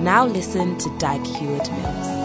Now 0.00 0.24
listen 0.26 0.78
to 0.78 0.98
Dag 0.98 1.26
Heward 1.26 1.68
Mills. 1.72 2.18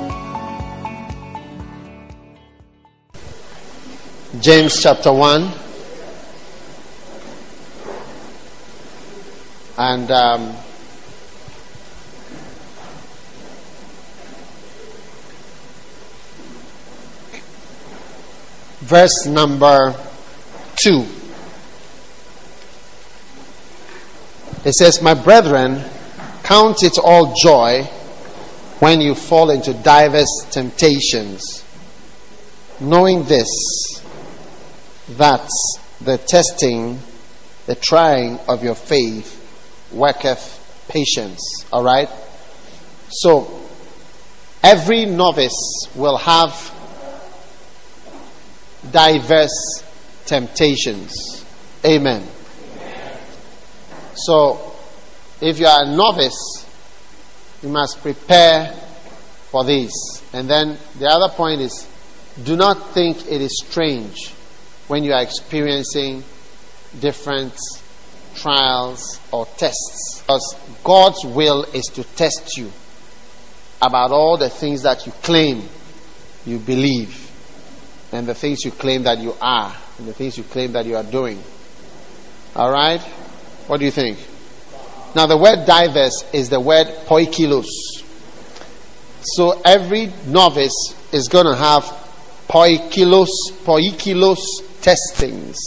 James 4.41 4.79
chapter 4.79 5.11
1. 5.11 5.51
And 9.75 10.11
um, 10.11 10.55
verse 18.81 19.25
number 19.25 19.95
2. 20.75 21.05
It 24.63 24.73
says, 24.73 25.01
My 25.01 25.15
brethren, 25.15 25.83
count 26.53 26.83
it 26.83 26.99
all 26.99 27.33
joy 27.33 27.81
when 28.77 29.01
you 29.01 29.15
fall 29.15 29.49
into 29.49 29.73
diverse 29.73 30.45
temptations, 30.51 31.65
knowing 32.79 33.23
this, 33.23 33.49
that 35.09 35.49
the 35.99 36.15
testing, 36.19 36.99
the 37.65 37.73
trying 37.73 38.37
of 38.47 38.63
your 38.63 38.75
faith 38.75 39.27
worketh 39.91 40.43
patience. 40.89 41.65
All 41.73 41.83
right? 41.83 42.09
So, 43.09 43.67
every 44.61 45.05
novice 45.07 45.87
will 45.95 46.17
have 46.17 46.53
diverse 48.91 49.83
temptations. 50.27 51.43
Amen. 51.83 52.23
So, 54.13 54.72
if 55.43 55.59
you 55.59 55.67
are 55.67 55.83
a 55.83 55.95
novice, 55.95 56.65
you 57.61 57.69
must 57.69 58.01
prepare 58.01 58.71
for 59.51 59.63
this. 59.63 59.91
And 60.33 60.49
then 60.49 60.77
the 60.97 61.07
other 61.07 61.33
point 61.33 61.61
is 61.61 61.87
do 62.43 62.55
not 62.55 62.89
think 62.91 63.29
it 63.29 63.41
is 63.41 63.61
strange 63.63 64.31
when 64.87 65.03
you 65.03 65.13
are 65.13 65.21
experiencing 65.21 66.23
different 66.99 67.53
trials 68.35 69.19
or 69.31 69.45
tests. 69.57 70.21
Because 70.21 70.55
God's 70.83 71.23
will 71.25 71.63
is 71.73 71.85
to 71.93 72.03
test 72.03 72.57
you 72.57 72.71
about 73.81 74.11
all 74.11 74.37
the 74.37 74.49
things 74.49 74.81
that 74.83 75.05
you 75.05 75.11
claim 75.11 75.67
you 76.45 76.57
believe, 76.59 77.31
and 78.11 78.27
the 78.27 78.33
things 78.35 78.65
you 78.65 78.71
claim 78.71 79.03
that 79.03 79.17
you 79.19 79.35
are, 79.41 79.73
and 79.97 80.07
the 80.07 80.13
things 80.13 80.37
you 80.37 80.43
claim 80.43 80.71
that 80.73 80.85
you 80.85 80.95
are 80.95 81.03
doing. 81.03 81.41
All 82.55 82.71
right? 82.71 83.01
What 83.67 83.79
do 83.79 83.85
you 83.85 83.91
think? 83.91 84.17
Now, 85.15 85.27
the 85.27 85.37
word 85.37 85.65
diverse 85.65 86.23
is 86.33 86.49
the 86.49 86.59
word 86.59 86.87
poikilos. 87.05 87.67
So 89.21 89.61
every 89.63 90.11
novice 90.25 90.95
is 91.11 91.27
going 91.27 91.45
to 91.45 91.55
have 91.55 91.83
poikilos, 92.49 93.29
poikilos 93.63 94.39
testings. 94.81 95.57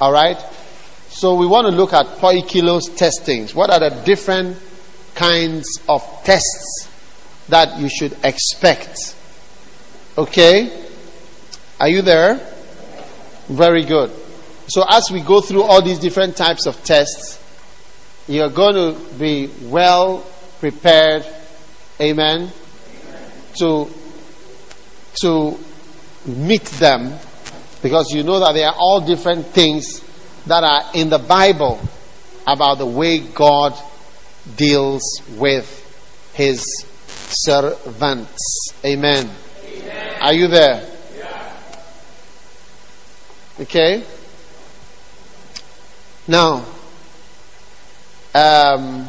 All 0.00 0.12
right? 0.12 0.38
So 1.08 1.34
we 1.34 1.46
want 1.46 1.66
to 1.66 1.72
look 1.72 1.92
at 1.92 2.06
poikilos 2.18 2.96
testings. 2.96 3.54
What 3.54 3.70
are 3.70 3.80
the 3.80 3.90
different 4.04 4.56
kinds 5.14 5.80
of 5.88 6.02
tests 6.24 6.88
that 7.48 7.80
you 7.80 7.88
should 7.88 8.16
expect? 8.22 9.16
Okay? 10.16 10.86
Are 11.80 11.88
you 11.88 12.02
there? 12.02 12.36
Very 13.48 13.84
good. 13.84 14.12
So 14.68 14.84
as 14.88 15.10
we 15.10 15.20
go 15.20 15.40
through 15.40 15.62
all 15.62 15.82
these 15.82 15.98
different 15.98 16.36
types 16.36 16.66
of 16.66 16.82
tests, 16.84 17.37
you're 18.28 18.50
going 18.50 18.74
to 18.74 19.00
be 19.18 19.50
well 19.62 20.24
prepared. 20.60 21.26
Amen. 22.00 22.52
To 23.58 23.88
to 25.22 25.58
meet 26.26 26.64
them 26.64 27.18
because 27.82 28.12
you 28.12 28.22
know 28.22 28.38
that 28.40 28.52
they 28.52 28.62
are 28.62 28.74
all 28.76 29.00
different 29.00 29.46
things 29.46 30.04
that 30.46 30.62
are 30.62 30.90
in 30.94 31.08
the 31.08 31.18
Bible 31.18 31.80
about 32.46 32.78
the 32.78 32.86
way 32.86 33.18
God 33.18 33.74
deals 34.56 35.02
with 35.36 35.66
his 36.34 36.84
servants. 37.06 38.72
Amen. 38.84 39.28
Amen. 39.64 40.18
Are 40.20 40.34
you 40.34 40.48
there? 40.48 40.88
Yeah. 41.16 41.56
Okay. 43.60 44.04
Now, 46.26 46.64
um, 48.38 49.08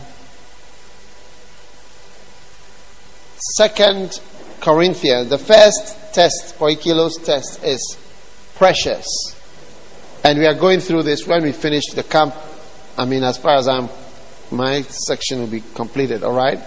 Second 3.56 4.20
Corinthians, 4.60 5.30
the 5.30 5.38
first 5.38 6.14
test, 6.14 6.58
Poikilos 6.58 7.24
test, 7.24 7.64
is 7.64 7.98
precious. 8.56 9.06
And 10.24 10.40
we 10.40 10.46
are 10.46 10.54
going 10.54 10.80
through 10.80 11.04
this 11.04 11.26
when 11.26 11.44
we 11.44 11.52
finish 11.52 11.86
the 11.94 12.04
camp. 12.04 12.36
I 12.98 13.06
mean, 13.06 13.24
as 13.24 13.38
far 13.38 13.56
as 13.56 13.68
I'm, 13.68 13.90
my 14.52 14.82
section 14.82 15.40
will 15.40 15.48
be 15.48 15.64
completed, 15.74 16.24
all 16.24 16.36
right? 16.36 16.60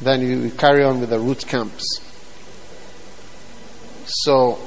Then 0.00 0.42
we 0.42 0.50
carry 0.50 0.84
on 0.84 1.00
with 1.00 1.10
the 1.10 1.18
root 1.18 1.46
camps. 1.46 2.00
So, 4.04 4.58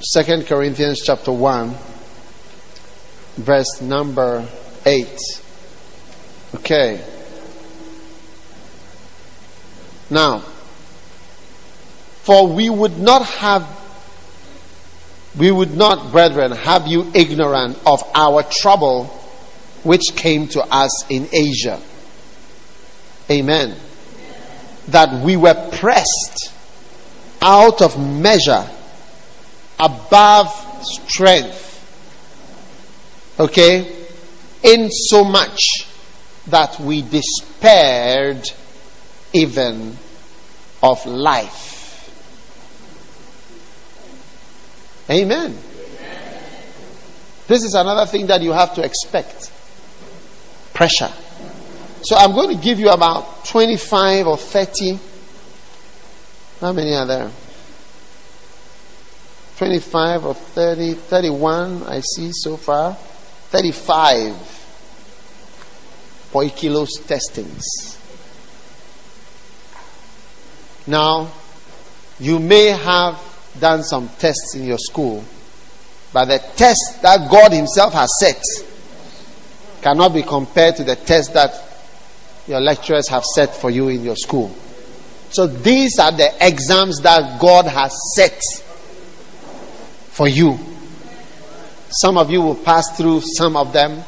Second 0.00 0.46
Corinthians 0.46 1.02
chapter 1.04 1.32
1, 1.32 1.74
verse 3.42 3.80
number 3.80 4.46
8. 4.84 5.08
Okay. 6.56 7.04
Now, 10.10 10.40
for 12.22 12.48
we 12.48 12.68
would 12.68 12.98
not 12.98 13.24
have 13.26 13.80
we 15.36 15.50
would 15.50 15.76
not, 15.76 16.10
brethren, 16.10 16.52
have 16.52 16.88
you 16.88 17.10
ignorant 17.14 17.78
of 17.86 18.02
our 18.14 18.42
trouble 18.42 19.04
which 19.84 20.16
came 20.16 20.48
to 20.48 20.60
us 20.62 21.08
in 21.08 21.28
Asia. 21.32 21.80
Amen. 23.30 23.76
That 24.88 25.24
we 25.24 25.36
were 25.36 25.54
pressed 25.78 26.52
out 27.40 27.80
of 27.80 27.98
measure, 27.98 28.68
above 29.78 30.48
strength. 30.82 31.69
Okay? 33.40 33.96
In 34.62 34.90
so 34.90 35.24
much 35.24 35.86
that 36.48 36.78
we 36.78 37.00
despaired 37.00 38.46
even 39.32 39.96
of 40.82 41.04
life. 41.06 41.68
Amen. 45.08 45.56
This 47.46 47.64
is 47.64 47.74
another 47.74 48.06
thing 48.06 48.26
that 48.26 48.42
you 48.42 48.52
have 48.52 48.74
to 48.74 48.84
expect 48.84 49.50
pressure. 50.74 51.10
So 52.02 52.16
I'm 52.16 52.32
going 52.32 52.54
to 52.56 52.62
give 52.62 52.78
you 52.78 52.90
about 52.90 53.44
25 53.46 54.26
or 54.26 54.36
30. 54.36 54.98
How 56.60 56.72
many 56.72 56.94
are 56.94 57.06
there? 57.06 57.30
25 59.56 60.24
or 60.26 60.34
30, 60.34 60.94
31, 60.94 61.82
I 61.82 62.00
see 62.00 62.30
so 62.32 62.56
far. 62.56 62.96
35 63.50 64.34
poikilos 66.32 67.06
testings. 67.06 67.98
Now, 70.86 71.32
you 72.20 72.38
may 72.38 72.66
have 72.66 73.18
done 73.58 73.82
some 73.82 74.08
tests 74.18 74.54
in 74.54 74.64
your 74.64 74.78
school, 74.78 75.24
but 76.12 76.26
the 76.26 76.38
test 76.56 77.02
that 77.02 77.28
God 77.30 77.52
Himself 77.52 77.92
has 77.94 78.10
set 78.20 78.40
cannot 79.82 80.14
be 80.14 80.22
compared 80.22 80.76
to 80.76 80.84
the 80.84 80.96
test 80.96 81.34
that 81.34 81.52
your 82.46 82.60
lecturers 82.60 83.08
have 83.08 83.24
set 83.24 83.54
for 83.54 83.70
you 83.70 83.88
in 83.88 84.04
your 84.04 84.16
school. 84.16 84.54
So 85.30 85.46
these 85.46 85.98
are 85.98 86.12
the 86.12 86.30
exams 86.40 87.00
that 87.00 87.40
God 87.40 87.66
has 87.66 87.96
set 88.14 88.40
for 90.10 90.28
you. 90.28 90.58
Some 91.90 92.16
of 92.16 92.30
you 92.30 92.40
will 92.42 92.54
pass 92.56 92.96
through 92.96 93.20
some 93.22 93.56
of 93.56 93.72
them, 93.72 94.04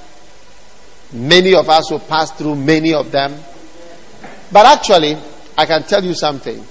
Many 1.13 1.55
of 1.55 1.69
us 1.69 1.91
will 1.91 2.01
pass 2.01 2.31
through 2.33 2.57
many 2.57 2.95
of 2.95 3.13
them. 3.13 3.39
But 4.51 4.67
actually, 4.67 5.17
I 5.57 5.67
can 5.67 5.83
tell 5.83 6.03
you 6.03 6.15
something. 6.15 6.65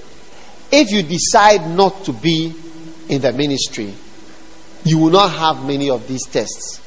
If 0.72 0.92
you 0.92 1.04
decide 1.04 1.70
not 1.70 2.04
to 2.06 2.14
be 2.14 2.54
in 3.10 3.22
the 3.22 3.34
ministry, 3.34 3.94
you 4.84 4.98
will 4.98 5.12
not 5.12 5.30
have 5.32 5.66
many 5.66 5.90
of 5.90 6.08
these 6.08 6.26
tests. 6.26 6.80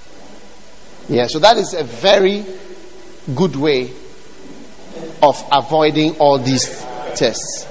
Yeah, 1.09 1.27
so 1.29 1.39
that 1.39 1.59
is 1.59 1.75
a 1.75 1.85
very 1.85 2.45
good 3.35 3.55
way 3.55 3.93
of 5.23 5.43
avoiding 5.53 6.17
all 6.17 6.39
these 6.39 6.67
tests 7.15 7.69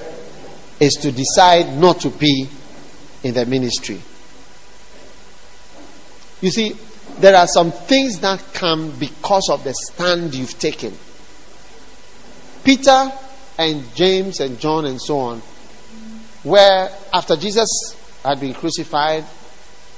is 0.80 0.94
to 0.94 1.12
decide 1.12 1.76
not 1.76 2.00
to 2.00 2.10
be 2.10 2.48
in 3.22 3.34
the 3.34 3.44
ministry. 3.44 4.00
You 6.44 6.50
see, 6.50 6.76
there 7.20 7.34
are 7.36 7.46
some 7.46 7.72
things 7.72 8.20
that 8.20 8.52
come 8.52 8.90
because 8.98 9.48
of 9.48 9.64
the 9.64 9.72
stand 9.72 10.34
you've 10.34 10.58
taken. 10.58 10.92
Peter 12.62 13.10
and 13.56 13.94
James 13.94 14.40
and 14.40 14.60
John 14.60 14.84
and 14.84 15.00
so 15.00 15.20
on, 15.20 15.38
where 16.42 16.90
after 17.14 17.34
Jesus 17.36 17.96
had 18.22 18.40
been 18.40 18.52
crucified, 18.52 19.24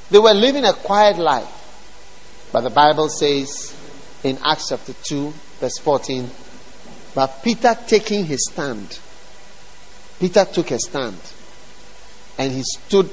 they 0.09 0.21
were 0.21 0.35
living 0.35 0.65
a 0.65 0.73
quiet 0.73 1.19
life. 1.19 2.49
But 2.53 2.61
the 2.61 2.71
Bible 2.71 3.09
says 3.09 3.75
in 4.23 4.39
Acts 4.45 4.69
chapter 4.69 4.93
2, 4.93 5.35
verse 5.59 5.79
14, 5.79 6.31
but 7.13 7.43
Peter 7.43 7.77
taking 7.89 8.25
his 8.25 8.49
stand, 8.53 9.01
Peter 10.21 10.45
took 10.45 10.71
a 10.71 10.79
stand 10.79 11.19
and 12.39 12.53
he 12.53 12.63
stood 12.63 13.11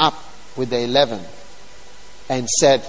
up 0.00 0.20
with 0.56 0.70
the 0.70 0.80
eleven 0.80 1.24
and 2.28 2.48
said, 2.48 2.84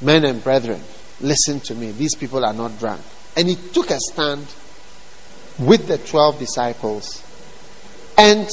Men 0.00 0.24
and 0.24 0.42
brethren, 0.42 0.82
listen 1.20 1.60
to 1.60 1.74
me. 1.74 1.92
These 1.92 2.14
people 2.14 2.44
are 2.44 2.54
not 2.54 2.78
drunk. 2.78 3.02
And 3.36 3.48
he 3.48 3.54
took 3.54 3.90
a 3.90 3.98
stand 3.98 4.46
with 5.58 5.86
the 5.86 5.98
12 5.98 6.38
disciples. 6.38 7.22
And 8.16 8.48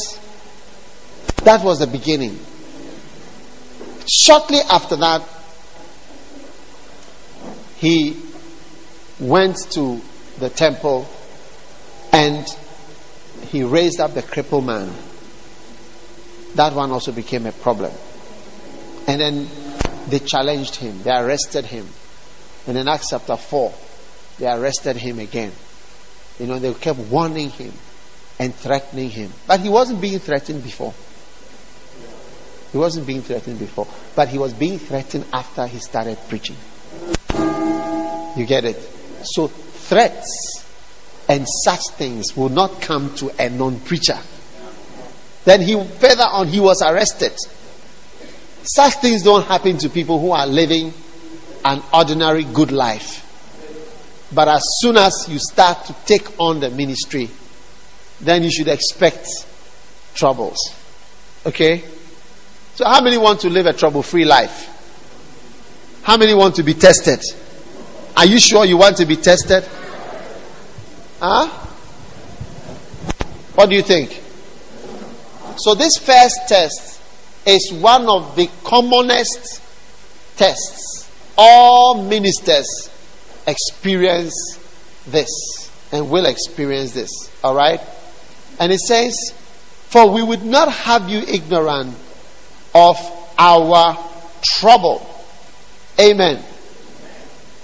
that 1.44 1.64
was 1.64 1.80
the 1.80 1.88
beginning. 1.88 2.40
Shortly 4.10 4.60
after 4.70 4.96
that, 4.98 5.22
he 7.78 8.18
went 9.20 9.58
to 9.72 10.02
the 10.40 10.50
temple 10.50 11.08
and 12.12 12.46
he 13.50 13.64
raised 13.64 14.00
up 14.00 14.14
the 14.14 14.22
crippled 14.22 14.66
man. 14.66 14.92
That 16.56 16.74
one 16.74 16.92
also 16.92 17.12
became 17.12 17.46
a 17.46 17.52
problem. 17.52 17.92
And 19.08 19.22
then 19.22 19.48
they 20.08 20.20
challenged 20.20 20.76
him, 20.76 21.02
they 21.04 21.12
arrested 21.12 21.66
him. 21.66 21.88
And 22.68 22.78
in 22.78 22.88
Acts 22.88 23.10
chapter 23.10 23.38
4, 23.38 23.74
they 24.40 24.48
arrested 24.48 24.98
him 24.98 25.20
again. 25.20 25.52
You 26.40 26.48
know, 26.48 26.60
they 26.60 26.74
kept 26.74 27.00
warning 27.00 27.50
him 27.50 27.74
and 28.40 28.54
threatening 28.54 29.10
him. 29.10 29.32
But 29.48 29.62
he 29.62 29.70
wasn't 29.70 30.02
being 30.02 30.20
threatened 30.20 30.64
before. 30.64 30.94
He 32.72 32.78
wasn't 32.78 33.08
being 33.08 33.22
threatened 33.22 33.60
before. 33.60 33.88
But 34.16 34.28
he 34.28 34.38
was 34.38 34.54
being 34.54 34.78
threatened 34.78 35.26
after 35.34 35.66
he 35.66 35.80
started 35.80 36.18
preaching. 36.28 36.58
You 38.38 38.46
get 38.46 38.66
it? 38.66 38.78
So 39.24 39.48
threats 39.48 40.66
and 41.30 41.48
such 41.64 41.82
things 41.92 42.36
will 42.36 42.50
not 42.50 42.82
come 42.82 43.14
to 43.16 43.32
a 43.42 43.50
non 43.50 43.80
preacher. 43.80 44.20
Then 45.46 45.62
he 45.62 45.82
further 45.84 46.24
on 46.24 46.48
he 46.48 46.60
was 46.60 46.82
arrested. 46.82 47.34
Such 48.68 48.96
things 48.96 49.24
don't 49.24 49.46
happen 49.46 49.78
to 49.78 49.90
people 49.90 50.20
who 50.20 50.32
are 50.32 50.46
living 50.46 50.94
an 51.64 51.82
ordinary 51.94 52.44
good 52.44 52.74
life. 52.74 53.24
But 54.34 54.50
as 54.50 54.66
soon 54.82 54.98
as 54.98 55.26
you 55.30 55.40
start 55.40 55.86
to 55.86 55.96
take 56.06 56.38
on 56.38 56.60
the 56.60 56.70
ministry, 56.70 57.30
then 58.20 58.44
you 58.44 58.52
should 58.52 58.68
expect 58.68 59.26
troubles. 60.14 60.58
Okay? 61.46 61.82
So, 62.76 62.84
how 62.84 63.02
many 63.02 63.18
want 63.18 63.40
to 63.42 63.50
live 63.50 63.68
a 63.68 63.74
trouble 63.74 64.04
free 64.04 64.26
life? 64.26 64.74
How 66.04 66.18
many 66.18 66.34
want 66.34 66.56
to 66.56 66.64
be 66.64 66.74
tested? 66.74 67.24
Are 68.18 68.26
you 68.26 68.38
sure 68.38 68.66
you 68.66 68.76
want 68.76 68.98
to 68.98 69.06
be 69.06 69.16
tested? 69.16 69.64
Huh? 71.22 71.48
What 73.56 73.70
do 73.70 73.76
you 73.76 73.82
think? 73.82 74.22
So, 75.56 75.74
this 75.74 75.98
first 75.98 76.50
test 76.50 76.97
is 77.48 77.72
one 77.72 78.08
of 78.10 78.36
the 78.36 78.50
commonest 78.64 79.62
tests. 80.38 81.10
All 81.38 82.04
ministers 82.04 82.90
experience 83.48 84.60
this 85.08 85.72
and 85.92 86.10
will 86.10 86.26
experience 86.26 86.94
this. 86.94 87.32
All 87.44 87.56
right? 87.56 87.80
And 88.60 88.72
it 88.72 88.80
says, 88.80 89.16
For 89.90 90.12
we 90.12 90.22
would 90.22 90.44
not 90.44 90.72
have 90.72 91.10
you 91.10 91.20
ignorant 91.20 91.96
of 92.76 92.98
our 93.38 93.98
trouble. 94.42 95.08
Amen. 96.00 96.44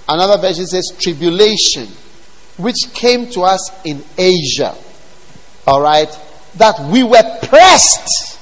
Another 0.08 0.40
version 0.40 0.66
says, 0.66 0.92
Tribulation, 0.98 1.88
which 2.56 2.92
came 2.94 3.28
to 3.30 3.42
us 3.42 3.70
in 3.84 4.02
Asia. 4.16 4.74
All 5.66 5.80
right? 5.80 6.08
That 6.56 6.90
we 6.90 7.02
were 7.02 7.38
pressed. 7.42 8.33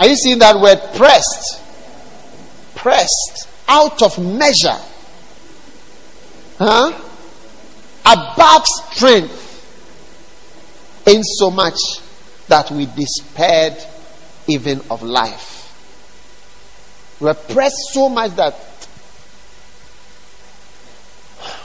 Are 0.00 0.06
you 0.06 0.16
seeing 0.16 0.38
that 0.38 0.58
word 0.58 0.80
pressed? 0.94 1.62
Pressed 2.74 3.46
out 3.68 4.00
of 4.00 4.18
measure. 4.18 4.78
Huh? 6.58 6.98
Above 8.06 8.66
strength. 8.66 9.36
In 11.06 11.22
so 11.22 11.50
much 11.50 11.78
that 12.48 12.70
we 12.70 12.86
despaired 12.86 13.76
even 14.46 14.80
of 14.90 15.02
life. 15.02 15.58
We 17.20 17.26
were 17.26 17.34
pressed 17.34 17.90
so 17.92 18.08
much 18.08 18.30
that 18.36 18.54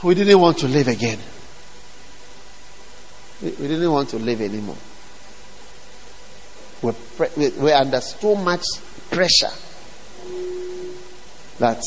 we 0.04 0.14
didn't 0.14 0.38
want 0.38 0.58
to 0.58 0.68
live 0.68 0.88
again. 0.88 1.18
We 3.40 3.50
didn't 3.50 3.90
want 3.90 4.10
to 4.10 4.18
live 4.18 4.42
anymore. 4.42 4.76
We're, 6.86 6.92
pre- 6.92 7.50
we're 7.58 7.74
under 7.74 8.00
so 8.00 8.36
much 8.36 8.62
pressure 9.10 9.50
that 11.58 11.82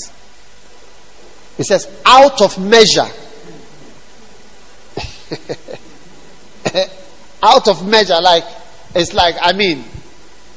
it 1.58 1.64
says 1.64 1.90
out 2.06 2.42
of 2.42 2.60
measure. 2.60 3.08
out 7.42 7.68
of 7.70 7.88
measure, 7.88 8.20
like 8.22 8.44
it's 8.94 9.14
like 9.14 9.36
I 9.42 9.54
mean, 9.54 9.86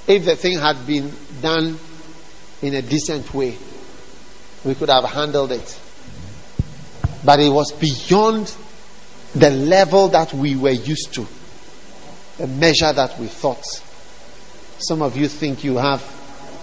if 0.08 0.24
the 0.24 0.34
thing 0.34 0.58
had 0.58 0.84
been 0.88 1.12
done 1.40 1.78
in 2.62 2.74
a 2.74 2.82
decent 2.82 3.32
way, 3.32 3.56
we 4.64 4.74
could 4.74 4.88
have 4.88 5.04
handled 5.04 5.52
it. 5.52 5.80
But 7.24 7.38
it 7.38 7.50
was 7.50 7.70
beyond 7.70 8.52
the 9.36 9.50
level 9.50 10.08
that 10.08 10.34
we 10.34 10.56
were 10.56 10.70
used 10.70 11.14
to, 11.14 11.28
the 12.38 12.48
measure 12.48 12.92
that 12.92 13.20
we 13.20 13.28
thought. 13.28 13.64
Some 14.82 15.02
of 15.02 15.16
you 15.16 15.28
think 15.28 15.62
you 15.64 15.76
have 15.76 16.02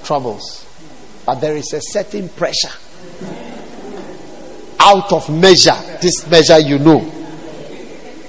troubles, 0.04 0.66
but 1.26 1.36
there 1.36 1.56
is 1.56 1.72
a 1.74 1.82
certain 1.82 2.30
pressure. 2.30 2.72
Out 4.80 5.12
of 5.12 5.30
measure, 5.30 5.76
this 6.02 6.30
measure 6.30 6.60
you 6.60 6.80
know, 6.80 7.00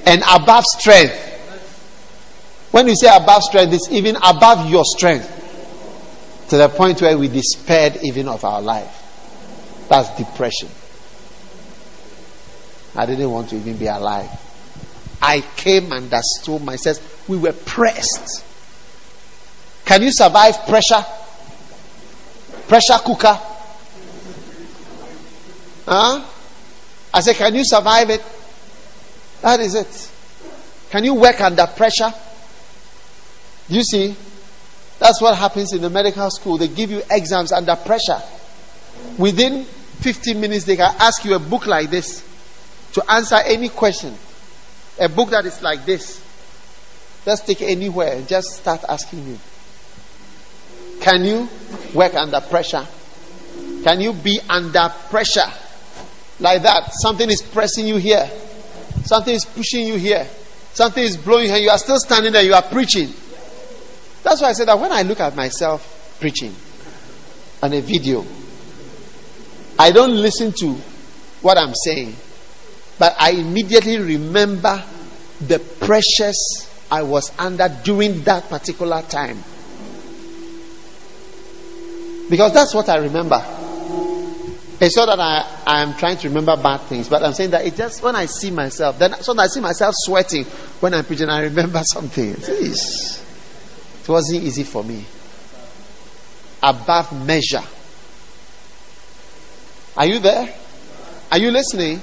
and 0.06 0.23
above 0.30 0.64
strength. 0.64 1.26
When 2.70 2.87
you 2.87 2.94
say 2.94 3.09
above 3.14 3.42
strength, 3.42 3.73
it's 3.73 3.90
even 3.90 4.16
above 4.16 4.70
your 4.70 4.85
strength 4.85 5.38
to 6.50 6.56
the 6.56 6.68
point 6.68 7.00
where 7.00 7.16
we 7.16 7.28
despaired 7.28 7.99
even 8.02 8.28
of 8.28 8.44
our 8.44 8.61
life. 8.61 8.97
That's 9.88 10.16
depression. 10.16 10.68
I 12.94 13.06
didn't 13.06 13.30
want 13.30 13.50
to 13.50 13.56
even 13.56 13.76
be 13.76 13.87
alive. 13.87 14.28
I 15.23 15.42
came 15.56 15.92
and 15.92 16.04
understood 16.12 16.62
myself. 16.62 17.28
We 17.28 17.38
were 17.38 17.52
pressed. 17.52 18.44
Can 19.84 20.02
you 20.02 20.12
survive 20.12 20.66
pressure? 20.66 21.04
Pressure 22.68 22.99
cooker? 23.04 23.38
Huh? 25.87 26.25
I 27.12 27.20
said, 27.20 27.37
Can 27.37 27.54
you 27.54 27.64
survive 27.64 28.10
it? 28.10 28.22
That 29.42 29.60
is 29.60 29.75
it. 29.75 30.10
Can 30.90 31.04
you 31.04 31.14
work 31.14 31.40
under 31.40 31.66
pressure? 31.66 32.12
You 33.68 33.82
see? 33.82 34.16
That's 34.99 35.20
what 35.20 35.37
happens 35.37 35.72
in 35.72 35.80
the 35.80 35.90
medical 35.90 36.30
school. 36.30 36.58
They 36.58 36.68
give 36.68 36.90
you 36.90 37.02
exams 37.10 37.52
under 37.52 37.75
pressure. 37.75 38.20
Within 39.16 39.64
15 39.64 40.40
minutes, 40.40 40.64
they 40.64 40.76
can 40.76 40.94
ask 40.99 41.25
you 41.25 41.34
a 41.34 41.38
book 41.38 41.66
like 41.66 41.90
this 41.90 42.25
to 42.92 43.10
answer 43.10 43.37
any 43.37 43.68
question. 43.68 44.14
A 44.99 45.08
book 45.08 45.30
that 45.30 45.46
is 45.46 45.62
like 45.62 45.87
this. 45.87 46.22
Just 47.25 47.46
take 47.46 47.62
anywhere 47.62 48.16
and 48.16 48.28
just 48.28 48.56
start 48.56 48.82
asking 48.88 49.26
you. 49.26 49.38
Can 51.00 51.25
you 51.25 51.49
work 51.95 52.14
under 52.14 52.40
pressure? 52.40 52.87
Can 53.83 54.00
you 54.00 54.12
be 54.12 54.40
under 54.49 54.92
pressure? 55.09 55.50
like 56.40 56.62
that. 56.62 56.92
Something 56.92 57.30
is 57.30 57.42
pressing 57.42 57.87
you 57.87 57.97
here. 57.97 58.28
Something 59.04 59.35
is 59.35 59.45
pushing 59.45 59.87
you 59.87 59.97
here. 59.97 60.26
Something 60.73 61.04
is 61.04 61.16
blowing 61.16 61.50
and 61.50 61.62
you 61.62 61.71
are 61.71 61.78
still 61.78 61.99
standing 61.99 62.33
there. 62.33 62.42
You 62.42 62.54
are 62.54 62.62
preaching. 62.62 63.12
That's 64.23 64.40
why 64.40 64.49
I 64.49 64.52
said 64.52 64.69
that 64.69 64.78
when 64.78 64.92
I 64.92 65.02
look 65.02 65.21
at 65.21 65.35
myself 65.37 66.16
preaching 66.21 66.54
on 67.62 67.73
a 67.73 67.80
video, 67.80 68.25
I 69.78 69.92
don't 69.92 70.14
listen 70.14 70.52
to 70.61 70.75
what 71.42 71.57
I'm 71.57 71.75
saying, 71.75 72.14
but 72.99 73.14
I 73.19 73.30
immediately 73.30 73.99
remember 73.99 74.83
the 75.40 75.59
pressures 75.59 76.69
I 76.90 77.02
was 77.02 77.33
under 77.38 77.69
during 77.83 78.23
that 78.25 78.49
particular 78.50 79.02
time. 79.02 79.42
Because 82.30 82.54
that's 82.54 82.72
what 82.72 82.88
I 82.88 82.99
remember. 82.99 83.44
It's 84.80 84.96
not 84.96 85.06
that 85.06 85.20
I, 85.20 85.62
I 85.66 85.82
am 85.82 85.94
trying 85.94 86.16
to 86.18 86.28
remember 86.28 86.56
bad 86.56 86.78
things, 86.82 87.08
but 87.08 87.22
I'm 87.22 87.34
saying 87.34 87.50
that 87.50 87.66
it 87.66 87.75
just 87.76 88.02
when 88.02 88.16
I 88.16 88.25
see 88.26 88.50
myself, 88.50 88.99
then 88.99 89.12
so 89.20 89.37
I 89.37 89.49
see 89.49 89.60
myself 89.60 89.94
sweating 89.99 90.44
when 90.78 90.94
I'm 90.94 91.04
preaching, 91.04 91.28
I 91.28 91.42
remember 91.42 91.82
something. 91.84 92.34
Jeez. 92.34 93.20
It 94.02 94.08
wasn't 94.08 94.44
easy 94.44 94.64
for 94.64 94.82
me. 94.82 95.04
Above 96.62 97.26
measure. 97.26 97.62
Are 99.96 100.06
you 100.06 100.20
there? 100.20 100.54
Are 101.30 101.38
you 101.38 101.50
listening? 101.50 102.00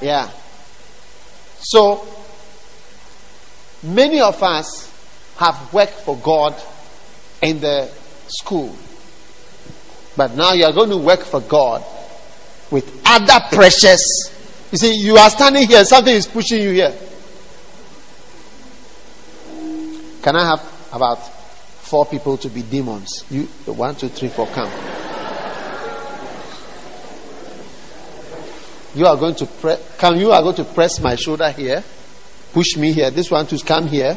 Yeah. 0.00 0.30
So, 1.58 2.06
many 3.82 4.20
of 4.20 4.40
us 4.42 4.92
have 5.38 5.72
worked 5.72 6.00
for 6.00 6.16
God 6.16 6.54
in 7.42 7.58
the 7.58 7.90
school. 8.28 8.76
But 10.16 10.34
now 10.34 10.52
you 10.52 10.64
are 10.64 10.72
going 10.72 10.90
to 10.90 10.96
work 10.96 11.20
for 11.20 11.40
God 11.40 11.84
with 12.70 13.02
other 13.04 13.54
pressures. 13.54 14.32
You 14.72 14.78
see, 14.78 14.94
you 14.94 15.16
are 15.16 15.30
standing 15.30 15.68
here, 15.68 15.84
something 15.84 16.14
is 16.14 16.26
pushing 16.26 16.62
you 16.62 16.70
here. 16.70 16.94
Can 20.22 20.34
I 20.34 20.44
have 20.44 20.88
about 20.92 21.16
four 21.16 22.06
people 22.06 22.36
to 22.38 22.48
be 22.48 22.62
demons? 22.62 23.24
You, 23.30 23.44
one, 23.66 23.94
two, 23.94 24.08
three, 24.08 24.28
four, 24.28 24.46
come. 24.48 24.70
You 28.94 29.06
are 29.06 29.16
going 29.16 29.34
to 29.36 29.46
press, 29.46 29.96
come, 29.98 30.16
you 30.16 30.32
are 30.32 30.42
going 30.42 30.56
to 30.56 30.64
press 30.64 31.00
my 31.00 31.16
shoulder 31.16 31.50
here, 31.50 31.84
push 32.52 32.76
me 32.76 32.92
here. 32.92 33.10
This 33.10 33.30
one 33.30 33.46
to 33.48 33.58
come 33.58 33.86
here. 33.86 34.16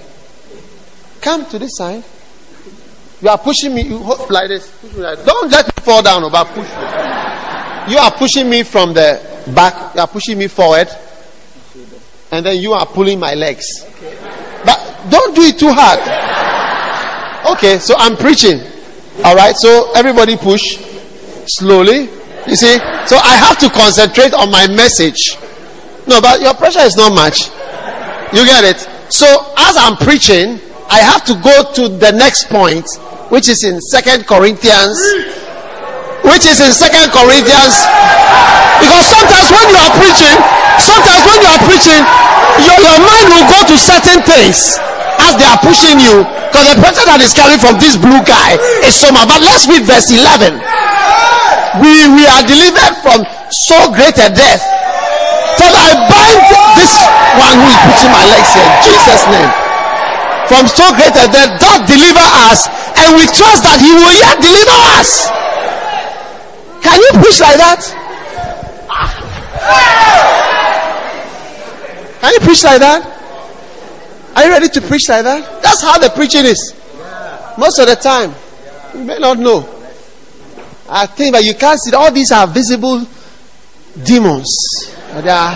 Come 1.21 1.45
to 1.47 1.59
this 1.59 1.75
side. 1.75 2.03
You 3.21 3.29
are 3.29 3.37
pushing 3.37 3.75
me 3.75 3.81
you 3.81 3.97
like 4.29 4.47
this. 4.47 4.71
Like 4.95 5.23
Don't 5.25 5.51
let 5.51 5.65
me 5.65 5.83
fall 5.83 6.01
down, 6.01 6.29
but 6.31 6.45
push 6.47 6.67
me. 6.67 7.93
You 7.93 7.97
are 7.99 8.11
pushing 8.11 8.49
me 8.49 8.63
from 8.63 8.93
the 8.93 9.19
back. 9.53 9.95
You 9.95 10.01
are 10.01 10.07
pushing 10.07 10.37
me 10.37 10.47
forward. 10.47 10.87
And 12.31 12.45
then 12.45 12.61
you 12.61 12.73
are 12.73 12.85
pulling 12.85 13.19
my 13.19 13.33
legs. 13.33 13.65
But 14.63 15.07
don't 15.09 15.35
do 15.35 15.41
it 15.41 15.57
too 15.59 15.71
hard. 15.73 15.99
Okay, 17.57 17.79
so 17.79 17.95
I'm 17.97 18.15
preaching. 18.15 18.61
All 19.23 19.35
right, 19.35 19.55
so 19.55 19.91
everybody 19.95 20.37
push 20.37 20.77
slowly. 21.47 22.09
You 22.47 22.55
see? 22.55 22.77
So 23.05 23.17
I 23.17 23.35
have 23.35 23.57
to 23.59 23.69
concentrate 23.69 24.33
on 24.33 24.49
my 24.51 24.67
message. 24.67 25.35
No, 26.07 26.21
but 26.21 26.41
your 26.41 26.53
pressure 26.53 26.79
is 26.81 26.95
not 26.95 27.13
much. 27.13 27.49
You 28.31 28.45
get 28.45 28.63
it? 28.63 28.79
So 29.11 29.25
as 29.57 29.75
I'm 29.77 29.97
preaching, 29.97 30.59
I 30.89 30.99
have 30.99 31.25
to 31.25 31.33
go 31.43 31.73
to 31.73 31.89
the 31.89 32.11
next 32.11 32.49
point 32.49 32.87
which 33.29 33.47
is 33.47 33.61
in 33.63 33.77
Second 33.81 34.25
Corinthians, 34.25 34.97
which 36.25 36.45
is 36.49 36.57
in 36.61 36.73
Second 36.73 37.13
Corinthians. 37.13 37.75
Because 38.81 39.05
sometimes 39.05 39.47
when 39.53 39.65
you 39.69 39.79
are 39.79 39.93
preaching, 39.97 40.37
sometimes 40.81 41.21
when 41.29 41.37
you 41.41 41.49
are 41.49 41.63
preaching, 41.65 42.01
your, 42.65 42.77
your 42.81 42.99
mind 43.01 43.25
will 43.29 43.47
go 43.49 43.59
to 43.69 43.75
certain 43.77 44.19
things 44.25 44.81
as 45.29 45.37
they 45.37 45.45
are 45.45 45.61
pushing 45.61 46.01
you. 46.01 46.25
Because 46.49 46.65
the 46.73 46.77
pressure 46.81 47.05
that 47.05 47.21
is 47.21 47.31
coming 47.37 47.61
from 47.61 47.77
this 47.77 47.93
blue 47.93 48.21
guy 48.25 48.57
is 48.81 48.97
so 48.97 49.13
much. 49.13 49.29
But 49.29 49.45
let's 49.45 49.69
read 49.69 49.85
verse 49.85 50.09
11. 50.09 50.57
We, 51.85 52.09
we 52.17 52.25
are 52.25 52.43
delivered 52.49 52.97
from 53.05 53.21
so 53.53 53.93
great 53.93 54.17
a 54.17 54.33
death. 54.33 54.65
For 55.61 55.69
I 55.69 55.91
bind 56.09 56.39
this 56.81 56.93
one 57.37 57.55
who 57.61 57.67
is 57.69 57.77
putting 57.85 58.09
my 58.09 58.25
legs 58.25 58.49
here. 58.57 58.69
Jesus' 58.81 59.25
name 59.29 59.69
from 60.49 60.65
so 60.65 60.81
great 60.97 61.13
a 61.13 61.29
death 61.29 61.61
doth 61.61 61.85
deliver 61.85 62.25
us, 62.49 62.65
and 63.05 63.15
we 63.15 63.25
trust 63.31 63.63
that 63.63 63.79
He 63.79 63.91
will 63.95 64.15
yet 64.19 64.37
deliver 64.41 64.77
us. 64.99 65.29
Can 66.83 66.99
you 66.99 67.11
preach 67.21 67.39
like 67.39 67.57
that? 67.57 67.81
Can 72.21 72.33
you 72.33 72.39
preach 72.39 72.63
like 72.63 72.79
that? 72.79 73.01
Are 74.35 74.43
you 74.43 74.51
ready 74.51 74.67
to 74.69 74.81
preach 74.81 75.09
like 75.09 75.23
that? 75.23 75.61
That's 75.63 75.81
how 75.81 75.97
the 75.97 76.09
preaching 76.09 76.45
is. 76.45 76.73
Most 77.57 77.79
of 77.79 77.87
the 77.87 77.95
time, 77.95 78.33
you 78.93 79.03
may 79.03 79.17
not 79.19 79.37
know. 79.37 79.67
I 80.89 81.05
think 81.05 81.35
that 81.35 81.43
you 81.43 81.53
can't 81.53 81.79
see. 81.79 81.93
All 81.93 82.11
these 82.11 82.31
are 82.31 82.47
visible 82.47 83.05
demons. 84.03 84.95
They 85.13 85.29
are 85.29 85.53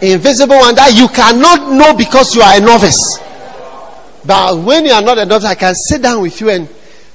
invisible 0.00 0.56
one 0.56 0.74
that 0.74 0.94
you 0.94 1.08
cannot 1.08 1.72
know 1.72 1.96
because 1.96 2.34
you 2.34 2.42
are 2.42 2.56
a 2.56 2.60
novice. 2.60 3.18
But 4.28 4.58
when 4.58 4.84
you 4.84 4.92
are 4.92 5.00
not 5.00 5.16
a 5.16 5.24
doctor, 5.24 5.46
I 5.46 5.54
can 5.54 5.74
sit 5.74 6.02
down 6.02 6.20
with 6.20 6.38
you 6.42 6.50
and 6.50 6.68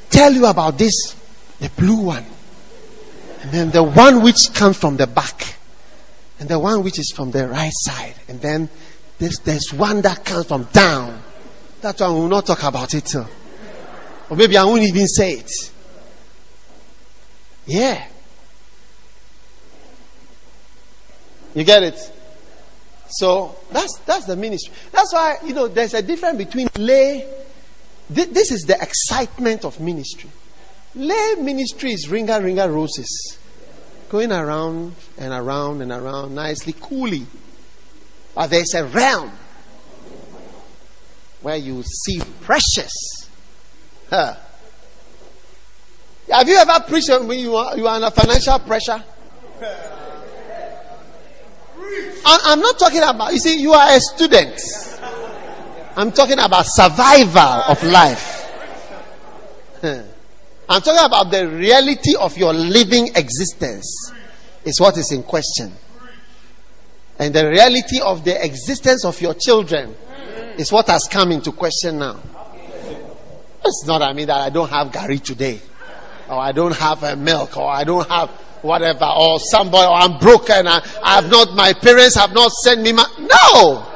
tell 0.10 0.34
you 0.34 0.48
about 0.48 0.79
this, 0.79 1.15
the 1.60 1.70
blue 1.70 2.05
one. 2.05 2.25
And 3.41 3.51
then 3.51 3.70
the 3.70 3.84
one 3.84 4.24
which 4.24 4.51
comes 4.51 4.77
from 4.77 4.98
the 4.98 5.05
back. 5.05 5.58
And 6.39 6.50
the 6.50 6.58
one 6.58 6.82
which 6.82 6.98
is 6.98 7.13
from 7.15 7.29
the 7.29 7.48
right 7.48 7.72
side. 7.72 8.15
And 8.27 8.41
then 8.41 8.67
there's, 9.20 9.38
there's 9.39 9.72
one 9.72 10.01
that 10.01 10.25
comes 10.25 10.48
from 10.48 10.63
down. 10.74 11.22
That 11.82 12.00
one 12.00 12.13
will 12.15 12.27
not 12.29 12.48
talk 12.48 12.63
about 12.63 12.96
it. 12.96 13.13
Or 13.15 13.27
maybe 14.36 14.58
I 14.58 14.63
won't 14.63 14.82
even 14.82 15.08
say 15.08 15.34
it. 15.34 15.51
Yeah. 17.67 18.08
You 21.53 21.63
get 21.63 21.84
it? 21.84 22.12
So 23.13 23.55
that's 23.72 24.00
that's 24.05 24.25
the 24.25 24.36
ministry. 24.36 24.74
That's 24.91 25.13
why 25.13 25.38
you 25.46 25.53
know 25.53 25.67
there's 25.67 25.93
a 25.93 26.01
difference 26.01 26.38
between 26.38 26.70
lay. 26.77 27.27
This 28.10 28.51
is 28.51 28.63
the 28.63 28.79
excitement 28.82 29.65
of 29.65 29.79
ministry. 29.79 30.29
Lay 30.96 31.36
ministry 31.39 31.93
is 31.93 32.08
ringa 32.08 32.43
ringer 32.43 32.72
roses, 32.72 33.38
going 34.10 34.32
around 34.32 34.96
and 35.17 35.34
around 35.34 35.82
and 35.82 35.91
around 35.91 36.36
nicely, 36.36 36.74
coolly. 36.74 37.25
But 38.36 38.48
there's 38.48 38.74
a 38.74 38.86
realm 38.86 39.32
where 41.41 41.58
you 41.58 41.84
see 41.84 42.20
precious. 42.41 43.29
Huh. 44.10 44.36
Have 46.32 46.48
you 46.48 46.55
ever 46.55 46.84
preached 46.88 47.10
when 47.10 47.38
you 47.38 47.55
are 47.55 47.75
under 47.75 48.10
financial 48.10 48.58
pressure? 48.60 49.03
I'm 52.25 52.59
not 52.59 52.79
talking 52.79 53.01
about, 53.03 53.33
you 53.33 53.39
see, 53.39 53.59
you 53.61 53.73
are 53.73 53.95
a 53.95 53.99
student. 53.99 54.59
I'm 55.95 56.11
talking 56.11 56.39
about 56.39 56.65
survival 56.65 57.63
of 57.67 57.83
life. 57.83 58.39
I'm 59.83 60.81
talking 60.81 61.05
about 61.05 61.29
the 61.29 61.47
reality 61.47 62.15
of 62.15 62.37
your 62.37 62.53
living 62.53 63.09
existence, 63.15 64.11
is 64.63 64.79
what 64.79 64.97
is 64.97 65.11
in 65.11 65.23
question. 65.23 65.73
And 67.19 67.33
the 67.35 67.47
reality 67.47 67.99
of 68.01 68.23
the 68.23 68.43
existence 68.43 69.05
of 69.05 69.21
your 69.21 69.35
children 69.35 69.95
is 70.57 70.71
what 70.71 70.87
has 70.87 71.07
come 71.11 71.31
into 71.31 71.51
question 71.51 71.99
now. 71.99 72.19
It's 73.65 73.85
not, 73.85 74.01
I 74.01 74.13
mean, 74.13 74.27
that 74.27 74.41
I 74.41 74.49
don't 74.49 74.69
have 74.69 74.87
gari 74.87 75.21
today, 75.21 75.61
or 76.27 76.39
I 76.39 76.51
don't 76.53 76.75
have 76.75 77.03
a 77.03 77.15
milk, 77.15 77.55
or 77.57 77.69
I 77.69 77.83
don't 77.83 78.07
have 78.09 78.29
whatever, 78.63 79.05
or 79.05 79.39
somebody, 79.39 79.86
or 79.86 79.93
I'm 79.93 80.17
broken, 80.20 80.67
I, 80.67 80.82
I 81.03 81.22
have 81.22 81.29
not, 81.29 81.53
my 81.53 81.74
parents 81.74 82.15
have 82.15 82.34
not 82.34 82.51
sent 82.51 82.82
me 82.82 82.93
my, 82.93 83.05
no! 83.20 83.89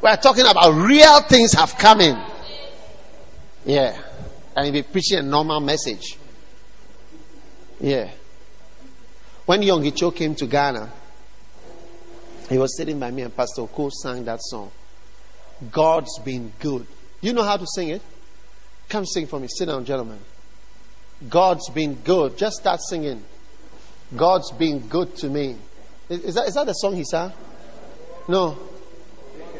We're 0.00 0.16
talking 0.16 0.46
about 0.46 0.70
real 0.86 1.20
things 1.22 1.52
have 1.54 1.76
come 1.76 2.00
in. 2.00 2.16
Yeah. 3.64 4.00
And 4.54 4.66
you'll 4.66 4.74
be 4.74 4.82
preaching 4.82 5.18
a 5.18 5.22
normal 5.22 5.60
message. 5.60 6.16
Yeah. 7.80 8.10
When 9.46 9.62
Yonggi 9.62 9.94
Cho 9.96 10.10
came 10.10 10.34
to 10.36 10.46
Ghana, 10.46 10.92
he 12.48 12.58
was 12.58 12.76
sitting 12.76 13.00
by 13.00 13.10
me 13.10 13.22
and 13.22 13.36
Pastor 13.36 13.62
Oko 13.62 13.88
sang 13.90 14.24
that 14.26 14.40
song. 14.42 14.70
God's 15.72 16.18
been 16.20 16.52
good. 16.60 16.86
You 17.20 17.32
know 17.32 17.42
how 17.42 17.56
to 17.56 17.66
sing 17.66 17.88
it? 17.88 18.02
Come 18.88 19.04
sing 19.04 19.26
for 19.26 19.40
me. 19.40 19.48
Sit 19.48 19.66
down, 19.66 19.84
gentlemen. 19.84 20.18
God's 21.28 21.68
been 21.70 21.94
good. 21.94 22.36
Just 22.36 22.58
start 22.58 22.80
singing. 22.82 23.24
God's 24.14 24.52
been 24.52 24.80
good 24.86 25.16
to 25.16 25.28
me. 25.28 25.56
Is 26.08 26.34
that, 26.34 26.46
is 26.46 26.54
that 26.54 26.66
the 26.66 26.74
song 26.74 26.94
he 26.94 27.04
sang? 27.04 27.32
No. 28.28 28.56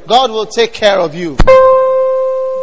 God 0.06 0.30
will 0.30 0.46
take 0.46 0.72
care 0.72 1.00
of 1.00 1.14
you. 1.14 1.36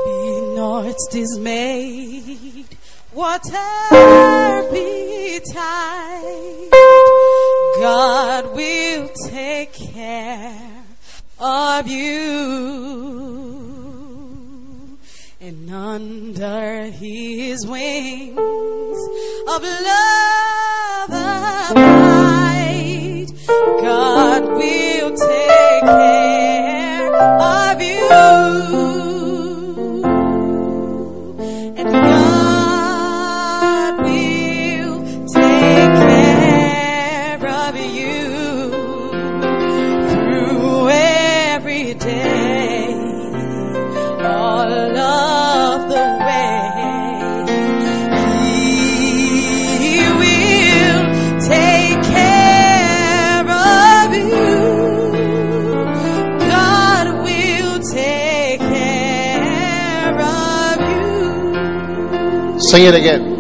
Be 0.05 0.55
not 0.55 0.95
dismayed, 1.11 2.67
whatever 3.11 4.69
betide. 4.71 6.69
God 7.79 8.55
will 8.55 9.09
take 9.27 9.73
care 9.73 10.83
of 11.39 11.87
you. 11.87 13.73
And 15.45 15.69
under 15.69 16.85
his 16.85 17.67
wings 17.67 18.38
of 19.50 19.62
love 19.62 21.09
abide, 21.69 23.27
God 23.81 24.43
will 24.53 25.12
take 25.17 25.81
care 25.81 27.13
of 27.13 27.81
you. 27.81 28.32
Sing 62.74 62.86
it 62.86 62.96
again. 62.96 63.34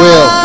Will 0.00 0.39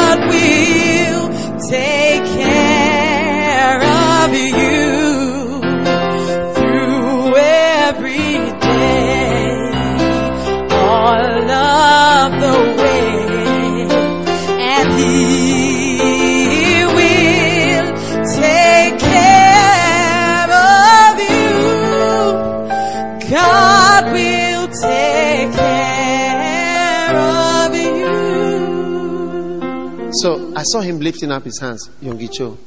saw 30.65 30.81
him 30.81 30.99
lifting 30.99 31.31
up 31.31 31.43
his 31.43 31.59
hands, 31.59 31.89
Yonggi 32.01 32.31
Cho. 32.31 32.57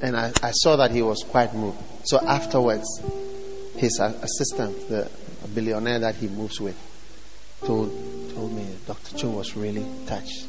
And 0.00 0.16
I, 0.16 0.32
I 0.42 0.50
saw 0.52 0.76
that 0.76 0.90
he 0.90 1.02
was 1.02 1.22
quite 1.22 1.54
moved. 1.54 1.78
So 2.04 2.18
afterwards, 2.18 3.02
his 3.76 3.98
assistant, 4.00 4.88
the 4.88 5.08
billionaire 5.54 5.98
that 6.00 6.16
he 6.16 6.28
moves 6.28 6.60
with, 6.60 6.76
told, 7.64 7.90
told 8.34 8.52
me 8.52 8.66
Dr. 8.86 9.16
Chung 9.16 9.34
was 9.34 9.56
really 9.56 9.86
touched. 10.06 10.46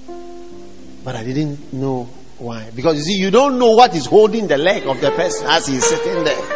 But 1.03 1.15
I 1.15 1.23
didn't 1.23 1.73
know 1.73 2.03
why. 2.37 2.69
Because 2.75 2.97
you 2.97 3.03
see, 3.03 3.19
you 3.19 3.31
don't 3.31 3.57
know 3.59 3.71
what 3.71 3.95
is 3.95 4.05
holding 4.05 4.47
the 4.47 4.57
leg 4.57 4.85
of 4.85 5.01
the 5.01 5.11
person 5.11 5.47
as 5.47 5.67
he's 5.67 5.85
sitting 5.85 6.23
there. 6.23 6.55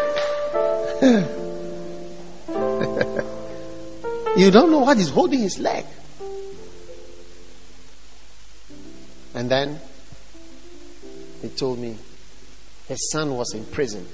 you 4.38 4.52
don't 4.52 4.72
know 4.72 4.80
what 4.80 4.98
is 4.98 5.10
holding 5.10 5.42
his 5.42 5.60
leg. 5.60 5.86
Then 9.54 9.80
he 11.44 11.50
told 11.50 11.78
me 11.78 11.96
his 12.88 13.12
son 13.12 13.36
was 13.38 13.54
in 13.54 13.64
prison. 13.66 14.08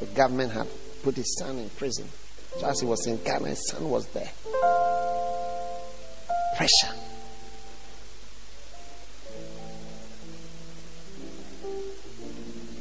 The 0.00 0.06
government 0.06 0.52
had 0.52 0.66
put 1.02 1.16
his 1.16 1.36
son 1.38 1.58
in 1.58 1.68
prison. 1.70 2.08
So 2.58 2.66
as 2.66 2.80
he 2.80 2.86
was 2.86 3.06
in 3.06 3.22
Ghana, 3.22 3.48
his 3.48 3.68
son 3.68 3.90
was 3.90 4.06
there. 4.08 4.30
Pressure. 6.56 6.94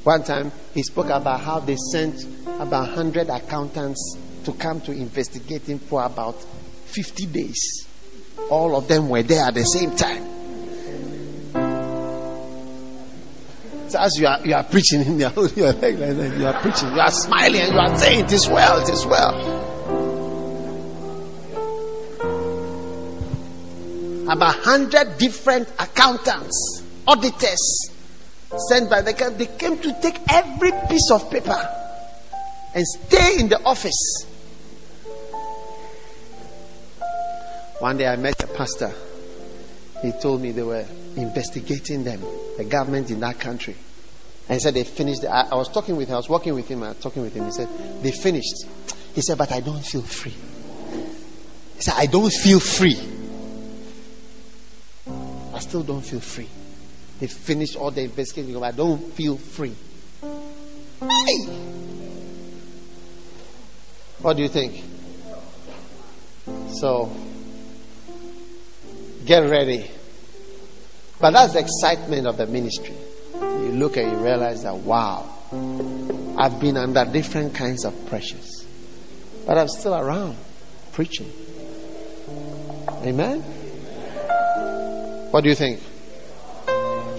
One 0.03 0.23
time 0.23 0.53
he 0.73 0.81
spoke 0.83 1.09
about 1.09 1.41
how 1.41 1.59
they 1.59 1.75
sent 1.91 2.23
about 2.45 2.87
100 2.87 3.29
accountants 3.29 4.17
to 4.45 4.53
come 4.53 4.79
to 4.81 4.93
investigate 4.93 5.63
him 5.63 5.79
for 5.79 6.05
about 6.05 6.41
50 6.85 7.25
days. 7.25 7.85
All 8.49 8.77
of 8.77 8.87
them 8.87 9.09
were 9.09 9.23
there 9.23 9.43
at 9.43 9.53
the 9.53 9.65
same 9.65 9.95
time. 9.97 10.38
So 13.89 13.97
as 13.97 14.19
you 14.19 14.27
are, 14.27 14.39
you 14.45 14.53
are 14.53 14.63
preaching 14.63 15.01
in 15.01 15.19
your, 15.19 15.31
your 15.55 15.73
leg 15.73 15.97
like 15.97 16.15
that, 16.15 16.37
you 16.37 16.45
are 16.45 16.61
preaching, 16.61 16.89
you 16.89 16.99
are 16.99 17.09
smiling, 17.09 17.61
and 17.61 17.73
you 17.73 17.79
are 17.79 17.97
saying 17.97 18.25
it 18.25 18.31
is 18.31 18.47
well, 18.47 18.83
it 18.83 18.89
is 18.89 19.03
well. 19.03 19.33
About 24.29 24.55
hundred 24.57 25.17
different 25.17 25.67
accountants, 25.79 26.83
auditors 27.07 27.89
sent 28.69 28.91
by 28.91 29.01
the 29.01 29.13
government, 29.13 29.39
they 29.39 29.57
came 29.57 29.79
to 29.79 29.91
take 29.99 30.19
every 30.29 30.71
piece 30.87 31.09
of 31.09 31.31
paper 31.31 31.59
and 32.75 32.85
stay 32.87 33.39
in 33.39 33.49
the 33.49 33.59
office. 33.63 34.27
One 37.79 37.97
day 37.97 38.05
I 38.05 38.17
met 38.17 38.43
a 38.43 38.47
pastor. 38.47 38.93
He 40.03 40.11
told 40.11 40.43
me 40.43 40.51
they 40.51 40.61
were 40.61 40.85
investigating 41.15 42.03
them, 42.03 42.21
the 42.57 42.63
government 42.63 43.11
in 43.11 43.19
that 43.21 43.39
country. 43.39 43.75
And 44.47 44.55
he 44.55 44.59
said 44.59 44.73
they 44.73 44.83
finished. 44.83 45.23
I, 45.25 45.49
I 45.51 45.55
was 45.55 45.69
talking 45.69 45.95
with 45.95 46.07
him, 46.07 46.15
I 46.15 46.17
was 46.17 46.29
working 46.29 46.55
with 46.55 46.67
him, 46.67 46.83
I 46.83 46.89
was 46.89 46.99
talking 46.99 47.21
with 47.21 47.33
him. 47.33 47.45
He 47.45 47.51
said, 47.51 47.69
they 48.01 48.11
finished. 48.11 48.65
He 49.13 49.21
said, 49.21 49.37
but 49.37 49.51
I 49.51 49.59
don't 49.59 49.85
feel 49.85 50.01
free. 50.01 50.35
He 51.75 51.81
said, 51.81 51.93
I 51.97 52.05
don't 52.07 52.31
feel 52.31 52.59
free. 52.59 52.97
I 55.53 55.59
still 55.59 55.83
don't 55.83 56.01
feel 56.01 56.19
free. 56.19 56.47
They 57.19 57.27
finished 57.27 57.75
all 57.75 57.91
the 57.91 58.01
investigation, 58.01 58.59
but 58.59 58.73
I 58.73 58.75
don't 58.75 59.13
feel 59.13 59.37
free. 59.37 59.75
Hey! 61.01 61.45
What 64.21 64.35
do 64.35 64.43
you 64.43 64.49
think? 64.49 64.83
So, 66.73 67.11
get 69.25 69.49
ready. 69.49 69.91
But 71.19 71.31
that's 71.31 71.53
the 71.53 71.59
excitement 71.59 72.27
of 72.27 72.37
the 72.37 72.47
ministry. 72.47 72.95
You 73.33 73.71
look 73.73 73.97
and 73.97 74.11
you 74.11 74.17
realize 74.17 74.63
that, 74.63 74.75
wow, 74.75 75.29
I've 76.37 76.59
been 76.59 76.77
under 76.77 77.05
different 77.05 77.53
kinds 77.53 77.85
of 77.85 78.05
pressures, 78.07 78.65
but 79.45 79.57
I'm 79.57 79.67
still 79.67 79.95
around 79.95 80.37
preaching. 80.93 81.31
Amen? 83.03 83.41
What 85.31 85.43
do 85.43 85.49
you 85.49 85.55
think? 85.55 85.81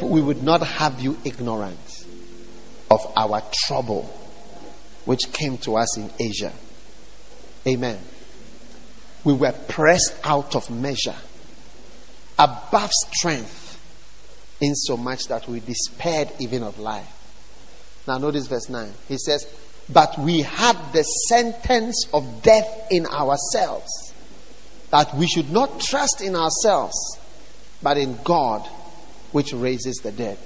We 0.02 0.20
would 0.20 0.42
not 0.42 0.62
have 0.62 1.00
you 1.00 1.18
ignorant 1.24 2.06
of 2.90 3.12
our 3.16 3.42
trouble 3.66 4.04
which 5.04 5.32
came 5.32 5.58
to 5.58 5.76
us 5.76 5.96
in 5.96 6.10
Asia. 6.18 6.52
Amen. 7.66 7.98
We 9.24 9.34
were 9.34 9.52
pressed 9.52 10.14
out 10.24 10.56
of 10.56 10.70
measure, 10.70 11.16
above 12.38 12.90
strength, 12.90 13.69
in 14.60 14.74
so 14.74 14.96
much 14.96 15.28
that 15.28 15.48
we 15.48 15.60
despaired 15.60 16.30
even 16.38 16.62
of 16.62 16.78
life. 16.78 17.16
Now, 18.06 18.18
notice 18.18 18.46
verse 18.46 18.68
9. 18.68 18.92
He 19.08 19.18
says, 19.18 19.46
But 19.92 20.18
we 20.18 20.42
had 20.42 20.76
the 20.92 21.02
sentence 21.02 22.06
of 22.12 22.42
death 22.42 22.88
in 22.90 23.06
ourselves, 23.06 24.14
that 24.90 25.14
we 25.14 25.26
should 25.26 25.50
not 25.50 25.80
trust 25.80 26.20
in 26.20 26.36
ourselves, 26.36 27.18
but 27.82 27.96
in 27.96 28.18
God, 28.22 28.66
which 29.32 29.52
raises 29.52 29.96
the 29.96 30.12
dead. 30.12 30.38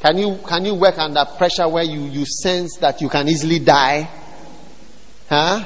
Can 0.00 0.16
you, 0.16 0.38
can 0.46 0.64
you 0.64 0.74
work 0.74 0.98
under 0.98 1.24
pressure 1.36 1.68
where 1.68 1.84
you, 1.84 2.00
you 2.00 2.24
sense 2.24 2.78
that 2.78 3.00
you 3.00 3.08
can 3.08 3.28
easily 3.28 3.58
die? 3.58 4.08
Huh? 5.28 5.64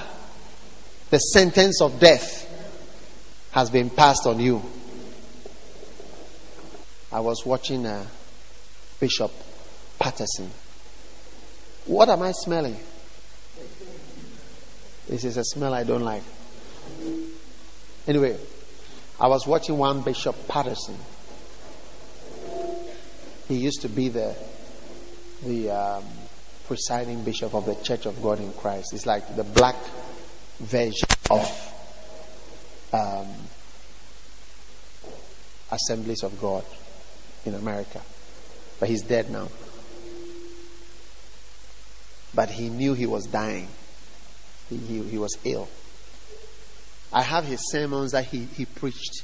The 1.10 1.18
sentence 1.18 1.80
of 1.80 2.00
death. 2.00 2.42
has 3.52 3.70
been 3.70 3.88
passed 3.88 4.26
on 4.26 4.40
you. 4.40 4.60
I 7.14 7.20
was 7.20 7.46
watching 7.46 7.86
uh, 7.86 8.04
Bishop 8.98 9.30
Patterson. 10.00 10.50
What 11.86 12.08
am 12.08 12.22
I 12.22 12.32
smelling? 12.32 12.76
This 15.08 15.22
is 15.22 15.36
a 15.36 15.44
smell 15.44 15.72
I 15.72 15.84
don't 15.84 16.02
like. 16.02 16.24
Anyway, 18.08 18.36
I 19.20 19.28
was 19.28 19.46
watching 19.46 19.78
one 19.78 20.02
Bishop 20.02 20.48
Patterson. 20.48 20.96
He 23.46 23.58
used 23.58 23.82
to 23.82 23.88
be 23.88 24.08
the 24.08 24.34
the 25.44 25.70
um, 25.70 26.04
presiding 26.66 27.22
bishop 27.22 27.54
of 27.54 27.64
the 27.64 27.76
Church 27.76 28.06
of 28.06 28.20
God 28.24 28.40
in 28.40 28.52
Christ. 28.54 28.92
It's 28.92 29.06
like 29.06 29.36
the 29.36 29.44
black 29.44 29.76
version 30.58 31.08
of 31.30 31.74
um, 32.92 33.28
Assemblies 35.70 36.24
of 36.24 36.40
God 36.40 36.64
in 37.44 37.54
America. 37.54 38.00
But 38.80 38.88
he's 38.88 39.02
dead 39.02 39.30
now. 39.30 39.48
But 42.34 42.50
he 42.50 42.68
knew 42.68 42.94
he 42.94 43.06
was 43.06 43.26
dying, 43.26 43.68
he, 44.68 44.76
he, 44.76 45.02
he 45.02 45.18
was 45.18 45.36
ill. 45.44 45.68
I 47.12 47.22
have 47.22 47.44
his 47.44 47.70
sermons 47.70 48.10
that 48.12 48.24
he, 48.24 48.44
he 48.44 48.64
preached 48.64 49.22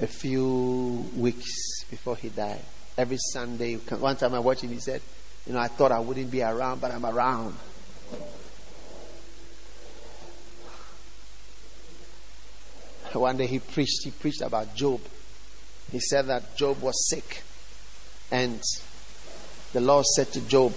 a 0.00 0.06
few 0.06 1.10
weeks 1.14 1.84
before 1.90 2.16
he 2.16 2.30
died. 2.30 2.62
Every 2.96 3.18
Sunday, 3.18 3.74
one 3.74 4.16
time 4.16 4.34
I 4.34 4.38
watched 4.38 4.62
him, 4.62 4.70
he 4.70 4.80
said, 4.80 5.02
You 5.46 5.52
know, 5.52 5.58
I 5.58 5.68
thought 5.68 5.92
I 5.92 6.00
wouldn't 6.00 6.30
be 6.30 6.42
around, 6.42 6.80
but 6.80 6.90
I'm 6.90 7.04
around. 7.04 7.54
One 13.12 13.36
day 13.38 13.46
he 13.46 13.58
preached, 13.58 14.04
he 14.04 14.10
preached 14.10 14.42
about 14.42 14.74
Job. 14.74 15.00
He 15.92 16.00
said 16.00 16.26
that 16.26 16.56
Job 16.56 16.80
was 16.80 17.08
sick. 17.08 17.42
And 18.30 18.60
the 19.72 19.80
Lord 19.80 20.04
said 20.06 20.32
to 20.32 20.40
Job, 20.42 20.72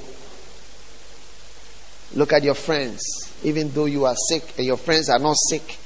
Look 2.15 2.33
at 2.33 2.43
your 2.43 2.55
friends. 2.55 3.03
Even 3.43 3.71
though 3.71 3.85
you 3.85 4.05
are 4.05 4.15
sick 4.15 4.43
and 4.57 4.65
your 4.65 4.77
friends 4.77 5.09
are 5.09 5.19
not 5.19 5.35
sick, 5.37 5.77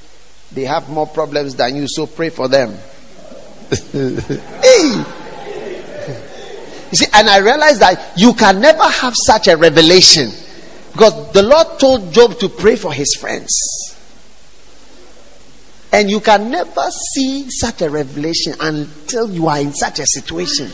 they 0.52 0.64
have 0.64 0.88
more 0.88 1.06
problems 1.06 1.54
than 1.54 1.76
you, 1.76 1.86
so 1.88 2.06
pray 2.06 2.30
for 2.30 2.48
them. 2.48 2.70
hey! 3.92 5.04
You 6.90 6.96
see, 6.96 7.06
and 7.12 7.28
I 7.28 7.38
realized 7.38 7.80
that 7.80 8.12
you 8.16 8.34
can 8.34 8.60
never 8.60 8.84
have 8.84 9.14
such 9.16 9.48
a 9.48 9.56
revelation 9.56 10.30
because 10.92 11.32
the 11.32 11.42
Lord 11.42 11.78
told 11.78 12.12
Job 12.12 12.38
to 12.38 12.48
pray 12.48 12.76
for 12.76 12.92
his 12.92 13.14
friends. 13.14 13.93
And 15.94 16.10
you 16.10 16.18
can 16.18 16.50
never 16.50 16.90
see 17.14 17.48
such 17.48 17.80
a 17.80 17.88
revelation 17.88 18.54
until 18.58 19.30
you 19.30 19.46
are 19.46 19.60
in 19.60 19.72
such 19.72 20.00
a 20.00 20.06
situation. 20.06 20.68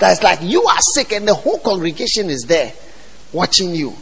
That's 0.00 0.22
like 0.22 0.38
you 0.40 0.62
are 0.62 0.78
sick 0.94 1.12
and 1.12 1.28
the 1.28 1.34
whole 1.34 1.58
congregation 1.58 2.30
is 2.30 2.46
there 2.46 2.72
watching 3.34 3.74
you. 3.74 3.92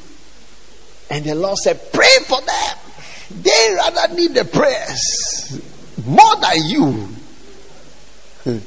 And 1.10 1.24
the 1.24 1.34
Lord 1.34 1.58
said, 1.58 1.92
Pray 1.92 2.16
for 2.24 2.40
them. 2.40 2.76
They 3.42 3.74
rather 3.74 4.14
need 4.14 4.32
the 4.32 4.44
prayers 4.44 5.60
more 6.06 6.36
than 6.36 6.64
you. 6.64 7.08
Hmm. 8.44 8.58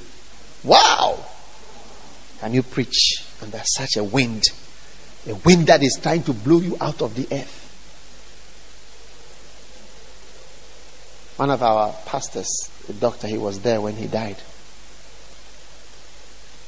wow. 0.67 1.23
Can 2.41 2.53
you 2.53 2.63
preach 2.63 3.23
under 3.41 3.61
such 3.63 3.95
a 3.95 4.03
wind? 4.03 4.43
A 5.29 5.35
wind 5.35 5.67
that 5.67 5.81
is 5.81 5.97
trying 6.03 6.23
to 6.23 6.33
blow 6.33 6.59
you 6.59 6.75
out 6.81 7.01
of 7.01 7.15
the 7.15 7.33
earth. 7.33 7.62
One 11.43 11.51
of 11.51 11.61
our 11.61 11.93
pastors, 12.05 12.69
the 12.87 12.93
doctor, 12.93 13.27
he 13.27 13.37
was 13.37 13.59
there 13.59 13.81
when 13.81 13.97
he 13.97 14.07
died. 14.07 14.37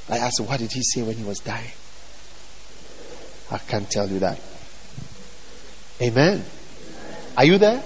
I 0.10 0.18
asked 0.18 0.42
What 0.42 0.60
did 0.60 0.70
he 0.74 0.82
say 0.84 1.02
when 1.02 1.16
he 1.16 1.24
was 1.24 1.40
dying? 1.40 1.72
I 3.50 3.58
can't 3.60 3.90
tell 3.90 4.06
you 4.10 4.20
that. 4.20 4.38
Amen. 6.02 6.44
Are 7.38 7.46
you 7.46 7.58
there? 7.58 7.82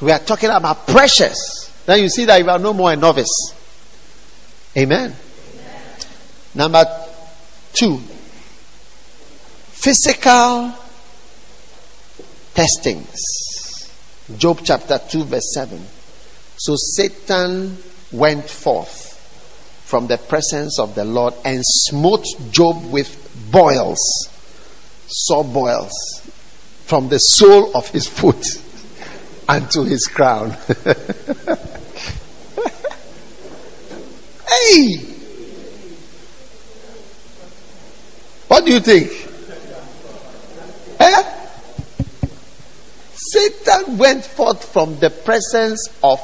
we 0.00 0.12
are 0.12 0.20
talking 0.20 0.50
about 0.50 0.86
precious. 0.86 1.68
Then 1.84 2.00
you 2.00 2.10
see 2.10 2.24
that 2.26 2.40
you 2.40 2.48
are 2.48 2.60
no 2.60 2.72
more 2.72 2.92
a 2.92 2.96
novice. 2.96 3.52
Amen. 4.76 5.16
Number 6.54 6.84
two, 7.72 7.96
physical 9.72 10.72
testings. 12.54 13.57
Job 14.36 14.60
chapter 14.62 14.98
2, 14.98 15.24
verse 15.24 15.54
7. 15.54 15.80
So 16.56 16.76
Satan 16.76 17.78
went 18.12 18.48
forth 18.48 19.14
from 19.84 20.06
the 20.06 20.18
presence 20.18 20.78
of 20.78 20.94
the 20.94 21.04
Lord 21.04 21.34
and 21.44 21.62
smote 21.64 22.26
Job 22.50 22.92
with 22.92 23.16
boils, 23.50 24.28
sore 25.06 25.44
boils, 25.44 25.92
from 26.84 27.08
the 27.08 27.18
sole 27.18 27.74
of 27.74 27.88
his 27.88 28.06
foot 28.06 28.44
unto 29.48 29.84
his 29.84 30.06
crown. 30.06 30.50
hey! 34.48 34.96
What 38.48 38.64
do 38.64 38.72
you 38.72 38.80
think? 38.80 39.10
Eh? 41.00 41.22
Satan 43.32 43.98
went 43.98 44.24
forth 44.24 44.72
from 44.72 44.98
the 44.98 45.10
presence 45.10 45.88
of 46.02 46.20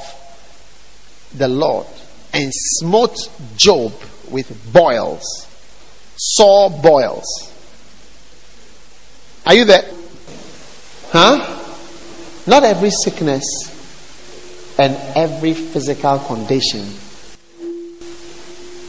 the 1.34 1.48
Lord 1.48 1.86
and 2.32 2.52
smote 2.52 3.28
Job 3.56 3.92
with 4.30 4.72
boils, 4.72 5.46
sore 6.16 6.70
boils. 6.70 7.52
Are 9.46 9.54
you 9.54 9.64
there? 9.64 9.84
Huh? 11.10 11.60
Not 12.46 12.64
every 12.64 12.90
sickness 12.90 13.44
and 14.78 14.96
every 15.16 15.54
physical 15.54 16.18
condition 16.18 16.84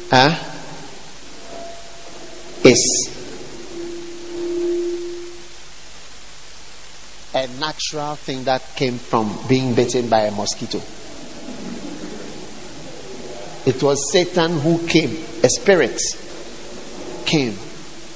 huh, 0.10 0.36
is 2.64 3.15
a 7.46 7.60
natural 7.60 8.16
thing 8.16 8.44
that 8.46 8.76
came 8.76 8.98
from 8.98 9.38
being 9.48 9.76
bitten 9.76 10.10
by 10.10 10.22
a 10.22 10.32
mosquito. 10.32 10.80
It 13.70 13.82
was 13.84 14.12
Satan 14.12 14.60
who 14.60 14.86
came, 14.88 15.24
a 15.44 15.50
spirit 15.50 16.00
came 17.26 17.56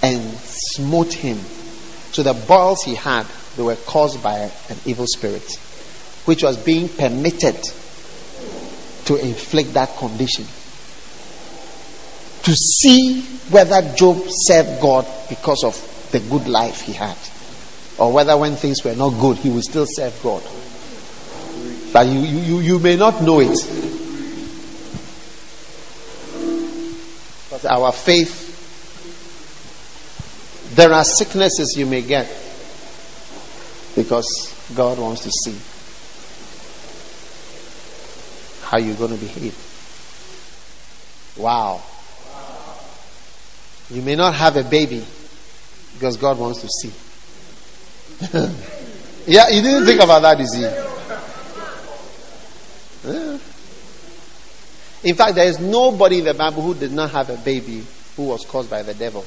and 0.01 0.33
smote 0.39 1.13
him. 1.13 1.37
So 2.11 2.23
the 2.23 2.33
boils 2.33 2.83
he 2.83 2.95
had, 2.95 3.27
they 3.55 3.63
were 3.63 3.75
caused 3.75 4.23
by 4.23 4.51
an 4.69 4.77
evil 4.85 5.05
spirit, 5.05 5.57
which 6.25 6.43
was 6.43 6.57
being 6.57 6.89
permitted 6.89 7.61
to 9.05 9.15
inflict 9.15 9.73
that 9.73 9.95
condition. 9.97 10.45
To 12.43 12.53
see 12.55 13.21
whether 13.49 13.93
Job 13.95 14.23
served 14.27 14.81
God 14.81 15.05
because 15.29 15.63
of 15.63 16.09
the 16.11 16.19
good 16.19 16.47
life 16.47 16.81
he 16.81 16.93
had 16.93 17.17
or 17.99 18.13
whether 18.13 18.37
when 18.37 18.55
things 18.55 18.83
were 18.83 18.95
not 18.95 19.09
good, 19.19 19.37
he 19.37 19.49
will 19.49 19.61
still 19.61 19.85
serve 19.85 20.17
God. 20.23 20.41
But 21.91 22.07
you, 22.07 22.19
you, 22.19 22.59
you 22.59 22.79
may 22.79 22.95
not 22.95 23.21
know 23.21 23.41
it. 23.41 23.57
But 27.49 27.65
our 27.65 27.91
faith, 27.91 28.47
there 30.75 30.93
are 30.93 31.03
sicknesses 31.03 31.75
you 31.77 31.85
may 31.85 32.01
get 32.01 32.27
because 33.95 34.55
God 34.75 34.97
wants 34.97 35.23
to 35.23 35.31
see 35.31 35.57
how 38.63 38.77
you're 38.77 38.95
going 38.95 39.11
to 39.11 39.17
behave. 39.17 39.57
Wow. 41.37 41.81
You 43.89 44.01
may 44.03 44.15
not 44.15 44.35
have 44.35 44.55
a 44.55 44.63
baby 44.63 45.03
because 45.93 46.15
God 46.15 46.37
wants 46.37 46.61
to 46.61 46.69
see. 46.69 46.93
yeah, 49.27 49.47
you 49.49 49.61
didn't 49.61 49.85
think 49.85 50.01
about 50.01 50.21
that, 50.21 50.39
is 50.41 50.53
he? 50.53 50.61
Yeah. 50.61 50.89
In 55.03 55.15
fact, 55.15 55.35
there 55.35 55.47
is 55.47 55.59
nobody 55.59 56.19
in 56.19 56.25
the 56.25 56.33
Bible 56.33 56.61
who 56.61 56.73
did 56.73 56.91
not 56.91 57.11
have 57.11 57.29
a 57.29 57.37
baby 57.37 57.83
who 58.17 58.23
was 58.23 58.45
caused 58.45 58.69
by 58.69 58.83
the 58.83 58.93
devil. 58.93 59.25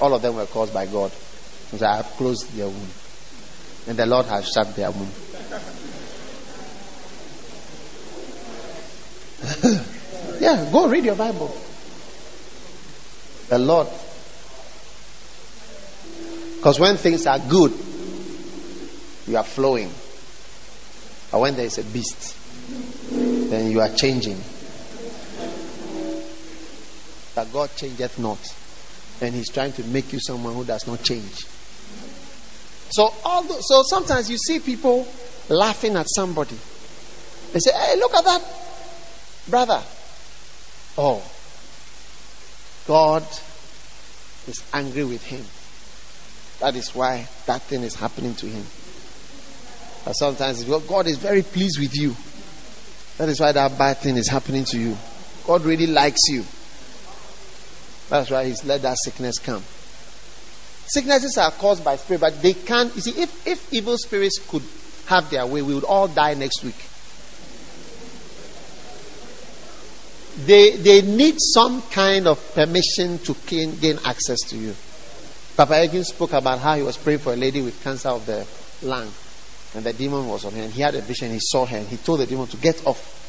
All 0.00 0.14
of 0.14 0.22
them 0.22 0.36
were 0.36 0.46
caused 0.46 0.72
by 0.72 0.86
God. 0.86 1.12
So 1.12 1.86
I 1.86 1.96
have 1.96 2.06
closed 2.16 2.50
their 2.56 2.68
womb. 2.68 2.88
And 3.86 3.98
the 3.98 4.06
Lord 4.06 4.24
has 4.26 4.48
shut 4.48 4.74
their 4.74 4.90
womb. 4.90 5.10
yeah, 10.40 10.70
go 10.72 10.88
read 10.88 11.04
your 11.04 11.16
Bible. 11.16 11.54
The 13.48 13.58
Lord. 13.58 13.88
Because 16.56 16.80
when 16.80 16.96
things 16.96 17.26
are 17.26 17.38
good, 17.38 17.72
you 19.26 19.36
are 19.36 19.44
flowing. 19.44 19.90
But 21.30 21.40
when 21.40 21.56
there 21.56 21.66
is 21.66 21.78
a 21.78 21.84
beast, 21.84 22.36
then 23.50 23.70
you 23.70 23.80
are 23.80 23.88
changing. 23.88 24.40
But 27.34 27.52
God 27.52 27.70
changeth 27.76 28.18
not. 28.18 28.38
And 29.20 29.34
He's 29.34 29.50
trying 29.50 29.72
to 29.72 29.84
make 29.84 30.12
you 30.12 30.20
someone 30.20 30.54
who 30.54 30.64
does 30.64 30.86
not 30.86 31.02
change. 31.02 31.46
So, 32.90 33.12
although, 33.24 33.58
so 33.60 33.82
sometimes 33.82 34.30
you 34.30 34.36
see 34.36 34.60
people 34.60 35.08
laughing 35.48 35.96
at 35.96 36.06
somebody. 36.08 36.56
They 37.52 37.58
say, 37.58 37.72
hey, 37.72 37.96
look 37.96 38.14
at 38.14 38.24
that 38.24 38.42
brother. 39.48 39.82
Oh, 40.96 41.22
God 42.86 43.22
is 44.46 44.62
angry 44.72 45.04
with 45.04 45.24
him. 45.24 45.44
That 46.60 46.76
is 46.76 46.94
why 46.94 47.28
that 47.46 47.62
thing 47.62 47.82
is 47.82 47.96
happening 47.96 48.34
to 48.36 48.46
him. 48.46 48.64
But 50.04 50.12
sometimes 50.12 50.64
God 50.64 51.06
is 51.06 51.18
very 51.18 51.42
pleased 51.42 51.78
with 51.78 51.96
you. 51.96 52.14
That 53.18 53.28
is 53.28 53.40
why 53.40 53.52
that 53.52 53.78
bad 53.78 53.98
thing 53.98 54.16
is 54.16 54.28
happening 54.28 54.64
to 54.66 54.78
you. 54.78 54.96
God 55.46 55.62
really 55.64 55.86
likes 55.86 56.20
you. 56.28 56.44
That's 58.10 58.30
why 58.30 58.46
He's 58.46 58.64
let 58.64 58.82
that 58.82 58.96
sickness 59.02 59.38
come. 59.38 59.62
Sicknesses 60.86 61.38
are 61.38 61.50
caused 61.50 61.82
by 61.82 61.96
spirit, 61.96 62.20
but 62.20 62.42
they 62.42 62.52
can't. 62.52 62.94
You 62.94 63.00
see, 63.00 63.22
if, 63.22 63.46
if 63.46 63.72
evil 63.72 63.96
spirits 63.96 64.38
could 64.46 64.62
have 65.06 65.30
their 65.30 65.46
way, 65.46 65.62
we 65.62 65.74
would 65.74 65.84
all 65.84 66.08
die 66.08 66.34
next 66.34 66.62
week. 66.62 66.76
They, 70.46 70.76
they 70.76 71.00
need 71.00 71.36
some 71.38 71.80
kind 71.82 72.26
of 72.26 72.54
permission 72.54 73.18
to 73.20 73.36
gain, 73.46 73.76
gain 73.76 73.98
access 74.04 74.40
to 74.48 74.56
you. 74.56 74.74
Papa 75.56 75.74
Hagin 75.74 76.04
spoke 76.04 76.32
about 76.32 76.58
how 76.58 76.74
he 76.74 76.82
was 76.82 76.96
praying 76.96 77.20
for 77.20 77.32
a 77.32 77.36
lady 77.36 77.62
with 77.62 77.82
cancer 77.84 78.08
of 78.08 78.26
the 78.26 78.44
lung, 78.82 79.12
and 79.74 79.84
the 79.84 79.92
demon 79.92 80.26
was 80.28 80.44
on 80.44 80.52
her. 80.52 80.62
And 80.62 80.72
he 80.72 80.82
had 80.82 80.94
a 80.94 81.00
vision, 81.00 81.30
he 81.32 81.40
saw 81.40 81.66
her, 81.66 81.76
and 81.76 81.86
he 81.86 81.96
told 81.96 82.20
the 82.20 82.26
demon 82.26 82.46
to 82.48 82.56
get 82.56 82.86
off. 82.86 83.22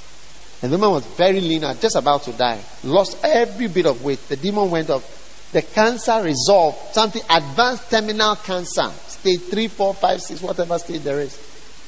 And 0.61 0.71
the 0.71 0.77
woman 0.77 0.91
was 0.91 1.05
very 1.05 1.41
lean, 1.41 1.61
just 1.79 1.95
about 1.95 2.23
to 2.23 2.31
die, 2.31 2.59
lost 2.83 3.17
every 3.23 3.67
bit 3.67 3.85
of 3.85 4.03
weight. 4.03 4.19
The 4.29 4.37
demon 4.37 4.71
went 4.71 4.89
off. 4.89 5.51
The 5.51 5.61
cancer 5.61 6.21
resolved, 6.21 6.93
something 6.93 7.21
advanced 7.29 7.89
terminal 7.89 8.35
cancer, 8.35 8.89
stage 9.07 9.41
3, 9.41 9.67
4, 9.67 9.93
5, 9.93 10.21
6, 10.21 10.41
whatever 10.41 10.77
stage 10.79 11.01
there 11.01 11.19
is, 11.21 11.37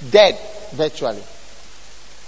dead 0.10 0.38
virtually. 0.72 1.24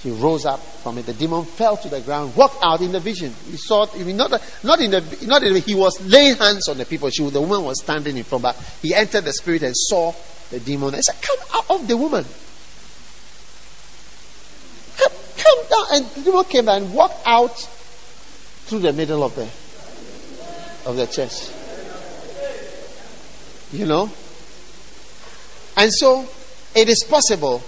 He 0.02 0.12
rose 0.12 0.46
up 0.46 0.60
from 0.60 0.98
it. 0.98 1.06
The 1.06 1.14
demon 1.14 1.44
fell 1.44 1.76
to 1.78 1.90
the 1.90 2.00
ground, 2.02 2.36
walked 2.36 2.64
out 2.64 2.82
in 2.82 2.92
the 2.94 3.02
vision. 3.02 3.34
He 3.50 3.58
saw, 3.58 3.86
not, 3.98 4.42
not 4.64 4.80
in 4.80 4.92
the, 4.92 5.26
not 5.26 5.44
in 5.44 5.54
the, 5.54 5.60
he 5.60 5.76
was 5.76 6.02
laying 6.02 6.38
hands 6.38 6.70
on 6.70 6.78
the 6.78 6.86
people. 6.86 7.10
She, 7.10 7.30
the 7.30 7.42
woman 7.42 7.64
was 7.64 7.82
standing 7.82 8.16
in 8.16 8.24
front, 8.24 8.44
but 8.44 8.56
he 8.82 8.94
entered 8.94 9.26
the 9.26 9.34
spirit 9.34 9.64
and 9.64 9.76
saw 9.76 10.14
the 10.52 10.60
demon. 10.60 10.94
He 10.94 11.02
said, 11.02 11.16
Come 11.22 11.38
out 11.54 11.70
of 11.70 11.88
the 11.88 11.98
woman. 11.98 12.26
Come, 14.98 15.12
come 15.38 15.60
down. 15.70 15.86
And 15.94 16.06
the 16.06 16.22
demon 16.22 16.44
came 16.46 16.70
and 16.70 16.94
walked 16.94 17.22
out 17.26 17.56
through 18.66 18.80
the 18.80 18.94
middle 18.94 19.24
of 19.24 19.36
the, 19.36 19.50
of 20.90 20.96
the 20.96 21.08
church. 21.08 21.50
You 23.72 23.86
know? 23.86 24.12
And 25.78 25.94
so, 25.94 26.28
it 26.76 26.90
is 26.90 27.04
possible 27.04 27.64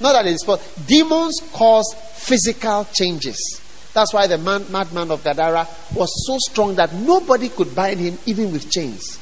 not 0.00 0.12
that 0.12 0.26
it 0.26 0.34
is 0.34 0.44
possible. 0.44 0.70
Demons 0.86 1.42
cause 1.52 1.94
physical 2.14 2.86
changes. 2.92 3.60
That's 3.92 4.12
why 4.14 4.26
the 4.26 4.38
man, 4.38 4.70
madman 4.70 5.10
of 5.10 5.24
Gadara 5.24 5.66
was 5.94 6.26
so 6.26 6.36
strong 6.38 6.74
that 6.76 6.92
nobody 6.94 7.48
could 7.48 7.74
bind 7.74 7.98
him 7.98 8.18
even 8.26 8.52
with 8.52 8.70
chains. 8.70 9.18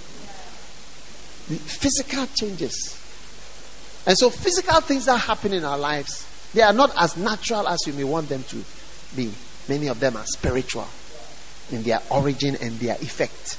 Physical 1.47 2.27
changes. 2.35 3.01
And 4.07 4.17
so, 4.17 4.31
physical 4.31 4.81
things 4.81 5.07
that 5.07 5.19
happen 5.19 5.53
in 5.53 5.65
our 5.65 5.79
lives, 5.79 6.27
they 6.53 6.63
are 6.63 6.73
not 6.73 6.93
as 6.97 7.17
natural 7.17 7.69
as 7.69 7.81
you 7.87 7.93
may 7.93 8.05
want 8.05 8.29
them 8.29 8.43
to 8.45 8.65
be. 9.15 9.33
Many 9.69 9.89
of 9.89 10.01
them 10.01 10.17
are 10.17 10.27
spiritual 10.27 10.87
in 11.71 11.83
their 11.83 12.01
origin 12.11 12.57
and 12.61 12.79
their 12.79 12.95
effect. 12.97 13.59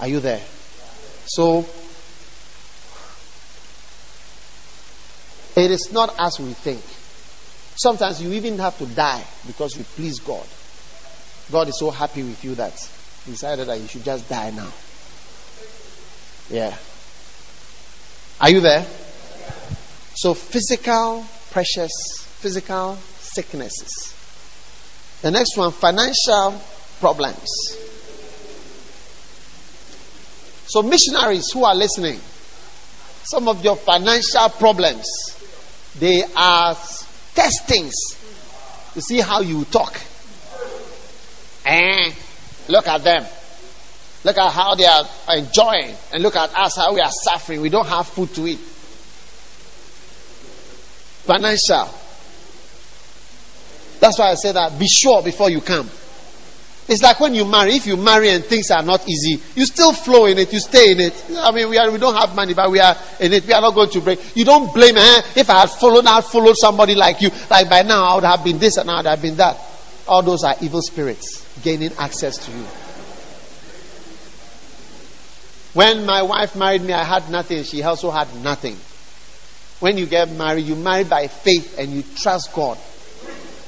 Are 0.00 0.08
you 0.08 0.20
there? 0.20 0.42
So, 1.26 1.66
It 5.56 5.70
is 5.70 5.90
not 5.90 6.14
as 6.18 6.38
we 6.38 6.52
think. 6.52 6.82
Sometimes 7.76 8.22
you 8.22 8.32
even 8.34 8.58
have 8.58 8.76
to 8.76 8.86
die 8.86 9.24
because 9.46 9.76
you 9.76 9.84
please 9.84 10.20
God. 10.20 10.46
God 11.50 11.68
is 11.68 11.78
so 11.78 11.90
happy 11.90 12.22
with 12.22 12.44
you 12.44 12.54
that 12.56 12.74
he 13.24 13.32
decided 13.32 13.66
that 13.68 13.80
you 13.80 13.88
should 13.88 14.04
just 14.04 14.28
die 14.28 14.50
now. 14.50 14.70
Yeah. 16.50 16.76
Are 18.40 18.50
you 18.50 18.60
there? 18.60 18.84
So, 20.14 20.34
physical 20.34 21.26
pressures, 21.50 21.92
physical 22.38 22.96
sicknesses. 23.18 24.14
The 25.22 25.30
next 25.30 25.56
one 25.56 25.72
financial 25.72 26.60
problems. 27.00 27.48
So, 30.66 30.82
missionaries 30.82 31.50
who 31.52 31.64
are 31.64 31.74
listening, 31.74 32.20
some 33.24 33.48
of 33.48 33.64
your 33.64 33.76
financial 33.76 34.48
problems 34.50 35.06
they 35.98 36.22
are 36.36 36.76
testings 37.34 37.94
to 38.92 39.00
see 39.00 39.20
how 39.20 39.40
you 39.40 39.64
talk. 39.64 39.98
And 41.64 42.14
look 42.68 42.86
at 42.86 43.02
them. 43.02 43.24
Look 44.26 44.38
at 44.38 44.52
how 44.52 44.74
they 44.74 44.86
are 44.86 45.04
enjoying. 45.36 45.94
And 46.12 46.20
look 46.20 46.34
at 46.34 46.52
us, 46.52 46.76
how 46.76 46.92
we 46.92 47.00
are 47.00 47.12
suffering. 47.12 47.60
We 47.60 47.68
don't 47.68 47.86
have 47.86 48.08
food 48.08 48.34
to 48.34 48.44
eat. 48.48 48.58
Financial. 51.22 51.88
That's 54.00 54.18
why 54.18 54.32
I 54.32 54.34
say 54.34 54.50
that 54.50 54.76
be 54.80 54.88
sure 54.88 55.22
before 55.22 55.48
you 55.48 55.60
come. 55.60 55.88
It's 56.88 57.04
like 57.04 57.20
when 57.20 57.36
you 57.36 57.44
marry. 57.44 57.76
If 57.76 57.86
you 57.86 57.96
marry 57.96 58.30
and 58.30 58.44
things 58.44 58.72
are 58.72 58.82
not 58.82 59.08
easy, 59.08 59.40
you 59.54 59.64
still 59.64 59.92
flow 59.92 60.26
in 60.26 60.38
it. 60.38 60.52
You 60.52 60.58
stay 60.58 60.90
in 60.90 60.98
it. 60.98 61.24
I 61.38 61.52
mean, 61.52 61.68
we 61.68 61.78
are 61.78 61.88
we 61.88 61.98
don't 61.98 62.16
have 62.16 62.34
money, 62.34 62.52
but 62.52 62.68
we 62.68 62.80
are 62.80 62.96
in 63.20 63.32
it. 63.32 63.46
We 63.46 63.52
are 63.52 63.60
not 63.60 63.74
going 63.74 63.90
to 63.90 64.00
break. 64.00 64.36
You 64.36 64.44
don't 64.44 64.74
blame. 64.74 64.96
Eh? 64.96 65.22
If 65.36 65.48
I 65.50 65.60
had 65.60 65.70
followed, 65.70 66.04
I 66.04 66.16
had 66.16 66.24
followed 66.24 66.56
somebody 66.56 66.96
like 66.96 67.20
you. 67.20 67.30
Like 67.48 67.70
by 67.70 67.82
now, 67.82 68.06
I 68.06 68.14
would 68.16 68.24
have 68.24 68.42
been 68.42 68.58
this 68.58 68.76
and 68.76 68.90
I 68.90 68.96
would 68.96 69.06
have 69.06 69.22
been 69.22 69.36
that. 69.36 69.56
All 70.08 70.22
those 70.22 70.42
are 70.42 70.56
evil 70.60 70.82
spirits 70.82 71.46
gaining 71.62 71.92
access 71.96 72.44
to 72.44 72.50
you. 72.50 72.64
When 75.76 76.06
my 76.06 76.22
wife 76.22 76.56
married 76.56 76.80
me, 76.80 76.94
I 76.94 77.04
had 77.04 77.28
nothing. 77.30 77.62
She 77.62 77.82
also 77.82 78.10
had 78.10 78.34
nothing. 78.36 78.78
When 79.78 79.98
you 79.98 80.06
get 80.06 80.30
married, 80.30 80.64
you 80.64 80.74
marry 80.74 81.04
by 81.04 81.26
faith 81.26 81.78
and 81.78 81.90
you 81.90 82.02
trust 82.16 82.54
God. 82.54 82.78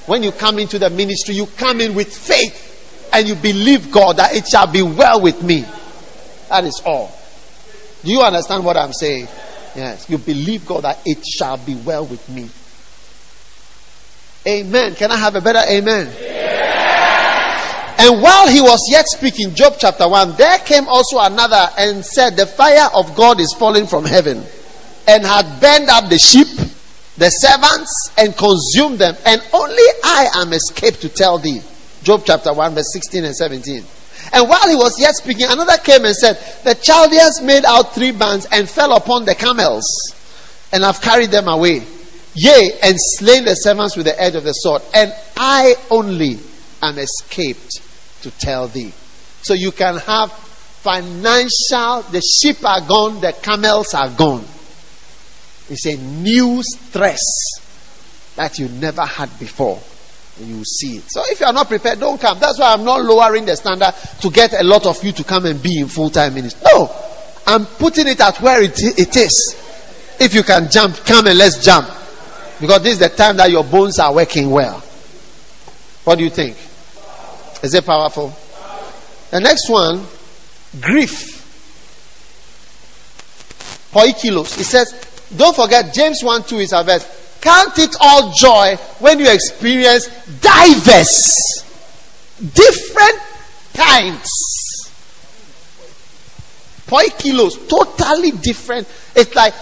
When 0.07 0.23
you 0.23 0.33
come 0.33 0.59
into 0.59 0.79
the 0.79 0.89
ministry, 0.89 1.35
you 1.35 1.45
come 1.45 1.83
in 1.83 1.95
with 1.95 2.09
faith 2.17 3.11
and 3.13 3.29
you 3.29 3.35
believe 3.35 3.93
God 3.93 4.17
that 4.17 4.35
it 4.35 4.47
shall 4.49 4.67
be 4.67 4.81
well 4.81 5.21
with 5.21 5.43
me. 5.43 5.67
That 6.49 6.65
is 6.65 6.81
all. 6.87 7.15
Do 8.03 8.11
you 8.11 8.23
understand 8.23 8.65
what 8.65 8.79
I'm 8.79 8.95
saying? 8.95 9.29
Yes. 9.77 10.09
You 10.09 10.17
believe 10.17 10.65
God 10.65 10.85
that 10.85 11.01
it 11.05 11.23
shall 11.27 11.59
be 11.59 11.75
well 11.75 12.07
with 12.07 12.27
me. 12.31 12.49
Amen. 14.51 14.95
Can 14.95 15.11
I 15.11 15.17
have 15.17 15.35
a 15.35 15.43
better 15.43 15.61
amen? 15.71 16.07
And 17.99 18.23
while 18.23 18.47
he 18.47 18.61
was 18.61 18.79
yet 18.89 19.07
speaking, 19.09 19.55
Job 19.57 19.75
chapter 19.77 20.09
1, 20.09 20.37
there 20.37 20.59
came 20.61 20.87
also 20.87 21.19
another 21.19 21.69
and 21.77 22.05
said, 22.05 22.37
The 22.37 22.47
fire 22.47 22.89
of 22.95 23.17
God 23.17 23.41
is 23.41 23.53
falling 23.53 23.89
from 23.89 24.05
heaven 24.05 24.45
and 25.09 25.27
had 25.27 25.61
burned 25.61 25.89
up 25.89 26.09
the 26.09 26.19
sheep, 26.19 26.47
the 27.17 27.29
servants, 27.29 28.13
and 28.17 28.37
consumed 28.37 29.01
them. 29.01 29.17
And 29.27 29.43
only 29.53 29.83
I 30.05 30.29
am 30.37 30.53
escaped 30.53 31.01
to 31.01 31.09
tell 31.09 31.39
thee. 31.39 31.61
Job 32.05 32.23
chapter 32.25 32.53
1, 32.53 32.75
verse 32.75 32.93
16 32.93 33.25
and 33.25 33.35
17. 33.35 33.85
And 34.33 34.49
while 34.49 34.69
he 34.69 34.77
was 34.77 35.01
yet 35.01 35.17
speaking, 35.17 35.47
another 35.49 35.79
came 35.79 36.05
and 36.05 36.15
said, 36.15 36.35
The 36.63 36.77
Chaldeans 36.77 37.43
made 37.43 37.65
out 37.65 37.97
three 37.97 38.13
bands 38.13 38.47
and 38.53 38.71
fell 38.71 38.95
upon 38.95 39.25
the 39.25 39.35
camels, 39.35 40.15
and 40.73 40.85
have 40.85 41.01
carried 41.01 41.33
them 41.33 41.49
away. 41.49 41.83
Yea, 42.35 42.79
and 42.81 42.95
slain 42.97 43.45
the 43.45 43.55
servants 43.55 43.97
with 43.97 44.07
the 44.07 44.23
edge 44.23 44.37
of 44.37 44.45
the 44.45 44.53
sword. 44.53 44.83
And 44.95 45.13
I 45.37 45.75
only 45.91 46.39
am 46.81 46.99
escaped 46.99 47.88
to 48.23 48.31
tell 48.33 48.69
thee. 48.69 48.93
So 49.43 49.55
you 49.55 49.73
can 49.73 49.99
have 49.99 50.33
financial, 50.33 52.03
the 52.11 52.21
sheep 52.21 52.65
are 52.65 52.81
gone, 52.81 53.21
the 53.21 53.33
camels 53.33 53.95
are 53.95 54.11
gone. 54.11 54.45
It's 55.69 55.87
a 55.87 55.97
new 55.97 56.63
stress 56.63 57.21
that 58.37 58.59
you 58.59 58.69
never 58.69 59.05
had 59.05 59.39
before 59.39 59.81
you 60.41 60.65
see 60.65 60.99
it. 60.99 61.11
So 61.11 61.23
if 61.27 61.41
you 61.41 61.47
are 61.47 61.53
not 61.53 61.69
prepared, 61.69 62.01
don't 62.01 62.21
come. 62.21 62.39
That's 62.39 62.59
why 62.59 62.73
I'm 62.73 62.85
not 62.85 63.03
lowering 63.03 63.45
the 63.45 63.57
standard 63.57 63.93
to 64.21 64.31
get 64.31 64.53
a 64.53 64.63
lot 64.63 64.87
of 64.87 65.03
you 65.03 65.13
to 65.13 65.25
come 65.25 65.47
and 65.47 65.63
be 65.63 65.81
in 65.81 65.89
full 65.89 66.11
time 66.11 66.35
ministry. 66.35 66.63
No, 66.73 66.95
I'm 67.47 67.67
putting 67.67 68.07
it 68.07 68.21
at 68.21 68.41
where 68.41 68.63
it, 68.63 68.79
it 68.99 69.17
is. 69.17 69.57
If 70.21 70.35
you 70.35 70.43
can 70.43 70.71
jump, 70.71 70.97
come 71.05 71.27
and 71.27 71.39
let's 71.39 71.65
jump. 71.65 71.89
Because 72.61 72.83
this 72.83 72.95
is 72.95 72.99
the 72.99 73.09
time 73.09 73.37
that 73.37 73.51
your 73.51 73.65
bones 73.65 73.99
are 73.99 74.13
working 74.15 74.51
well. 74.51 74.81
What 76.05 76.19
do 76.19 76.25
you 76.25 76.31
think? 76.31 76.57
Is 77.63 77.75
it 77.75 77.85
powerful? 77.85 78.37
The 79.31 79.41
next 79.41 79.69
one, 79.69 80.07
grief. 80.81 81.37
Poikilos. 83.93 84.59
It 84.61 84.65
says, 84.65 84.95
don't 85.37 85.55
forget, 85.55 85.93
James 85.93 86.23
1 86.23 86.45
2 86.45 86.57
is 86.59 86.73
a 86.73 86.83
verse. 86.83 87.19
count 87.41 87.79
it 87.79 87.97
all 88.01 88.33
joy 88.33 88.77
when 88.99 89.19
you 89.19 89.31
experience 89.31 90.07
diverse, 90.41 91.63
different 92.55 93.21
kinds. 93.75 94.91
Poikilos, 96.87 97.69
totally 97.69 98.31
different. 98.31 98.89
It's 99.15 99.35
like 99.35 99.55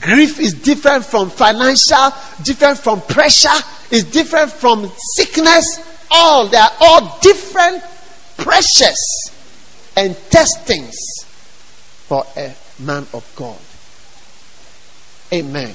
grief 0.00 0.40
is 0.40 0.54
different 0.54 1.04
from 1.04 1.30
financial, 1.30 2.10
different 2.42 2.78
from 2.78 3.02
pressure, 3.02 3.48
is 3.90 4.04
different 4.04 4.50
from 4.50 4.90
sickness. 4.96 5.78
All 6.10 6.48
they 6.48 6.56
are 6.56 6.70
all 6.80 7.18
different 7.20 7.82
precious 8.36 9.30
and 9.96 10.16
testings 10.30 10.96
for 12.06 12.24
a 12.36 12.54
man 12.80 13.06
of 13.12 13.30
God. 13.36 13.58
Amen. 15.32 15.74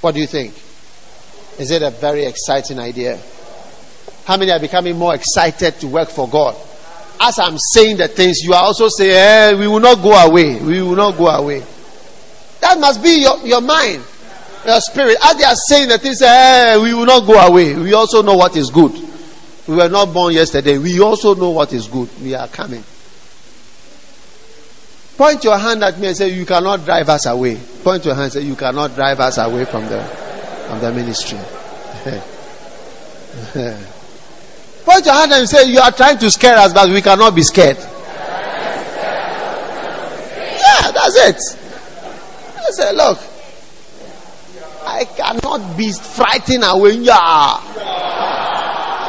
What 0.00 0.14
do 0.14 0.20
you 0.20 0.26
think? 0.26 0.54
Is 1.58 1.70
it 1.70 1.82
a 1.82 1.90
very 1.90 2.24
exciting 2.24 2.78
idea? 2.78 3.18
How 4.24 4.36
many 4.36 4.50
are 4.50 4.60
becoming 4.60 4.96
more 4.96 5.14
excited 5.14 5.80
to 5.80 5.88
work 5.88 6.08
for 6.08 6.28
God? 6.28 6.56
As 7.20 7.38
I'm 7.38 7.58
saying 7.58 7.98
the 7.98 8.08
things, 8.08 8.40
you 8.42 8.52
are 8.52 8.62
also 8.62 8.88
saying, 8.88 9.12
eh, 9.12 9.58
we 9.58 9.68
will 9.68 9.80
not 9.80 10.02
go 10.02 10.12
away. 10.12 10.60
We 10.60 10.82
will 10.82 10.96
not 10.96 11.16
go 11.16 11.28
away. 11.28 11.62
That 12.60 12.78
must 12.78 13.02
be 13.02 13.22
your, 13.22 13.38
your 13.46 13.60
mind, 13.60 14.02
your 14.66 14.80
spirit. 14.80 15.16
As 15.22 15.36
they 15.36 15.44
are 15.44 15.54
saying 15.54 15.88
the 15.88 15.98
things, 15.98 16.20
eh, 16.22 16.76
we 16.82 16.94
will 16.94 17.06
not 17.06 17.26
go 17.26 17.34
away. 17.34 17.74
We 17.74 17.92
also 17.94 18.22
know 18.22 18.36
what 18.36 18.56
is 18.56 18.70
good. 18.70 18.92
We 19.66 19.76
were 19.76 19.88
not 19.88 20.12
born 20.12 20.34
yesterday. 20.34 20.78
We 20.78 21.00
also 21.00 21.34
know 21.34 21.50
what 21.50 21.72
is 21.72 21.86
good. 21.86 22.08
We 22.20 22.34
are 22.34 22.48
coming. 22.48 22.82
Point 25.16 25.44
your 25.44 25.58
hand 25.58 25.84
at 25.84 25.98
me 25.98 26.08
and 26.08 26.16
say, 26.16 26.30
You 26.30 26.44
cannot 26.44 26.84
drive 26.84 27.08
us 27.08 27.26
away. 27.26 27.56
Point 27.84 28.04
your 28.04 28.14
hand 28.14 28.24
and 28.24 28.32
say, 28.32 28.40
You 28.42 28.56
cannot 28.56 28.94
drive 28.94 29.20
us 29.20 29.38
away 29.38 29.64
from 29.66 29.84
the, 29.86 30.02
from 30.68 30.80
the 30.80 30.92
ministry. 30.92 31.38
Point 34.84 35.06
your 35.06 35.14
hand 35.14 35.32
and 35.32 35.48
say, 35.48 35.70
You 35.70 35.78
are 35.80 35.92
trying 35.92 36.18
to 36.18 36.30
scare 36.30 36.56
us, 36.58 36.72
but 36.72 36.88
we 36.88 37.00
cannot 37.02 37.34
be 37.34 37.42
scared. 37.42 37.76
Yeah, 40.62 40.92
that's 40.92 41.16
it. 41.16 41.58
I 42.56 42.70
say, 42.70 42.92
Look, 42.94 43.18
I 44.86 45.04
cannot 45.04 45.76
be 45.76 45.92
frightened 45.92 46.64
away. 46.64 46.92
Yeah. 46.92 47.60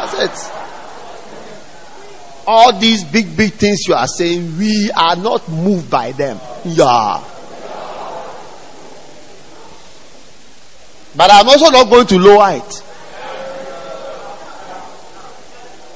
That's 0.06 0.48
it. 0.48 0.52
All 2.46 2.78
these 2.78 3.04
big, 3.04 3.38
big 3.38 3.54
things 3.54 3.88
you 3.88 3.94
are 3.94 4.08
saying, 4.08 4.58
we 4.58 4.92
are 4.92 5.16
not 5.16 5.48
moved 5.50 5.90
by 5.90 6.12
them. 6.12 6.40
Yeah. 6.66 7.24
But 11.16 11.32
I'm 11.32 11.48
also 11.48 11.70
not 11.70 11.90
going 11.90 12.08
to 12.08 12.20
lower 12.20 12.58
it. 12.58 12.84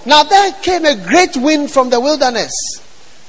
Now 0.05 0.23
there 0.23 0.53
came 0.61 0.85
a 0.85 0.95
great 0.95 1.35
wind 1.35 1.69
from 1.69 1.89
the 1.89 1.99
wilderness 1.99 2.81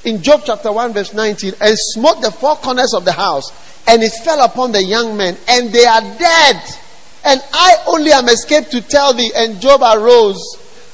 in 0.05 0.23
Job 0.23 0.43
chapter 0.45 0.71
1, 0.71 0.93
verse 0.93 1.13
19, 1.13 1.55
and 1.61 1.77
smote 1.77 2.23
the 2.23 2.31
four 2.31 2.57
corners 2.57 2.95
of 2.95 3.05
the 3.05 3.13
house, 3.13 3.51
and 3.89 4.03
it 4.03 4.13
fell 4.13 4.45
upon 4.45 4.73
the 4.73 4.83
young 4.83 5.17
men, 5.17 5.37
and 5.49 5.73
they 5.73 5.87
are 5.87 6.03
dead. 6.03 6.63
And 7.25 7.43
I 7.53 7.77
only 7.87 8.13
am 8.13 8.29
escaped 8.29 8.71
to 8.73 8.83
tell 8.83 9.15
thee. 9.15 9.33
And 9.35 9.61
Job 9.61 9.81
arose 9.83 10.41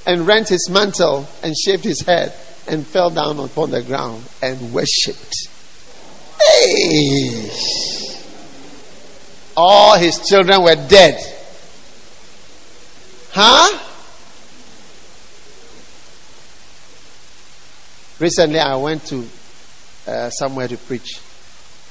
and 0.07 0.27
rent 0.27 0.49
his 0.49 0.71
mantle 0.71 1.29
and 1.43 1.57
shaved 1.57 1.85
his 1.85 2.01
head 2.03 2.33
and 2.69 2.87
fell 2.87 3.11
down 3.11 3.39
upon 3.41 3.71
the 3.73 3.83
ground 3.83 4.25
and 4.41 4.73
worshipped. 4.73 5.49
Hey! 6.41 7.51
All 9.57 9.99
his 9.99 10.27
children 10.27 10.63
were 10.63 10.75
dead. 10.89 11.21
Huh? 13.33 13.81
Recently, 18.21 18.61
I 18.61 18.77
went 18.77 19.05
to 19.07 19.29
uh, 20.07 20.31
somewhere 20.31 20.69
to 20.69 20.77
preach, 20.77 21.21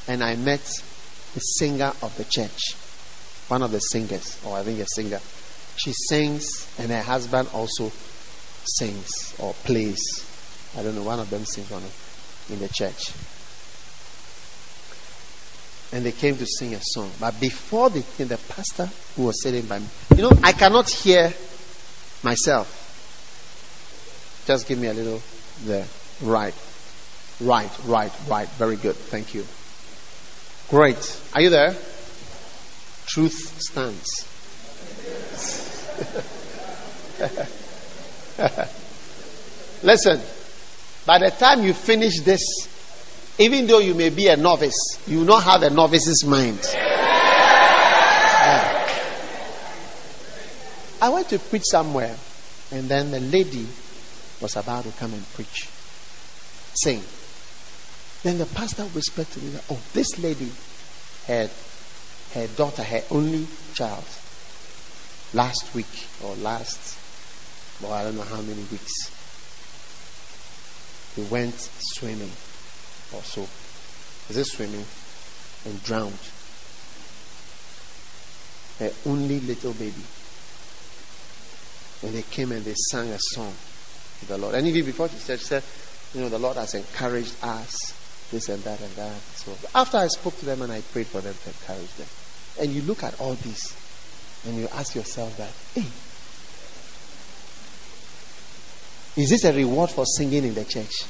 and 0.08 0.24
I 0.24 0.36
met 0.36 0.83
the 1.34 1.40
singer 1.40 1.94
of 2.02 2.16
the 2.18 2.26
church, 2.26 2.76
one 3.48 3.62
of 3.62 3.72
the 3.72 3.80
singers, 3.80 4.40
or 4.46 4.58
I 4.58 4.64
think 4.64 4.80
a 4.80 4.86
singer. 4.88 5.20
She 5.76 5.92
sings, 5.94 6.68
and 6.78 6.92
her 6.92 7.02
husband 7.02 7.50
also 7.54 7.92
sings 8.66 9.36
or 9.40 9.54
plays. 9.66 10.26
I 10.78 10.84
don't 10.84 10.96
know, 10.96 11.04
one 11.04 11.20
of 11.20 11.30
them 11.30 11.46
sings 11.46 11.72
on 11.72 11.84
in 12.50 12.60
the 12.60 12.70
church. 12.70 13.12
And 15.92 16.04
they 16.04 16.12
came 16.12 16.36
to 16.38 16.46
sing 16.46 16.74
a 16.74 16.82
song. 16.82 17.12
But 17.20 17.40
before 17.40 17.90
they 17.90 18.02
came, 18.18 18.28
the 18.28 18.38
pastor 18.38 18.90
who 19.16 19.26
was 19.26 19.44
sitting 19.44 19.66
by 19.66 19.80
me, 19.80 19.86
you 20.16 20.24
know, 20.24 20.32
I 20.42 20.52
cannot 20.52 20.90
hear 20.90 21.32
myself. 22.24 22.80
Just 24.48 24.68
give 24.68 24.80
me 24.80 24.88
a 24.88 24.94
little 24.94 25.22
there. 25.64 25.86
Right. 26.22 26.56
Right, 27.40 27.72
right, 27.86 28.12
right. 28.28 28.50
Very 28.50 28.76
good. 28.76 28.96
Thank 28.96 29.34
you. 29.34 29.46
Great. 30.70 31.22
Are 31.34 31.42
you 31.42 31.50
there? 31.50 31.76
Truth 33.06 33.62
stands. 33.62 34.30
Listen, 39.84 40.20
by 41.06 41.20
the 41.20 41.32
time 41.32 41.64
you 41.64 41.74
finish 41.74 42.22
this, 42.22 42.42
even 43.38 43.68
though 43.68 43.80
you 43.80 43.94
may 43.94 44.10
be 44.10 44.28
a 44.28 44.38
novice, 44.38 45.00
you 45.08 45.20
will 45.20 45.26
not 45.26 45.44
have 45.44 45.64
a 45.64 45.70
novice's 45.70 46.24
mind. 46.24 46.60
Yeah. 46.74 47.10
I 51.02 51.10
went 51.10 51.28
to 51.30 51.40
preach 51.40 51.64
somewhere, 51.66 52.16
and 52.72 52.88
then 52.88 53.12
the 53.12 53.20
lady 53.20 53.68
was 54.40 54.56
about 54.56 54.86
to 54.86 54.92
come 54.92 55.14
and 55.14 55.34
preach, 55.34 55.68
sing. 56.76 57.04
Then 58.24 58.38
the 58.38 58.46
pastor 58.46 58.84
whispered 58.84 59.30
to 59.32 59.40
me, 59.40 59.60
Oh, 59.70 59.80
this 59.94 60.18
lady 60.18 60.50
had 61.28 61.52
her 62.34 62.48
daughter, 62.48 62.82
her 62.82 63.04
only 63.12 63.48
child, 63.74 64.06
last 65.34 65.76
week 65.76 66.08
or 66.24 66.34
last, 66.36 66.98
well, 67.82 67.92
I 67.92 68.04
don't 68.04 68.16
know 68.16 68.24
how 68.24 68.42
many 68.42 68.64
weeks. 68.72 69.12
He 71.16 71.22
went 71.24 71.56
swimming 71.58 72.32
or 73.14 73.22
so. 73.24 73.48
Is 74.30 74.38
it 74.38 74.46
swimming? 74.46 74.86
And 75.66 75.84
drowned. 75.84 76.18
Her 78.80 78.92
only 79.06 79.40
little 79.42 79.74
baby. 79.74 80.04
And 82.04 82.14
they 82.14 82.24
came 82.24 82.52
and 82.52 82.64
they 82.66 82.74
sang 82.74 83.10
a 83.10 83.20
song 83.20 83.54
to 84.20 84.26
the 84.26 84.38
Lord. 84.38 84.56
And 84.56 84.68
even 84.68 84.86
before 84.86 85.10
she 85.10 85.18
said, 85.18 85.40
she 85.40 85.46
said, 85.46 85.64
you 86.14 86.22
know, 86.22 86.30
the 86.30 86.40
Lord 86.40 86.58
has 86.58 86.74
encouraged 86.74 87.36
us, 87.42 87.94
this 88.34 88.50
and 88.50 88.62
that 88.64 88.82
and 88.82 88.92
that. 88.94 89.22
So 89.36 89.56
after 89.74 89.98
I 89.98 90.08
spoke 90.08 90.38
to 90.40 90.46
them 90.46 90.62
and 90.64 90.72
I 90.72 90.82
prayed 90.82 91.08
for 91.08 91.22
them 91.22 91.34
to 91.34 91.50
encourage 91.50 91.94
them. 91.96 92.08
And 92.60 92.72
you 92.72 92.82
look 92.82 93.04
at 93.04 93.20
all 93.22 93.36
this 93.36 93.78
and 94.46 94.58
you 94.58 94.68
ask 94.74 94.96
yourself 94.96 95.38
that, 95.38 95.52
hey, 95.74 95.88
is 99.22 99.30
this 99.30 99.46
a 99.46 99.54
reward 99.54 99.92
for 99.92 100.06
singing 100.06 100.44
in 100.44 100.54
the 100.54 100.66
church? 100.66 101.06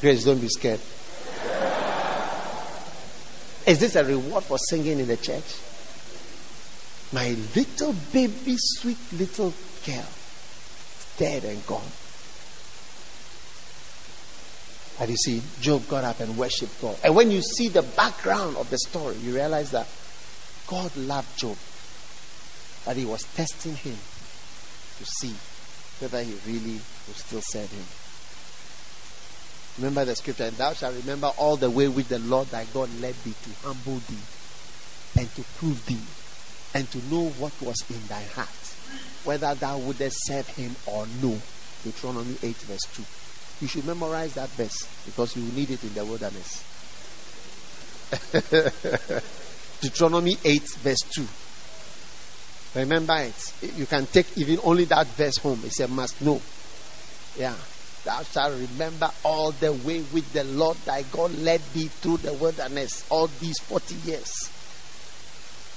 Grace, 0.00 0.24
don't 0.24 0.40
be 0.40 0.48
scared. 0.48 0.80
Is 3.66 3.80
this 3.80 3.96
a 3.96 4.04
reward 4.04 4.44
for 4.44 4.58
singing 4.58 5.00
in 5.00 5.08
the 5.08 5.16
church? 5.16 5.56
My 7.12 7.36
little 7.56 7.94
baby, 8.12 8.54
sweet 8.56 8.98
little 9.12 9.52
girl, 9.84 10.06
dead 11.16 11.44
and 11.44 11.66
gone. 11.66 11.90
And 15.00 15.10
you 15.10 15.16
see, 15.16 15.42
Job 15.60 15.86
got 15.88 16.04
up 16.04 16.20
and 16.20 16.36
worshipped 16.36 16.80
God. 16.80 16.96
And 17.04 17.14
when 17.14 17.30
you 17.30 17.40
see 17.40 17.68
the 17.68 17.82
background 17.82 18.56
of 18.56 18.68
the 18.70 18.78
story, 18.78 19.16
you 19.16 19.34
realize 19.34 19.70
that 19.70 19.86
God 20.66 20.94
loved 20.96 21.38
Job. 21.38 21.56
That 22.84 22.96
he 22.96 23.04
was 23.04 23.22
testing 23.34 23.74
him 23.76 23.96
to 24.98 25.04
see 25.04 25.34
whether 26.00 26.22
he 26.22 26.34
really 26.46 26.80
would 27.06 27.16
still 27.16 27.40
serve 27.42 27.70
him. 27.70 27.84
Remember 29.78 30.04
the 30.04 30.16
scripture, 30.16 30.44
and 30.44 30.56
thou 30.56 30.72
shalt 30.72 30.96
remember 30.96 31.30
all 31.38 31.56
the 31.56 31.70
way 31.70 31.86
which 31.86 32.08
the 32.08 32.18
Lord 32.18 32.48
thy 32.48 32.64
God 32.64 32.90
led 33.00 33.14
thee 33.22 33.34
to 33.42 33.66
humble 33.66 34.00
thee 34.08 34.18
and 35.16 35.32
to 35.36 35.42
prove 35.58 35.86
thee 35.86 36.00
and 36.74 36.90
to 36.90 36.98
know 37.08 37.28
what 37.30 37.52
was 37.62 37.76
in 37.88 38.04
thy 38.08 38.22
heart, 38.34 38.48
whether 39.24 39.54
thou 39.54 39.78
wouldest 39.78 40.16
serve 40.26 40.48
him 40.48 40.74
or 40.86 41.06
no. 41.22 41.38
Deuteronomy 41.84 42.36
8, 42.42 42.56
verse 42.56 42.80
2. 42.94 43.04
You 43.60 43.68
should 43.68 43.86
memorize 43.86 44.34
that 44.34 44.48
verse 44.50 44.86
because 45.04 45.36
you 45.36 45.42
will 45.42 45.54
need 45.54 45.70
it 45.70 45.82
in 45.82 45.94
the 45.94 46.04
wilderness. 46.04 46.64
Deuteronomy 49.80 50.36
8, 50.44 50.62
verse 50.82 51.02
2. 51.14 51.26
Remember 52.80 53.16
it. 53.18 53.54
You 53.76 53.86
can 53.86 54.06
take 54.06 54.36
even 54.36 54.58
only 54.62 54.84
that 54.84 55.06
verse 55.08 55.38
home. 55.38 55.60
It's 55.64 55.80
a 55.80 55.88
must 55.88 56.20
know. 56.22 56.40
Yeah. 57.36 57.54
Thou 58.04 58.22
shalt 58.22 58.58
remember 58.58 59.10
all 59.24 59.50
the 59.52 59.72
way 59.72 60.00
which 60.00 60.30
the 60.32 60.44
Lord 60.44 60.76
thy 60.84 61.02
God 61.02 61.34
led 61.38 61.60
thee 61.74 61.88
through 61.88 62.18
the 62.18 62.32
wilderness 62.32 63.04
all 63.10 63.26
these 63.26 63.58
40 63.58 63.94
years 64.08 64.50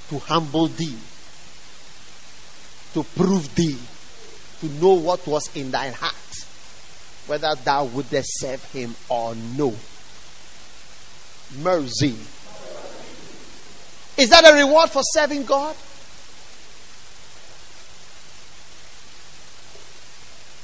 to 0.09 0.19
humble 0.19 0.67
thee, 0.67 0.97
to 2.93 3.03
prove 3.15 3.53
thee, 3.55 3.77
to 4.59 4.65
know 4.81 4.93
what 4.93 5.25
was 5.25 5.49
in 5.55 5.71
thine 5.71 5.93
heart, 5.93 6.15
whether 7.27 7.53
thou 7.63 7.85
wouldest 7.85 8.39
serve 8.39 8.63
him 8.71 8.95
or 9.09 9.35
no. 9.35 9.73
Mercy. 11.59 12.15
Is 14.17 14.29
that 14.29 14.45
a 14.45 14.53
reward 14.55 14.89
for 14.89 15.01
serving 15.03 15.45
God? 15.45 15.75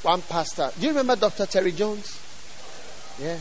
One 0.04 0.22
pastor, 0.22 0.72
do 0.80 0.86
you 0.86 0.90
remember 0.90 1.16
Dr. 1.16 1.46
Terry 1.46 1.72
Jones? 1.72 2.20
Yeah. 3.20 3.40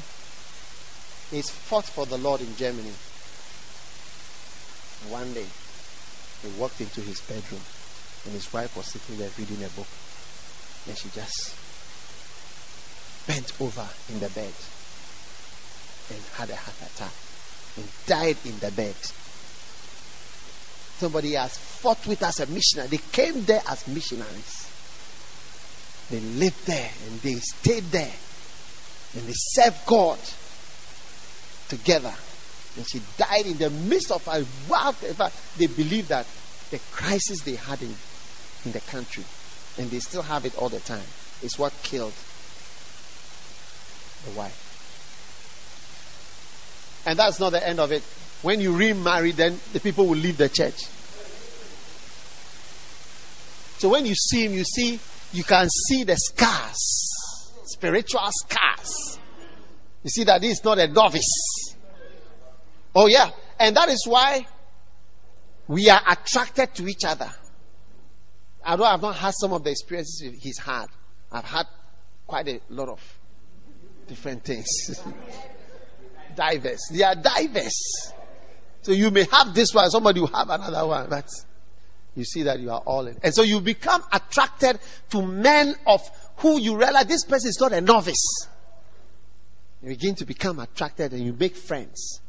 He's 1.31 1.51
fought 1.51 1.85
for 1.85 2.07
the 2.07 2.19
Lord 2.19 2.41
in 2.41 2.57
Germany. 2.57 2.93
One 5.11 5.33
day, 5.35 5.47
he 6.43 6.49
walked 6.59 6.81
into 6.81 7.01
his 7.01 7.21
bedroom 7.21 7.61
and 8.25 8.35
his 8.35 8.53
wife 8.53 8.77
was 8.77 8.87
sitting 8.87 9.19
there 9.19 9.31
reading 9.39 9.63
a 9.65 9.69
book. 9.69 9.87
And 10.89 10.97
she 10.97 11.09
just 11.11 11.55
bent 13.27 13.53
over 13.61 13.87
in 14.11 14.21
the 14.21 14.29
bed 14.31 14.53
and 16.11 16.23
had 16.35 16.51
a 16.51 16.57
heart 16.57 16.77
attack 16.83 17.13
and 17.77 17.89
died 18.07 18.37
in 18.45 18.59
the 18.59 18.71
bed. 18.71 18.95
Somebody 20.99 21.33
has 21.33 21.57
fought 21.57 22.07
with 22.07 22.23
us 22.23 22.41
as 22.41 22.49
a 22.49 22.53
missionary. 22.53 22.89
They 22.89 23.01
came 23.13 23.45
there 23.45 23.63
as 23.69 23.87
missionaries. 23.89 24.71
They 26.11 26.21
lived 26.21 26.67
there 26.67 26.91
and 27.07 27.21
they 27.21 27.35
stayed 27.35 27.85
there 27.85 28.13
and 29.15 29.27
they 29.27 29.35
served 29.35 29.85
God 29.87 30.19
together. 31.69 32.15
And 32.77 32.87
she 32.89 33.01
died 33.17 33.47
in 33.47 33.59
the 33.59 33.71
midst 33.71 34.11
of 34.11 34.27
a 34.29 34.45
wild. 34.69 34.97
They 35.57 35.67
believe 35.67 36.09
that 36.09 36.27
the 36.71 36.79
crisis 36.93 37.41
they 37.41 37.57
had 37.57 37.81
in, 37.83 37.95
in 38.65 38.73
the 38.73 38.81
country, 38.81 39.25
and 39.79 39.91
they 39.91 39.99
still 39.99 40.23
have 40.23 40.45
it 40.45 40.57
all 40.57 40.69
the 40.69 40.81
time, 40.81 41.05
is 41.43 41.59
what 41.59 41.73
killed 41.83 42.13
the. 44.35 44.53
And 47.07 47.19
that's 47.19 47.39
not 47.39 47.51
the 47.51 47.67
end 47.67 47.79
of 47.79 47.93
it. 47.93 48.03
When 48.43 48.61
you 48.61 48.77
remarry, 48.77 49.33
then 49.33 49.59
the 49.73 49.81
people 49.81 50.07
will 50.07 50.17
leave 50.17 50.37
the 50.37 50.49
church. 50.49 50.87
So 53.79 53.91
when 53.91 54.07
you 54.07 54.15
see 54.15 54.47
him, 54.47 54.55
you 54.55 54.65
see, 54.65 54.99
you 55.33 55.45
can 55.45 55.69
see 55.69 56.05
the 56.05 56.17
scars, 56.17 57.13
spiritual 57.65 58.29
scars. 58.31 59.19
You 60.03 60.11
see 60.11 60.25
that 60.25 60.43
he's 60.43 60.65
not 60.65 60.79
a 60.79 60.89
novice. 60.89 61.75
Oh, 62.95 63.07
yeah. 63.07 63.31
And 63.59 63.77
that 63.77 63.89
is 63.89 64.07
why 64.07 64.47
we 65.69 65.91
are 65.91 66.01
attracted 66.09 66.75
to 66.75 66.89
each 66.89 67.05
other. 67.05 67.31
Although 68.65 68.85
I've 68.85 69.03
not 69.03 69.17
had 69.17 69.35
some 69.35 69.53
of 69.53 69.63
the 69.63 69.71
experiences 69.71 70.23
he's 70.41 70.59
had, 70.59 70.87
I've 71.31 71.45
had 71.45 71.67
quite 72.27 72.49
a 72.49 72.61
lot 72.71 72.89
of 72.89 73.16
different 74.07 74.45
things. 74.45 74.67
diverse. 76.37 76.89
They 76.93 77.03
are 77.03 77.15
diverse. 77.15 78.13
So 78.83 78.93
you 78.93 79.11
may 79.11 79.25
have 79.33 79.53
this 79.55 79.75
one, 79.75 79.91
somebody 79.91 80.21
will 80.21 80.29
have 80.29 80.49
another 80.49 80.87
one, 80.87 81.09
but 81.11 81.29
you 82.15 82.25
see 82.25 82.45
that 82.45 82.61
you 82.61 82.71
are 82.71 82.83
all 82.87 83.07
in. 83.07 83.19
And 83.23 83.35
so 83.35 83.43
you 83.43 83.61
become 83.61 84.03
attracted 84.13 84.79
to 85.11 85.23
men 85.23 85.75
of 85.87 86.01
who 86.37 86.61
you 86.61 86.77
realize 86.77 87.07
this 87.07 87.25
person 87.25 87.49
is 87.49 87.59
not 87.61 87.73
a 87.73 87.81
novice. 87.81 88.47
You 89.83 89.89
begin 89.89 90.15
to 90.17 90.25
become 90.25 90.61
attracted 90.61 91.13
and 91.13 91.25
you 91.25 91.33
make 91.33 91.57
friends 91.57 92.21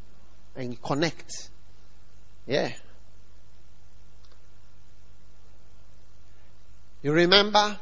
and 0.55 0.71
you 0.71 0.79
connect. 0.83 1.31
Yeah. 2.47 2.71
You 7.03 7.13
remember, 7.13 7.77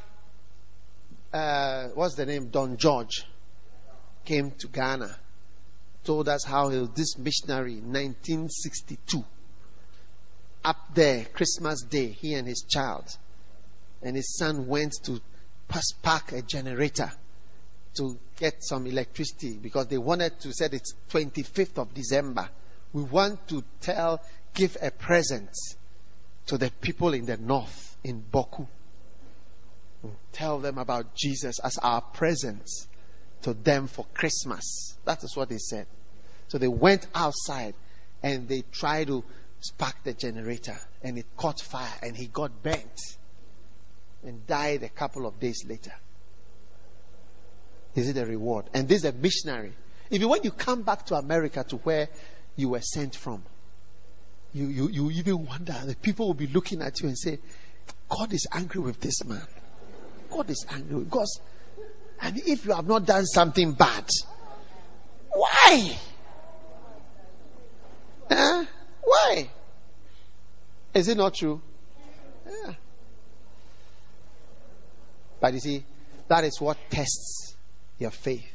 uh, 1.33 1.87
what's 1.95 2.15
the 2.15 2.25
name? 2.25 2.49
Don 2.49 2.77
George 2.77 3.25
came 4.25 4.51
to 4.51 4.67
Ghana, 4.67 5.15
told 6.03 6.27
us 6.27 6.43
how 6.45 6.69
he 6.69 6.79
was 6.79 6.89
this 6.91 7.17
missionary 7.17 7.73
in 7.73 7.93
1962. 7.93 9.23
Up 10.63 10.77
there, 10.93 11.25
Christmas 11.25 11.83
Day, 11.83 12.07
he 12.07 12.33
and 12.33 12.47
his 12.47 12.65
child 12.67 13.17
and 14.01 14.15
his 14.15 14.35
son 14.37 14.67
went 14.67 14.93
to 15.03 15.19
park 16.01 16.31
a 16.31 16.41
generator 16.41 17.11
to 17.97 18.19
get 18.37 18.55
some 18.59 18.85
electricity 18.87 19.57
because 19.57 19.87
they 19.87 19.97
wanted 19.97 20.39
to 20.39 20.53
say 20.53 20.67
it's 20.71 20.93
25th 21.09 21.77
of 21.77 21.93
December. 21.93 22.49
We 22.93 23.03
want 23.03 23.47
to 23.47 23.63
tell, 23.81 24.21
give 24.53 24.77
a 24.81 24.91
present 24.91 25.49
to 26.47 26.57
the 26.57 26.71
people 26.81 27.13
in 27.13 27.25
the 27.25 27.37
north 27.37 27.97
in 28.03 28.23
Bawku. 28.31 28.67
Tell 30.31 30.59
them 30.59 30.77
about 30.77 31.15
Jesus 31.15 31.59
as 31.59 31.77
our 31.79 32.01
present 32.01 32.67
to 33.41 33.53
them 33.53 33.87
for 33.87 34.05
Christmas. 34.13 34.97
That 35.05 35.23
is 35.23 35.35
what 35.35 35.49
they 35.49 35.57
said. 35.57 35.87
So 36.47 36.57
they 36.57 36.67
went 36.67 37.07
outside 37.13 37.75
and 38.23 38.47
they 38.47 38.63
tried 38.71 39.07
to 39.07 39.23
spark 39.59 39.95
the 40.03 40.13
generator 40.13 40.77
and 41.01 41.17
it 41.17 41.25
caught 41.37 41.59
fire 41.59 41.93
and 42.01 42.15
he 42.15 42.27
got 42.27 42.63
burnt 42.63 42.99
and 44.23 44.45
died 44.47 44.83
a 44.83 44.89
couple 44.89 45.25
of 45.25 45.39
days 45.39 45.63
later. 45.67 45.93
Is 47.95 48.09
it 48.09 48.17
a 48.17 48.25
reward? 48.25 48.65
And 48.73 48.87
this 48.87 48.99
is 48.99 49.05
a 49.05 49.13
missionary. 49.13 49.73
Even 50.11 50.29
when 50.29 50.43
you 50.43 50.51
come 50.51 50.81
back 50.83 51.05
to 51.07 51.15
America 51.15 51.63
to 51.69 51.77
where 51.77 52.09
you 52.55 52.69
were 52.69 52.81
sent 52.81 53.15
from, 53.15 53.43
you, 54.53 54.67
you, 54.67 54.89
you 54.89 55.11
even 55.11 55.45
wonder, 55.45 55.75
the 55.85 55.95
people 55.95 56.27
will 56.27 56.33
be 56.33 56.47
looking 56.47 56.81
at 56.81 57.01
you 57.01 57.07
and 57.07 57.17
say, 57.17 57.39
God 58.09 58.33
is 58.33 58.47
angry 58.51 58.81
with 58.81 58.99
this 59.01 59.23
man. 59.25 59.45
God 60.29 60.49
is 60.49 60.65
angry 60.69 61.03
because, 61.03 61.39
and 62.25 62.39
if 62.39 62.65
you 62.65 62.73
have 62.73 62.87
not 62.87 63.05
done 63.05 63.23
something 63.23 63.73
bad, 63.73 64.09
why? 65.29 65.95
Huh? 68.27 68.65
Why? 69.03 69.47
Is 70.91 71.07
it 71.07 71.17
not 71.17 71.35
true? 71.35 71.61
Yeah. 72.47 72.73
But 75.39 75.53
you 75.53 75.59
see, 75.59 75.85
that 76.27 76.43
is 76.45 76.59
what 76.59 76.79
tests 76.89 77.57
your 77.99 78.09
faith. 78.09 78.51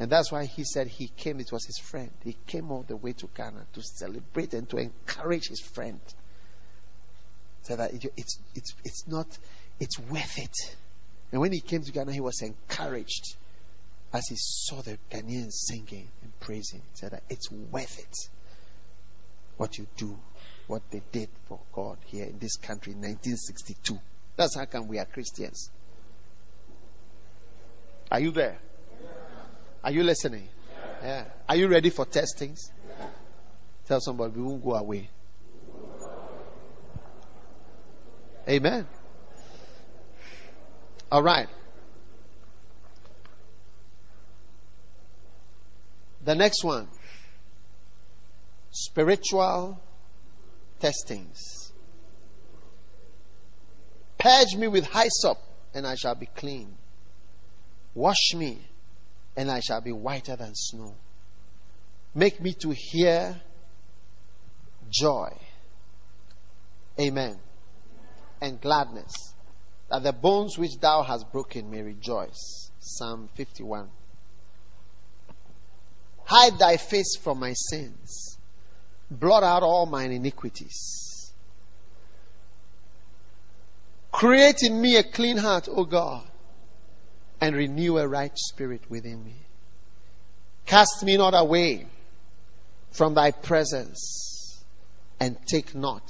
And 0.00 0.10
that's 0.10 0.32
why 0.32 0.46
he 0.46 0.64
said 0.64 0.88
he 0.88 1.12
came, 1.16 1.38
it 1.38 1.52
was 1.52 1.64
his 1.66 1.78
friend. 1.78 2.10
He 2.24 2.38
came 2.44 2.72
all 2.72 2.82
the 2.82 2.96
way 2.96 3.12
to 3.12 3.28
Ghana 3.36 3.66
to 3.72 3.82
celebrate 3.82 4.52
and 4.52 4.68
to 4.68 4.78
encourage 4.78 5.46
his 5.46 5.60
friend. 5.60 6.00
So 7.62 7.76
that 7.76 7.94
it, 7.94 8.06
it's, 8.16 8.40
it's, 8.56 8.74
it's 8.84 9.06
not, 9.06 9.38
it's 9.78 9.96
worth 9.96 10.38
it. 10.38 10.76
And 11.32 11.40
when 11.40 11.52
he 11.52 11.60
came 11.60 11.82
to 11.82 11.92
Ghana, 11.92 12.12
he 12.12 12.20
was 12.20 12.42
encouraged 12.42 13.36
as 14.12 14.26
he 14.28 14.36
saw 14.36 14.82
the 14.82 14.98
Ghanaians 15.10 15.52
singing 15.52 16.08
and 16.22 16.38
praising. 16.40 16.82
He 16.92 16.96
said 16.96 17.12
that 17.12 17.22
it's 17.28 17.50
worth 17.50 17.98
it 17.98 18.14
what 19.60 19.76
you 19.76 19.86
do, 19.94 20.18
what 20.68 20.82
they 20.90 21.02
did 21.12 21.28
for 21.46 21.60
God 21.72 21.98
here 22.06 22.24
in 22.24 22.38
this 22.38 22.56
country 22.56 22.92
in 22.92 22.98
1962. 22.98 24.00
That's 24.34 24.56
how 24.56 24.64
come 24.64 24.88
we 24.88 24.98
are 24.98 25.04
Christians. 25.04 25.70
Are 28.10 28.20
you 28.20 28.30
there? 28.30 28.58
Are 29.84 29.90
you 29.90 30.02
listening? 30.02 30.48
Yeah. 31.02 31.24
Are 31.46 31.56
you 31.56 31.68
ready 31.68 31.90
for 31.90 32.06
testings? 32.06 32.72
Tell 33.86 34.00
somebody 34.00 34.32
we 34.32 34.42
won't 34.42 34.64
go 34.64 34.74
away. 34.74 35.10
Amen. 38.48 38.86
All 41.10 41.22
right. 41.22 41.48
The 46.24 46.34
next 46.34 46.62
one 46.62 46.88
spiritual 48.70 49.80
testings. 50.78 51.72
Purge 54.18 54.54
me 54.56 54.68
with 54.68 54.86
hyssop, 54.86 55.38
and 55.74 55.86
I 55.86 55.94
shall 55.96 56.14
be 56.14 56.26
clean. 56.26 56.76
Wash 57.94 58.34
me, 58.34 58.58
and 59.36 59.50
I 59.50 59.60
shall 59.60 59.80
be 59.80 59.92
whiter 59.92 60.36
than 60.36 60.54
snow. 60.54 60.94
Make 62.14 62.40
me 62.40 62.52
to 62.54 62.72
hear 62.76 63.40
joy. 64.90 65.30
Amen. 66.98 67.38
And 68.40 68.60
gladness 68.60 69.29
that 69.90 70.04
the 70.04 70.12
bones 70.12 70.56
which 70.56 70.78
thou 70.80 71.02
hast 71.02 71.30
broken 71.32 71.70
may 71.70 71.82
rejoice. 71.82 72.70
Psalm 72.78 73.28
51. 73.34 73.88
Hide 76.24 76.58
thy 76.58 76.76
face 76.76 77.16
from 77.16 77.40
my 77.40 77.52
sins, 77.54 78.38
blot 79.10 79.42
out 79.42 79.64
all 79.64 79.86
mine 79.86 80.12
iniquities. 80.12 81.32
Create 84.12 84.62
in 84.62 84.80
me 84.80 84.96
a 84.96 85.02
clean 85.02 85.38
heart, 85.38 85.68
O 85.70 85.84
God, 85.84 86.24
and 87.40 87.56
renew 87.56 87.98
a 87.98 88.06
right 88.06 88.36
spirit 88.36 88.82
within 88.88 89.24
me. 89.24 89.34
Cast 90.66 91.02
me 91.02 91.16
not 91.16 91.34
away 91.34 91.86
from 92.92 93.14
thy 93.14 93.32
presence 93.32 94.62
and 95.18 95.36
take 95.46 95.74
not 95.74 96.08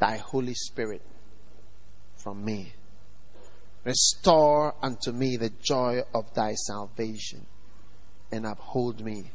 thy 0.00 0.16
Holy 0.16 0.54
Spirit 0.54 1.02
from 2.16 2.44
me. 2.44 2.72
Restore 3.88 4.74
unto 4.82 5.12
me 5.12 5.38
the 5.38 5.48
joy 5.62 6.02
of 6.12 6.34
thy 6.34 6.52
salvation 6.52 7.46
and 8.30 8.44
uphold 8.44 9.00
me 9.02 9.30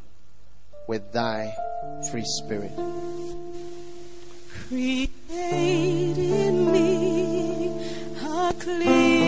with 0.88 1.12
thy 1.12 1.52
free 2.12 2.24
spirit. 2.24 2.72
Create 4.68 5.10
in 6.20 6.72
me 6.72 7.68
a 8.22 8.54
clean 8.60 9.23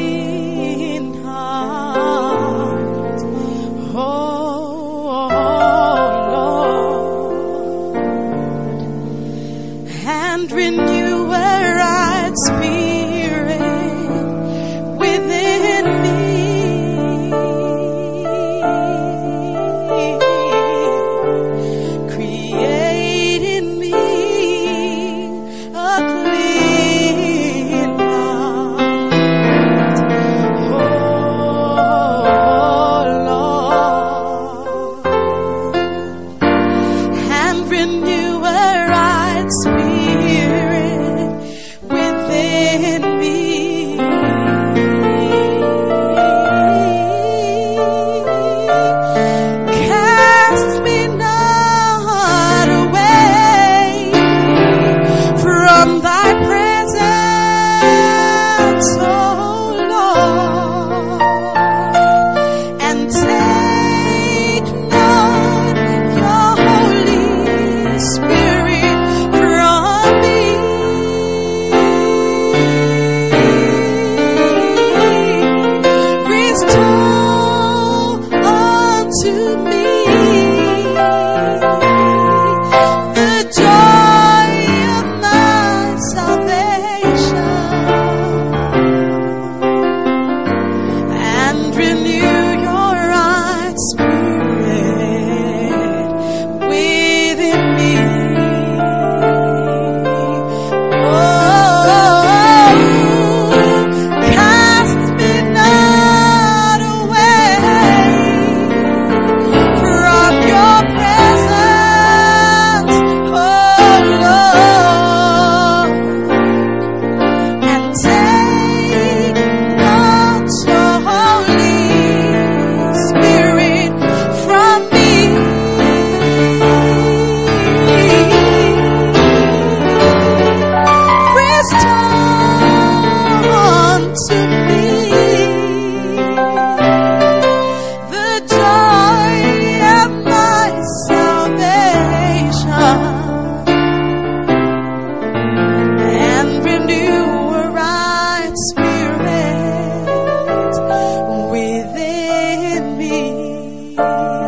你。 153.97 154.44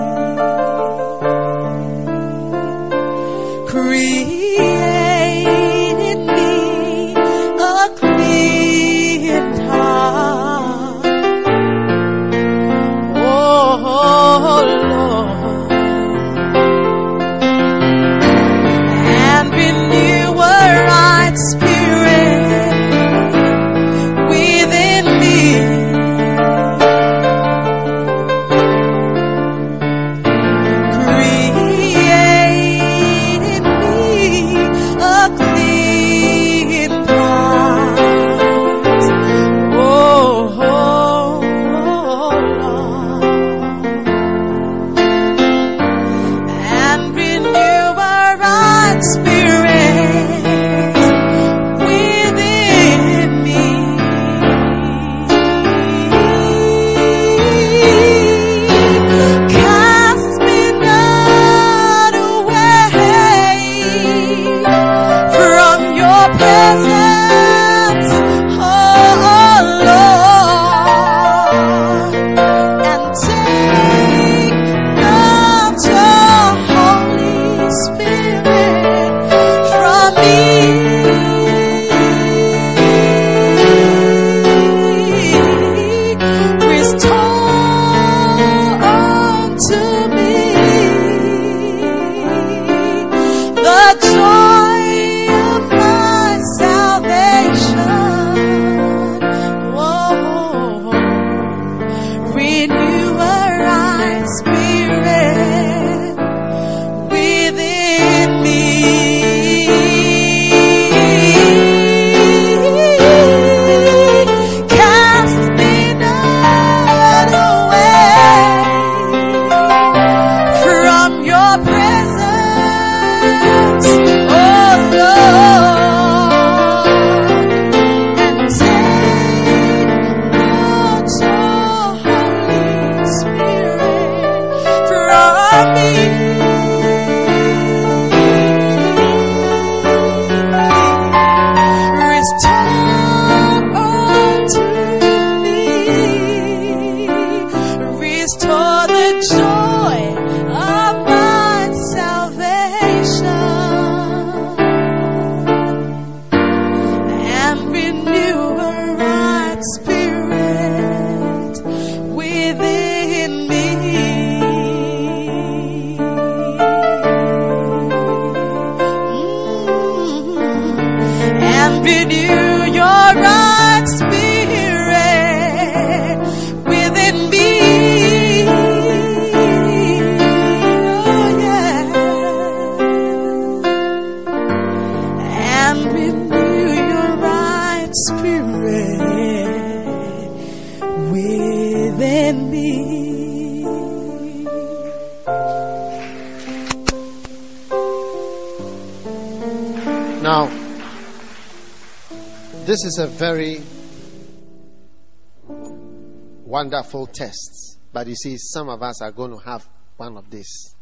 Wonderful 206.94 207.14
tests. 207.14 207.78
But 207.92 208.08
you 208.08 208.16
see, 208.16 208.38
some 208.38 208.70
of 208.70 208.82
us 208.82 209.02
are 209.02 209.12
going 209.12 209.32
to 209.32 209.38
have 209.38 209.68
one 209.98 210.18
of 210.18 210.30
these. 210.30 210.76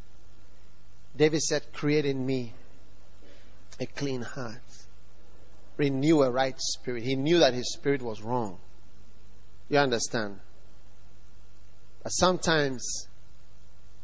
David 1.15 1.41
said, 1.41 1.73
Create 1.73 2.05
in 2.05 2.25
me 2.25 2.53
a 3.79 3.85
clean 3.85 4.21
heart, 4.21 4.61
renew 5.77 6.21
a 6.21 6.31
right 6.31 6.55
spirit. 6.57 7.03
He 7.03 7.15
knew 7.15 7.39
that 7.39 7.53
his 7.53 7.73
spirit 7.73 8.01
was 8.01 8.21
wrong. 8.21 8.57
You 9.69 9.79
understand? 9.79 10.39
But 12.03 12.09
sometimes, 12.09 13.07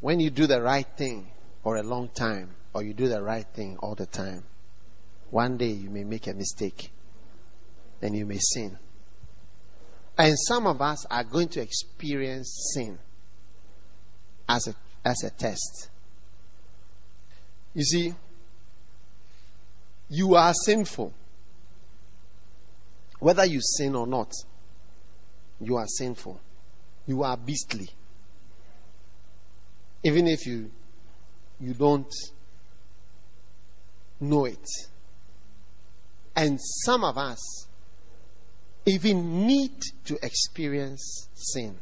when 0.00 0.18
you 0.18 0.30
do 0.30 0.46
the 0.46 0.60
right 0.60 0.86
thing 0.96 1.30
for 1.62 1.76
a 1.76 1.82
long 1.82 2.08
time, 2.08 2.54
or 2.74 2.82
you 2.82 2.94
do 2.94 3.08
the 3.08 3.22
right 3.22 3.46
thing 3.54 3.76
all 3.80 3.94
the 3.94 4.06
time, 4.06 4.44
one 5.30 5.56
day 5.56 5.70
you 5.70 5.90
may 5.90 6.04
make 6.04 6.26
a 6.26 6.34
mistake 6.34 6.90
and 8.00 8.16
you 8.16 8.26
may 8.26 8.38
sin. 8.38 8.78
And 10.22 10.38
some 10.38 10.68
of 10.68 10.80
us 10.80 11.04
are 11.06 11.24
going 11.24 11.48
to 11.48 11.60
experience 11.60 12.70
sin 12.72 12.96
as 14.48 14.68
a, 14.68 14.74
as 15.04 15.24
a 15.24 15.30
test. 15.30 15.90
You 17.74 17.82
see, 17.82 18.14
you 20.08 20.36
are 20.36 20.54
sinful. 20.54 21.12
Whether 23.18 23.46
you 23.46 23.60
sin 23.60 23.96
or 23.96 24.06
not, 24.06 24.30
you 25.60 25.74
are 25.74 25.88
sinful. 25.88 26.40
You 27.04 27.24
are 27.24 27.36
beastly. 27.36 27.90
Even 30.04 30.28
if 30.28 30.46
you 30.46 30.70
you 31.58 31.74
don't 31.74 32.14
know 34.20 34.44
it. 34.44 34.68
And 36.36 36.60
some 36.84 37.02
of 37.02 37.18
us 37.18 37.66
even 38.84 39.46
need 39.46 39.80
to 40.04 40.18
experience 40.22 41.28
sin. 41.34 41.78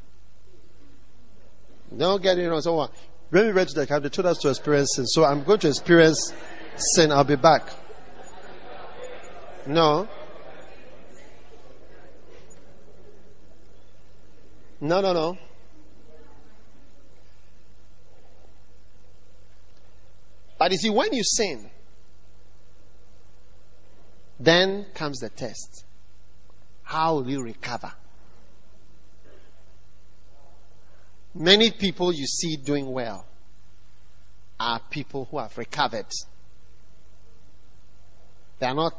Don't 1.96 2.22
get 2.22 2.38
it 2.38 2.48
wrong. 2.48 2.60
Someone, 2.60 2.90
when 3.30 3.46
we 3.46 3.52
went 3.52 3.68
to 3.70 3.74
the 3.74 3.86
camp, 3.86 4.02
they 4.02 4.08
told 4.08 4.26
us 4.26 4.38
to 4.38 4.50
experience 4.50 4.94
sin. 4.94 5.06
So 5.06 5.24
I'm 5.24 5.42
going 5.42 5.58
to 5.60 5.68
experience 5.68 6.32
sin. 6.76 7.10
I'll 7.10 7.24
be 7.24 7.36
back. 7.36 7.68
No. 9.66 10.08
No, 14.80 15.00
no, 15.00 15.12
no. 15.12 15.38
But 20.58 20.72
you 20.72 20.78
see, 20.78 20.90
when 20.90 21.12
you 21.12 21.24
sin, 21.24 21.70
then 24.38 24.86
comes 24.94 25.18
the 25.18 25.30
test. 25.30 25.84
How 26.90 27.14
will 27.14 27.30
you 27.30 27.40
recover? 27.40 27.92
Many 31.32 31.70
people 31.70 32.12
you 32.12 32.26
see 32.26 32.56
doing 32.56 32.90
well 32.90 33.26
are 34.58 34.80
people 34.90 35.28
who 35.30 35.38
have 35.38 35.56
recovered. 35.56 36.06
They 38.58 38.66
are 38.66 38.74
not 38.74 38.92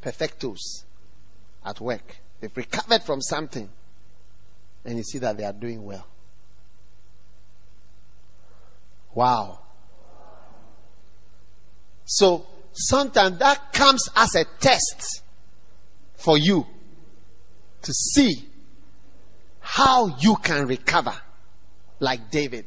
perfectos 0.00 0.84
at 1.66 1.80
work. 1.80 2.18
They've 2.38 2.56
recovered 2.56 3.02
from 3.02 3.20
something. 3.20 3.68
And 4.84 4.98
you 4.98 5.02
see 5.02 5.18
that 5.18 5.36
they 5.36 5.44
are 5.44 5.52
doing 5.52 5.82
well. 5.82 6.06
Wow. 9.12 9.58
So 12.04 12.46
sometimes 12.72 13.40
that 13.40 13.72
comes 13.72 14.08
as 14.14 14.36
a 14.36 14.44
test 14.60 15.24
for 16.14 16.38
you 16.38 16.64
to 17.84 17.92
see 17.92 18.48
how 19.60 20.16
you 20.18 20.36
can 20.36 20.66
recover 20.66 21.14
like 22.00 22.30
David. 22.30 22.66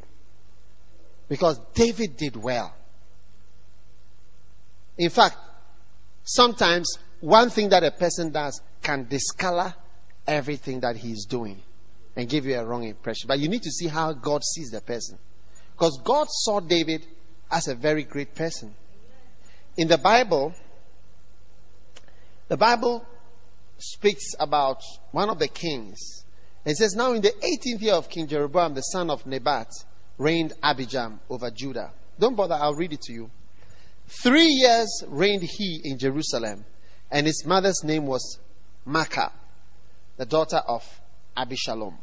Because 1.29 1.59
David 1.73 2.17
did 2.17 2.35
well. 2.35 2.73
In 4.97 5.09
fact, 5.09 5.37
sometimes 6.23 6.97
one 7.19 7.49
thing 7.49 7.69
that 7.69 7.83
a 7.83 7.91
person 7.91 8.31
does 8.31 8.61
can 8.81 9.07
discolor 9.07 9.73
everything 10.25 10.79
that 10.81 10.97
he's 10.97 11.25
doing 11.25 11.61
and 12.15 12.27
give 12.27 12.45
you 12.45 12.55
a 12.55 12.65
wrong 12.65 12.83
impression. 12.83 13.27
But 13.27 13.39
you 13.39 13.47
need 13.47 13.61
to 13.63 13.71
see 13.71 13.87
how 13.87 14.13
God 14.13 14.43
sees 14.43 14.69
the 14.69 14.81
person. 14.81 15.19
Because 15.73 15.99
God 16.03 16.27
saw 16.29 16.59
David 16.59 17.05
as 17.51 17.67
a 17.67 17.75
very 17.75 18.03
great 18.03 18.33
person. 18.33 18.73
In 19.77 19.87
the 19.87 19.99
Bible, 19.99 20.53
the 22.47 22.57
Bible 22.57 23.05
speaks 23.77 24.33
about 24.39 24.81
one 25.11 25.29
of 25.29 25.39
the 25.39 25.47
kings. 25.47 26.25
It 26.65 26.77
says, 26.77 26.95
Now 26.95 27.13
in 27.13 27.21
the 27.21 27.31
18th 27.31 27.81
year 27.81 27.93
of 27.93 28.09
King 28.09 28.27
Jeroboam, 28.27 28.73
the 28.73 28.81
son 28.81 29.09
of 29.09 29.25
Nebat, 29.25 29.69
reigned 30.17 30.53
Abijam 30.63 31.19
over 31.29 31.49
Judah. 31.51 31.91
Don't 32.19 32.35
bother, 32.35 32.55
I'll 32.55 32.75
read 32.75 32.93
it 32.93 33.01
to 33.03 33.13
you. 33.13 33.29
Three 34.07 34.47
years 34.47 35.03
reigned 35.07 35.43
he 35.43 35.81
in 35.83 35.97
Jerusalem, 35.97 36.65
and 37.11 37.27
his 37.27 37.45
mother's 37.45 37.83
name 37.83 38.05
was 38.05 38.39
Maacah, 38.87 39.31
the 40.17 40.25
daughter 40.25 40.61
of 40.67 40.83
Abishalom. 41.35 41.95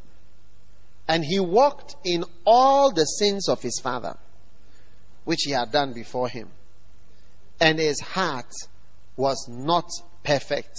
And 1.09 1.25
he 1.25 1.41
walked 1.41 1.97
in 2.05 2.25
all 2.47 2.93
the 2.93 3.05
sins 3.05 3.49
of 3.49 3.61
his 3.63 3.81
father, 3.83 4.17
which 5.25 5.41
he 5.45 5.51
had 5.51 5.73
done 5.73 5.93
before 5.93 6.29
him. 6.29 6.49
And 7.61 7.79
his 7.79 8.01
heart 8.01 8.53
was 9.17 9.47
not 9.49 9.91
perfect 10.23 10.77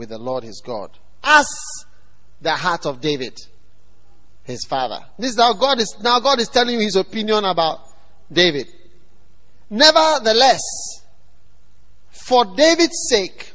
with 0.00 0.08
the 0.08 0.18
Lord 0.18 0.44
his 0.44 0.62
God, 0.64 0.90
as 1.22 1.46
the 2.40 2.52
heart 2.52 2.86
of 2.86 3.02
David, 3.02 3.38
his 4.44 4.64
father. 4.64 4.98
This 5.18 5.32
is 5.32 5.36
how 5.36 5.52
God 5.52 5.78
is 5.78 5.94
now 6.02 6.18
God 6.20 6.40
is 6.40 6.48
telling 6.48 6.76
you 6.76 6.80
his 6.80 6.96
opinion 6.96 7.44
about 7.44 7.80
David. 8.32 8.66
Nevertheless, 9.68 10.62
for 12.08 12.46
David's 12.56 13.08
sake, 13.10 13.52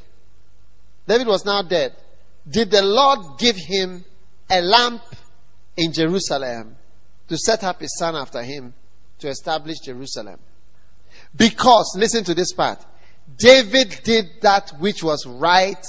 David 1.08 1.26
was 1.26 1.44
now 1.44 1.62
dead. 1.62 1.96
Did 2.48 2.70
the 2.70 2.82
Lord 2.82 3.40
give 3.40 3.56
him 3.56 4.04
a 4.48 4.60
lamp 4.62 5.02
in 5.76 5.92
Jerusalem 5.92 6.76
to 7.26 7.36
set 7.36 7.64
up 7.64 7.80
his 7.80 7.98
son 7.98 8.14
after 8.14 8.40
him 8.44 8.72
to 9.18 9.28
establish 9.28 9.80
Jerusalem? 9.84 10.38
Because, 11.34 11.96
listen 11.98 12.22
to 12.22 12.34
this 12.34 12.52
part, 12.52 12.86
David 13.36 14.00
did 14.04 14.26
that 14.42 14.70
which 14.78 15.02
was 15.02 15.26
right 15.26 15.84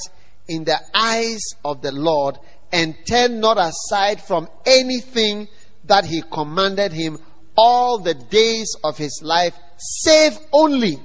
in 0.47 0.63
the 0.63 0.79
eyes 0.93 1.41
of 1.63 1.81
the 1.81 1.91
Lord 1.91 2.37
and 2.71 2.95
turned 3.07 3.41
not 3.41 3.57
aside 3.57 4.21
from 4.21 4.47
anything 4.65 5.47
that 5.85 6.05
he 6.05 6.21
commanded 6.31 6.91
him 6.91 7.17
all 7.55 7.97
the 7.97 8.13
days 8.13 8.75
of 8.83 8.97
his 8.97 9.21
life, 9.23 9.55
save 9.77 10.37
only 10.51 10.99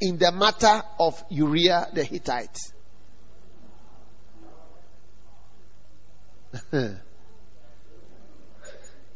in 0.00 0.16
the 0.18 0.32
matter 0.32 0.82
of 0.98 1.22
Uriah 1.28 1.88
the 1.92 2.04
Hittite. 2.04 2.56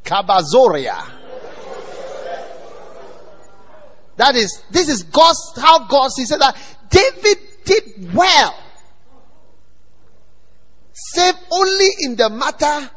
Kabazoria. 0.05 1.03
That 4.17 4.37
is, 4.37 4.63
this 4.71 4.89
is 4.89 5.03
God's, 5.05 5.55
how 5.57 5.87
God 5.87 6.13
sees 6.13 6.31
it 6.31 6.39
that 6.39 6.57
David 6.89 7.39
did 7.65 8.15
well. 8.15 8.55
Save 10.95 11.35
only 11.51 11.89
in 12.03 12.15
the 12.15 12.31
matter 12.31 12.89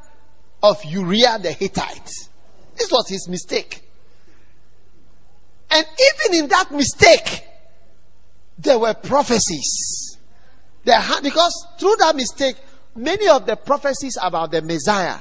of 0.61 0.85
Uriah 0.85 1.39
the 1.41 1.51
Hittite. 1.51 2.11
This 2.77 2.91
was 2.91 3.09
his 3.09 3.27
mistake. 3.27 3.81
And 5.71 5.83
even 5.83 6.43
in 6.43 6.47
that 6.49 6.71
mistake, 6.71 7.43
there 8.59 8.77
were 8.77 8.93
prophecies. 8.93 10.17
There 10.83 11.01
because 11.23 11.67
through 11.79 11.95
that 11.97 12.15
mistake, 12.15 12.55
many 12.95 13.27
of 13.27 13.47
the 13.47 13.55
prophecies 13.55 14.17
about 14.21 14.51
the 14.51 14.61
Messiah 14.61 15.17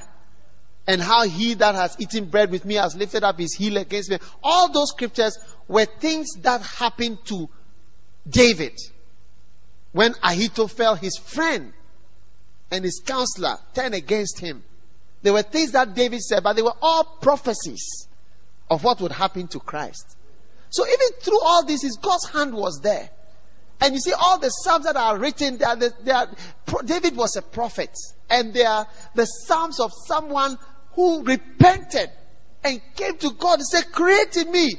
and 0.87 1.01
how 1.01 1.25
he 1.25 1.55
that 1.55 1.75
has 1.75 1.97
eaten 1.99 2.27
bread 2.27 2.51
with 2.51 2.67
me 2.67 2.75
has 2.75 2.95
lifted 2.95 3.25
up 3.25 3.39
his 3.39 3.55
heel 3.55 3.79
against 3.79 4.11
me, 4.11 4.19
all 4.43 4.71
those 4.71 4.91
scriptures 4.91 5.39
were 5.67 5.87
things 5.87 6.29
that 6.43 6.61
happened 6.61 7.19
to 7.25 7.49
David 8.29 8.79
when 9.93 10.15
Ahithophel, 10.23 10.97
his 10.97 11.17
friend 11.17 11.73
and 12.71 12.85
his 12.85 13.03
counselor, 13.05 13.59
turned 13.75 13.95
against 13.95 14.41
him. 14.41 14.65
There 15.23 15.33
were 15.33 15.43
things 15.43 15.73
that 15.73 15.95
David 15.95 16.21
said, 16.21 16.43
but 16.43 16.55
they 16.55 16.63
were 16.63 16.77
all 16.81 17.05
prophecies 17.21 18.09
of 18.71 18.85
what 18.85 19.01
would 19.01 19.13
happen 19.13 19.49
to 19.49 19.61
Christ. 19.61 20.17
So 20.71 20.87
even 20.87 21.09
through 21.21 21.41
all 21.43 21.65
this, 21.65 21.83
his 21.83 21.97
God's 21.97 22.29
hand 22.29 22.55
was 22.55 22.81
there. 22.83 23.11
And 23.81 23.95
you 23.95 24.01
see, 24.01 24.13
all 24.13 24.39
the 24.39 24.49
psalms 24.49 24.85
that 24.85 24.97
are 24.97 25.19
written, 25.19 25.59
they 25.59 25.65
are 25.65 25.77
they 25.77 26.11
are, 26.11 26.29
David 26.85 27.17
was 27.17 27.37
a 27.37 27.43
prophet, 27.43 27.91
and 28.31 28.55
they 28.55 28.65
are 28.65 28.87
the 29.15 29.27
psalms 29.27 29.81
of 29.81 29.93
someone 30.07 30.59
who 30.93 31.23
repented 31.23 32.11
and 32.65 32.81
came 32.97 33.19
to 33.19 33.33
God 33.33 33.59
and 33.59 33.67
said, 33.67 33.93
"Create 33.93 34.37
in 34.39 34.51
me, 34.51 34.77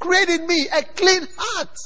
create 0.00 0.28
in 0.28 0.46
me 0.46 0.66
a 0.68 0.82
clean 0.82 1.26
heart, 1.36 1.76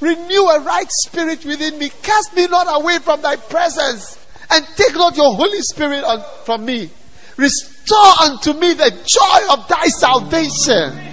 renew 0.00 0.42
a 0.42 0.60
right 0.60 0.90
spirit 0.90 1.44
within 1.44 1.78
me, 1.78 1.90
cast 2.02 2.34
me 2.34 2.46
not 2.46 2.66
away 2.80 2.98
from 2.98 3.22
Thy 3.22 3.36
presence, 3.36 4.24
and 4.50 4.66
take 4.76 4.94
not 4.94 5.16
your 5.16 5.34
Holy 5.34 5.60
Spirit 5.62 6.04
on, 6.04 6.22
from 6.44 6.64
me. 6.64 6.90
Restore 7.36 8.12
unto 8.22 8.52
me 8.54 8.74
the 8.74 8.90
joy 8.90 9.54
of 9.54 9.68
Thy 9.68 9.86
salvation." 9.88 11.08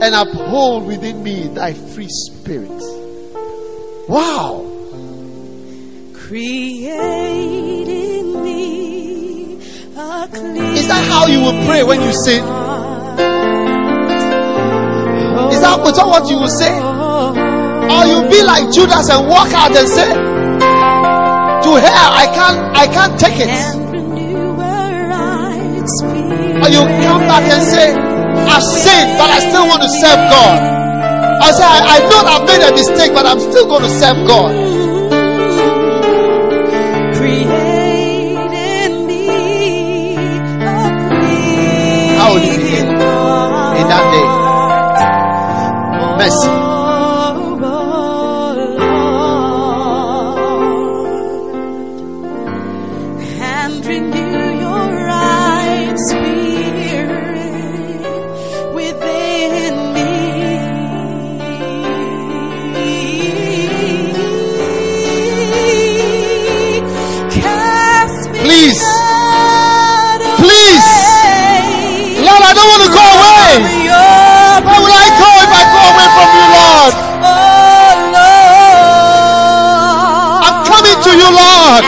and 0.00 0.14
uphold 0.14 0.86
within 0.86 1.22
me 1.22 1.48
thy 1.48 1.72
free 1.72 2.08
spirit. 2.08 2.70
Wow. 4.08 4.64
Create 6.14 7.88
in 7.88 8.42
me 8.42 9.54
a 9.96 10.28
clean 10.30 10.76
Is 10.76 10.86
that 10.88 11.04
how 11.08 11.26
you 11.26 11.40
will 11.40 11.66
pray 11.66 11.82
when 11.82 12.00
you 12.00 12.12
sin? 12.12 12.44
Is 15.52 15.60
that 15.60 15.80
what 15.82 16.30
you 16.30 16.36
will 16.38 16.48
say? 16.48 16.70
Oh, 16.80 17.57
Or 17.88 18.04
you'll 18.06 18.28
be 18.30 18.42
like 18.42 18.70
Judas 18.72 19.08
and 19.10 19.26
walk 19.28 19.52
out 19.52 19.74
and 19.76 19.88
say, 19.88 20.08
To 20.08 21.70
hell, 21.80 22.10
I 22.12 22.26
can't 22.34 22.58
I 22.76 22.86
can't 22.86 23.18
take 23.18 23.40
it. 23.40 23.48
and 23.48 23.90
renew 23.90 24.60
a. 24.60 24.88
Or 26.62 26.68
you 26.68 26.82
come 27.06 27.22
back 27.30 27.44
and 27.48 27.62
say, 27.64 27.94
I've 27.94 28.62
sinned, 28.62 29.16
but 29.18 29.30
I 29.30 29.38
still 29.40 29.66
want 29.68 29.82
to 29.82 29.88
serve 29.88 30.20
God. 30.28 30.58
I 31.40 31.50
say, 31.52 31.64
I, 31.64 31.78
I 31.94 31.98
know 32.10 32.20
I've 32.28 32.44
made 32.46 32.62
a 32.68 32.72
mistake, 32.72 33.12
but 33.14 33.24
I'm 33.24 33.40
still 33.40 33.66
going 33.66 33.82
to 33.82 33.90
serve 33.90 34.26
God. 34.26 34.52
Create 37.16 38.52
in 38.52 39.06
me 39.06 40.16
a 40.60 40.76
clean 41.08 42.16
How 42.18 42.34
will 42.34 42.42
you 42.42 42.56
begin 42.58 42.86
in 42.88 43.86
that 43.88 44.04
day? 44.12 44.27
Away. 73.58 73.88
Where 74.66 74.80
will 74.82 74.94
I 74.94 75.08
go 75.18 75.30
if 75.42 75.50
I 75.50 75.62
go 75.74 75.80
away 75.90 76.08
from 76.14 76.28
you, 76.36 76.44
Lord? 76.54 76.94
I'm 80.46 80.58
coming 80.64 80.98
to 81.02 81.10
you, 81.16 81.28
Lord. 81.30 81.82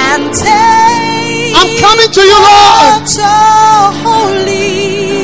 I'm 1.59 1.71
coming 1.81 2.11
to 2.11 2.23
you, 2.23 2.39
Lord. 2.39 3.03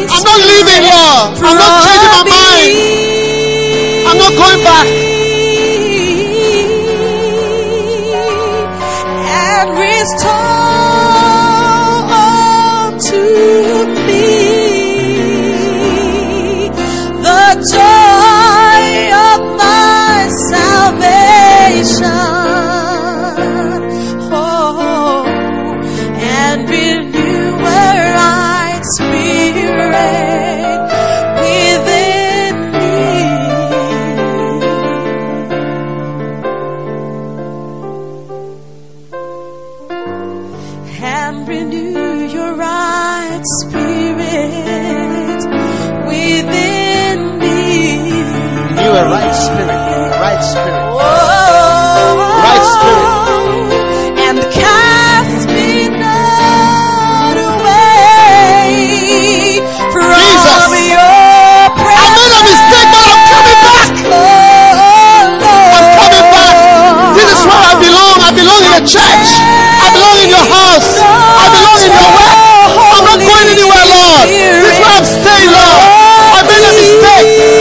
I'm 0.07 0.23
not 0.23 0.41
leaving, 0.51 0.83
Lord. 0.87 1.29
I'm 1.45 1.57
not 1.57 1.73
changing 1.85 2.13
my 2.15 2.23
mind. 2.31 3.06
A 77.19 77.56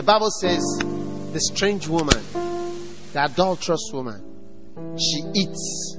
the 0.00 0.06
Bible 0.06 0.30
says 0.30 0.64
the 1.34 1.40
strange 1.52 1.86
woman, 1.86 2.16
the 3.12 3.22
adulterous 3.22 3.90
woman, 3.92 4.24
she 4.98 5.20
eats 5.34 5.98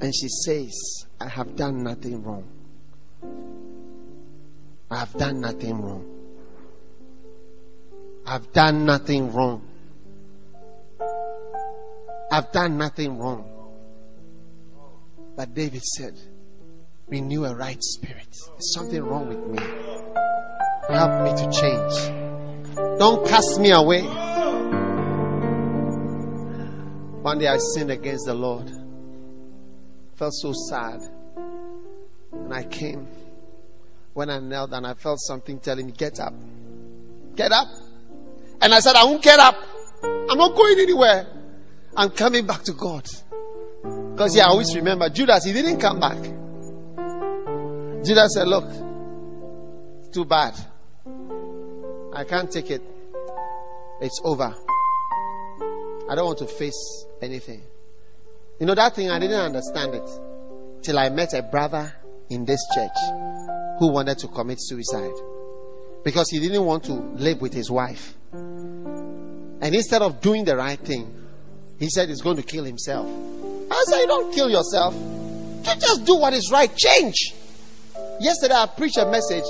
and 0.00 0.10
she 0.14 0.26
says, 0.26 1.04
I 1.20 1.28
have 1.28 1.54
done 1.54 1.82
nothing 1.82 2.22
wrong. 2.22 2.48
I 4.90 5.00
have 5.00 5.12
done 5.12 5.42
nothing 5.42 5.82
wrong. 5.82 6.06
I've 8.24 8.50
done 8.54 8.86
nothing 8.86 9.30
wrong. 9.30 9.68
I've 12.32 12.50
done 12.52 12.78
nothing 12.78 13.18
wrong. 13.18 13.50
But 15.36 15.52
David 15.52 15.82
said, 15.82 16.14
renew 17.06 17.44
a 17.44 17.54
right 17.54 17.82
spirit. 17.82 18.34
There's 18.48 18.72
something 18.72 19.02
wrong 19.02 19.28
with 19.28 19.46
me. 19.46 19.58
Help 20.88 21.22
me 21.22 21.44
to 21.44 21.52
change. 21.52 22.15
Don't 22.98 23.26
cast 23.28 23.60
me 23.60 23.72
away. 23.72 24.02
One 27.22 27.38
day 27.38 27.48
I 27.48 27.58
sinned 27.58 27.90
against 27.90 28.24
the 28.26 28.34
Lord. 28.34 28.70
Felt 30.14 30.32
so 30.32 30.52
sad. 30.70 31.00
And 32.32 32.54
I 32.54 32.64
came. 32.64 33.06
When 34.14 34.30
I 34.30 34.38
knelt 34.38 34.72
and 34.72 34.86
I 34.86 34.94
felt 34.94 35.20
something 35.20 35.58
telling 35.60 35.86
me, 35.86 35.92
get 35.92 36.18
up. 36.20 36.32
Get 37.34 37.52
up. 37.52 37.68
And 38.62 38.72
I 38.72 38.80
said, 38.80 38.96
I 38.96 39.04
won't 39.04 39.22
get 39.22 39.38
up. 39.40 39.56
I'm 40.02 40.38
not 40.38 40.56
going 40.56 40.80
anywhere. 40.80 41.26
I'm 41.94 42.10
coming 42.10 42.46
back 42.46 42.62
to 42.62 42.72
God. 42.72 43.06
Because 44.12 44.34
yeah, 44.34 44.46
I 44.46 44.48
always 44.48 44.74
remember 44.74 45.10
Judas, 45.10 45.44
he 45.44 45.52
didn't 45.52 45.78
come 45.78 46.00
back. 46.00 46.22
Judas 48.04 48.32
said, 48.34 48.48
Look, 48.48 48.64
too 50.12 50.24
bad. 50.24 50.54
I 52.16 52.24
can't 52.24 52.50
take 52.50 52.70
it. 52.70 52.80
It's 54.00 54.18
over. 54.24 54.54
I 56.08 56.14
don't 56.14 56.24
want 56.24 56.38
to 56.38 56.46
face 56.46 57.04
anything. 57.20 57.60
You 58.58 58.64
know, 58.64 58.74
that 58.74 58.94
thing, 58.94 59.10
I 59.10 59.18
didn't 59.18 59.38
understand 59.38 59.94
it 59.94 60.08
till 60.80 60.98
I 60.98 61.10
met 61.10 61.34
a 61.34 61.42
brother 61.42 61.92
in 62.30 62.46
this 62.46 62.60
church 62.74 62.96
who 63.78 63.92
wanted 63.92 64.16
to 64.18 64.28
commit 64.28 64.56
suicide. 64.60 65.12
because 66.04 66.30
he 66.30 66.38
didn't 66.38 66.64
want 66.64 66.84
to 66.84 66.92
live 66.92 67.40
with 67.40 67.52
his 67.52 67.68
wife. 67.68 68.14
And 68.32 69.74
instead 69.74 70.02
of 70.02 70.20
doing 70.20 70.44
the 70.44 70.56
right 70.56 70.78
thing, 70.78 71.12
he 71.80 71.90
said 71.90 72.08
he's 72.08 72.22
going 72.22 72.36
to 72.36 72.44
kill 72.44 72.64
himself. 72.64 73.06
I 73.70 73.84
said, 73.88 74.00
You 74.02 74.06
don't 74.06 74.32
kill 74.32 74.48
yourself. 74.48 74.94
You 74.94 75.74
just 75.80 76.04
do 76.06 76.16
what 76.16 76.32
is 76.32 76.50
right. 76.50 76.74
Change. 76.74 77.34
Yesterday, 78.20 78.54
I 78.54 78.66
preached 78.66 78.98
a 78.98 79.04
message. 79.10 79.44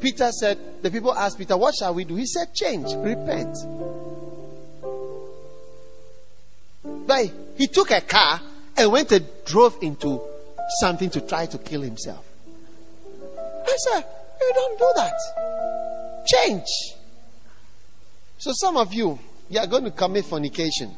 Peter 0.00 0.30
said, 0.32 0.58
The 0.82 0.90
people 0.90 1.14
asked 1.14 1.38
Peter, 1.38 1.56
What 1.56 1.74
shall 1.74 1.94
we 1.94 2.04
do? 2.04 2.16
He 2.16 2.26
said, 2.26 2.54
Change, 2.54 2.94
repent. 2.94 3.56
But 7.06 7.30
he 7.56 7.66
took 7.66 7.90
a 7.90 8.00
car 8.00 8.40
and 8.76 8.92
went 8.92 9.12
and 9.12 9.26
drove 9.44 9.76
into 9.82 10.20
something 10.80 11.10
to 11.10 11.20
try 11.20 11.46
to 11.46 11.58
kill 11.58 11.82
himself. 11.82 12.24
I 13.66 13.76
said, 13.90 14.04
You 14.40 14.52
don't 14.54 14.78
do 14.78 14.92
that. 14.96 16.24
Change. 16.26 16.66
So 18.38 18.52
some 18.54 18.76
of 18.76 18.94
you, 18.94 19.18
you 19.50 19.58
are 19.58 19.66
going 19.66 19.84
to 19.84 19.90
commit 19.90 20.24
fornication. 20.24 20.94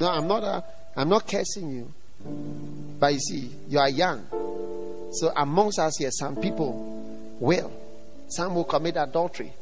No, 0.00 0.08
I'm 0.08 0.26
not. 0.26 0.42
A, 0.42 0.64
I'm 0.96 1.08
not 1.08 1.28
cursing 1.28 1.70
you. 1.70 1.92
But 2.98 3.12
you 3.12 3.18
see, 3.20 3.50
you 3.68 3.78
are 3.78 3.88
young. 3.90 4.24
So 5.12 5.32
amongst 5.36 5.78
us 5.78 5.96
here, 5.98 6.10
some 6.10 6.36
people 6.36 7.36
will. 7.38 7.83
Some 8.34 8.54
will 8.54 8.64
commit 8.64 8.96
adultery. 8.96 9.52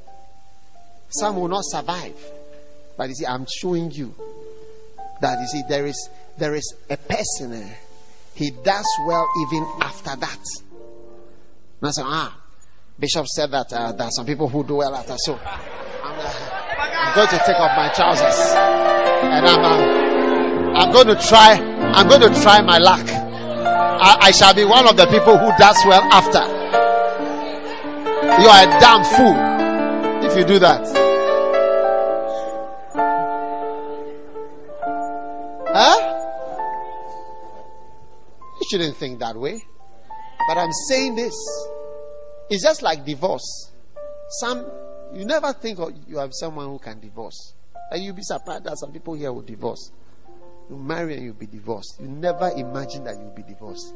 Some 1.08 1.36
will 1.36 1.48
not 1.48 1.62
survive. 1.64 2.16
But 2.96 3.08
you 3.08 3.14
see, 3.14 3.26
I'm 3.26 3.46
showing 3.46 3.90
you 3.90 4.14
that 5.20 5.40
you 5.40 5.46
see 5.46 5.62
there 5.68 5.86
is 5.86 6.08
there 6.38 6.54
is 6.54 6.74
a 6.88 6.96
person 6.96 7.50
there. 7.50 7.78
He 8.34 8.50
does 8.50 8.86
well 9.06 9.28
even 9.46 9.66
after 9.80 10.16
that. 10.16 10.40
And 11.80 11.88
I 11.88 11.90
said, 11.90 12.04
ah, 12.06 12.38
Bishop 12.98 13.26
said 13.26 13.50
that 13.50 13.72
uh, 13.72 13.92
there 13.92 14.06
are 14.06 14.10
some 14.10 14.24
people 14.24 14.48
who 14.48 14.64
do 14.64 14.76
well 14.76 14.94
after. 14.94 15.16
So 15.18 15.34
I'm, 15.34 15.40
uh, 15.42 16.32
I'm 16.82 17.14
going 17.14 17.28
to 17.28 17.38
take 17.44 17.56
off 17.56 17.76
my 17.76 17.92
trousers 17.94 18.54
and 18.56 19.46
I'm. 19.46 19.64
Uh, 19.64 20.02
I'm 20.72 20.90
going 20.90 21.08
to 21.08 21.16
try. 21.16 21.60
I'm 21.92 22.08
going 22.08 22.22
to 22.22 22.40
try 22.40 22.62
my 22.62 22.78
luck. 22.78 23.06
I, 23.06 24.16
I 24.22 24.30
shall 24.30 24.54
be 24.54 24.64
one 24.64 24.88
of 24.88 24.96
the 24.96 25.04
people 25.06 25.36
who 25.36 25.52
does 25.58 25.76
well 25.84 26.00
after. 26.10 26.81
You 28.40 28.48
are 28.48 28.62
a 28.62 28.80
damn 28.80 29.04
fool 29.04 30.30
if 30.30 30.36
you 30.36 30.44
do 30.44 30.58
that. 30.58 30.86
Huh? 35.68 35.98
You 38.60 38.66
shouldn't 38.70 38.96
think 38.96 39.18
that 39.20 39.36
way. 39.36 39.62
But 40.48 40.56
I'm 40.56 40.72
saying 40.88 41.14
this. 41.14 41.34
It's 42.48 42.62
just 42.62 42.82
like 42.82 43.04
divorce. 43.04 43.70
Some 44.40 44.66
you 45.12 45.26
never 45.26 45.52
think 45.52 45.78
of 45.78 45.92
you 46.08 46.16
have 46.16 46.30
someone 46.32 46.66
who 46.66 46.78
can 46.78 47.00
divorce. 47.00 47.54
And 47.90 48.02
you'll 48.02 48.14
be 48.14 48.22
surprised 48.22 48.64
that 48.64 48.78
some 48.78 48.92
people 48.92 49.14
here 49.14 49.32
will 49.32 49.42
divorce. 49.42 49.92
You 50.70 50.76
marry 50.76 51.14
and 51.14 51.24
you'll 51.24 51.34
be 51.34 51.46
divorced. 51.46 52.00
You 52.00 52.08
never 52.08 52.50
imagine 52.56 53.04
that 53.04 53.16
you'll 53.18 53.34
be 53.34 53.42
divorced. 53.42 53.94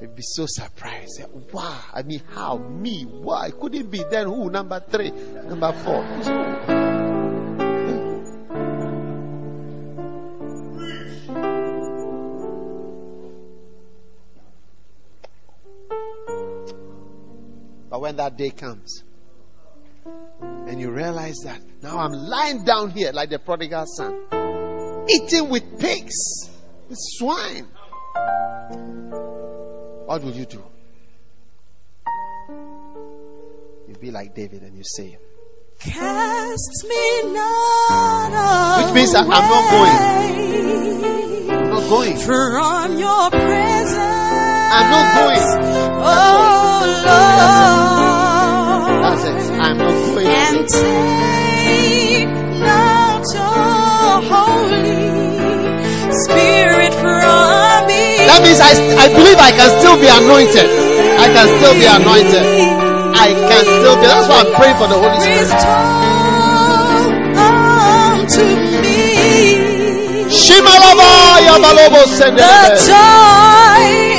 You'll 0.00 0.10
be 0.10 0.22
so 0.22 0.46
surprised. 0.46 1.22
Wow. 1.52 1.80
I 1.92 2.02
mean, 2.02 2.22
how? 2.32 2.58
Me? 2.58 3.04
Why? 3.04 3.50
Could 3.50 3.74
it 3.74 3.90
be 3.90 4.04
then 4.10 4.26
who? 4.26 4.50
Number 4.50 4.80
three, 4.80 5.10
number 5.10 5.72
four. 5.84 6.02
But 17.90 18.00
when 18.00 18.16
that 18.16 18.36
day 18.36 18.50
comes, 18.50 19.04
and 20.42 20.80
you 20.80 20.90
realize 20.90 21.36
that 21.44 21.60
now 21.82 21.98
I'm 21.98 22.12
lying 22.12 22.64
down 22.64 22.90
here 22.90 23.12
like 23.12 23.30
the 23.30 23.38
prodigal 23.38 23.86
son 23.86 24.26
eating 25.08 25.48
with 25.48 25.78
pigs, 25.78 26.50
with 26.88 26.98
swine. 26.98 27.68
What 30.06 30.22
will 30.22 30.32
you 30.32 30.44
do? 30.44 30.62
You 33.88 33.94
be 34.00 34.10
like 34.10 34.34
David 34.34 34.62
and 34.62 34.76
you 34.76 34.84
say, 34.84 35.16
Cast 35.78 36.86
me 36.88 37.32
not 37.32 38.84
Which 38.84 38.94
means 38.94 39.14
I'm 39.14 39.28
not 39.28 39.70
going. 39.70 39.90
I'm 41.50 41.70
not 41.70 41.88
going. 41.88 42.16
From 42.18 42.98
your 42.98 43.30
presence. 43.30 43.96
I'm 43.96 44.90
not 44.90 45.14
going. 45.16 45.40
Oh 46.04 46.34
Lord. 47.98 48.03
I, 58.74 59.04
I 59.04 59.08
believe 59.08 59.38
I 59.38 59.50
can 59.54 59.70
still 59.80 59.96
be 60.00 60.08
anointed. 60.10 60.66
I 61.18 61.26
can 61.30 61.46
still 61.58 61.74
be 61.78 61.86
anointed. 61.86 62.44
I 63.14 63.28
can 63.32 63.64
still 63.64 63.96
be. 63.96 64.06
That's 64.06 64.28
why 64.28 64.42
I'm 64.42 64.50
praying 64.58 64.76
for 64.76 64.88
the 64.90 64.98
Holy 64.98 65.18
Spirit. 65.22 65.50
Unto 67.38 68.44
me 68.82 68.94
Shimalaba 70.30 71.38
Yabalobo 71.46 72.02
the 72.18 72.52
joy 72.86 74.13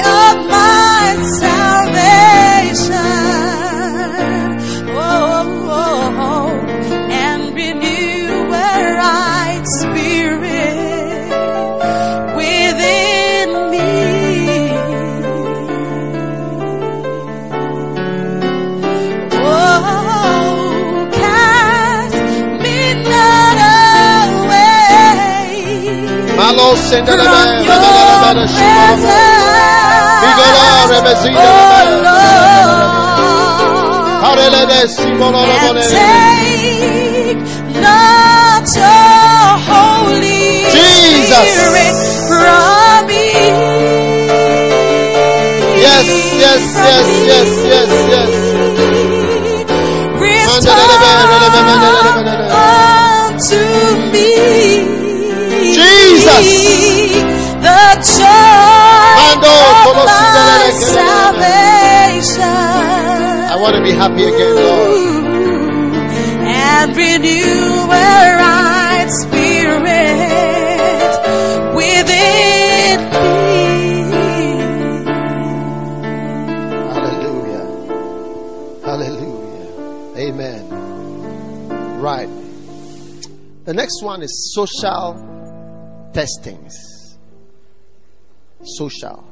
take 35.92 37.44
not 37.82 38.66
your 38.76 39.46
Holy 39.68 40.66
Jesus. 40.72 41.46
Spirit 41.54 41.96
from 42.30 43.08
me. 43.08 43.28
Yes, 45.86 46.08
yes, 46.44 46.64
yes, 46.88 47.08
yes, 47.32 47.50
yes, 47.72 47.90
yes. 48.14 48.32
Restore 50.22 50.96
unto 53.26 53.62
me 54.12 54.55
Jesus. 56.42 57.24
the 57.66 57.86
joy 58.20 59.36
of 59.36 60.06
my 60.06 60.70
salvation. 60.94 62.42
I 63.52 63.56
want 63.60 63.76
to 63.76 63.82
be 63.84 63.92
happy 63.92 64.24
again, 64.26 64.56
Lord. 64.56 65.26
and 66.48 66.96
renew 66.96 67.90
a 67.90 68.36
right 68.38 69.10
spirit 69.10 69.86
within 71.76 73.00
me. 73.12 74.26
Hallelujah. 76.94 77.66
Hallelujah. 78.84 79.68
Amen. 80.18 80.62
Right. 82.00 82.30
The 83.66 83.74
next 83.74 84.04
one 84.04 84.22
is 84.22 84.54
social 84.54 85.25
testings. 86.16 87.18
Social. 88.64 89.24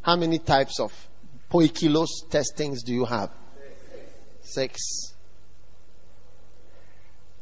How 0.00 0.16
many 0.16 0.38
types 0.38 0.80
of 0.80 0.90
poikilos 1.50 2.08
testings 2.30 2.82
do 2.82 2.94
you 2.94 3.04
have? 3.04 3.30
Six. 4.40 4.80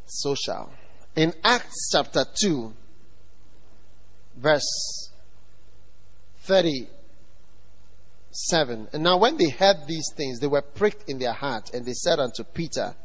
Social. 0.07 0.73
In 1.15 1.33
Acts 1.45 1.91
chapter 1.93 2.25
2, 2.43 2.73
verse 4.37 5.13
37. 6.41 8.89
And 8.93 9.05
now 9.05 9.19
when 9.19 9.37
they 9.37 9.51
heard 9.51 9.87
these 9.87 10.11
things, 10.17 10.41
they 10.41 10.49
were 10.49 10.63
pricked 10.63 11.09
in 11.09 11.21
their 11.21 11.33
heart, 11.33 11.71
and 11.73 11.87
they 11.87 11.93
said 11.93 12.19
unto 12.19 12.43
Peter 12.43 12.97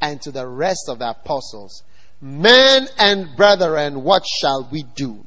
and 0.00 0.20
to 0.20 0.30
the 0.30 0.46
rest 0.46 0.88
of 0.88 0.98
the 0.98 1.08
apostles, 1.08 1.84
Men 2.20 2.88
and 2.98 3.36
brethren, 3.36 4.02
what 4.02 4.24
shall 4.26 4.68
we 4.70 4.82
do? 4.94 5.24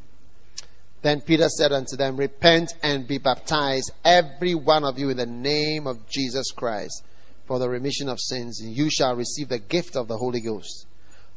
Then 1.01 1.21
Peter 1.21 1.47
said 1.49 1.71
unto 1.71 1.95
them, 1.95 2.17
Repent 2.17 2.73
and 2.83 3.07
be 3.07 3.17
baptized, 3.17 3.91
every 4.03 4.53
one 4.53 4.83
of 4.83 4.99
you, 4.99 5.09
in 5.09 5.17
the 5.17 5.25
name 5.25 5.87
of 5.87 6.07
Jesus 6.09 6.51
Christ, 6.51 7.03
for 7.45 7.59
the 7.59 7.69
remission 7.69 8.07
of 8.07 8.19
sins, 8.19 8.61
and 8.61 8.75
you 8.75 8.89
shall 8.89 9.15
receive 9.15 9.49
the 9.49 9.59
gift 9.59 9.95
of 9.95 10.07
the 10.07 10.17
Holy 10.17 10.41
Ghost. 10.41 10.85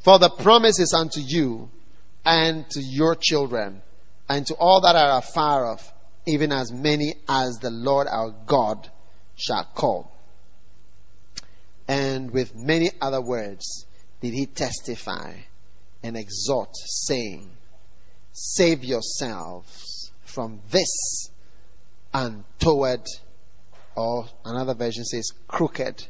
For 0.03 0.19
the 0.19 0.29
promise 0.29 0.79
is 0.79 0.93
unto 0.93 1.19
you 1.19 1.69
and 2.25 2.69
to 2.69 2.81
your 2.81 3.15
children 3.15 3.81
and 4.29 4.45
to 4.47 4.55
all 4.55 4.81
that 4.81 4.95
are 4.95 5.19
afar 5.19 5.65
off, 5.65 5.93
even 6.27 6.51
as 6.51 6.71
many 6.71 7.15
as 7.27 7.57
the 7.61 7.69
Lord 7.69 8.07
our 8.07 8.31
God 8.45 8.89
shall 9.35 9.65
call. 9.75 10.11
And 11.87 12.31
with 12.31 12.55
many 12.55 12.91
other 13.01 13.21
words 13.21 13.84
did 14.25 14.33
he 14.33 14.47
testify 14.47 15.33
and 16.01 16.17
exhort, 16.17 16.75
saying, 16.75 17.51
Save 18.31 18.83
yourselves 18.83 20.11
from 20.23 20.61
this 20.71 21.29
untoward, 22.11 23.05
or 23.95 24.25
another 24.43 24.73
version 24.73 25.05
says, 25.05 25.29
crooked 25.47 26.07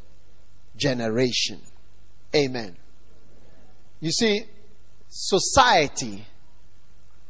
generation. 0.78 1.60
Amen. 2.34 2.78
You 4.00 4.12
see, 4.12 4.46
society, 5.10 6.26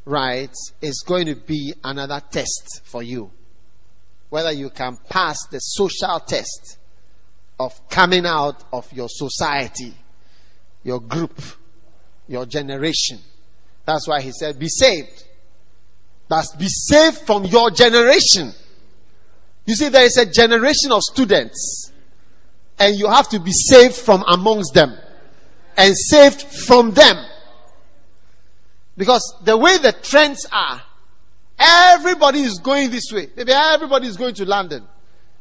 right, 0.06 0.54
is 0.84 1.04
going 1.04 1.26
to 1.26 1.36
be 1.36 1.74
another 1.84 2.22
test 2.30 2.82
for 2.84 3.02
you. 3.02 3.32
Whether 4.30 4.52
you 4.52 4.70
can 4.70 5.00
pass 5.10 5.48
the 5.50 5.58
social 5.58 6.20
test 6.20 6.78
of 7.60 7.90
coming 7.90 8.28
out 8.28 8.64
of 8.72 8.94
your 8.94 9.10
society, 9.10 9.96
your 10.86 11.02
group, 11.02 11.42
your 12.28 12.46
generation. 12.46 13.20
That's 13.86 14.08
why 14.08 14.22
he 14.22 14.32
said, 14.32 14.58
be 14.58 14.70
saved. 14.70 15.26
But 16.30 16.46
be 16.58 16.68
saved 16.70 17.18
from 17.18 17.44
your 17.46 17.72
generation. 17.72 18.54
You 19.66 19.76
see, 19.76 19.90
there 19.90 20.06
is 20.06 20.16
a 20.18 20.26
generation 20.28 20.92
of 20.92 21.02
students, 21.02 21.92
and 22.80 22.96
you 22.96 23.08
have 23.10 23.28
to 23.30 23.40
be 23.40 23.52
saved 23.52 23.96
from 23.96 24.24
amongst 24.28 24.76
them 24.76 24.96
and 25.76 25.98
saved 25.98 26.44
from 26.44 26.92
them. 26.92 27.18
Because 28.96 29.36
the 29.44 29.58
way 29.58 29.78
the 29.80 29.92
trends 29.92 30.48
are, 30.52 30.82
everybody 31.58 32.42
is 32.42 32.60
going 32.60 32.92
this 32.92 33.12
way. 33.12 33.28
Maybe 33.36 33.52
everybody 33.52 34.08
is 34.08 34.18
going 34.18 34.36
to 34.36 34.46
London. 34.46 34.84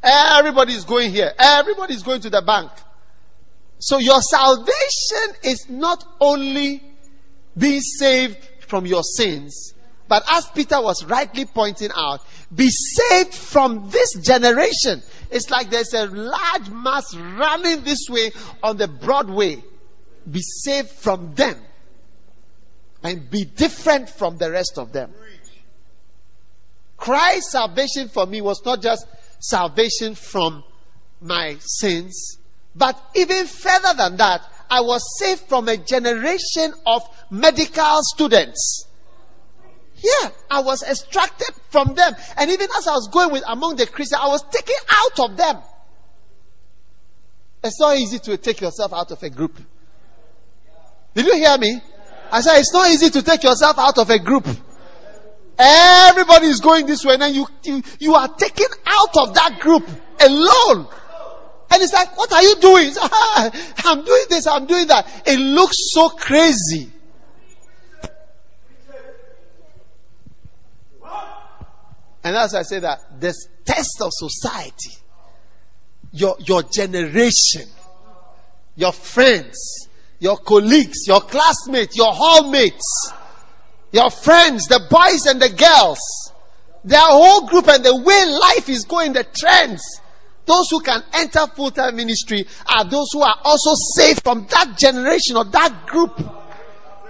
Everybody 0.02 0.72
is 0.72 0.84
going 0.84 1.10
here. 1.10 1.32
Everybody 1.38 1.94
is 1.94 2.02
going 2.02 2.22
to 2.22 2.30
the 2.30 2.42
bank. 2.42 2.70
So 3.84 3.98
your 3.98 4.22
salvation 4.22 5.36
is 5.42 5.68
not 5.68 6.06
only 6.18 6.82
being 7.54 7.82
saved 7.82 8.38
from 8.66 8.86
your 8.86 9.02
sins, 9.02 9.74
but 10.08 10.24
as 10.26 10.46
Peter 10.54 10.80
was 10.80 11.04
rightly 11.04 11.44
pointing 11.44 11.90
out, 11.94 12.22
be 12.54 12.70
saved 12.70 13.34
from 13.34 13.90
this 13.90 14.14
generation. 14.22 15.02
It's 15.30 15.50
like 15.50 15.68
there's 15.68 15.92
a 15.92 16.06
large 16.06 16.70
mass 16.70 17.14
running 17.14 17.84
this 17.84 18.08
way 18.08 18.32
on 18.62 18.78
the 18.78 18.88
Broadway. 18.88 19.62
Be 20.30 20.40
saved 20.40 20.88
from 20.88 21.34
them 21.34 21.60
and 23.02 23.28
be 23.28 23.44
different 23.44 24.08
from 24.08 24.38
the 24.38 24.50
rest 24.50 24.78
of 24.78 24.94
them. 24.94 25.12
Christ's 26.96 27.52
salvation 27.52 28.08
for 28.08 28.24
me 28.24 28.40
was 28.40 28.64
not 28.64 28.80
just 28.80 29.06
salvation 29.40 30.14
from 30.14 30.64
my 31.20 31.58
sins, 31.60 32.38
but 32.74 33.00
even 33.14 33.46
further 33.46 33.94
than 33.96 34.16
that, 34.16 34.42
I 34.70 34.80
was 34.80 35.18
saved 35.18 35.42
from 35.42 35.68
a 35.68 35.76
generation 35.76 36.72
of 36.86 37.02
medical 37.30 38.00
students. 38.02 38.86
Yeah, 39.96 40.30
I 40.50 40.60
was 40.60 40.82
extracted 40.82 41.54
from 41.70 41.94
them. 41.94 42.14
And 42.36 42.50
even 42.50 42.68
as 42.76 42.86
I 42.86 42.92
was 42.92 43.08
going 43.10 43.32
with 43.32 43.44
among 43.46 43.76
the 43.76 43.86
Christians, 43.86 44.20
I 44.22 44.28
was 44.28 44.42
taken 44.50 44.74
out 44.90 45.30
of 45.30 45.36
them. 45.36 45.62
It's 47.62 47.80
not 47.80 47.96
easy 47.96 48.18
to 48.18 48.36
take 48.36 48.60
yourself 48.60 48.92
out 48.92 49.10
of 49.10 49.22
a 49.22 49.30
group. 49.30 49.58
Did 51.14 51.26
you 51.26 51.34
hear 51.36 51.56
me? 51.56 51.80
I 52.30 52.40
said 52.40 52.58
it's 52.58 52.72
not 52.72 52.90
easy 52.90 53.08
to 53.10 53.22
take 53.22 53.44
yourself 53.44 53.78
out 53.78 53.96
of 53.96 54.10
a 54.10 54.18
group. 54.18 54.46
Everybody 55.56 56.48
is 56.48 56.60
going 56.60 56.84
this 56.86 57.04
way, 57.04 57.16
and 57.18 57.34
you, 57.34 57.46
you, 57.62 57.82
you 58.00 58.14
are 58.14 58.28
taken 58.28 58.66
out 58.84 59.16
of 59.16 59.34
that 59.34 59.60
group 59.60 59.88
alone. 60.20 60.88
And 61.70 61.82
it's 61.82 61.92
like, 61.92 62.16
what 62.16 62.32
are 62.32 62.42
you 62.42 62.56
doing? 62.56 62.92
Ah, 62.98 63.50
I'm 63.84 64.04
doing 64.04 64.24
this, 64.28 64.46
I'm 64.46 64.66
doing 64.66 64.86
that. 64.88 65.22
It 65.26 65.38
looks 65.38 65.92
so 65.92 66.08
crazy. 66.10 66.90
And 72.24 72.36
as 72.36 72.54
I 72.54 72.62
say 72.62 72.78
that, 72.78 73.20
this 73.20 73.48
test 73.64 74.00
of 74.00 74.10
society, 74.12 74.96
your, 76.12 76.36
your 76.40 76.62
generation, 76.62 77.68
your 78.76 78.92
friends, 78.92 79.88
your 80.20 80.38
colleagues, 80.38 81.06
your 81.06 81.20
classmates, 81.20 81.96
your 81.96 82.12
hallmates, 82.12 82.80
your 83.92 84.10
friends, 84.10 84.66
the 84.68 84.80
boys 84.90 85.26
and 85.26 85.40
the 85.40 85.50
girls, 85.50 86.00
their 86.82 87.00
whole 87.00 87.46
group 87.46 87.68
and 87.68 87.84
the 87.84 87.94
way 87.94 88.24
life 88.26 88.68
is 88.68 88.84
going, 88.84 89.12
the 89.12 89.24
trends. 89.24 89.82
Those 90.46 90.70
who 90.70 90.80
can 90.80 91.02
enter 91.12 91.46
full 91.46 91.70
time 91.70 91.96
ministry 91.96 92.46
are 92.66 92.84
those 92.84 93.10
who 93.12 93.22
are 93.22 93.36
also 93.44 93.74
saved 93.96 94.22
from 94.22 94.46
that 94.50 94.76
generation 94.76 95.36
or 95.36 95.44
that 95.44 95.86
group. 95.86 96.20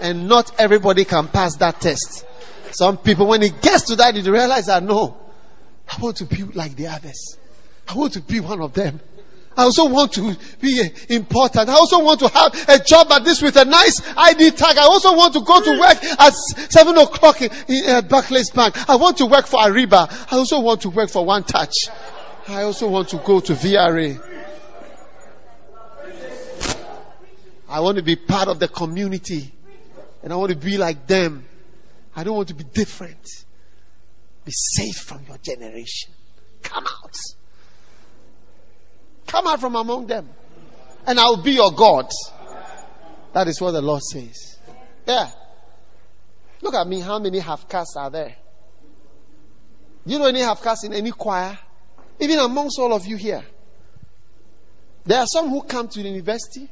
And 0.01 0.29
not 0.29 0.53
everybody 0.59 1.05
can 1.05 1.29
pass 1.29 1.57
that 1.57 1.81
test. 1.81 2.25
Some 2.73 2.99
people, 2.99 3.27
when 3.27 3.43
it 3.43 3.61
gets 3.63 3.85
to 3.85 3.97
that, 3.97 4.15
they 4.15 4.29
realize 4.29 4.67
that 4.67 4.83
no, 4.83 5.17
I 5.89 6.01
want 6.01 6.17
to 6.19 6.25
be 6.25 6.43
like 6.43 6.77
the 6.77 6.89
others. 6.89 7.39
I 7.89 7.95
want 7.95 8.13
to 8.15 8.21
be 8.21 8.41
one 8.41 8.61
of 8.61 8.73
them. 8.73 9.01
I 9.57 9.63
also 9.63 9.87
want 9.87 10.13
to 10.15 10.37
be 10.61 10.91
important. 11.11 11.69
I 11.69 11.75
also 11.75 12.03
want 12.03 12.19
to 12.21 12.29
have 12.29 12.69
a 12.69 12.83
job 12.83 13.13
at 13.13 13.25
this 13.25 13.41
with 13.41 13.57
a 13.57 13.65
nice 13.65 14.03
ID 14.17 14.51
tag. 14.53 14.77
I 14.79 14.83
also 14.83 15.15
want 15.15 15.33
to 15.35 15.41
go 15.43 15.61
to 15.63 15.79
work 15.79 16.03
at 16.19 16.35
seven 16.71 16.99
o'clock 16.99 17.41
in, 17.41 17.51
in 17.69 17.85
uh, 17.89 18.03
Barclays 18.03 18.51
Bank. 18.51 18.89
I 18.89 18.97
want 18.97 19.17
to 19.19 19.27
work 19.27 19.47
for 19.47 19.61
Areeba. 19.61 20.33
I 20.33 20.37
also 20.37 20.61
want 20.61 20.81
to 20.83 20.91
work 20.91 21.09
for 21.09 21.25
One 21.25 21.45
Touch. 21.45 21.89
I 22.47 22.63
also 22.63 22.89
want 22.89 23.09
to 23.09 23.17
go 23.19 23.41
to 23.41 23.55
VRA. 23.55 24.21
I 27.69 27.81
want 27.81 27.97
to 27.97 28.03
be 28.03 28.17
part 28.17 28.49
of 28.49 28.59
the 28.59 28.69
community. 28.69 29.53
And 30.23 30.33
I 30.33 30.37
want 30.37 30.51
to 30.53 30.57
be 30.57 30.77
like 30.77 31.07
them. 31.07 31.45
I 32.15 32.23
don't 32.23 32.37
want 32.37 32.49
to 32.49 32.55
be 32.55 32.65
different. 32.65 33.27
Be 34.45 34.53
safe 34.53 34.97
from 34.97 35.23
your 35.27 35.39
generation. 35.39 36.13
Come 36.63 36.87
out. 36.87 37.17
Come 39.27 39.47
out 39.47 39.61
from 39.61 39.77
among 39.77 40.07
them. 40.07 40.29
And 41.07 41.19
I 41.19 41.25
will 41.29 41.43
be 41.43 41.53
your 41.53 41.73
God. 41.73 42.11
That 43.33 43.49
is 43.49 43.61
what 43.61 43.73
the 43.73 43.83
Lord 43.83 44.03
says. 44.03 44.59
Yeah. 45.07 45.31
Look 46.63 46.75
at 46.75 46.87
me. 46.87 47.01
How 47.01 47.19
many 47.19 47.39
half 47.39 47.69
castes 47.69 47.97
are 47.97 48.11
there? 48.11 48.37
Do 50.07 50.13
You 50.13 50.19
know 50.19 50.27
any 50.27 50.41
half 50.41 50.63
castes 50.63 50.85
in 50.85 50.93
any 50.93 51.11
choir? 51.11 51.59
Even 52.21 52.39
amongst 52.39 52.79
all 52.79 52.93
of 52.93 53.07
you 53.07 53.17
here. 53.17 53.45
There 55.05 55.19
are 55.19 55.27
some 55.27 55.51
who 55.51 55.63
come 55.63 55.89
to 55.89 56.03
the 56.03 56.09
university, 56.09 56.69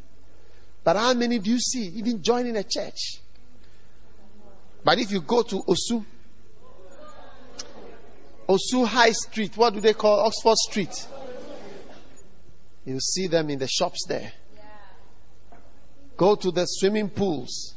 but 0.83 0.97
how 0.97 1.13
many 1.15 1.39
do 1.39 1.51
you 1.51 1.59
see 1.59 1.87
even 1.97 2.23
joining 2.23 2.57
a 2.57 2.65
church? 2.65 3.21
But 4.85 4.99
if 4.99 5.13
you 5.13 5.21
go 5.21 5.43
to 5.43 5.63
Osu, 5.63 6.05
Osu 8.49 8.87
High 8.87 9.13
Street, 9.13 9.57
what 9.57 9.75
do 9.75 9.81
they 9.81 9.93
call 9.93 10.21
Oxford 10.21 10.57
Street? 10.57 11.09
You 12.85 12.99
see 12.99 13.29
them 13.29 13.51
in 13.51 13.59
the 13.59 13.69
shops 13.69 14.05
there. 14.09 14.33
Go 16.17 16.35
to 16.35 16.51
the 16.51 16.65
swimming 16.65 17.11
pools 17.11 17.75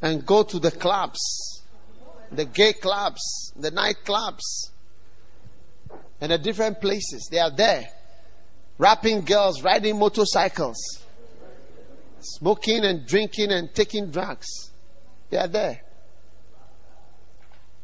and 0.00 0.24
go 0.24 0.42
to 0.44 0.58
the 0.58 0.70
clubs, 0.70 1.62
the 2.30 2.44
gay 2.44 2.72
clubs, 2.72 3.52
the 3.56 3.70
night 3.70 3.96
clubs, 4.04 4.70
and 6.20 6.32
the 6.32 6.38
different 6.38 6.80
places. 6.80 7.28
They 7.30 7.38
are 7.38 7.50
there. 7.50 7.88
Rapping 8.78 9.24
girls, 9.24 9.62
riding 9.62 9.98
motorcycles, 9.98 10.76
smoking 12.20 12.84
and 12.84 13.06
drinking 13.06 13.50
and 13.50 13.74
taking 13.74 14.10
drugs. 14.10 14.46
They 15.30 15.36
are 15.36 15.48
there. 15.48 15.82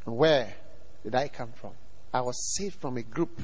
And 0.06 0.16
where 0.16 0.54
did 1.02 1.14
I 1.14 1.28
come 1.28 1.52
from? 1.52 1.72
I 2.12 2.20
was 2.20 2.54
saved 2.54 2.80
from 2.80 2.96
a 2.96 3.02
group 3.02 3.40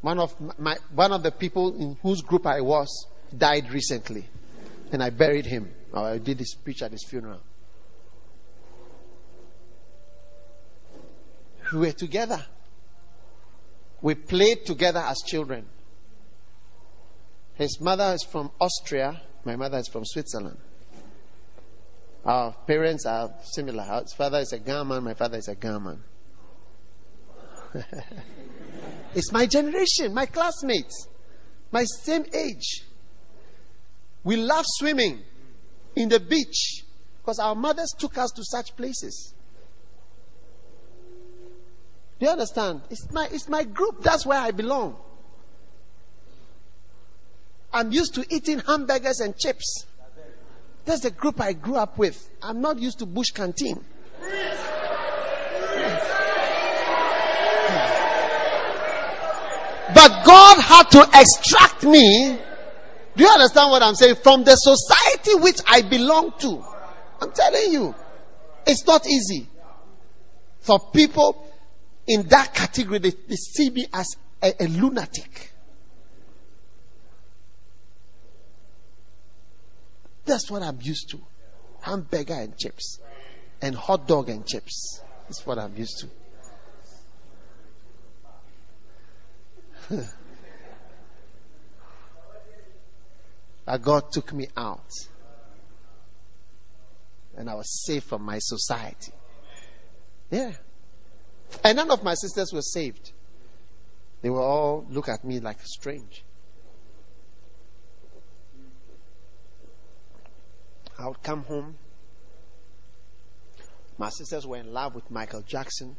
one 0.00 0.18
of 0.18 0.34
my, 0.58 0.76
one 0.94 1.12
of 1.12 1.22
the 1.22 1.30
people 1.30 1.74
in 1.74 1.96
whose 2.02 2.22
group 2.22 2.46
I 2.46 2.60
was 2.60 3.06
died 3.36 3.70
recently, 3.70 4.26
and 4.92 5.02
I 5.02 5.10
buried 5.10 5.46
him. 5.46 5.70
I 5.92 6.18
did 6.18 6.38
his 6.38 6.52
speech 6.52 6.82
at 6.82 6.92
his 6.92 7.04
funeral. 7.04 7.40
We 11.72 11.78
were 11.78 11.92
together. 11.92 12.44
We 14.02 14.14
played 14.14 14.66
together 14.66 15.00
as 15.00 15.18
children. 15.26 15.66
His 17.54 17.80
mother 17.80 18.14
is 18.14 18.24
from 18.24 18.50
Austria. 18.60 19.20
My 19.44 19.56
mother 19.56 19.78
is 19.78 19.88
from 19.88 20.04
Switzerland. 20.04 20.58
Our 22.24 22.52
parents 22.66 23.06
are 23.06 23.30
similar. 23.42 23.82
His 24.02 24.14
father 24.14 24.38
is 24.38 24.52
a 24.52 24.58
German. 24.58 25.04
My 25.04 25.14
father 25.14 25.38
is 25.38 25.48
a 25.48 25.54
German. 25.54 26.02
It's 29.14 29.32
my 29.32 29.46
generation, 29.46 30.14
my 30.14 30.26
classmates, 30.26 31.08
my 31.72 31.84
same 31.84 32.24
age. 32.32 32.84
We 34.22 34.36
love 34.36 34.64
swimming 34.66 35.22
in 35.96 36.08
the 36.08 36.20
beach 36.20 36.84
because 37.18 37.38
our 37.38 37.54
mothers 37.54 37.92
took 37.98 38.16
us 38.18 38.30
to 38.36 38.44
such 38.44 38.76
places. 38.76 39.34
Do 42.20 42.26
you 42.26 42.32
understand? 42.32 42.82
It's 42.90 43.10
my, 43.10 43.28
it's 43.32 43.48
my 43.48 43.64
group. 43.64 44.02
That's 44.02 44.26
where 44.26 44.38
I 44.38 44.50
belong. 44.50 44.96
I'm 47.72 47.90
used 47.92 48.14
to 48.16 48.26
eating 48.28 48.58
hamburgers 48.58 49.20
and 49.20 49.36
chips. 49.38 49.86
That's 50.84 51.00
the 51.00 51.10
group 51.10 51.40
I 51.40 51.54
grew 51.54 51.76
up 51.76 51.96
with. 51.96 52.28
I'm 52.42 52.60
not 52.60 52.78
used 52.78 52.98
to 52.98 53.06
bush 53.06 53.30
canteen. 53.30 53.82
But 59.94 60.24
God 60.24 60.60
had 60.60 60.90
to 60.90 61.08
extract 61.14 61.84
me. 61.84 62.38
Do 63.16 63.24
you 63.24 63.30
understand 63.30 63.70
what 63.70 63.82
I'm 63.82 63.94
saying? 63.94 64.16
From 64.16 64.44
the 64.44 64.56
society 64.56 65.36
which 65.36 65.60
I 65.66 65.82
belong 65.82 66.34
to. 66.40 66.62
I'm 67.20 67.32
telling 67.32 67.72
you, 67.72 67.94
it's 68.66 68.86
not 68.86 69.06
easy. 69.06 69.48
For 70.60 70.78
people 70.92 71.46
in 72.10 72.24
that 72.24 72.52
category, 72.52 72.98
they, 72.98 73.10
they 73.10 73.36
see 73.36 73.70
me 73.70 73.86
as 73.94 74.16
a, 74.42 74.64
a 74.64 74.66
lunatic. 74.66 75.52
That's 80.24 80.50
what 80.50 80.60
I'm 80.62 80.80
used 80.82 81.08
to. 81.10 81.20
Hamburger 81.82 82.34
and 82.34 82.58
chips. 82.58 82.98
And 83.62 83.76
hot 83.76 84.08
dog 84.08 84.28
and 84.28 84.44
chips. 84.44 85.02
That's 85.28 85.46
what 85.46 85.60
I'm 85.60 85.76
used 85.76 86.04
to. 89.88 90.04
but 93.64 93.82
God 93.82 94.10
took 94.10 94.32
me 94.32 94.48
out. 94.56 94.90
And 97.36 97.48
I 97.48 97.54
was 97.54 97.84
saved 97.84 98.06
from 98.06 98.22
my 98.22 98.40
society. 98.40 99.12
Yeah. 100.28 100.54
And 101.64 101.76
none 101.76 101.90
of 101.90 102.02
my 102.02 102.14
sisters 102.14 102.52
were 102.52 102.62
saved. 102.62 103.12
They 104.22 104.30
were 104.30 104.42
all 104.42 104.86
look 104.90 105.08
at 105.08 105.24
me 105.24 105.40
like 105.40 105.58
strange. 105.62 106.24
I 110.98 111.08
would 111.08 111.22
come 111.22 111.44
home. 111.44 111.76
My 113.96 114.10
sisters 114.10 114.46
were 114.46 114.58
in 114.58 114.72
love 114.72 114.94
with 114.94 115.10
Michael 115.10 115.42
Jackson, 115.42 115.96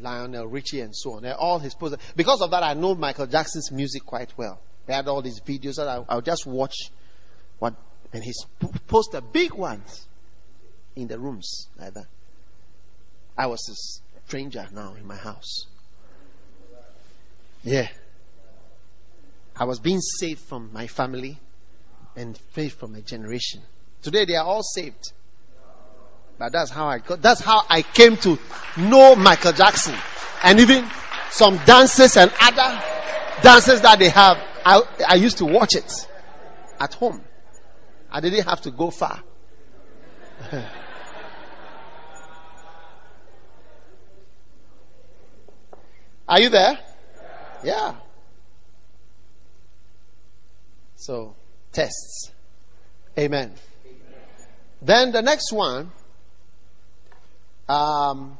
Lionel 0.00 0.46
Richie, 0.46 0.80
and 0.80 0.94
so 0.94 1.14
on. 1.14 1.22
They're 1.22 1.36
all 1.36 1.58
his 1.58 1.74
posters. 1.74 2.00
Because 2.16 2.40
of 2.42 2.50
that, 2.50 2.62
I 2.62 2.74
know 2.74 2.94
Michael 2.94 3.26
Jackson's 3.26 3.70
music 3.70 4.04
quite 4.04 4.36
well. 4.36 4.60
They 4.86 4.94
had 4.94 5.06
all 5.06 5.22
these 5.22 5.40
videos 5.40 5.76
that 5.76 5.88
I, 5.88 6.04
I 6.08 6.16
would 6.16 6.24
just 6.24 6.46
watch 6.46 6.74
what, 7.60 7.74
and 8.12 8.24
his 8.24 8.44
poster, 8.88 9.20
big 9.20 9.54
ones 9.54 10.08
in 10.96 11.08
the 11.08 11.18
rooms 11.18 11.68
like 11.78 11.94
that. 11.94 12.06
I 13.36 13.46
was 13.46 13.60
a 13.68 13.76
stranger 14.26 14.66
now 14.72 14.94
in 14.94 15.06
my 15.06 15.16
house. 15.16 15.66
Yeah. 17.62 17.88
I 19.56 19.64
was 19.64 19.78
being 19.78 20.00
saved 20.00 20.40
from 20.40 20.70
my 20.72 20.86
family 20.86 21.38
and 22.16 22.38
saved 22.54 22.74
from 22.78 22.92
my 22.92 23.00
generation. 23.00 23.62
Today 24.02 24.24
they 24.24 24.36
are 24.36 24.44
all 24.44 24.62
saved. 24.62 25.12
But 26.38 26.52
that's 26.52 26.70
how 26.70 26.86
I 26.86 26.98
got, 26.98 27.22
that's 27.22 27.40
how 27.40 27.62
I 27.68 27.82
came 27.82 28.16
to 28.18 28.38
know 28.76 29.14
Michael 29.14 29.52
Jackson. 29.52 29.94
And 30.42 30.58
even 30.58 30.88
some 31.30 31.56
dances 31.64 32.16
and 32.16 32.32
other 32.40 32.82
dances 33.42 33.80
that 33.82 33.98
they 33.98 34.08
have, 34.08 34.38
I, 34.64 34.82
I 35.08 35.14
used 35.14 35.38
to 35.38 35.44
watch 35.44 35.76
it 35.76 36.08
at 36.80 36.94
home. 36.94 37.22
I 38.10 38.20
didn't 38.20 38.44
have 38.44 38.60
to 38.62 38.70
go 38.70 38.90
far. 38.90 39.22
Are 46.32 46.40
you 46.40 46.48
there? 46.48 46.78
Yeah. 47.62 47.94
So, 50.96 51.36
tests. 51.72 52.32
Amen. 53.18 53.52
Then 54.80 55.12
the 55.12 55.20
next 55.20 55.52
one, 55.52 55.92
um, 57.68 58.38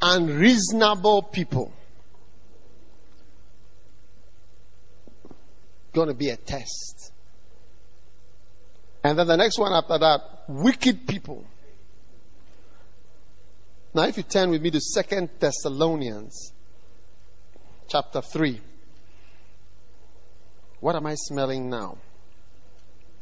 unreasonable 0.00 1.24
people. 1.24 1.74
Going 5.92 6.08
to 6.08 6.14
be 6.14 6.30
a 6.30 6.38
test. 6.38 7.12
And 9.04 9.18
then 9.18 9.26
the 9.26 9.36
next 9.36 9.58
one 9.58 9.74
after 9.74 9.98
that, 9.98 10.44
wicked 10.48 11.06
people. 11.06 11.44
Now, 13.94 14.04
if 14.04 14.16
you 14.16 14.22
turn 14.22 14.48
with 14.48 14.62
me 14.62 14.70
to 14.70 14.80
Second 14.80 15.28
Thessalonians 15.38 16.54
chapter 17.88 18.22
3. 18.22 18.58
What 20.80 20.96
am 20.96 21.04
I 21.04 21.14
smelling 21.14 21.68
now? 21.68 21.98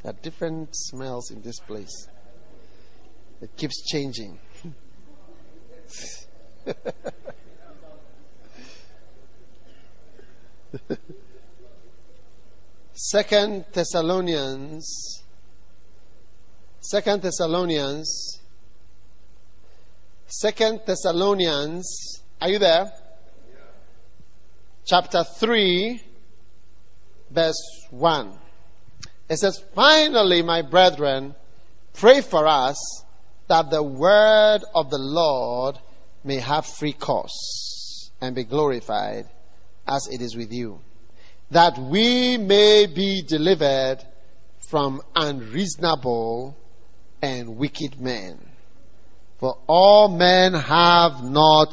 There 0.02 0.12
are 0.12 0.16
different 0.22 0.68
smells 0.72 1.32
in 1.32 1.42
this 1.42 1.58
place. 1.58 2.06
It 3.42 3.56
keeps 3.56 3.82
changing. 3.90 4.38
Second 12.92 13.64
Thessalonians 13.72 15.24
Second 16.80 17.22
Thessalonians 17.22 18.39
Second 20.32 20.82
Thessalonians, 20.86 22.22
are 22.40 22.48
you 22.48 22.60
there? 22.60 22.92
Chapter 24.86 25.24
3, 25.24 26.00
verse 27.32 27.60
1. 27.90 28.38
It 29.28 29.38
says, 29.38 29.60
Finally, 29.74 30.42
my 30.42 30.62
brethren, 30.62 31.34
pray 31.94 32.20
for 32.20 32.46
us 32.46 32.76
that 33.48 33.70
the 33.70 33.82
word 33.82 34.60
of 34.72 34.88
the 34.90 34.98
Lord 34.98 35.78
may 36.22 36.36
have 36.36 36.64
free 36.64 36.92
course 36.92 38.12
and 38.20 38.32
be 38.36 38.44
glorified 38.44 39.24
as 39.88 40.06
it 40.12 40.22
is 40.22 40.36
with 40.36 40.52
you, 40.52 40.80
that 41.50 41.76
we 41.76 42.38
may 42.38 42.86
be 42.86 43.22
delivered 43.26 43.98
from 44.58 45.02
unreasonable 45.16 46.56
and 47.20 47.56
wicked 47.56 48.00
men. 48.00 48.49
For 49.40 49.56
all 49.66 50.08
men 50.08 50.52
have 50.52 51.24
not 51.24 51.72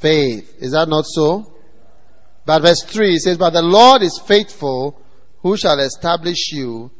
faith. 0.00 0.54
Is 0.60 0.72
that 0.72 0.86
not 0.86 1.06
so? 1.06 1.50
But 2.44 2.60
verse 2.60 2.82
3 2.82 3.16
says, 3.16 3.38
But 3.38 3.54
the 3.54 3.62
Lord 3.62 4.02
is 4.02 4.20
faithful, 4.26 5.00
who 5.40 5.56
shall 5.56 5.80
establish 5.80 6.52
you 6.52 6.90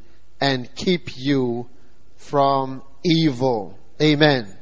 and 0.40 0.74
keep 0.74 1.18
you 1.18 1.68
from 2.16 2.82
evil. 3.04 3.78
Amen. 4.00 4.56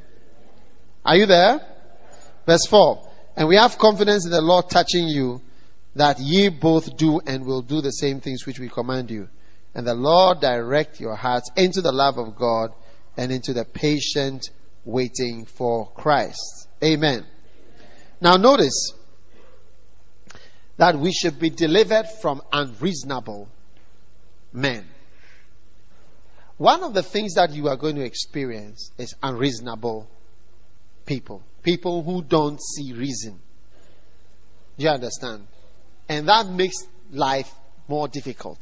Are 1.05 1.15
you 1.15 1.25
there? 1.25 1.61
Verse 2.45 2.65
4. 2.65 3.09
And 3.37 3.47
we 3.47 3.55
have 3.55 3.77
confidence 3.77 4.25
in 4.25 4.31
the 4.31 4.41
Lord 4.41 4.69
touching 4.69 5.07
you 5.07 5.41
that 5.95 6.19
ye 6.19 6.49
both 6.49 6.97
do 6.97 7.21
and 7.25 7.45
will 7.45 7.61
do 7.61 7.79
the 7.79 7.91
same 7.91 8.19
things 8.19 8.45
which 8.45 8.59
we 8.59 8.67
command 8.67 9.09
you. 9.09 9.29
And 9.73 9.87
the 9.87 9.95
Lord 9.95 10.41
direct 10.41 10.99
your 10.99 11.15
hearts 11.15 11.49
into 11.55 11.79
the 11.79 11.93
love 11.93 12.17
of 12.17 12.35
God 12.35 12.73
and 13.15 13.31
into 13.31 13.53
the 13.53 13.63
patient 13.63 14.49
waiting 14.85 15.45
for 15.45 15.91
Christ. 15.91 16.67
Amen. 16.83 17.25
Now 18.21 18.35
notice 18.35 18.93
that 20.77 20.95
we 20.95 21.11
should 21.11 21.39
be 21.39 21.49
delivered 21.49 22.05
from 22.21 22.41
unreasonable 22.51 23.49
men. 24.53 24.87
One 26.57 26.83
of 26.83 26.93
the 26.93 27.03
things 27.03 27.35
that 27.35 27.53
you 27.53 27.67
are 27.67 27.77
going 27.77 27.95
to 27.95 28.03
experience 28.03 28.91
is 28.97 29.13
unreasonable 29.23 30.09
people. 31.05 31.43
People 31.63 32.03
who 32.03 32.21
don't 32.21 32.59
see 32.61 32.93
reason. 32.93 33.39
Do 34.77 34.83
you 34.85 34.89
understand? 34.89 35.47
And 36.07 36.27
that 36.27 36.47
makes 36.47 36.75
life 37.11 37.51
more 37.87 38.07
difficult. 38.07 38.59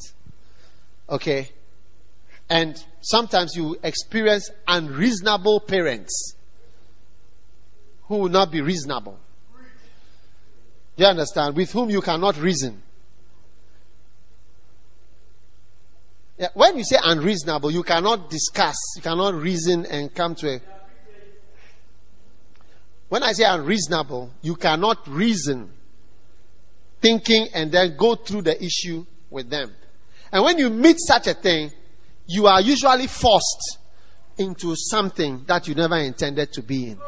Okay? 1.10 1.50
And 2.50 2.82
sometimes 3.02 3.56
you 3.56 3.78
experience 3.84 4.50
unreasonable 4.68 5.60
parents 5.62 6.36
who 8.04 8.18
will 8.18 8.30
not 8.30 8.52
be 8.52 8.62
reasonable. 8.62 9.20
You 10.96 11.06
understand? 11.06 11.56
With 11.56 11.72
whom 11.72 11.90
you 11.90 12.02
cannot 12.02 12.38
reason. 12.38 12.82
Yeah, 16.38 16.50
when 16.54 16.78
you 16.78 16.84
say 16.84 16.98
unreasonable, 17.04 17.72
you 17.72 17.84
cannot 17.84 18.30
discuss, 18.30 18.76
you 18.96 19.02
cannot 19.02 19.34
reason 19.34 19.86
and 19.88 20.14
come 20.14 20.36
to 20.36 20.56
a. 20.56 20.62
When 23.10 23.24
I 23.24 23.32
say 23.32 23.44
unreasonable, 23.46 24.32
you 24.42 24.56
cannot 24.56 25.08
reason, 25.08 25.72
thinking, 27.02 27.48
and 27.54 27.72
then 27.72 27.96
go 27.98 28.16
through 28.16 28.44
the 28.44 28.64
issue 28.64 29.06
with 29.30 29.50
them. 29.50 29.74
And 30.32 30.44
when 30.44 30.60
you 30.60 30.70
meet 30.70 30.98
such 31.00 31.28
a 31.28 31.34
thing, 31.34 31.72
you 32.28 32.48
are 32.48 32.62
usually 32.62 33.08
forced 33.08 33.80
into 34.38 34.76
something 34.76 35.44
that 35.48 35.68
you 35.68 35.76
never 35.76 35.98
intended 35.98 36.52
to 36.54 36.62
be 36.62 36.90
in. 36.90 37.00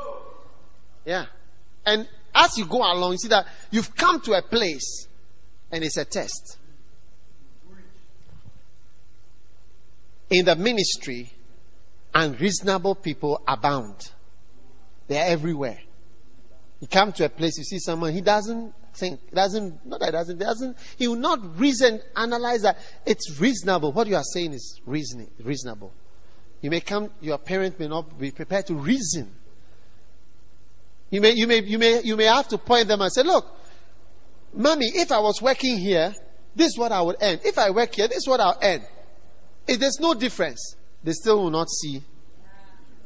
Yeah. 1.05 1.25
And 1.85 2.07
as 2.33 2.57
you 2.57 2.65
go 2.65 2.77
along, 2.77 3.13
you 3.13 3.17
see 3.17 3.27
that 3.27 3.45
you've 3.71 3.95
come 3.95 4.21
to 4.21 4.33
a 4.33 4.41
place 4.41 5.07
and 5.71 5.83
it's 5.83 5.97
a 5.97 6.05
test. 6.05 6.57
In 10.29 10.45
the 10.45 10.55
ministry, 10.55 11.31
unreasonable 12.13 12.95
people 12.95 13.41
abound. 13.47 14.11
They're 15.07 15.25
everywhere. 15.25 15.79
You 16.79 16.87
come 16.87 17.11
to 17.13 17.25
a 17.25 17.29
place, 17.29 17.57
you 17.57 17.63
see 17.63 17.79
someone, 17.79 18.13
he 18.13 18.21
doesn't 18.21 18.73
think, 18.99 19.31
doesn't, 19.31 19.85
not 19.85 19.99
that 20.01 20.11
doesn't, 20.11 20.37
doesn't, 20.37 20.77
he 20.97 21.07
will 21.07 21.15
not 21.15 21.57
reason, 21.57 22.01
analyze 22.15 22.61
that 22.61 22.77
it's 23.05 23.39
reasonable. 23.39 23.91
What 23.91 24.07
you 24.07 24.15
are 24.15 24.23
saying 24.23 24.53
is 24.53 24.79
reasoning, 24.85 25.31
reasonable. 25.43 25.93
You 26.61 26.69
may 26.69 26.81
come, 26.81 27.09
your 27.21 27.37
parent 27.37 27.79
may 27.79 27.87
not 27.87 28.19
be 28.19 28.31
prepared 28.31 28.67
to 28.67 28.75
reason. 28.75 29.33
You 31.09 31.21
may, 31.21 31.31
you 31.31 31.47
may, 31.47 31.61
you 31.61 31.79
may, 31.79 32.01
you 32.03 32.15
may 32.15 32.25
have 32.25 32.47
to 32.49 32.57
point 32.57 32.87
them 32.87 33.01
and 33.01 33.11
say, 33.11 33.23
look, 33.23 33.45
mommy, 34.53 34.87
if 34.93 35.11
I 35.11 35.19
was 35.19 35.41
working 35.41 35.77
here, 35.77 36.13
this 36.55 36.67
is 36.67 36.77
what 36.77 36.91
I 36.91 37.01
would 37.01 37.15
earn. 37.21 37.39
If 37.43 37.57
I 37.57 37.69
work 37.69 37.95
here, 37.95 38.07
this 38.07 38.17
is 38.17 38.27
what 38.27 38.39
I'll 38.39 38.59
earn. 38.61 38.83
If 39.67 39.79
there's 39.79 39.99
no 39.99 40.13
difference, 40.13 40.75
they 41.03 41.13
still 41.13 41.43
will 41.43 41.49
not 41.49 41.69
see 41.69 42.03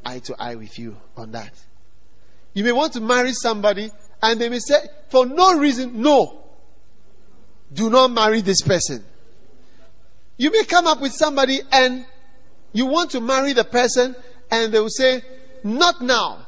eye 0.06 0.20
to 0.20 0.36
eye 0.40 0.56
with 0.56 0.78
you 0.80 0.98
on 1.16 1.32
that. 1.32 1.54
You 2.54 2.64
may 2.64 2.72
want 2.72 2.94
to 2.94 3.02
marry 3.02 3.34
somebody 3.34 3.90
and 4.24 4.40
they 4.40 4.48
may 4.48 4.60
say, 4.60 4.78
for 5.10 5.26
no 5.26 5.60
reason, 5.60 6.02
no. 6.02 6.40
Do 7.74 7.90
not 7.90 8.10
marry 8.10 8.40
this 8.40 8.62
person. 8.62 9.04
You 10.38 10.50
may 10.50 10.64
come 10.64 10.88
up 10.88 11.02
with 11.02 11.12
somebody 11.12 11.60
and 11.72 12.06
you 12.72 12.86
want 12.86 13.12
to 13.12 13.20
marry 13.20 13.52
the 13.52 13.66
person 13.66 14.16
and 14.50 14.74
they 14.74 14.80
will 14.80 14.88
say, 14.88 15.22
not 15.66 16.02
now. 16.02 16.48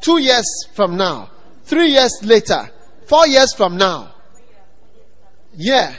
Two 0.00 0.16
years 0.16 0.46
from 0.72 0.96
now. 0.96 1.30
Three 1.64 1.88
years 1.88 2.20
later. 2.22 2.70
Four 3.04 3.26
years 3.26 3.52
from 3.54 3.76
now. 3.76 4.14
Yeah. 5.54 5.94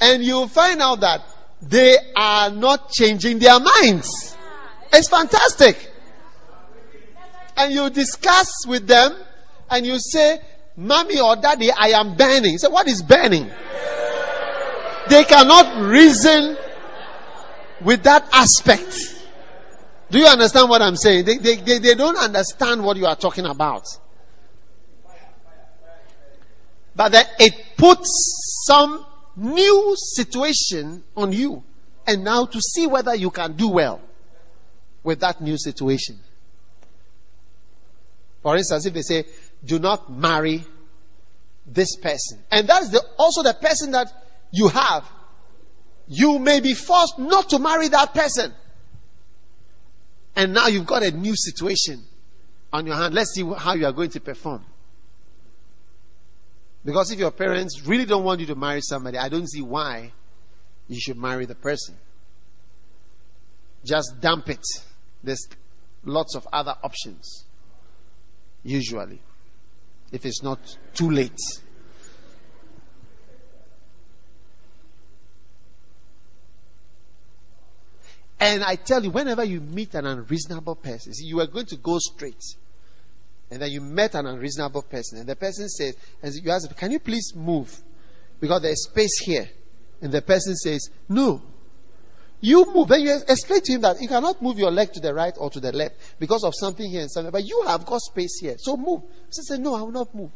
And 0.00 0.22
you'll 0.22 0.46
find 0.46 0.80
out 0.80 1.00
that 1.00 1.22
they 1.60 1.98
are 2.14 2.50
not 2.50 2.92
changing 2.92 3.40
their 3.40 3.58
minds. 3.58 4.36
It's 4.92 5.08
fantastic. 5.08 5.90
And 7.56 7.72
you 7.72 7.90
discuss 7.90 8.64
with 8.68 8.86
them 8.86 9.16
and 9.70 9.86
you 9.86 9.98
say, 9.98 10.38
Mommy 10.76 11.18
or 11.18 11.36
Daddy, 11.36 11.70
I 11.70 11.88
am 11.88 12.16
burning. 12.16 12.58
Say, 12.58 12.68
what 12.68 12.86
is 12.86 13.02
burning? 13.02 13.50
They 15.08 15.24
cannot 15.24 15.82
reason 15.84 16.56
with 17.80 18.02
that 18.02 18.28
aspect. 18.32 19.14
Do 20.10 20.18
you 20.18 20.26
understand 20.26 20.68
what 20.68 20.82
I'm 20.82 20.96
saying? 20.96 21.24
They, 21.24 21.38
they, 21.38 21.56
they, 21.56 21.78
they 21.78 21.94
don't 21.94 22.16
understand 22.16 22.84
what 22.84 22.96
you 22.96 23.06
are 23.06 23.16
talking 23.16 23.46
about. 23.46 23.84
But 26.94 27.12
then 27.12 27.24
it 27.38 27.76
puts 27.76 28.64
some 28.66 29.04
new 29.36 29.94
situation 29.96 31.04
on 31.16 31.32
you. 31.32 31.62
And 32.06 32.24
now 32.24 32.46
to 32.46 32.60
see 32.60 32.86
whether 32.86 33.14
you 33.14 33.30
can 33.30 33.54
do 33.54 33.68
well 33.68 34.00
with 35.02 35.20
that 35.20 35.40
new 35.40 35.58
situation. 35.58 36.18
For 38.42 38.56
instance, 38.56 38.86
if 38.86 38.94
they 38.94 39.02
say, 39.02 39.24
do 39.64 39.78
not 39.78 40.10
marry 40.10 40.64
this 41.66 41.96
person. 41.96 42.42
And 42.50 42.68
that's 42.68 42.90
the, 42.90 43.02
also 43.18 43.42
the 43.42 43.54
person 43.54 43.90
that 43.92 44.12
you 44.52 44.68
have. 44.68 45.04
You 46.08 46.38
may 46.38 46.60
be 46.60 46.74
forced 46.74 47.18
not 47.18 47.50
to 47.50 47.58
marry 47.58 47.88
that 47.88 48.14
person. 48.14 48.54
And 50.36 50.52
now 50.54 50.68
you've 50.68 50.86
got 50.86 51.02
a 51.02 51.10
new 51.10 51.34
situation 51.34 52.04
on 52.72 52.86
your 52.86 52.94
hand. 52.94 53.14
Let's 53.14 53.32
see 53.32 53.42
how 53.42 53.74
you 53.74 53.86
are 53.86 53.92
going 53.92 54.10
to 54.10 54.20
perform. 54.20 54.64
Because 56.84 57.10
if 57.10 57.18
your 57.18 57.32
parents 57.32 57.82
really 57.84 58.04
don't 58.04 58.22
want 58.22 58.38
you 58.40 58.46
to 58.46 58.54
marry 58.54 58.80
somebody, 58.80 59.18
I 59.18 59.28
don't 59.28 59.48
see 59.48 59.62
why 59.62 60.12
you 60.86 61.00
should 61.00 61.16
marry 61.16 61.46
the 61.46 61.56
person. 61.56 61.96
Just 63.84 64.20
dump 64.20 64.48
it. 64.48 64.64
There's 65.24 65.48
lots 66.04 66.36
of 66.36 66.46
other 66.52 66.76
options. 66.84 67.44
Usually 68.62 69.20
if 70.12 70.24
it's 70.24 70.42
not 70.42 70.58
too 70.94 71.10
late. 71.10 71.38
And 78.38 78.62
I 78.62 78.76
tell 78.76 79.02
you, 79.02 79.10
whenever 79.10 79.44
you 79.44 79.60
meet 79.60 79.94
an 79.94 80.06
unreasonable 80.06 80.76
person, 80.76 81.14
see, 81.14 81.26
you 81.26 81.40
are 81.40 81.46
going 81.46 81.66
to 81.66 81.76
go 81.76 81.98
straight. 81.98 82.42
And 83.50 83.62
then 83.62 83.70
you 83.70 83.80
met 83.80 84.14
an 84.14 84.26
unreasonable 84.26 84.82
person, 84.82 85.18
and 85.18 85.28
the 85.28 85.36
person 85.36 85.68
says, 85.68 85.96
and 86.22 86.34
you 86.34 86.50
ask, 86.50 86.76
Can 86.76 86.90
you 86.90 86.98
please 86.98 87.32
move? 87.34 87.80
Because 88.40 88.62
there's 88.62 88.84
space 88.84 89.18
here. 89.24 89.48
And 90.02 90.12
the 90.12 90.20
person 90.20 90.54
says, 90.56 90.90
No. 91.08 91.42
You 92.40 92.66
move. 92.74 92.88
Then 92.88 93.00
you 93.00 93.18
explain 93.28 93.60
to 93.62 93.72
him 93.72 93.80
that 93.82 94.00
you 94.00 94.08
cannot 94.08 94.42
move 94.42 94.58
your 94.58 94.70
leg 94.70 94.92
to 94.92 95.00
the 95.00 95.14
right 95.14 95.34
or 95.38 95.50
to 95.50 95.60
the 95.60 95.72
left 95.72 95.94
because 96.18 96.44
of 96.44 96.54
something 96.54 96.88
here 96.90 97.00
and 97.00 97.10
something. 97.10 97.32
But 97.32 97.44
you 97.44 97.64
have 97.66 97.86
got 97.86 98.00
space 98.00 98.38
here. 98.40 98.56
So 98.58 98.76
move. 98.76 99.02
He 99.26 99.42
said, 99.42 99.60
No, 99.60 99.74
I 99.74 99.82
will 99.82 99.92
not 99.92 100.14
move. 100.14 100.30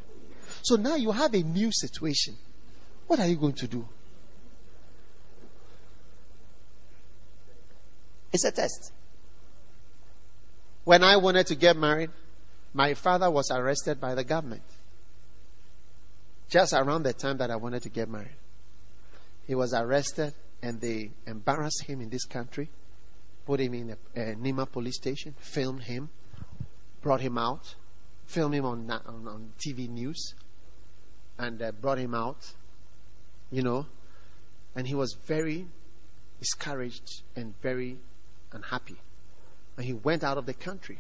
So 0.63 0.77
now 0.77 0.97
you 0.97 1.11
have 1.11 1.35
a 1.35 1.43
new 1.43 1.71
situation. 1.73 2.37
What 3.07 3.21
are 3.21 3.27
you 3.27 3.37
going 3.37 3.55
to 3.55 3.67
do? 3.67 3.87
It's 8.33 8.45
a 8.45 8.53
test. 8.53 8.93
When 10.85 11.03
I 11.03 11.17
wanted 11.17 11.47
to 11.49 11.55
get 11.55 11.77
married, 11.77 12.11
my 12.73 12.95
father 12.95 13.31
was 13.31 13.51
arrested 13.51 14.01
by 14.01 14.15
the 14.15 14.25
government. 14.25 14.63
Just 16.49 16.73
around 16.73 17.03
the 17.03 17.13
time 17.13 17.37
that 17.39 17.51
I 17.51 17.57
wanted 17.57 17.83
to 17.83 17.89
get 17.89 18.09
married. 18.09 18.37
He 19.47 19.55
was 19.55 19.75
arrested 19.75 20.33
and 20.63 20.81
they 20.81 21.11
embarrassed 21.27 21.85
him 21.87 22.01
in 22.01 22.11
this 22.11 22.25
country, 22.25 22.69
put 23.47 23.61
him 23.61 23.75
in 23.75 23.91
a, 23.91 24.21
a 24.21 24.35
Nima 24.35 24.71
police 24.71 24.97
station, 24.97 25.35
filmed 25.39 25.85
him, 25.85 26.11
brought 27.03 27.21
him 27.21 27.39
out, 27.39 27.75
filmed 28.27 28.55
him 28.55 28.65
on, 28.65 28.91
on, 28.91 29.29
on 29.29 29.53
TV 29.59 29.89
news, 29.89 30.35
and 31.39 31.63
uh, 31.63 31.73
brought 31.73 31.99
him 31.99 32.15
out, 32.15 32.53
you 33.51 33.63
know, 33.63 33.87
and 34.77 34.87
he 34.87 34.95
was 34.95 35.17
very 35.27 35.67
discouraged 36.39 37.23
and 37.35 37.55
very 37.61 37.99
unhappy. 38.53 38.97
And 39.77 39.87
he 39.87 39.95
went 39.95 40.23
out 40.23 40.39
of 40.39 40.47
the 40.47 40.55
country. 40.55 40.99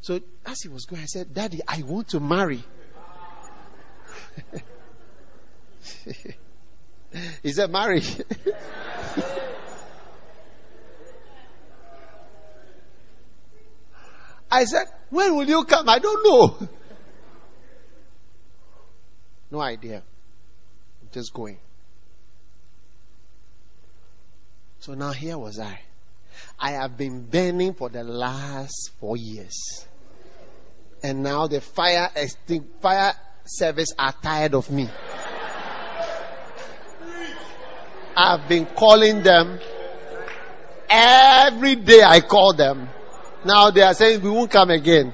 So 0.00 0.20
as 0.44 0.60
he 0.62 0.68
was 0.68 0.84
going, 0.84 1.02
I 1.02 1.06
said, 1.06 1.32
Daddy, 1.32 1.60
I 1.66 1.82
want 1.82 2.08
to 2.08 2.20
marry. 2.20 2.64
He 7.42 7.52
said, 7.52 7.70
marry. 7.70 8.02
I 14.50 14.64
said, 14.64 14.86
when 15.10 15.36
will 15.36 15.48
you 15.48 15.64
come? 15.64 15.88
I 15.88 15.98
don't 15.98 16.24
know. 16.24 16.68
No 19.52 19.60
idea. 19.60 19.96
I'm 19.96 21.08
just 21.12 21.34
going. 21.34 21.58
So 24.80 24.94
now 24.94 25.12
here 25.12 25.36
was 25.36 25.58
I. 25.58 25.78
I 26.58 26.70
have 26.70 26.96
been 26.96 27.26
burning 27.26 27.74
for 27.74 27.90
the 27.90 28.02
last 28.02 28.92
four 28.98 29.18
years. 29.18 29.52
And 31.02 31.22
now 31.22 31.48
the 31.48 31.60
fire, 31.60 32.10
fire 32.80 33.12
service 33.44 33.90
are 33.98 34.14
tired 34.22 34.54
of 34.54 34.70
me. 34.70 34.88
I've 38.16 38.48
been 38.48 38.66
calling 38.66 39.22
them. 39.22 39.58
Every 40.88 41.76
day 41.76 42.02
I 42.02 42.20
call 42.20 42.52
them. 42.52 42.88
Now 43.44 43.70
they 43.70 43.82
are 43.82 43.94
saying 43.94 44.20
we 44.22 44.30
won't 44.30 44.50
come 44.50 44.70
again. 44.70 45.12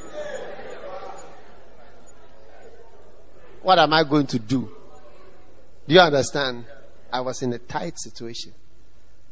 What 3.63 3.79
am 3.79 3.93
I 3.93 4.03
going 4.05 4.27
to 4.29 4.39
do? 4.39 4.71
Do 5.87 5.95
you 5.95 6.01
understand? 6.01 6.65
I 7.13 7.21
was 7.21 7.43
in 7.43 7.53
a 7.53 7.59
tight 7.59 7.99
situation 7.99 8.53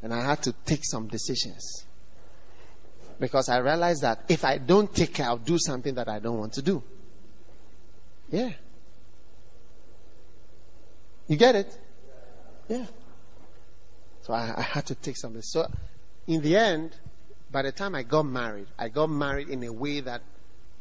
and 0.02 0.14
I 0.14 0.24
had 0.24 0.43
to 0.44 0.52
take 0.52 0.84
some 0.84 1.09
decisions. 1.09 1.84
Because 3.18 3.48
I 3.48 3.59
realized 3.59 4.02
that 4.02 4.24
if 4.28 4.44
I 4.44 4.59
don't 4.59 4.94
take 4.94 5.14
care, 5.14 5.26
I'll 5.26 5.38
do 5.38 5.59
something 5.59 5.94
that 5.94 6.09
I 6.09 6.18
don't 6.18 6.38
want 6.38 6.52
to 6.55 6.62
do. 6.62 6.82
Yeah. 8.30 8.51
You 11.28 11.36
get 11.36 11.55
it? 11.55 11.78
Yeah. 12.68 12.86
So 14.27 14.32
I, 14.32 14.55
I 14.57 14.62
had 14.62 14.86
to 14.86 14.97
take 14.97 15.16
something. 15.16 15.40
So 15.40 15.70
in 16.27 16.43
the 16.43 16.57
end, 16.57 16.97
by 17.53 17.62
the 17.62 17.70
time 17.70 17.94
I 17.94 18.03
got 18.03 18.24
married, 18.24 18.66
I 18.77 18.89
got 18.89 19.09
married 19.09 19.48
in 19.48 19.62
a 19.62 19.73
way 19.73 20.01
that 20.01 20.20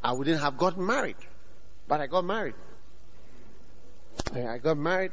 I 0.04 0.14
wouldn't 0.14 0.42
have 0.42 0.58
gotten 0.58 0.84
married. 0.84 1.18
But 1.88 2.02
I 2.02 2.08
got 2.08 2.26
married. 2.26 2.56
I 4.34 4.58
got 4.58 4.80
married 4.80 5.12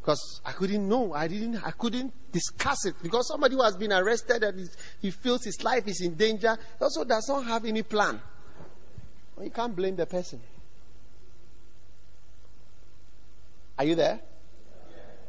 because 0.00 0.40
I 0.44 0.50
couldn't 0.50 0.88
know. 0.88 1.14
I 1.14 1.28
didn't. 1.28 1.64
I 1.64 1.70
couldn't 1.70 2.12
discuss 2.32 2.84
it 2.86 2.96
because 3.00 3.28
somebody 3.28 3.54
who 3.54 3.62
has 3.62 3.76
been 3.76 3.92
arrested 3.92 4.42
and 4.42 4.68
he 5.00 5.12
feels 5.12 5.44
his 5.44 5.62
life 5.62 5.86
is 5.86 6.00
in 6.00 6.16
danger 6.16 6.58
also 6.80 7.04
does 7.04 7.28
not 7.28 7.44
have 7.44 7.64
any 7.64 7.84
plan. 7.84 8.20
Well, 9.36 9.44
you 9.44 9.52
can't 9.52 9.76
blame 9.76 9.94
the 9.94 10.06
person. 10.06 10.40
Are 13.78 13.84
you 13.84 13.94
there? 13.94 14.18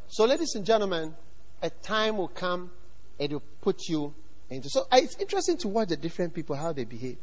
So, 0.08 0.24
ladies 0.24 0.56
and 0.56 0.66
gentlemen, 0.66 1.14
a 1.62 1.70
time 1.70 2.16
will 2.18 2.28
come 2.28 2.70
it 3.18 3.30
will 3.30 3.42
put 3.60 3.88
you 3.88 4.14
into. 4.50 4.68
So, 4.68 4.86
it's 4.92 5.16
interesting 5.16 5.56
to 5.58 5.68
watch 5.68 5.88
the 5.88 5.96
different 5.96 6.34
people 6.34 6.56
how 6.56 6.72
they 6.72 6.84
behave. 6.84 7.18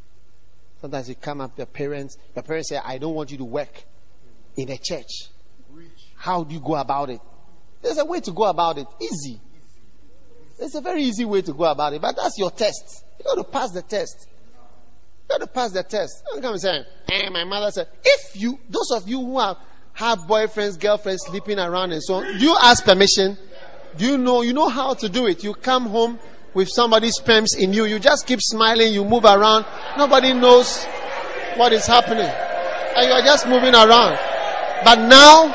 Sometimes 0.80 1.08
you 1.10 1.14
come 1.14 1.42
up, 1.42 1.58
your 1.58 1.66
parents, 1.66 2.16
your 2.34 2.42
parents 2.42 2.70
say, 2.70 2.78
"I 2.82 2.96
don't 2.98 3.14
want 3.14 3.30
you 3.30 3.38
to 3.38 3.44
work 3.44 3.84
in 4.56 4.70
a 4.70 4.78
church." 4.78 5.28
How 6.16 6.42
do 6.42 6.54
you 6.54 6.60
go 6.60 6.76
about 6.76 7.10
it? 7.10 7.20
There's 7.82 7.98
a 7.98 8.04
way 8.04 8.20
to 8.20 8.32
go 8.32 8.44
about 8.44 8.78
it. 8.78 8.86
Easy. 9.00 9.40
It's 10.58 10.74
a 10.74 10.80
very 10.80 11.02
easy 11.02 11.24
way 11.24 11.40
to 11.42 11.52
go 11.52 11.64
about 11.64 11.94
it. 11.94 12.02
But 12.02 12.16
that's 12.16 12.38
your 12.38 12.50
test. 12.50 13.04
You 13.18 13.24
got 13.24 13.34
to 13.36 13.44
pass 13.44 13.70
the 13.72 13.82
test. 13.82 14.26
You 14.28 15.28
got 15.28 15.40
to 15.40 15.46
pass 15.46 15.72
the 15.72 15.82
test. 15.82 16.22
Don't 16.30 16.42
come 16.42 16.52
and 16.52 16.60
say, 16.60 16.84
eh, 17.10 17.30
my 17.30 17.44
mother 17.44 17.70
said, 17.70 17.88
if 18.04 18.36
you, 18.36 18.58
those 18.68 18.90
of 18.90 19.08
you 19.08 19.18
who 19.18 19.38
have, 19.38 19.56
have 19.94 20.18
boyfriends, 20.20 20.78
girlfriends 20.78 21.24
sleeping 21.26 21.58
around 21.58 21.92
and 21.92 22.02
so 22.02 22.14
on, 22.16 22.38
do 22.38 22.44
you 22.44 22.56
ask 22.60 22.84
permission? 22.84 23.38
Do 23.96 24.04
you 24.06 24.18
know, 24.18 24.42
you 24.42 24.52
know 24.52 24.68
how 24.68 24.94
to 24.94 25.08
do 25.08 25.26
it? 25.26 25.42
You 25.42 25.54
come 25.54 25.86
home 25.86 26.18
with 26.54 26.68
somebody's 26.68 27.14
sperms 27.16 27.54
in 27.54 27.72
you. 27.72 27.84
You 27.84 27.98
just 27.98 28.26
keep 28.26 28.40
smiling. 28.40 28.92
You 28.92 29.04
move 29.04 29.24
around. 29.24 29.66
Nobody 29.98 30.32
knows 30.32 30.84
what 31.56 31.72
is 31.72 31.86
happening. 31.86 32.30
And 32.96 33.08
you 33.08 33.12
are 33.12 33.22
just 33.22 33.46
moving 33.46 33.74
around. 33.74 34.18
But 34.84 35.06
now, 35.06 35.54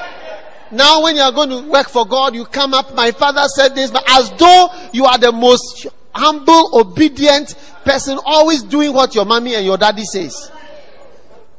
now, 0.72 1.04
when 1.04 1.16
you 1.16 1.22
are 1.22 1.32
going 1.32 1.50
to 1.50 1.70
work 1.70 1.90
for 1.90 2.06
God, 2.06 2.36
you 2.36 2.46
come 2.46 2.74
up. 2.74 2.94
My 2.96 3.12
father 3.12 3.48
said 3.48 3.76
this, 3.76 3.92
but 3.92 4.04
as 4.08 4.32
though 4.32 4.68
you 4.94 5.06
are 5.06 5.18
the 5.18 5.32
most 5.32 5.88
humble, 6.14 6.80
obedient 6.80 7.56
person, 7.84 8.20
always 8.26 8.64
doing 8.64 8.94
what 8.94 9.16
your 9.16 9.26
mommy 9.26 9.56
and 9.56 9.66
your 9.66 9.78
daddy 9.78 10.04
says. 10.04 10.52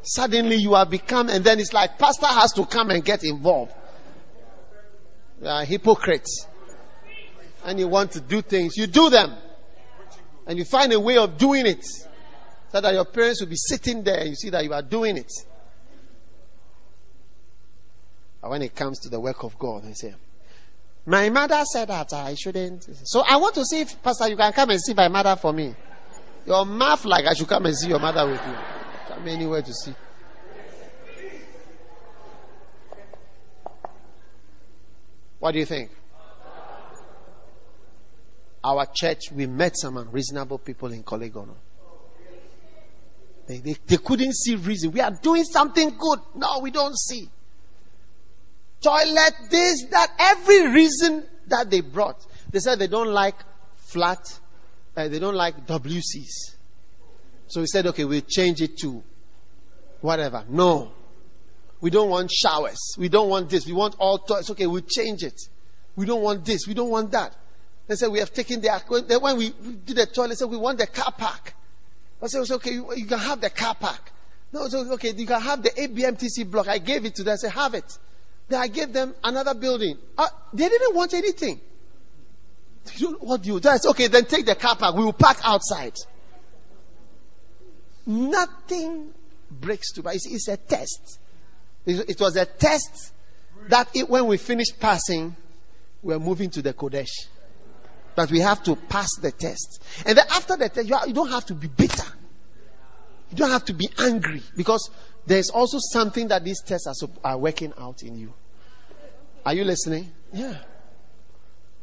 Suddenly 0.02 0.56
you 0.56 0.74
have 0.74 0.88
become, 0.88 1.28
and 1.28 1.44
then 1.44 1.58
it's 1.58 1.72
like 1.72 1.98
pastor 1.98 2.26
has 2.26 2.52
to 2.52 2.64
come 2.64 2.90
and 2.90 3.04
get 3.04 3.24
involved. 3.24 3.72
You 5.42 5.48
are 5.48 5.64
hypocrites. 5.64 6.46
And 7.66 7.80
you 7.80 7.88
want 7.88 8.12
to 8.12 8.20
do 8.20 8.42
things, 8.42 8.76
you 8.76 8.86
do 8.86 9.10
them. 9.10 9.34
And 10.46 10.56
you 10.56 10.64
find 10.64 10.92
a 10.92 11.00
way 11.00 11.18
of 11.18 11.36
doing 11.36 11.66
it. 11.66 11.84
So 12.70 12.80
that 12.80 12.94
your 12.94 13.04
parents 13.04 13.40
will 13.40 13.48
be 13.48 13.56
sitting 13.56 14.04
there 14.04 14.20
and 14.20 14.28
you 14.28 14.36
see 14.36 14.50
that 14.50 14.62
you 14.62 14.72
are 14.72 14.82
doing 14.82 15.16
it. 15.16 15.32
But 18.40 18.50
when 18.50 18.62
it 18.62 18.76
comes 18.76 19.00
to 19.00 19.08
the 19.08 19.18
work 19.18 19.42
of 19.42 19.58
God, 19.58 19.82
they 19.82 19.94
say, 19.94 20.14
My 21.06 21.28
mother 21.28 21.64
said 21.64 21.88
that 21.88 22.12
I 22.12 22.36
shouldn't. 22.36 22.88
So 23.02 23.24
I 23.26 23.36
want 23.36 23.56
to 23.56 23.64
see 23.64 23.80
if, 23.80 24.00
Pastor, 24.00 24.28
you 24.28 24.36
can 24.36 24.52
come 24.52 24.70
and 24.70 24.80
see 24.80 24.94
my 24.94 25.08
mother 25.08 25.34
for 25.34 25.52
me. 25.52 25.74
Your 26.46 26.64
mouth 26.64 27.04
like 27.04 27.24
I 27.26 27.34
should 27.34 27.48
come 27.48 27.66
and 27.66 27.76
see 27.76 27.88
your 27.88 27.98
mother 27.98 28.24
with 28.30 28.40
you. 28.46 28.54
Come 29.08 29.26
anywhere 29.26 29.62
to 29.62 29.72
see. 29.72 29.94
What 35.40 35.50
do 35.50 35.58
you 35.58 35.66
think? 35.66 35.95
Our 38.66 38.86
church, 38.92 39.30
we 39.32 39.46
met 39.46 39.76
some 39.76 39.96
unreasonable 39.96 40.58
people 40.58 40.92
in 40.92 41.04
Korle 41.04 41.30
Gonno. 41.30 41.54
They, 43.46 43.58
they, 43.58 43.76
they 43.86 43.96
couldn't 43.98 44.34
see 44.34 44.56
reason. 44.56 44.90
We 44.90 45.00
are 45.00 45.12
doing 45.22 45.44
something 45.44 45.96
good. 45.96 46.18
No, 46.34 46.58
we 46.58 46.72
don't 46.72 46.98
see 46.98 47.28
toilet, 48.82 49.34
this, 49.50 49.84
that, 49.90 50.08
every 50.18 50.68
reason 50.68 51.24
that 51.46 51.70
they 51.70 51.80
brought. 51.80 52.26
They 52.50 52.58
said 52.58 52.78
they 52.78 52.86
don't 52.88 53.12
like 53.12 53.36
flat, 53.76 54.40
uh, 54.96 55.08
they 55.08 55.18
don't 55.18 55.34
like 55.34 55.66
WCs. 55.66 56.56
So 57.46 57.60
we 57.60 57.66
said, 57.66 57.86
okay, 57.86 58.04
we'll 58.04 58.22
change 58.22 58.60
it 58.62 58.76
to 58.78 59.02
whatever. 60.00 60.44
No. 60.48 60.92
We 61.80 61.90
don't 61.90 62.10
want 62.10 62.32
showers. 62.32 62.78
We 62.98 63.08
don't 63.08 63.28
want 63.28 63.48
this. 63.48 63.66
We 63.66 63.72
want 63.72 63.94
all 64.00 64.18
toilets. 64.18 64.50
Okay, 64.50 64.66
we'll 64.66 64.82
change 64.82 65.22
it. 65.22 65.40
We 65.94 66.06
don't 66.06 66.22
want 66.22 66.44
this. 66.44 66.66
We 66.66 66.74
don't 66.74 66.90
want 66.90 67.12
that. 67.12 67.36
They 67.86 67.94
said, 67.94 68.10
we 68.10 68.18
have 68.18 68.32
taken 68.32 68.60
the, 68.60 69.18
when 69.20 69.36
we 69.36 69.50
did 69.84 69.96
the 69.96 70.06
tour, 70.06 70.26
they 70.28 70.34
said, 70.34 70.50
we 70.50 70.56
want 70.56 70.78
the 70.78 70.86
car 70.86 71.12
park. 71.12 71.54
I 72.20 72.26
said, 72.26 72.50
okay, 72.50 72.72
you, 72.72 72.92
you 72.94 73.06
can 73.06 73.18
have 73.18 73.40
the 73.40 73.50
car 73.50 73.74
park. 73.74 74.10
No, 74.52 74.66
so, 74.68 74.92
okay, 74.94 75.12
you 75.12 75.26
can 75.26 75.40
have 75.40 75.62
the 75.62 75.70
ABMTC 75.70 76.50
block. 76.50 76.68
I 76.68 76.78
gave 76.78 77.04
it 77.04 77.14
to 77.16 77.22
them. 77.22 77.34
I 77.34 77.36
said, 77.36 77.52
have 77.52 77.74
it. 77.74 77.98
Then 78.48 78.60
I 78.60 78.68
gave 78.68 78.92
them 78.92 79.14
another 79.22 79.54
building. 79.54 79.98
Uh, 80.16 80.28
they 80.52 80.68
didn't 80.68 80.94
want 80.94 81.14
anything. 81.14 81.60
what 83.20 83.42
do 83.42 83.52
you 83.52 83.60
do? 83.60 83.68
okay, 83.86 84.06
then 84.06 84.24
take 84.24 84.46
the 84.46 84.54
car 84.54 84.76
park. 84.76 84.96
We 84.96 85.04
will 85.04 85.12
park 85.12 85.38
outside. 85.44 85.94
Nothing 88.06 89.12
breaks 89.50 89.92
to 89.92 90.02
It's, 90.08 90.26
it's 90.26 90.48
a 90.48 90.56
test. 90.56 91.18
It, 91.84 92.10
it, 92.10 92.20
was 92.20 92.36
a 92.36 92.46
test 92.46 93.12
that 93.68 93.88
it, 93.94 94.08
when 94.08 94.26
we 94.26 94.36
finished 94.36 94.78
passing, 94.78 95.36
we 96.02 96.14
are 96.14 96.20
moving 96.20 96.50
to 96.50 96.62
the 96.62 96.72
Qodesh. 96.72 97.26
But 98.16 98.30
we 98.30 98.40
have 98.40 98.64
to 98.64 98.74
pass 98.74 99.14
the 99.20 99.30
test. 99.30 99.82
And 100.06 100.16
then 100.18 100.24
after 100.30 100.56
the 100.56 100.70
test, 100.70 100.88
you, 100.88 100.94
are, 100.94 101.06
you 101.06 101.12
don't 101.12 101.30
have 101.30 101.44
to 101.46 101.54
be 101.54 101.68
bitter. 101.68 102.06
You 103.30 103.36
don't 103.36 103.50
have 103.50 103.66
to 103.66 103.74
be 103.74 103.88
angry 103.98 104.42
because 104.56 104.90
there's 105.26 105.50
also 105.50 105.78
something 105.92 106.28
that 106.28 106.42
these 106.42 106.62
tests 106.62 106.86
are, 106.86 107.08
are 107.22 107.38
working 107.38 107.72
out 107.78 108.02
in 108.02 108.18
you. 108.18 108.32
Are 109.44 109.52
you 109.52 109.64
listening? 109.64 110.10
Yeah. 110.32 110.56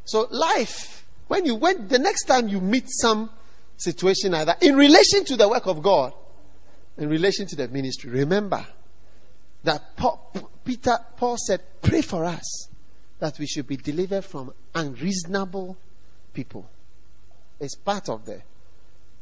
So 0.04 0.26
life, 0.30 1.06
when 1.28 1.46
you 1.46 1.54
when 1.54 1.88
the 1.88 1.98
next 1.98 2.24
time 2.24 2.48
you 2.48 2.60
meet 2.60 2.86
some 2.88 3.30
situation 3.76 4.32
like 4.32 4.46
that, 4.46 4.62
in 4.62 4.76
relation 4.76 5.24
to 5.26 5.36
the 5.36 5.48
work 5.48 5.66
of 5.66 5.82
God, 5.82 6.12
in 6.98 7.08
relation 7.08 7.46
to 7.46 7.56
the 7.56 7.68
ministry, 7.68 8.10
remember 8.10 8.66
that 9.62 9.96
Paul, 9.96 10.30
Peter 10.64 10.98
Paul 11.16 11.36
said, 11.38 11.62
"Pray 11.80 12.02
for 12.02 12.24
us 12.24 12.68
that 13.20 13.38
we 13.38 13.46
should 13.46 13.66
be 13.66 13.76
delivered 13.76 14.24
from 14.24 14.52
unreasonable 14.74 15.78
people." 16.34 16.68
It's 17.60 17.76
part 17.76 18.08
of 18.08 18.26
the 18.26 18.42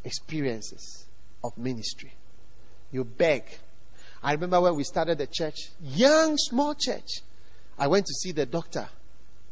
experiences 0.03 1.07
of 1.45 1.57
ministry. 1.57 2.13
You 2.91 3.05
beg 3.05 3.45
I 4.23 4.33
remember 4.33 4.61
when 4.61 4.77
we 4.77 4.85
started 4.85 5.19
the 5.19 5.27
church, 5.27 5.71
young, 5.81 6.37
small 6.39 6.75
church. 6.75 7.09
I 7.77 7.89
went 7.89 8.07
to 8.07 8.15
see 8.15 8.31
the 8.31 8.47
doctor 8.47 8.89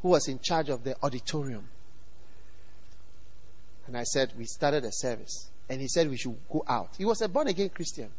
who 0.03 0.11
was 0.11 0.29
in 0.29 0.39
charge 0.39 0.69
of 0.69 0.85
the 0.85 0.97
auditorium. 1.03 1.69
And 3.87 3.97
I 3.97 4.05
said, 4.05 4.33
We 4.39 4.45
started 4.45 4.85
a 4.85 4.93
service. 4.93 5.51
And 5.69 5.81
he 5.81 5.89
said 5.89 6.09
we 6.09 6.17
should 6.17 6.37
go 6.51 6.65
out. 6.67 6.91
He 6.99 7.05
was 7.05 7.21
a 7.21 7.29
born 7.29 7.49
again 7.49 7.69
Christian. 7.69 8.11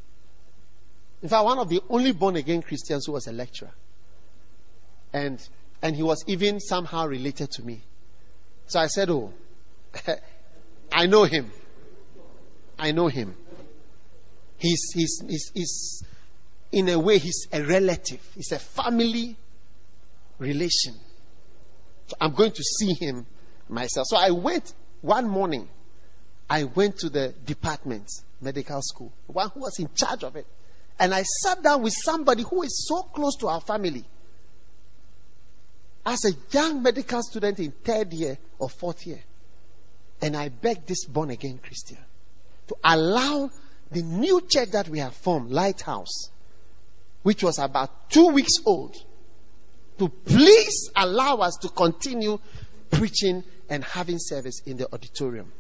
In 1.22 1.30
fact, 1.30 1.44
one 1.44 1.60
of 1.60 1.70
the 1.70 1.82
only 1.90 2.14
born 2.14 2.38
again 2.38 2.62
Christians 2.62 3.06
who 3.06 3.12
was 3.12 3.28
a 3.28 3.32
lecturer. 3.32 3.72
And, 5.14 5.46
and 5.82 5.96
he 5.96 6.02
was 6.02 6.24
even 6.28 6.60
somehow 6.60 7.08
related 7.08 7.52
to 7.52 7.64
me. 7.64 7.84
So 8.72 8.80
I 8.80 8.88
said, 8.88 9.10
Oh, 9.10 9.34
I 10.94 11.06
know 11.06 11.26
him. 11.26 11.52
I 12.80 12.94
know 12.94 13.08
him. 13.08 13.36
He's, 14.58 14.94
he's, 14.94 15.22
he's, 15.28 15.52
he's 15.54 16.04
in 16.72 16.88
a 16.88 16.98
way, 16.98 17.18
he's 17.18 17.50
a 17.52 17.62
relative, 17.64 18.22
he's 18.34 18.54
a 18.54 18.60
family 18.60 19.36
relation. 20.38 20.94
So 22.08 22.16
I'm 22.22 22.34
going 22.34 22.54
to 22.54 22.64
see 22.64 22.94
him 22.94 23.26
myself. 23.68 24.08
So 24.08 24.16
I 24.16 24.32
went 24.32 24.74
one 25.02 25.28
morning, 25.28 25.68
I 26.50 26.64
went 26.64 26.98
to 27.00 27.10
the 27.10 27.34
department, 27.46 28.08
medical 28.40 28.82
school, 28.82 29.12
one 29.28 29.50
who 29.50 29.60
was 29.60 29.80
in 29.80 29.90
charge 29.94 30.24
of 30.24 30.38
it. 30.38 30.48
And 30.98 31.14
I 31.14 31.24
sat 31.24 31.62
down 31.62 31.82
with 31.82 31.94
somebody 32.06 32.44
who 32.44 32.64
is 32.64 32.88
so 32.88 33.02
close 33.02 33.36
to 33.38 33.50
our 33.50 33.60
family. 33.60 34.06
As 36.06 36.26
a 36.26 36.32
young 36.52 36.82
medical 36.82 37.22
student 37.22 37.60
in 37.60 37.72
third 37.72 38.12
year 38.14 38.38
or 38.58 38.70
fourth 38.70 39.06
year. 39.06 39.22
And 40.22 40.36
I 40.38 40.50
begged 40.50 40.88
this 40.88 41.06
born 41.06 41.32
again 41.32 41.60
Christian 41.64 41.98
to 42.68 42.76
allow 42.84 43.50
the 43.92 44.02
new 44.02 44.42
church 44.48 44.70
that 44.72 44.88
we 44.88 45.00
have 45.00 45.14
formed, 45.14 45.52
Lighthouse, 45.52 46.30
which 47.24 47.44
was 47.44 47.60
about 47.60 48.10
two 48.10 48.28
weeks 48.28 48.54
old, 48.66 48.96
to 50.00 50.08
please 50.08 50.90
allow 50.96 51.38
us 51.38 51.58
to 51.62 51.70
continue 51.70 52.40
preaching 52.90 53.44
and 53.70 53.84
having 53.84 54.18
service 54.20 54.62
in 54.66 54.78
the 54.78 54.88
auditorium. 54.94 55.52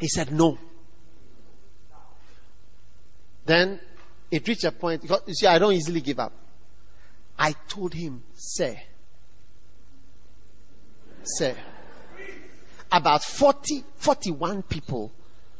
He 0.00 0.08
said 0.08 0.32
no. 0.32 0.58
Then 3.44 3.78
it 4.30 4.48
reached 4.48 4.64
a 4.64 4.72
point, 4.72 5.04
you 5.04 5.34
see, 5.34 5.46
I 5.46 5.58
don't 5.58 5.74
easily 5.74 6.00
give 6.00 6.18
up. 6.18 6.32
I 7.38 7.52
told 7.68 7.94
him, 7.94 8.22
Sir, 8.34 8.76
Sir, 11.24 11.56
about 12.92 13.24
40, 13.24 13.84
41 13.96 14.62
people 14.62 15.12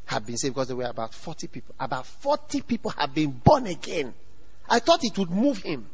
have 0.06 0.26
been 0.26 0.36
saved 0.36 0.54
because 0.54 0.68
there 0.68 0.76
were 0.76 0.84
about 0.84 1.14
40 1.14 1.46
people. 1.48 1.74
About 1.80 2.06
40 2.06 2.60
people 2.62 2.90
have 2.92 3.14
been 3.14 3.30
born 3.30 3.66
again. 3.66 4.14
I 4.68 4.78
thought 4.78 5.02
it 5.02 5.16
would 5.18 5.30
move 5.30 5.58
him. 5.58 5.88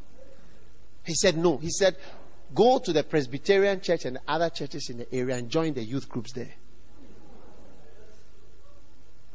He 1.05 1.15
said, 1.15 1.37
No. 1.37 1.57
He 1.57 1.71
said, 1.71 1.97
Go 2.55 2.79
to 2.79 2.93
the 2.93 3.05
Presbyterian 3.05 3.81
church 3.81 4.05
and 4.05 4.19
other 4.27 4.51
churches 4.51 4.91
in 4.91 4.99
the 4.99 5.15
area 5.15 5.37
and 5.37 5.49
join 5.49 5.73
the 5.73 5.83
youth 5.83 6.09
groups 6.09 6.33
there. 6.33 6.55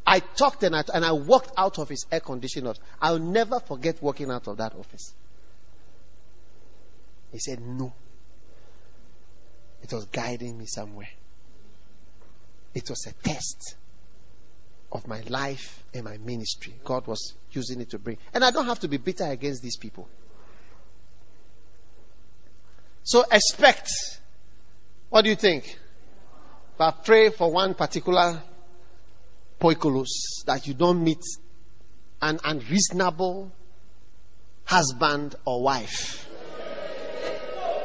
I 0.05 0.19
talked 0.19 0.63
and 0.63 0.75
I, 0.75 0.83
and 0.93 1.03
I 1.03 1.13
walked 1.13 1.51
out 1.57 1.79
of 1.79 1.89
his 1.89 2.05
air 2.11 2.19
conditioned 2.19 2.67
office. 2.67 2.83
I'll 3.01 3.17
never 3.19 3.59
forget 3.59 4.01
walking 4.03 4.29
out 4.29 4.47
of 4.47 4.57
that 4.57 4.75
office. 4.75 5.15
He 7.35 7.39
said, 7.39 7.59
No. 7.59 7.93
It 9.83 9.91
was 9.91 10.05
guiding 10.05 10.57
me 10.57 10.65
somewhere. 10.65 11.09
It 12.73 12.89
was 12.89 13.05
a 13.07 13.13
test 13.27 13.75
of 14.89 15.05
my 15.05 15.19
life 15.27 15.83
and 15.93 16.05
my 16.05 16.15
ministry. 16.17 16.75
God 16.85 17.05
was 17.07 17.33
using 17.51 17.81
it 17.81 17.89
to 17.89 17.99
bring. 17.99 18.17
And 18.33 18.45
I 18.45 18.51
don't 18.51 18.65
have 18.65 18.79
to 18.79 18.87
be 18.87 18.95
bitter 18.95 19.25
against 19.25 19.61
these 19.61 19.75
people. 19.75 20.07
So 23.03 23.25
expect. 23.29 23.89
What 25.09 25.23
do 25.23 25.29
you 25.29 25.35
think? 25.35 25.77
But 26.77 27.03
pray 27.03 27.31
for 27.31 27.51
one 27.51 27.73
particular 27.73 28.41
poikilos 29.59 30.07
that 30.45 30.65
you 30.67 30.73
don't 30.73 31.03
meet 31.03 31.21
an 32.21 32.39
unreasonable 32.45 33.51
husband 34.63 35.35
or 35.43 35.61
wife. 35.61 36.24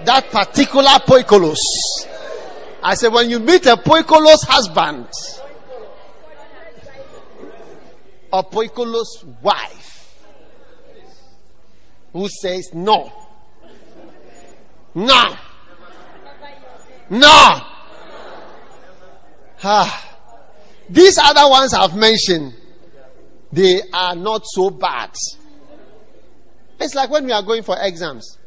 That 0.05 0.31
particular 0.31 0.98
poikilos. 1.06 1.56
I 2.82 2.94
said, 2.94 3.12
when 3.12 3.28
you 3.28 3.39
meet 3.39 3.66
a 3.66 3.77
poikilos 3.77 4.47
husband 4.47 5.06
or 8.32 8.44
poikilos 8.44 9.24
wife 9.43 10.16
who 12.12 12.28
says 12.28 12.70
no, 12.72 13.12
no, 14.94 15.36
no, 17.10 17.60
ah. 19.62 20.06
These 20.89 21.18
other 21.18 21.48
ones 21.48 21.72
I've 21.72 21.94
mentioned, 21.94 22.55
they 23.52 23.81
are 23.93 24.16
not 24.16 24.43
so 24.44 24.70
bad. 24.70 25.10
It's 26.81 26.94
like 26.94 27.10
when 27.10 27.27
we 27.27 27.32
are 27.32 27.43
going 27.43 27.62
for 27.62 27.77
exams, 27.81 28.39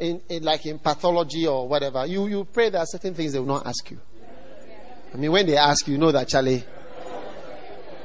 in, 0.00 0.20
in 0.28 0.42
like 0.42 0.66
in 0.66 0.78
pathology 0.78 1.46
or 1.46 1.68
whatever. 1.68 2.06
You 2.06 2.26
you 2.26 2.44
pray 2.44 2.70
there 2.70 2.80
are 2.80 2.86
certain 2.86 3.14
things 3.14 3.32
they 3.32 3.38
will 3.38 3.46
not 3.46 3.66
ask 3.66 3.90
you. 3.90 4.00
I 5.12 5.16
mean, 5.16 5.30
when 5.30 5.46
they 5.46 5.56
ask 5.56 5.86
you, 5.86 5.94
you 5.94 5.98
know 5.98 6.12
that 6.12 6.28
Charlie, 6.28 6.64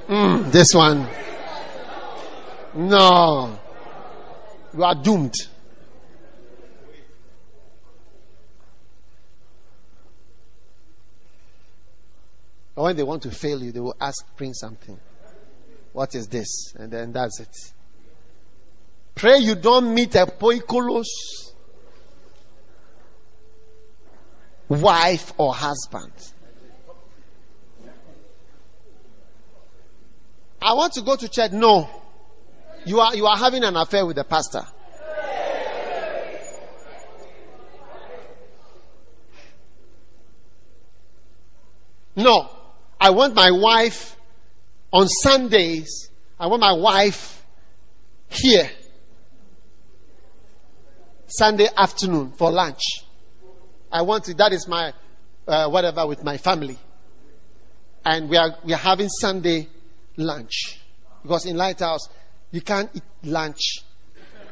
mm, 0.08 0.52
this 0.52 0.74
one, 0.74 1.08
no, 2.76 3.60
you 4.74 4.84
are 4.84 4.96
doomed. 4.96 5.36
Or 12.76 12.86
when 12.86 12.98
they 12.98 13.04
want 13.04 13.24
to 13.24 13.32
fail 13.32 13.64
you, 13.64 13.72
they 13.72 13.80
will 13.80 13.96
ask, 14.02 14.26
bring 14.36 14.54
something. 14.54 15.00
What 15.94 16.14
is 16.14 16.28
this? 16.28 16.74
And 16.76 16.92
then 16.92 17.14
that's 17.14 17.40
it. 17.40 17.56
Pray 19.14 19.38
you 19.38 19.56
don't 19.56 19.94
meet 19.94 20.16
a 20.16 20.26
poikilos 20.26 21.06
wife 24.70 25.34
or 25.38 25.54
husband. 25.54 26.12
I 30.62 30.74
want 30.74 30.94
to 30.94 31.02
go 31.02 31.16
to 31.16 31.30
church. 31.30 31.52
No. 31.52 31.90
You 32.86 33.00
are, 33.00 33.16
you 33.16 33.26
are 33.28 33.38
having 33.38 33.64
an 33.64 33.76
affair 33.76 34.06
with 34.06 34.16
the 34.16 34.24
pastor. 34.24 34.64
No. 42.16 42.50
I 43.00 43.10
want 43.12 43.36
my 43.36 43.52
wife 43.52 44.18
on 44.92 45.08
Sundays. 45.08 46.10
I 46.40 46.48
want 46.48 46.62
my 46.62 46.74
wife 46.74 47.46
here 48.30 48.70
Sunday 51.28 51.68
afternoon 51.76 52.32
for 52.32 52.52
lunch. 52.52 53.05
I 53.96 54.02
want 54.02 54.28
it. 54.28 54.36
That 54.36 54.52
is 54.52 54.68
my 54.68 54.92
uh, 55.48 55.70
whatever 55.70 56.06
with 56.06 56.22
my 56.22 56.36
family, 56.36 56.78
and 58.04 58.28
we 58.28 58.36
are 58.36 58.58
we 58.66 58.74
are 58.74 58.78
having 58.92 59.08
Sunday 59.08 59.70
lunch 60.18 60.82
because 61.22 61.46
in 61.46 61.56
Lighthouse 61.56 62.10
you 62.52 62.60
can't 62.60 62.90
eat 62.94 63.04
lunch 63.24 63.62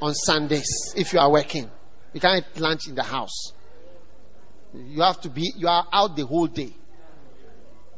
on 0.01 0.13
Sundays 0.13 0.93
if 0.95 1.11
you 1.11 1.19
are 1.19 1.29
working. 1.29 1.69
You 2.13 2.21
can't 2.21 2.45
eat 2.55 2.61
lunch 2.61 2.87
in 2.87 2.95
the 2.95 3.03
house. 3.03 3.51
You 4.73 5.01
have 5.01 5.19
to 5.19 5.29
be. 5.29 5.51
You 5.57 5.67
are 5.67 5.87
out 5.91 6.15
the 6.15 6.25
whole 6.25 6.47
day. 6.47 6.73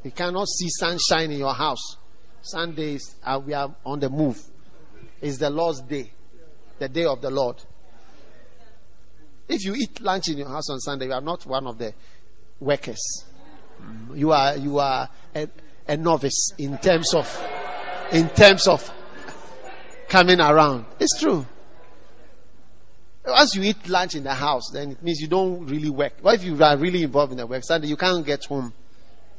You 0.04 0.10
cannot 0.10 0.48
see 0.48 0.70
sunshine 0.70 1.32
in 1.32 1.38
your 1.38 1.54
house. 1.54 1.98
Sundays, 2.42 3.18
we 3.46 3.54
are 3.54 3.72
on 3.86 4.00
the 4.00 4.10
move. 4.10 4.42
It's 5.22 5.38
the 5.38 5.52
Lord's 5.52 5.82
day, 5.82 6.12
the 6.80 6.90
day 6.90 7.06
of 7.06 7.22
the 7.22 7.30
Lord. 7.30 7.58
If 9.48 9.64
you 9.64 9.76
eat 9.76 10.02
lunch 10.02 10.30
in 10.30 10.38
your 10.40 10.50
house 10.50 10.70
on 10.70 10.80
Sunday, 10.80 11.08
you 11.08 11.14
are 11.14 11.22
not 11.22 11.46
one 11.46 11.68
of 11.68 11.78
the 11.78 11.94
workers. 12.60 13.26
You 14.14 14.32
are 14.32 14.58
you 14.58 14.80
are 14.80 15.10
a, 15.36 15.48
a 15.88 15.98
novice 15.98 16.54
in 16.58 16.78
terms 16.80 17.14
of 17.14 17.48
in 18.12 18.30
terms 18.30 18.68
of 18.68 18.92
coming 20.08 20.40
around. 20.40 20.86
It's 21.00 21.20
true. 21.20 21.46
Once 23.28 23.56
you 23.56 23.64
eat 23.64 23.88
lunch 23.90 24.16
in 24.16 24.24
the 24.24 24.34
house, 24.34 24.70
then 24.72 24.92
it 24.92 25.04
means 25.04 25.20
you 25.20 25.28
don't 25.28 25.66
really 25.66 25.90
work. 25.90 26.14
What 26.22 26.36
if 26.36 26.44
you 26.44 26.64
are 26.64 26.78
really 26.78 27.04
involved 27.04 27.32
in 27.32 27.38
the 27.40 27.48
work? 27.48 27.64
Sunday, 27.64 27.88
you 27.88 27.98
can't 27.98 28.26
get 28.26 28.46
home 28.46 28.72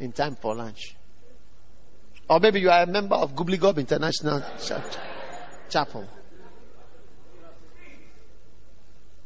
in 0.01 0.13
time 0.13 0.37
for 0.37 0.55
lunch. 0.55 0.97
Or 2.29 2.41
maybe 2.41 2.61
you 2.61 2.71
are 2.71 2.83
a 2.83 2.87
member 2.87 3.15
of 3.15 3.35
Gobblegob 3.35 3.79
International 3.79 4.43
Chapel. 5.69 6.09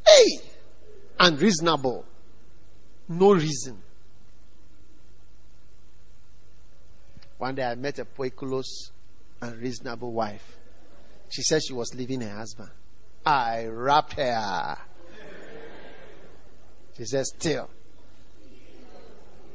Hey! 0.05 0.50
Unreasonable. 1.23 2.03
No 3.07 3.33
reason. 3.33 3.81
One 7.37 7.53
day 7.55 7.63
I 7.63 7.75
met 7.75 7.99
a 7.99 8.05
poikilos, 8.05 8.89
unreasonable 9.39 10.11
wife. 10.11 10.57
She 11.29 11.43
said 11.43 11.61
she 11.63 11.73
was 11.73 11.93
leaving 11.93 12.21
her 12.21 12.35
husband. 12.35 12.69
I 13.23 13.65
wrapped 13.67 14.13
her. 14.13 14.77
She 16.97 17.05
said, 17.05 17.25
still. 17.25 17.69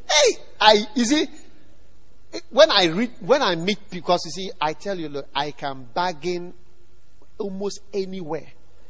Hey, 0.08 0.36
I 0.60 0.86
you 0.94 1.04
see 1.04 1.26
when 2.50 2.70
I 2.70 2.86
read 2.86 3.10
when 3.20 3.42
I 3.42 3.56
meet 3.56 3.78
because 3.90 4.22
you 4.24 4.30
see 4.30 4.50
I 4.60 4.72
tell 4.72 4.98
you 4.98 5.08
look 5.08 5.28
I 5.34 5.50
can 5.50 5.88
bargain 5.92 6.54
almost 7.38 7.80
anywhere. 7.92 8.46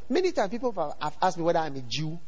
Many 0.09 0.33
times 0.33 0.51
people 0.51 0.73
have 1.01 1.17
asked 1.23 1.39
me 1.39 1.45
whether 1.45 1.59
I'm 1.59 1.75
a 1.77 1.81
Jew 1.81 2.19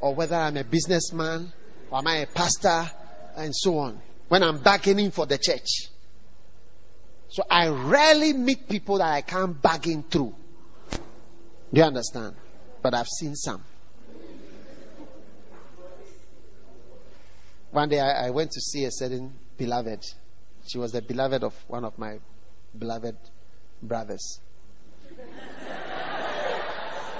or 0.00 0.14
whether 0.14 0.36
I'm 0.36 0.56
a 0.56 0.64
businessman 0.64 1.52
or 1.90 1.98
am 1.98 2.06
I 2.06 2.16
a 2.16 2.26
pastor 2.26 2.90
and 3.36 3.54
so 3.54 3.78
on. 3.78 4.00
When 4.28 4.42
I'm 4.42 4.58
bargaining 4.58 5.10
for 5.10 5.26
the 5.26 5.38
church. 5.38 5.88
So 7.28 7.42
I 7.50 7.68
rarely 7.68 8.32
meet 8.32 8.68
people 8.68 8.98
that 8.98 9.12
I 9.12 9.20
can't 9.22 9.60
bargain 9.60 10.02
through. 10.02 10.34
Do 11.72 11.80
you 11.80 11.82
understand? 11.82 12.36
But 12.82 12.94
I've 12.94 13.08
seen 13.08 13.34
some. 13.34 13.64
One 17.70 17.88
day 17.88 18.00
I, 18.00 18.26
I 18.26 18.30
went 18.30 18.50
to 18.52 18.60
see 18.60 18.84
a 18.84 18.90
certain 18.90 19.34
beloved. 19.56 20.02
She 20.66 20.78
was 20.78 20.92
the 20.92 21.02
beloved 21.02 21.44
of 21.44 21.54
one 21.68 21.84
of 21.84 21.98
my 21.98 22.18
beloved 22.78 23.16
brothers. 23.82 24.40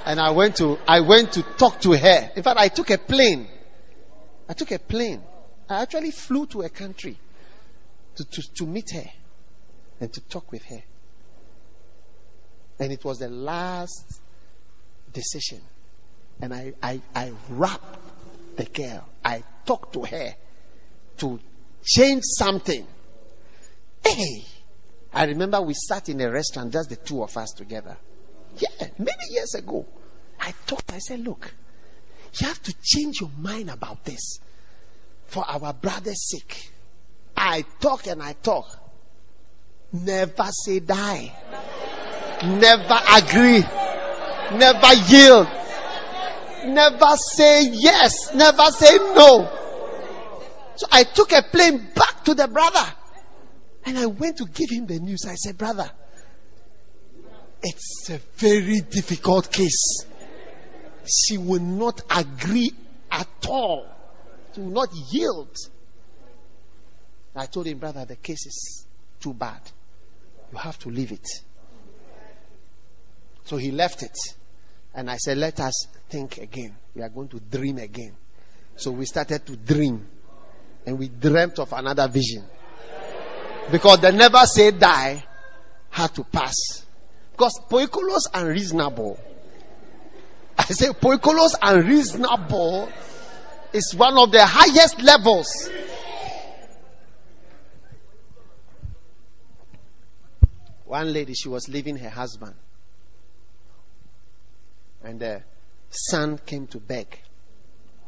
And 0.04 0.20
I 0.20 0.30
went 0.30 0.56
to 0.56 0.78
I 0.86 1.00
went 1.00 1.32
to 1.32 1.42
talk 1.42 1.80
to 1.82 1.92
her. 1.92 2.30
In 2.34 2.42
fact, 2.42 2.58
I 2.58 2.68
took 2.68 2.90
a 2.90 2.98
plane. 2.98 3.48
I 4.48 4.54
took 4.54 4.70
a 4.70 4.78
plane. 4.78 5.22
I 5.68 5.82
actually 5.82 6.10
flew 6.10 6.46
to 6.46 6.62
a 6.62 6.68
country 6.68 7.18
to, 8.16 8.24
to, 8.24 8.54
to 8.54 8.66
meet 8.66 8.90
her 8.92 9.04
and 10.00 10.12
to 10.12 10.20
talk 10.22 10.50
with 10.50 10.64
her. 10.64 10.82
And 12.80 12.92
it 12.92 13.04
was 13.04 13.18
the 13.18 13.28
last 13.28 14.20
decision. 15.12 15.60
And 16.40 16.54
I, 16.54 16.72
I, 16.82 17.00
I 17.14 17.32
wrapped 17.50 17.98
the 18.56 18.64
girl. 18.64 19.06
I 19.24 19.42
talked 19.66 19.92
to 19.94 20.04
her 20.04 20.34
to 21.18 21.40
change 21.84 22.22
something. 22.24 22.86
Hey, 24.04 24.44
I 25.12 25.24
remember 25.24 25.60
we 25.60 25.74
sat 25.74 26.08
in 26.08 26.20
a 26.20 26.30
restaurant, 26.30 26.72
just 26.72 26.90
the 26.90 26.96
two 26.96 27.22
of 27.22 27.36
us 27.36 27.50
together. 27.50 27.96
Yeah, 28.58 28.88
many 28.98 29.30
years 29.30 29.54
ago. 29.54 29.86
I 30.40 30.52
talked, 30.66 30.92
I 30.92 30.98
said, 30.98 31.20
look, 31.20 31.52
you 32.34 32.46
have 32.46 32.62
to 32.62 32.74
change 32.82 33.20
your 33.20 33.30
mind 33.38 33.70
about 33.70 34.04
this 34.04 34.38
for 35.26 35.44
our 35.48 35.72
brother's 35.72 36.30
sake. 36.30 36.70
I 37.36 37.64
talk 37.80 38.06
and 38.06 38.22
I 38.22 38.32
talk. 38.34 38.66
Never 39.92 40.48
say 40.50 40.80
die. 40.80 41.32
Never 42.44 43.00
agree. 43.14 43.60
Never 44.58 44.94
yield. 45.08 45.48
Never 46.66 47.16
say 47.16 47.68
yes. 47.70 48.34
Never 48.34 48.64
say 48.70 48.96
no. 48.96 49.48
So 50.76 50.86
I 50.92 51.04
took 51.04 51.32
a 51.32 51.42
plane 51.42 51.88
back 51.94 52.24
to 52.24 52.34
the 52.34 52.46
brother. 52.48 52.94
And 53.84 53.98
I 53.98 54.06
went 54.06 54.36
to 54.38 54.44
give 54.46 54.70
him 54.70 54.86
the 54.86 54.98
news. 54.98 55.24
I 55.26 55.34
said, 55.34 55.56
brother, 55.56 55.90
it's 57.62 58.10
a 58.10 58.18
very 58.36 58.80
difficult 58.80 59.52
case. 59.52 60.04
She 61.06 61.38
will 61.38 61.60
not 61.60 62.02
agree 62.10 62.72
at 63.10 63.28
all. 63.48 63.86
She 64.54 64.60
will 64.60 64.70
not 64.70 64.88
yield. 65.10 65.56
I 67.34 67.46
told 67.46 67.66
him, 67.66 67.78
brother, 67.78 68.04
the 68.04 68.16
case 68.16 68.46
is 68.46 68.86
too 69.20 69.32
bad. 69.32 69.60
You 70.52 70.58
have 70.58 70.78
to 70.80 70.88
leave 70.88 71.12
it. 71.12 71.26
So 73.44 73.56
he 73.56 73.70
left 73.70 74.02
it. 74.02 74.16
And 74.94 75.10
I 75.10 75.16
said, 75.16 75.38
let 75.38 75.60
us 75.60 75.86
think 76.08 76.38
again. 76.38 76.74
We 76.94 77.02
are 77.02 77.08
going 77.08 77.28
to 77.28 77.40
dream 77.40 77.78
again. 77.78 78.16
So 78.76 78.90
we 78.90 79.06
started 79.06 79.46
to 79.46 79.56
dream. 79.56 80.06
And 80.86 80.98
we 80.98 81.08
dreamt 81.08 81.58
of 81.58 81.72
another 81.72 82.08
vision. 82.08 82.44
Because 83.70 84.00
the 84.00 84.10
never 84.12 84.44
say 84.46 84.70
die 84.70 85.24
had 85.90 86.14
to 86.14 86.24
pass. 86.24 86.84
Because 87.38 87.60
poikilos 87.70 88.26
unreasonable. 88.34 89.16
I 90.58 90.64
say 90.64 90.88
poikilos 90.88 91.54
unreasonable 91.62 92.88
is 93.72 93.94
one 93.94 94.18
of 94.18 94.32
the 94.32 94.44
highest 94.44 95.00
levels. 95.00 95.70
One 100.84 101.12
lady, 101.12 101.34
she 101.34 101.48
was 101.48 101.68
leaving 101.68 101.96
her 101.98 102.08
husband. 102.08 102.56
And 105.04 105.20
the 105.20 105.44
son 105.90 106.40
came 106.44 106.66
to 106.66 106.80
beg, 106.80 107.20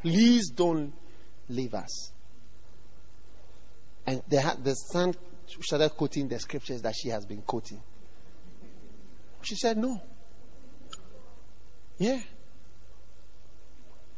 Please 0.02 0.50
don't 0.50 0.92
leave 1.48 1.74
us. 1.74 2.10
And 4.04 4.22
the, 4.28 4.56
the 4.60 4.74
son 4.74 5.14
started 5.60 5.90
quoting 5.90 6.26
the 6.26 6.40
scriptures 6.40 6.82
that 6.82 6.94
she 6.96 7.10
has 7.10 7.24
been 7.24 7.42
quoting. 7.42 7.80
She 9.42 9.54
said, 9.56 9.76
No. 9.76 10.00
Yeah. 11.98 12.20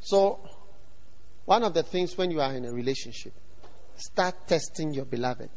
So, 0.00 0.40
one 1.44 1.62
of 1.62 1.74
the 1.74 1.82
things 1.82 2.16
when 2.16 2.30
you 2.30 2.40
are 2.40 2.52
in 2.54 2.64
a 2.64 2.72
relationship, 2.72 3.32
start 3.96 4.46
testing 4.46 4.94
your 4.94 5.04
beloved 5.04 5.50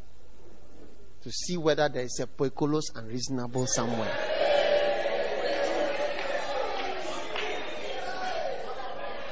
to 1.22 1.32
see 1.32 1.56
whether 1.56 1.88
there 1.88 2.04
is 2.04 2.20
a 2.20 2.26
poikilos 2.26 2.84
reasonable 3.08 3.66
somewhere. 3.66 4.14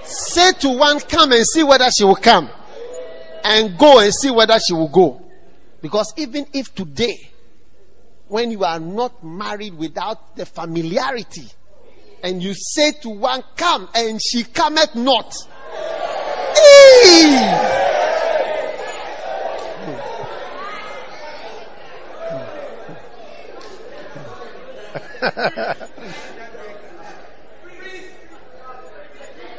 Say 0.04 0.52
to 0.52 0.68
one, 0.70 1.00
come 1.00 1.32
and 1.32 1.46
see 1.46 1.62
whether 1.62 1.88
she 1.90 2.04
will 2.04 2.16
come. 2.16 2.50
And 3.44 3.78
go 3.78 4.00
and 4.00 4.12
see 4.12 4.30
whether 4.30 4.58
she 4.58 4.72
will 4.72 4.88
go. 4.88 5.22
Because 5.80 6.12
even 6.16 6.46
if 6.52 6.74
today, 6.74 7.30
when 8.34 8.50
you 8.50 8.64
are 8.64 8.80
not 8.80 9.22
married 9.22 9.74
without 9.74 10.34
the 10.34 10.44
familiarity, 10.44 11.46
and 12.20 12.42
you 12.42 12.52
say 12.52 12.90
to 12.90 13.08
one, 13.08 13.44
come, 13.56 13.88
and 13.94 14.20
she 14.20 14.42
cometh 14.42 14.92
not. 14.96 15.32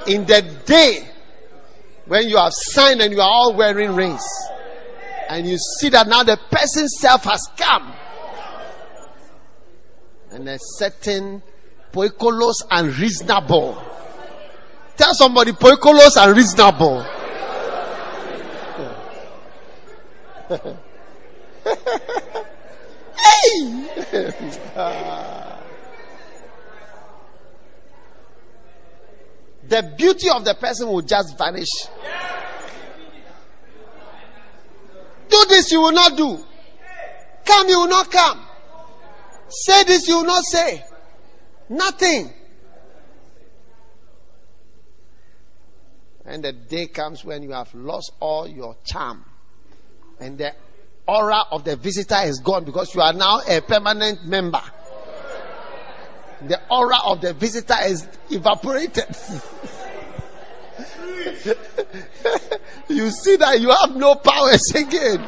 In 0.07 0.25
the 0.25 0.41
day 0.65 1.07
when 2.07 2.27
you 2.27 2.35
have 2.35 2.51
signed 2.53 2.99
and 2.99 3.13
you 3.13 3.21
are 3.21 3.31
all 3.31 3.55
wearing 3.55 3.95
rings, 3.95 4.25
and 5.29 5.47
you 5.47 5.57
see 5.79 5.87
that 5.87 6.09
now 6.09 6.23
the 6.23 6.37
person's 6.51 6.97
self 6.99 7.23
has 7.23 7.47
come, 7.55 7.93
and 10.35 10.49
a 10.49 10.59
certain 10.59 11.41
poikilos 11.93 12.65
reasonable. 12.99 13.81
Tell 14.97 15.13
somebody 15.13 15.53
poikilos 15.53 16.17
unreasonable. 16.17 17.03
hey! 23.15 23.61
the 29.69 29.93
beauty 29.97 30.29
of 30.29 30.43
the 30.43 30.53
person 30.55 30.89
will 30.89 31.01
just 31.01 31.37
vanish. 31.37 31.69
Do 35.29 35.45
this, 35.47 35.71
you 35.71 35.79
will 35.79 35.93
not 35.93 36.17
do. 36.17 36.45
Come, 37.45 37.69
you 37.69 37.79
will 37.79 37.87
not 37.87 38.11
come. 38.11 38.44
Say 39.63 39.83
this, 39.85 40.07
you 40.07 40.17
will 40.17 40.25
not 40.25 40.43
say. 40.43 40.83
Nothing. 41.69 42.33
And 46.25 46.43
the 46.43 46.51
day 46.51 46.87
comes 46.87 47.23
when 47.23 47.43
you 47.43 47.51
have 47.51 47.73
lost 47.73 48.11
all 48.19 48.47
your 48.47 48.75
charm. 48.83 49.23
And 50.19 50.37
the 50.37 50.53
aura 51.07 51.43
of 51.51 51.63
the 51.63 51.75
visitor 51.75 52.17
is 52.23 52.39
gone 52.39 52.65
because 52.65 52.93
you 52.95 53.01
are 53.01 53.13
now 53.13 53.39
a 53.47 53.61
permanent 53.61 54.25
member. 54.25 54.61
The 56.41 56.59
aura 56.69 56.97
of 57.05 57.21
the 57.21 57.33
visitor 57.33 57.75
is 57.85 58.07
evaporated. 58.29 59.05
you 62.89 63.09
see 63.09 63.37
that 63.37 63.61
you 63.61 63.69
have 63.69 63.95
no 63.95 64.15
powers 64.15 64.71
again. 64.75 65.25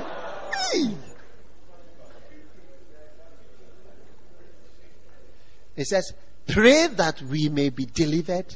It 5.77 5.85
says, 5.85 6.11
Pray 6.47 6.87
that 6.87 7.21
we 7.21 7.49
may 7.49 7.69
be 7.69 7.85
delivered 7.85 8.55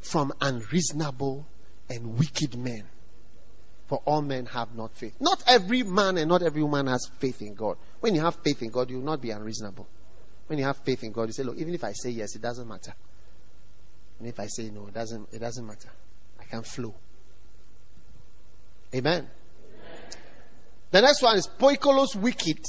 from 0.00 0.32
unreasonable 0.40 1.46
and 1.88 2.18
wicked 2.18 2.56
men. 2.56 2.84
For 3.86 4.00
all 4.06 4.22
men 4.22 4.46
have 4.46 4.74
not 4.74 4.96
faith. 4.96 5.14
Not 5.20 5.42
every 5.46 5.82
man 5.82 6.16
and 6.16 6.28
not 6.28 6.42
every 6.42 6.62
woman 6.62 6.86
has 6.86 7.06
faith 7.18 7.42
in 7.42 7.54
God. 7.54 7.76
When 8.00 8.14
you 8.14 8.22
have 8.22 8.36
faith 8.42 8.62
in 8.62 8.70
God, 8.70 8.90
you 8.90 8.96
will 8.96 9.04
not 9.04 9.20
be 9.20 9.30
unreasonable. 9.30 9.86
When 10.46 10.58
you 10.58 10.64
have 10.64 10.78
faith 10.78 11.04
in 11.04 11.12
God, 11.12 11.28
you 11.28 11.32
say, 11.32 11.42
Look, 11.42 11.58
even 11.58 11.74
if 11.74 11.84
I 11.84 11.92
say 11.92 12.10
yes, 12.10 12.34
it 12.34 12.42
doesn't 12.42 12.66
matter. 12.66 12.94
And 14.18 14.28
if 14.28 14.40
I 14.40 14.46
say 14.46 14.70
no, 14.70 14.86
it 14.86 14.94
doesn't, 14.94 15.28
it 15.32 15.40
doesn't 15.40 15.66
matter. 15.66 15.90
I 16.40 16.44
can 16.44 16.62
flow. 16.62 16.94
Amen. 18.94 19.14
Amen. 19.14 19.30
The 20.90 21.00
next 21.00 21.22
one 21.22 21.36
is 21.36 21.46
poikilos 21.46 22.16
wicked. 22.16 22.64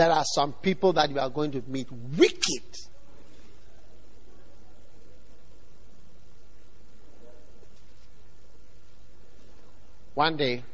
There 0.00 0.12
are 0.12 0.24
some 0.24 0.54
people 0.54 0.94
that 0.94 1.10
you 1.10 1.18
are 1.18 1.28
going 1.28 1.50
to 1.50 1.62
meet 1.68 1.86
wicked. 2.16 2.74
One 10.14 10.38
day, 10.38 10.64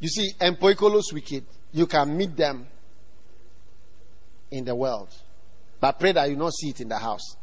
you 0.00 0.08
see, 0.08 0.30
Empoikolos 0.40 1.12
wicked, 1.12 1.44
you 1.74 1.86
can 1.86 2.16
meet 2.16 2.34
them 2.34 2.66
in 4.50 4.64
the 4.64 4.74
world. 4.74 5.10
But 5.78 6.00
pray 6.00 6.12
that 6.12 6.30
you 6.30 6.36
not 6.36 6.54
see 6.54 6.70
it 6.70 6.80
in 6.80 6.88
the 6.88 6.96
house. 6.96 7.36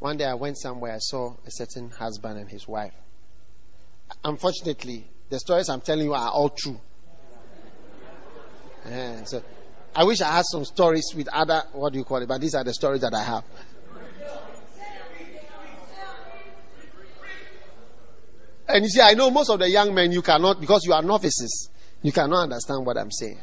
One 0.00 0.18
day 0.18 0.26
I 0.26 0.34
went 0.34 0.58
somewhere, 0.58 0.92
I 0.92 0.98
saw 0.98 1.32
a 1.46 1.50
certain 1.50 1.88
husband 1.88 2.38
and 2.38 2.50
his 2.50 2.68
wife 2.68 2.92
unfortunately, 4.24 5.08
the 5.28 5.38
stories 5.38 5.68
I'm 5.68 5.80
telling 5.80 6.04
you 6.04 6.14
are 6.14 6.30
all 6.30 6.50
true. 6.50 6.80
Yeah, 8.88 9.24
so 9.24 9.42
I 9.94 10.04
wish 10.04 10.20
I 10.20 10.30
had 10.30 10.44
some 10.46 10.64
stories 10.64 11.12
with 11.14 11.28
other, 11.28 11.62
what 11.72 11.92
do 11.92 11.98
you 11.98 12.04
call 12.04 12.18
it, 12.18 12.26
but 12.26 12.40
these 12.40 12.54
are 12.54 12.64
the 12.64 12.74
stories 12.74 13.00
that 13.02 13.14
I 13.14 13.22
have. 13.22 13.44
And 18.68 18.84
you 18.84 18.88
see, 18.88 19.00
I 19.00 19.12
know 19.14 19.30
most 19.30 19.50
of 19.50 19.58
the 19.58 19.68
young 19.68 19.94
men 19.94 20.12
you 20.12 20.22
cannot, 20.22 20.60
because 20.60 20.84
you 20.84 20.92
are 20.94 21.02
novices, 21.02 21.68
you 22.00 22.10
cannot 22.10 22.44
understand 22.44 22.86
what 22.86 22.96
I'm 22.96 23.10
saying. 23.10 23.38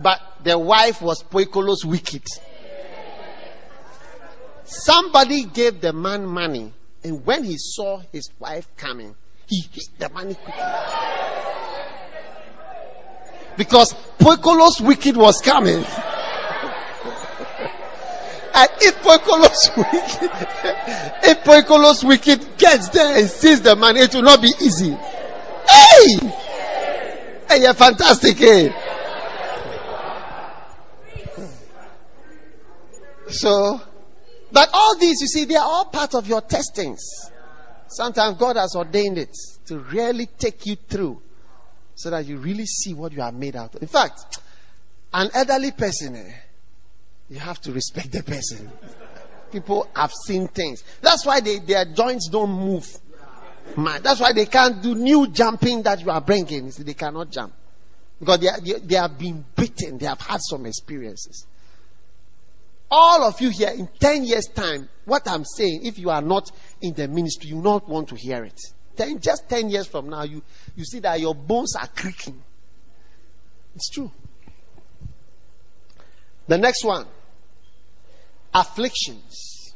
But 0.00 0.20
the 0.44 0.58
wife 0.58 1.02
was 1.02 1.22
poikilos 1.24 1.84
wicked. 1.84 2.24
Somebody 4.64 5.44
gave 5.44 5.80
the 5.80 5.92
man 5.92 6.24
money, 6.24 6.72
and 7.02 7.26
when 7.26 7.44
he 7.44 7.56
saw 7.58 8.00
his 8.12 8.30
wife 8.38 8.68
coming, 8.76 9.14
he 9.46 9.60
hit 9.72 9.88
the 9.98 10.08
money 10.10 10.34
quickly. 10.34 10.62
Because 13.56 13.94
Poikolos 14.18 14.80
wicked 14.80 15.16
was 15.16 15.40
coming. 15.40 15.84
And 18.54 18.68
if 18.80 18.96
Poikolos 19.02 19.76
wicked, 19.76 20.30
if 21.24 21.42
Poikolos 21.42 22.04
wicked 22.04 22.58
gets 22.58 22.90
there 22.90 23.18
and 23.18 23.28
sees 23.28 23.62
the 23.62 23.74
money, 23.74 24.00
it 24.00 24.14
will 24.14 24.22
not 24.22 24.42
be 24.42 24.52
easy. 24.60 24.90
Hey! 24.90 26.32
Hey, 27.48 27.62
you're 27.62 27.72
fantastic, 27.72 28.40
eh? 28.42 28.68
So, 33.28 33.80
but 34.52 34.68
all 34.74 34.98
these, 34.98 35.22
you 35.22 35.28
see, 35.28 35.46
they 35.46 35.56
are 35.56 35.64
all 35.64 35.86
part 35.86 36.14
of 36.14 36.28
your 36.28 36.42
testings. 36.42 37.31
Sometimes 37.92 38.38
God 38.38 38.56
has 38.56 38.74
ordained 38.74 39.18
it 39.18 39.36
to 39.66 39.78
really 39.78 40.26
take 40.26 40.64
you 40.66 40.76
through 40.76 41.20
so 41.94 42.10
that 42.10 42.24
you 42.26 42.38
really 42.38 42.66
see 42.66 42.94
what 42.94 43.12
you 43.12 43.20
are 43.22 43.32
made 43.32 43.54
out 43.54 43.74
of. 43.74 43.82
In 43.82 43.88
fact, 43.88 44.38
an 45.12 45.30
elderly 45.34 45.72
person, 45.72 46.16
eh, 46.16 46.32
you 47.28 47.38
have 47.38 47.60
to 47.60 47.72
respect 47.72 48.12
the 48.12 48.22
person. 48.22 48.70
People 49.50 49.88
have 49.94 50.10
seen 50.26 50.48
things. 50.48 50.82
That's 51.02 51.26
why 51.26 51.40
they, 51.40 51.58
their 51.58 51.84
joints 51.84 52.28
don't 52.30 52.50
move. 52.50 52.86
Man, 53.76 54.02
that's 54.02 54.20
why 54.20 54.32
they 54.32 54.46
can't 54.46 54.82
do 54.82 54.94
new 54.94 55.28
jumping 55.28 55.82
that 55.82 56.00
you 56.00 56.10
are 56.10 56.20
bringing. 56.20 56.70
They 56.70 56.94
cannot 56.94 57.30
jump. 57.30 57.52
Because 58.18 58.40
they, 58.40 58.48
they, 58.72 58.78
they 58.80 58.94
have 58.94 59.18
been 59.18 59.44
beaten. 59.54 59.98
They 59.98 60.06
have 60.06 60.20
had 60.20 60.40
some 60.40 60.64
experiences. 60.64 61.46
All 62.94 63.24
of 63.24 63.40
you 63.40 63.48
here 63.48 63.70
in 63.70 63.88
10 63.98 64.24
years' 64.24 64.48
time, 64.48 64.86
what 65.06 65.26
I'm 65.26 65.46
saying, 65.46 65.86
if 65.86 65.98
you 65.98 66.10
are 66.10 66.20
not 66.20 66.50
in 66.82 66.92
the 66.92 67.08
ministry, 67.08 67.48
you 67.48 67.56
not 67.56 67.88
want 67.88 68.10
to 68.10 68.16
hear 68.16 68.44
it. 68.44 68.60
Ten, 68.94 69.18
just 69.18 69.48
10 69.48 69.70
years 69.70 69.86
from 69.86 70.10
now, 70.10 70.24
you, 70.24 70.42
you 70.76 70.84
see 70.84 70.98
that 70.98 71.18
your 71.18 71.34
bones 71.34 71.74
are 71.74 71.86
creaking. 71.86 72.42
It's 73.74 73.88
true. 73.88 74.12
The 76.46 76.58
next 76.58 76.84
one 76.84 77.06
afflictions. 78.52 79.72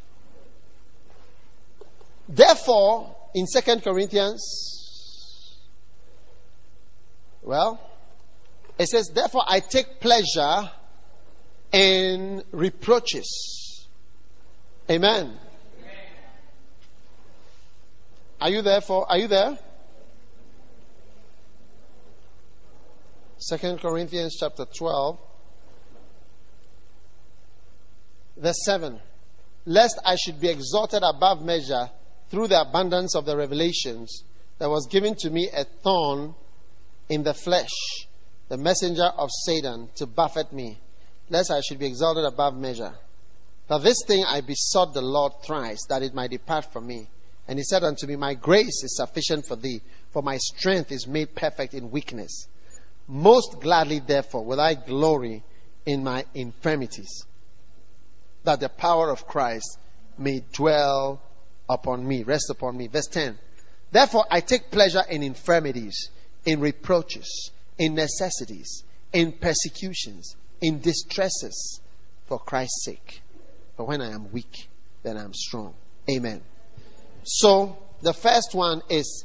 Therefore, 2.29 3.17
in 3.35 3.47
Second 3.47 3.83
Corinthians, 3.83 4.43
well, 7.43 7.81
it 8.79 8.89
says, 8.89 9.11
Therefore 9.15 9.45
I 9.49 9.61
take 9.61 10.01
pleasure 10.01 10.71
in 11.77 12.43
reproaches. 12.53 13.87
Amen. 14.91 15.39
Are 18.41 18.49
you 18.49 18.63
there 18.63 18.81
for 18.81 19.07
are 19.11 19.19
you 19.19 19.29
there? 19.29 19.59
Second 23.37 23.81
Corinthians 23.81 24.37
chapter 24.41 24.65
12 24.65 25.19
verse 28.39 28.65
7 28.65 28.99
lest 29.67 30.01
I 30.05 30.17
should 30.17 30.41
be 30.41 30.49
exalted 30.49 31.03
above 31.03 31.43
measure 31.45 31.91
through 32.31 32.49
the 32.49 32.61
abundance 32.61 33.15
of 33.15 33.27
the 33.27 33.37
revelations 33.37 34.25
there 34.59 34.71
was 34.71 34.87
given 34.87 35.15
to 35.17 35.31
me 35.31 35.49
a 35.55 35.65
thorn 35.65 36.35
in 37.09 37.23
the 37.23 37.35
flesh 37.35 37.71
the 38.49 38.57
messenger 38.57 39.11
of 39.17 39.31
Satan 39.45 39.91
to 39.97 40.07
buffet 40.07 40.53
me 40.53 40.79
lest 41.29 41.51
I 41.51 41.61
should 41.61 41.79
be 41.79 41.87
exalted 41.87 42.25
above 42.25 42.57
measure 42.57 42.95
for 43.69 43.81
this 43.81 43.99
thing 44.07 44.25
I 44.25 44.41
besought 44.43 44.95
the 44.95 45.03
Lord 45.03 45.33
thrice 45.45 45.85
that 45.89 46.03
it 46.03 46.15
might 46.15 46.31
depart 46.31 46.73
from 46.73 46.87
me 46.87 47.09
and 47.49 47.59
he 47.59 47.65
said 47.65 47.85
unto 47.85 48.07
me, 48.07 48.17
My 48.17 48.35
grace 48.35 48.83
is 48.83 48.97
sufficient 48.97 49.47
for 49.47 49.57
thee, 49.57 49.81
for 50.11 50.23
my 50.23 50.37
strength 50.37 50.91
is 50.91 51.07
made 51.07 51.35
perfect 51.35 51.75
in 51.75 51.91
weakness. 51.91 52.49
Most 53.07 53.61
gladly, 53.61 54.01
therefore, 54.01 54.45
will 54.45 54.61
I 54.61 54.75
glory 54.75 55.45
in 55.85 56.03
my 56.03 56.25
infirmities, 56.35 57.25
that 58.43 58.59
the 58.59 58.69
power 58.69 59.11
of 59.11 59.29
Christ 59.29 59.79
may 60.19 60.43
dwell 60.53 61.21
upon 61.69 62.07
me, 62.07 62.25
rest 62.25 62.51
upon 62.51 62.77
me. 62.77 62.89
Verse 62.89 63.07
10. 63.07 63.39
Therefore, 63.93 64.25
I 64.29 64.41
take 64.41 64.73
pleasure 64.73 65.05
in 65.09 65.23
infirmities, 65.23 66.11
in 66.45 66.59
reproaches, 66.59 67.53
in 67.79 67.95
necessities, 67.95 68.83
in 69.13 69.33
persecutions, 69.33 70.35
in 70.61 70.81
distresses, 70.81 71.81
for 72.27 72.39
Christ's 72.39 72.85
sake. 72.85 73.23
For 73.77 73.87
when 73.87 74.01
I 74.01 74.13
am 74.13 74.33
weak, 74.33 74.69
then 75.03 75.17
I 75.17 75.25
am 75.25 75.35
strong. 75.35 75.75
Amen. 76.11 76.43
So, 77.25 77.79
the 78.03 78.13
first 78.13 78.55
one 78.55 78.83
is 78.89 79.25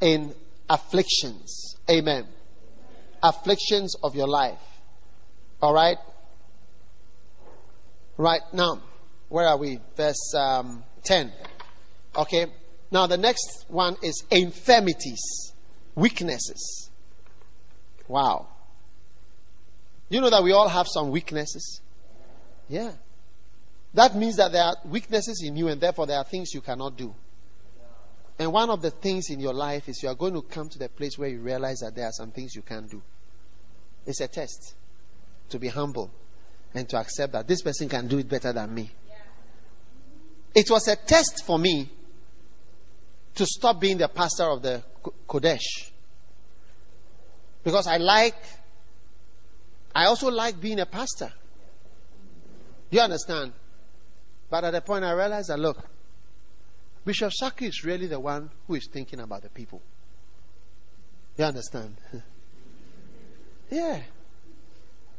in 0.00 0.34
afflictions. 0.68 1.76
Amen. 1.90 2.26
Afflictions 3.22 3.96
of 4.02 4.14
your 4.14 4.28
life. 4.28 4.58
All 5.60 5.72
right? 5.72 5.98
Right 8.16 8.42
now, 8.52 8.82
where 9.28 9.46
are 9.46 9.56
we? 9.56 9.80
Verse 9.96 10.34
um, 10.34 10.84
10. 11.04 11.32
Okay. 12.16 12.46
Now, 12.90 13.06
the 13.06 13.16
next 13.16 13.64
one 13.68 13.96
is 14.02 14.24
infirmities, 14.30 15.52
weaknesses. 15.94 16.90
Wow. 18.06 18.46
You 20.08 20.20
know 20.20 20.30
that 20.30 20.42
we 20.42 20.52
all 20.52 20.68
have 20.68 20.86
some 20.88 21.10
weaknesses? 21.10 21.80
Yeah. 22.68 22.92
That 23.94 24.14
means 24.16 24.36
that 24.36 24.52
there 24.52 24.62
are 24.62 24.76
weaknesses 24.84 25.42
in 25.44 25.56
you, 25.56 25.68
and 25.68 25.80
therefore 25.80 26.06
there 26.06 26.18
are 26.18 26.24
things 26.24 26.52
you 26.52 26.60
cannot 26.60 26.96
do. 26.96 27.14
And 28.38 28.52
one 28.52 28.68
of 28.68 28.82
the 28.82 28.90
things 28.90 29.30
in 29.30 29.38
your 29.38 29.54
life 29.54 29.88
is 29.88 30.02
you 30.02 30.08
are 30.08 30.14
going 30.14 30.34
to 30.34 30.42
come 30.42 30.68
to 30.68 30.78
the 30.78 30.88
place 30.88 31.16
where 31.16 31.28
you 31.28 31.40
realize 31.40 31.78
that 31.78 31.94
there 31.94 32.06
are 32.06 32.12
some 32.12 32.32
things 32.32 32.54
you 32.54 32.62
can't 32.62 32.90
do. 32.90 33.00
It's 34.06 34.20
a 34.20 34.28
test 34.28 34.74
to 35.50 35.58
be 35.58 35.68
humble 35.68 36.10
and 36.74 36.88
to 36.88 36.98
accept 36.98 37.32
that 37.32 37.46
this 37.46 37.62
person 37.62 37.88
can 37.88 38.08
do 38.08 38.18
it 38.18 38.28
better 38.28 38.52
than 38.52 38.74
me. 38.74 38.90
It 40.54 40.68
was 40.68 40.88
a 40.88 40.96
test 40.96 41.44
for 41.44 41.58
me 41.58 41.88
to 43.34 43.46
stop 43.46 43.80
being 43.80 43.98
the 43.98 44.08
pastor 44.08 44.44
of 44.44 44.62
the 44.62 44.82
Qodesh 45.28 45.90
Because 47.62 47.86
I 47.86 47.96
like, 47.96 48.36
I 49.94 50.06
also 50.06 50.30
like 50.30 50.60
being 50.60 50.80
a 50.80 50.86
pastor. 50.86 51.32
You 52.90 53.00
understand? 53.00 53.52
But 54.50 54.64
at 54.64 54.72
the 54.72 54.80
point 54.80 55.04
I 55.04 55.12
realized 55.12 55.48
that, 55.48 55.58
look, 55.58 55.78
Bishop 57.04 57.32
Saki 57.32 57.66
is 57.66 57.84
really 57.84 58.06
the 58.06 58.20
one 58.20 58.50
who 58.66 58.74
is 58.74 58.88
thinking 58.92 59.20
about 59.20 59.42
the 59.42 59.50
people. 59.50 59.82
You 61.36 61.44
understand? 61.44 61.96
yeah. 63.70 64.00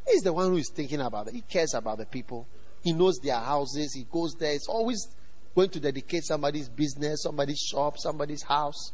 He's 0.07 0.21
the 0.21 0.33
one 0.33 0.51
who 0.51 0.57
is 0.57 0.71
thinking 0.73 1.01
about 1.01 1.27
it. 1.27 1.35
He 1.35 1.41
cares 1.41 1.73
about 1.73 1.97
the 1.97 2.05
people. 2.05 2.47
He 2.83 2.93
knows 2.93 3.19
their 3.21 3.37
houses. 3.37 3.93
He 3.93 4.05
goes 4.11 4.35
there. 4.39 4.51
He's 4.53 4.67
always 4.67 5.07
going 5.55 5.69
to 5.69 5.79
dedicate 5.79 6.23
somebody's 6.23 6.69
business, 6.69 7.23
somebody's 7.23 7.59
shop, 7.59 7.97
somebody's 7.97 8.43
house. 8.43 8.91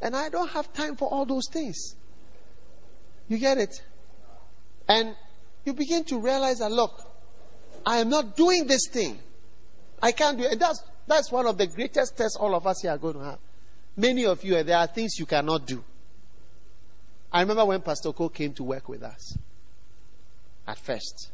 And 0.00 0.16
I 0.16 0.28
don't 0.28 0.50
have 0.50 0.72
time 0.72 0.96
for 0.96 1.08
all 1.08 1.24
those 1.24 1.48
things. 1.50 1.96
You 3.28 3.38
get 3.38 3.58
it? 3.58 3.74
And 4.88 5.14
you 5.64 5.72
begin 5.72 6.04
to 6.04 6.18
realize 6.18 6.58
that, 6.58 6.70
look, 6.70 7.00
I 7.86 7.98
am 7.98 8.08
not 8.08 8.36
doing 8.36 8.66
this 8.66 8.88
thing. 8.88 9.18
I 10.02 10.12
can't 10.12 10.36
do 10.36 10.44
it. 10.44 10.52
And 10.52 10.60
that's 10.60 10.82
that's 11.06 11.30
one 11.30 11.46
of 11.46 11.58
the 11.58 11.66
greatest 11.66 12.16
tests 12.16 12.36
all 12.36 12.54
of 12.54 12.66
us 12.66 12.80
here 12.82 12.90
are 12.90 12.98
going 12.98 13.14
to 13.14 13.20
have. 13.20 13.38
Many 13.96 14.26
of 14.26 14.42
you, 14.42 14.62
there 14.62 14.78
are 14.78 14.86
things 14.86 15.18
you 15.18 15.26
cannot 15.26 15.66
do. 15.66 15.84
I 17.32 17.40
remember 17.40 17.64
when 17.64 17.80
Pastor 17.80 18.12
Cole 18.12 18.28
came 18.28 18.52
to 18.54 18.64
work 18.64 18.88
with 18.88 19.02
us 19.02 19.36
at 20.66 20.78
first. 20.78 21.30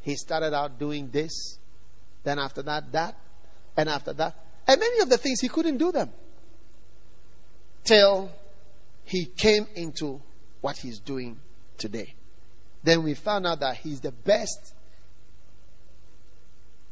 He 0.00 0.16
started 0.16 0.54
out 0.54 0.78
doing 0.78 1.10
this, 1.10 1.58
then 2.24 2.38
after 2.38 2.62
that, 2.62 2.90
that, 2.92 3.14
and 3.76 3.88
after 3.88 4.12
that. 4.14 4.36
And 4.66 4.80
many 4.80 5.00
of 5.00 5.08
the 5.08 5.18
things 5.18 5.40
he 5.40 5.48
couldn't 5.48 5.76
do 5.76 5.92
them. 5.92 6.10
Till 7.84 8.30
he 9.04 9.26
came 9.26 9.66
into 9.74 10.20
what 10.60 10.76
he's 10.78 10.98
doing 10.98 11.38
today. 11.78 12.14
Then 12.82 13.02
we 13.02 13.14
found 13.14 13.46
out 13.46 13.60
that 13.60 13.76
he's 13.76 14.00
the 14.00 14.12
best 14.12 14.74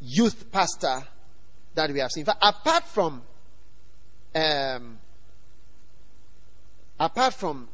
youth 0.00 0.50
pastor 0.50 1.02
that 1.74 1.90
we 1.90 2.00
have 2.00 2.10
seen. 2.10 2.24
apart 2.26 2.84
from 2.84 3.22
um, 4.34 4.98
apart 6.98 7.34
from 7.34 7.68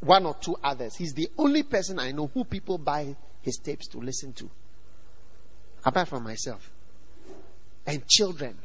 one 0.00 0.26
or 0.26 0.34
two 0.34 0.56
others, 0.62 0.96
he's 0.96 1.12
the 1.12 1.28
only 1.36 1.62
person 1.62 1.98
I 1.98 2.12
know 2.12 2.30
who 2.32 2.44
people 2.44 2.78
buy 2.78 3.14
his 3.42 3.56
tapes 3.56 3.86
to 3.88 3.98
listen 3.98 4.32
to. 4.34 4.50
Apart 5.84 6.08
from 6.08 6.24
myself. 6.24 6.70
And 7.86 8.06
children 8.06 8.56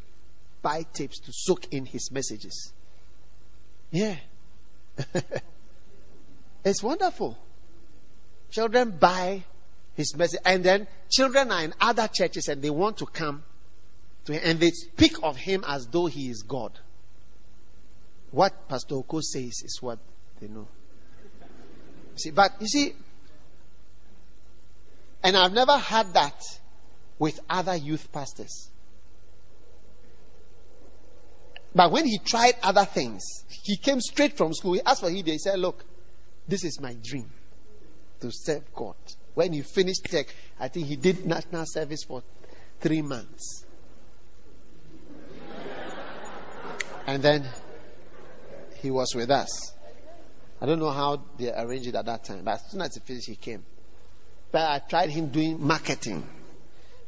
buy 0.62 0.86
tapes 0.94 1.20
to 1.20 1.32
soak 1.34 1.74
in 1.74 1.86
his 1.86 2.12
messages. 2.12 2.74
Yeah. 3.92 4.16
it's 6.66 6.82
wonderful. 6.84 7.38
Children 8.52 8.92
buy 8.92 9.44
his 9.96 10.16
message. 10.16 10.40
And 10.46 10.64
then 10.64 10.88
children 11.10 11.52
are 11.52 11.64
in 11.64 11.74
other 11.80 12.08
churches 12.08 12.48
and 12.48 12.62
they 12.62 12.70
want 12.70 12.98
to 12.98 13.06
come 13.06 13.44
to 14.26 14.34
him 14.34 14.42
and 14.44 14.60
they 14.60 14.72
speak 14.72 15.18
of 15.24 15.38
him 15.38 15.64
as 15.68 15.88
though 15.88 16.06
he 16.06 16.30
is 16.30 16.44
God. 16.44 16.80
What 18.32 18.68
Pastor 18.68 18.96
Oko 18.96 19.22
says 19.22 19.62
is 19.64 19.78
what 19.82 20.00
they 20.40 20.48
know. 20.48 20.68
See, 22.18 22.32
but 22.32 22.54
you 22.60 22.68
see, 22.68 22.94
and 25.24 25.36
I've 25.36 25.54
never 25.54 25.78
had 25.78 26.14
that 26.14 26.42
with 27.18 27.40
other 27.50 27.76
youth 27.76 28.12
pastors. 28.12 28.70
But 31.74 31.92
when 31.92 32.06
he 32.06 32.20
tried 32.20 32.54
other 32.64 32.86
things, 32.86 33.22
he 33.64 33.76
came 33.76 34.00
straight 34.00 34.38
from 34.38 34.54
school. 34.54 34.74
He 34.74 34.82
asked 34.86 35.02
for 35.02 35.10
Hide. 35.10 35.28
He 35.28 35.38
said, 35.38 35.60
Look, 35.60 35.84
this 36.48 36.64
is 36.64 36.80
my 36.80 36.96
dream 37.04 37.30
to 38.22 38.32
serve 38.32 38.74
God. 38.74 38.96
When 39.34 39.54
he 39.54 39.62
finished 39.62 40.06
tech, 40.06 40.28
I 40.60 40.68
think 40.70 40.88
he 40.88 40.96
did 40.96 41.26
national 41.26 41.66
service 41.68 42.04
for 42.08 42.24
three 42.80 43.02
months. 43.02 43.66
And 47.08 47.22
then 47.22 47.48
he 48.82 48.90
was 48.90 49.14
with 49.16 49.30
us. 49.30 49.74
I 50.62 50.66
don't 50.66 50.80
know 50.80 50.92
how 50.92 51.22
they 51.38 51.52
arranged 51.52 51.88
it 51.88 51.96
at 51.96 52.06
that 52.06 52.24
time, 52.24 52.44
but 52.44 52.56
as 52.56 52.72
soon 52.72 52.82
as 52.82 52.96
he 52.96 53.02
finished, 53.02 53.28
he 53.28 53.36
came. 53.36 53.64
But 54.52 54.62
I 54.62 54.80
tried 54.88 55.10
him 55.10 55.28
doing 55.28 55.62
marketing. 55.62 56.28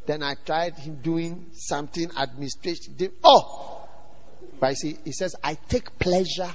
Then 0.05 0.21
I 0.21 0.35
tried 0.45 0.75
him 0.77 0.95
doing 1.01 1.47
something 1.53 2.09
administration. 2.17 2.95
Oh! 3.23 3.87
But 4.59 4.75
see, 4.75 4.97
he 5.03 5.11
says, 5.11 5.35
I 5.43 5.55
take 5.55 5.97
pleasure 5.97 6.51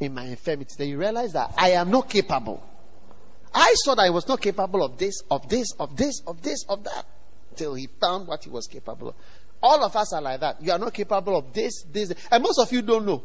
in 0.00 0.14
my 0.14 0.24
infirmity. 0.24 0.74
Then 0.76 0.88
you 0.88 0.98
realize 0.98 1.32
that 1.32 1.54
I 1.56 1.70
am 1.70 1.90
not 1.90 2.08
capable. 2.08 2.62
I 3.58 3.74
thought 3.86 3.98
I 3.98 4.10
was 4.10 4.28
not 4.28 4.42
capable 4.42 4.84
of 4.84 4.98
this, 4.98 5.22
of 5.30 5.48
this, 5.48 5.72
of 5.80 5.96
this, 5.96 6.20
of 6.26 6.42
this, 6.42 6.62
of 6.68 6.84
that. 6.84 7.06
Till 7.56 7.72
he 7.72 7.88
found 7.98 8.28
what 8.28 8.44
he 8.44 8.50
was 8.50 8.66
capable 8.66 9.08
of. 9.08 9.14
All 9.62 9.82
of 9.82 9.96
us 9.96 10.12
are 10.12 10.20
like 10.20 10.40
that. 10.40 10.62
You 10.62 10.72
are 10.72 10.78
not 10.78 10.92
capable 10.92 11.38
of 11.38 11.54
this, 11.54 11.84
this, 11.90 12.12
and 12.30 12.42
most 12.42 12.58
of 12.58 12.70
you 12.70 12.82
don't 12.82 13.06
know. 13.06 13.24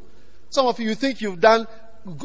Some 0.49 0.67
of 0.67 0.79
you 0.79 0.95
think 0.95 1.19
you've 1.19 1.41
done 1.41 1.67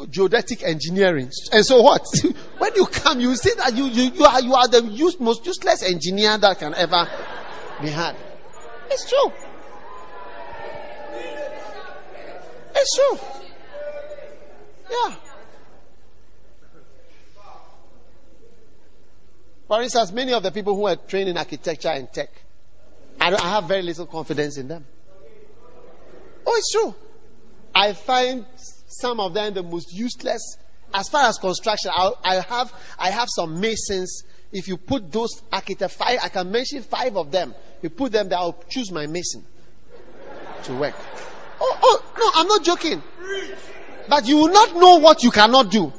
geodetic 0.08 0.62
engineering. 0.62 1.32
And 1.52 1.66
so 1.66 1.82
what? 1.82 2.06
when 2.58 2.76
you 2.76 2.86
come, 2.86 3.18
you 3.18 3.34
see 3.34 3.52
that 3.56 3.76
you, 3.76 3.86
you, 3.86 4.04
you 4.12 4.24
are, 4.24 4.40
you 4.40 4.54
are 4.54 4.68
the 4.68 4.84
use, 4.84 5.18
most 5.18 5.44
useless 5.44 5.82
engineer 5.82 6.38
that 6.38 6.60
can 6.60 6.74
ever 6.74 7.08
be 7.82 7.88
had. 7.88 8.14
It's 8.88 9.08
true. 9.08 9.32
It's 12.76 12.96
true. 12.96 13.18
Yeah. 14.92 15.16
For 19.68 19.82
instance, 19.82 20.12
many 20.12 20.32
of 20.32 20.42
the 20.42 20.50
people 20.50 20.74
who 20.74 20.86
are 20.86 20.96
trained 20.96 21.28
in 21.28 21.36
architecture 21.36 21.88
and 21.88 22.12
tech, 22.12 22.30
I, 23.20 23.34
I 23.34 23.48
have 23.50 23.64
very 23.64 23.82
little 23.82 24.06
confidence 24.06 24.58
in 24.58 24.68
them. 24.68 24.84
Oh, 26.46 26.54
it's 26.56 26.72
true. 26.72 26.94
I 27.74 27.92
find 27.92 28.46
some 28.88 29.18
of 29.18 29.34
them 29.34 29.54
the 29.54 29.62
most 29.62 29.92
useless. 29.92 30.58
As 30.94 31.08
far 31.08 31.28
as 31.28 31.36
construction, 31.38 31.90
i 31.92 32.12
I 32.22 32.34
have 32.36 32.72
I 32.98 33.10
have 33.10 33.28
some 33.34 33.60
masons. 33.60 34.22
If 34.52 34.68
you 34.68 34.76
put 34.76 35.10
those 35.10 35.42
architects, 35.52 35.96
five, 35.96 36.20
I 36.22 36.28
can 36.28 36.50
mention 36.50 36.82
five 36.82 37.16
of 37.16 37.32
them. 37.32 37.54
You 37.82 37.90
put 37.90 38.12
them 38.12 38.28
there, 38.28 38.38
I'll 38.38 38.62
choose 38.68 38.92
my 38.92 39.06
mason 39.06 39.44
to 40.64 40.74
work. 40.74 40.94
Oh, 41.60 41.78
oh, 41.82 42.12
no, 42.18 42.40
I'm 42.40 42.46
not 42.46 42.62
joking. 42.64 43.02
But 44.08 44.26
you 44.28 44.36
will 44.36 44.52
not 44.52 44.74
know 44.76 44.96
what 44.96 45.22
you 45.24 45.30
cannot 45.30 45.70
do. 45.70 45.92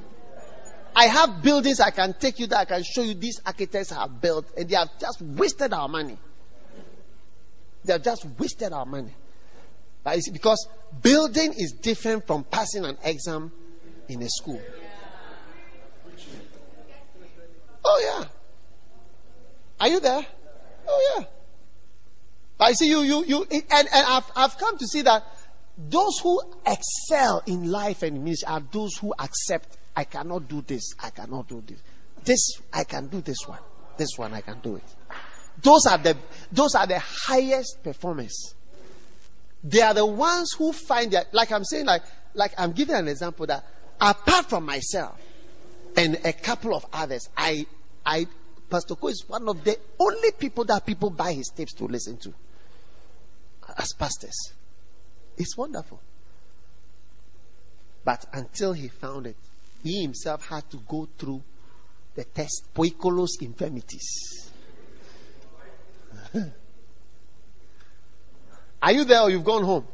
I 0.98 1.06
have 1.06 1.44
buildings 1.44 1.80
I 1.80 1.92
can 1.92 2.14
take 2.14 2.40
you 2.40 2.48
there, 2.48 2.58
I 2.58 2.66
can 2.66 2.84
show 2.84 3.04
you 3.04 3.14
these 3.14 3.40
architects 3.46 3.92
have 3.92 4.20
built, 4.20 4.48
and 4.58 4.68
they 4.68 4.76
have 4.76 4.90
just 5.00 5.22
wasted 5.22 5.72
our 5.72 5.88
money. 5.88 6.18
They 7.86 7.94
have 7.94 8.04
just 8.04 8.26
wasted 8.40 8.74
our 8.74 8.84
money. 8.84 9.14
Because 10.34 10.68
building 11.00 11.54
is 11.56 11.74
different 11.74 12.26
from 12.26 12.44
passing 12.46 12.84
an 12.84 12.98
exam 13.04 13.52
in 14.10 14.24
a 14.24 14.28
school. 14.28 14.60
Oh, 17.86 18.02
yeah. 18.04 18.26
Are 19.80 19.88
you 19.90 20.00
there? 20.00 20.26
Oh, 20.88 21.16
yeah. 21.20 21.26
But 22.58 22.66
I 22.66 22.72
see 22.74 22.90
you, 22.90 23.02
you, 23.02 23.24
you, 23.24 23.46
and, 23.52 23.64
and 23.72 23.88
I've, 23.94 24.32
I've 24.36 24.58
come 24.58 24.80
to 24.80 24.88
see 24.88 25.04
that 25.04 25.24
those 25.78 26.18
who 26.24 26.42
excel 26.66 27.44
in 27.46 27.70
life 27.70 28.02
and 28.02 28.24
ministry 28.24 28.48
are 28.48 28.64
those 28.72 28.98
who 28.98 29.14
accept, 29.20 29.77
I 29.98 30.04
cannot 30.04 30.48
do 30.48 30.62
this, 30.62 30.94
I 31.02 31.10
cannot 31.10 31.48
do 31.48 31.64
this. 31.66 31.80
This, 32.24 32.62
I 32.72 32.84
can 32.84 33.08
do 33.08 33.20
this 33.20 33.48
one. 33.48 33.58
This 33.98 34.10
one, 34.16 34.32
I 34.32 34.42
can 34.42 34.60
do 34.60 34.76
it. 34.76 34.84
Those 35.60 35.88
are 35.88 35.98
the, 35.98 36.16
those 36.52 36.76
are 36.76 36.86
the 36.86 37.00
highest 37.00 37.80
performers. 37.84 38.54
They 39.64 39.82
are 39.82 39.96
the 39.96 40.06
ones 40.06 40.54
who 40.56 40.72
find 40.72 41.12
that, 41.14 41.34
like 41.34 41.52
I'm 41.52 41.64
saying, 41.64 41.88
like, 41.88 42.04
like 42.36 42.54
I'm 42.60 42.74
giving 42.74 42.94
an 42.94 43.08
example 43.08 43.48
that 43.48 43.66
apart 44.00 44.48
from 44.48 44.68
myself 44.68 45.20
and 45.96 46.20
a 46.24 46.32
couple 46.32 46.76
of 46.76 46.86
others, 46.94 47.28
I, 47.36 47.66
I, 48.06 48.28
Pastor 48.70 48.94
Ko 48.94 49.08
is 49.08 49.24
one 49.28 49.50
of 49.50 49.64
the 49.64 49.80
only 50.00 50.30
people 50.30 50.64
that 50.66 50.86
people 50.86 51.10
buy 51.10 51.34
his 51.34 51.48
tapes 51.48 51.74
to 51.74 51.86
listen 51.86 52.18
to 52.18 52.32
as 53.80 53.94
pastors. 53.94 54.54
It's 55.40 55.58
wonderful. 55.58 56.00
But 58.06 58.28
until 58.32 58.74
he 58.74 58.90
found 58.90 59.26
it, 59.26 59.38
he 59.84 60.02
himself 60.02 60.48
had 60.48 60.70
to 60.72 60.78
go 60.88 61.08
through 61.18 61.44
the 62.16 62.24
test, 62.24 62.68
poikilos 62.74 63.42
infirmities. 63.42 64.52
Are 68.82 68.92
you 68.92 69.04
there 69.06 69.22
or 69.22 69.30
you've 69.30 69.44
gone 69.44 69.64
home? 69.64 69.88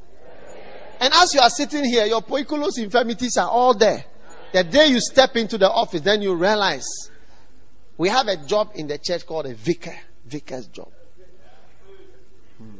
And 0.99 1.13
as 1.13 1.33
you 1.33 1.41
are 1.41 1.49
sitting 1.49 1.83
here, 1.83 2.05
your 2.05 2.21
poikilos 2.21 2.77
infirmities 2.77 3.37
are 3.37 3.49
all 3.49 3.73
there. 3.73 4.05
The 4.53 4.63
day 4.63 4.87
you 4.87 4.99
step 4.99 5.35
into 5.35 5.57
the 5.57 5.69
office, 5.69 6.01
then 6.01 6.21
you 6.21 6.35
realize 6.35 6.85
we 7.97 8.09
have 8.09 8.27
a 8.27 8.37
job 8.37 8.71
in 8.75 8.87
the 8.87 8.97
church 8.97 9.25
called 9.25 9.47
a 9.47 9.53
vicar. 9.53 9.95
Vicar's 10.25 10.67
job. 10.67 10.91
Hmm. 12.57 12.75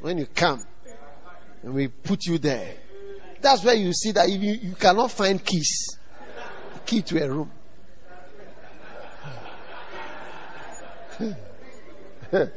When 0.00 0.18
you 0.18 0.26
come 0.26 0.62
and 1.62 1.74
we 1.74 1.88
put 1.88 2.26
you 2.26 2.38
there, 2.38 2.74
that's 3.40 3.64
where 3.64 3.74
you 3.74 3.92
see 3.92 4.12
that 4.12 4.28
you, 4.30 4.52
you 4.52 4.74
cannot 4.74 5.10
find 5.10 5.44
keys, 5.44 5.98
key 6.86 7.02
to 7.02 7.22
a 7.22 7.28
room. 7.28 7.50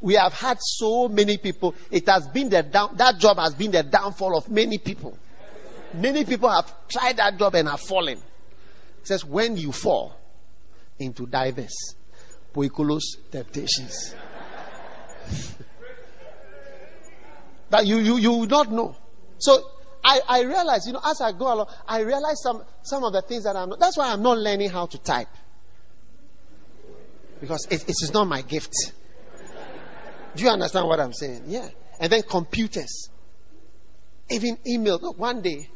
we 0.00 0.14
have 0.14 0.32
had 0.32 0.58
so 0.60 1.08
many 1.08 1.36
people. 1.38 1.74
It 1.90 2.08
has 2.08 2.26
been 2.28 2.48
the 2.48 2.62
down, 2.62 2.96
that 2.96 3.18
job 3.18 3.38
has 3.38 3.54
been 3.54 3.70
the 3.70 3.82
downfall 3.82 4.36
of 4.36 4.48
many 4.48 4.78
people. 4.78 5.18
Many 5.92 6.24
people 6.24 6.48
have 6.48 6.72
tried 6.88 7.16
that 7.16 7.36
job 7.38 7.54
and 7.56 7.68
have 7.68 7.80
fallen. 7.80 8.18
It 8.18 9.06
says, 9.06 9.24
when 9.24 9.56
you 9.56 9.72
fall 9.72 10.16
into 10.98 11.26
diverse 11.26 11.94
poikilos 12.54 13.02
temptations. 13.30 14.14
that 17.70 17.86
you, 17.86 17.98
you, 17.98 18.16
you 18.18 18.32
would 18.32 18.50
not 18.50 18.70
know. 18.70 18.96
So 19.38 19.62
I, 20.02 20.20
I 20.28 20.42
realize, 20.42 20.86
you 20.86 20.92
know, 20.92 21.00
as 21.04 21.20
I 21.20 21.32
go 21.32 21.52
along, 21.52 21.66
I 21.86 22.00
realize 22.00 22.42
some, 22.42 22.62
some 22.82 23.04
of 23.04 23.12
the 23.12 23.22
things 23.22 23.44
that 23.44 23.56
I'm 23.56 23.68
not, 23.70 23.80
that's 23.80 23.96
why 23.96 24.12
I'm 24.12 24.22
not 24.22 24.38
learning 24.38 24.70
how 24.70 24.86
to 24.86 24.98
type. 24.98 25.28
Because 27.40 27.66
it, 27.70 27.82
it 27.84 27.96
is 28.02 28.10
not 28.12 28.26
my 28.26 28.42
gift. 28.42 28.74
Do 30.34 30.44
you 30.44 30.50
understand 30.50 30.86
what 30.86 31.00
I'm 31.00 31.12
saying? 31.12 31.44
Yeah. 31.46 31.68
And 31.98 32.12
then 32.12 32.22
computers. 32.22 33.10
Even 34.30 34.58
email. 34.66 34.98
Look, 34.98 35.18
one 35.18 35.42
day, 35.42 35.68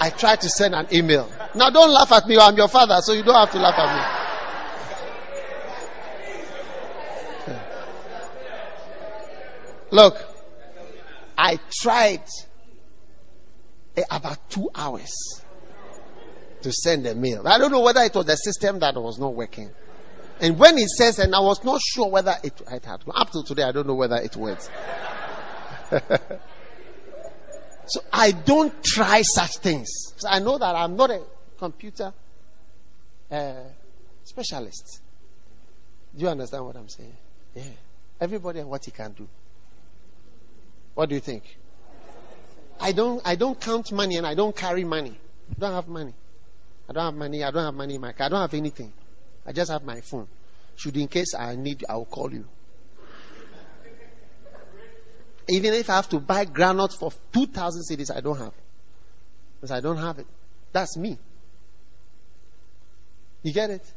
I 0.00 0.10
tried 0.10 0.40
to 0.42 0.48
send 0.48 0.74
an 0.74 0.86
email. 0.92 1.30
Now, 1.54 1.70
don't 1.70 1.90
laugh 1.90 2.12
at 2.12 2.26
me. 2.26 2.38
I'm 2.38 2.56
your 2.56 2.68
father, 2.68 2.98
so 3.00 3.12
you 3.12 3.22
don't 3.22 3.34
have 3.34 3.50
to 3.52 3.58
laugh 3.58 3.78
at 3.78 3.96
me. 3.96 4.28
Look, 9.90 10.18
I 11.36 11.58
tried 11.70 12.22
about 14.10 14.50
two 14.50 14.68
hours 14.74 15.10
to 16.62 16.72
send 16.72 17.06
a 17.06 17.14
mail. 17.14 17.46
I 17.46 17.58
don't 17.58 17.70
know 17.70 17.80
whether 17.80 18.00
it 18.02 18.14
was 18.14 18.26
the 18.26 18.36
system 18.36 18.78
that 18.80 18.94
was 18.96 19.18
not 19.18 19.34
working. 19.34 19.70
And 20.40 20.58
when 20.58 20.78
it 20.78 20.88
says, 20.88 21.18
and 21.18 21.34
I 21.34 21.40
was 21.40 21.64
not 21.64 21.80
sure 21.80 22.08
whether 22.08 22.34
it, 22.42 22.60
it 22.70 22.84
had, 22.84 23.02
up 23.14 23.30
to 23.30 23.42
today, 23.42 23.64
I 23.64 23.72
don't 23.72 23.86
know 23.86 23.94
whether 23.94 24.16
it 24.16 24.36
works. 24.36 24.70
so 27.86 28.00
I 28.12 28.32
don't 28.32 28.84
try 28.84 29.22
such 29.22 29.58
things. 29.58 29.88
I 30.28 30.38
know 30.38 30.58
that 30.58 30.76
I'm 30.76 30.96
not 30.96 31.10
a 31.10 31.22
computer 31.58 32.12
uh, 33.30 33.54
specialist. 34.22 35.00
Do 36.16 36.22
you 36.22 36.28
understand 36.28 36.64
what 36.64 36.76
I'm 36.76 36.88
saying? 36.88 37.16
Yeah. 37.54 37.62
Everybody 38.20 38.60
and 38.60 38.68
what 38.68 38.84
he 38.84 38.90
can 38.90 39.12
do. 39.12 39.28
What 40.94 41.08
do 41.08 41.14
you 41.14 41.20
think? 41.20 41.58
I 42.80 42.92
don't, 42.92 43.20
I 43.24 43.34
don't 43.34 43.60
count 43.60 43.92
money 43.92 44.16
and 44.16 44.26
I 44.26 44.34
don't 44.34 44.54
carry 44.54 44.84
money. 44.84 45.18
I 45.50 45.60
don't 45.60 45.72
have 45.72 45.88
money. 45.88 46.14
I 46.88 46.92
don't 46.92 47.04
have 47.04 47.14
money. 47.14 47.44
I 47.44 47.50
don't 47.50 47.64
have 47.64 47.74
money 47.74 47.96
in 47.96 48.00
my 48.00 48.12
car. 48.12 48.26
I 48.26 48.28
don't 48.28 48.40
have 48.40 48.54
anything. 48.54 48.92
I 49.46 49.52
just 49.52 49.70
have 49.70 49.84
my 49.84 50.00
phone. 50.00 50.28
Should 50.76 50.96
in 50.96 51.08
case 51.08 51.34
I 51.34 51.56
need, 51.56 51.84
I 51.88 51.96
will 51.96 52.04
call 52.04 52.32
you. 52.32 52.46
Even 55.48 55.72
if 55.74 55.88
I 55.88 55.96
have 55.96 56.08
to 56.10 56.20
buy 56.20 56.44
granules 56.44 56.94
for 56.94 57.10
2,000 57.32 57.82
cedis, 57.90 58.14
I 58.14 58.20
don't 58.20 58.38
have. 58.38 58.52
Because 59.56 59.72
I 59.72 59.80
don't 59.80 59.96
have 59.96 60.18
it. 60.18 60.26
That's 60.72 60.96
me. 60.96 61.18
You 63.42 63.52
get 63.52 63.70
it? 63.70 63.92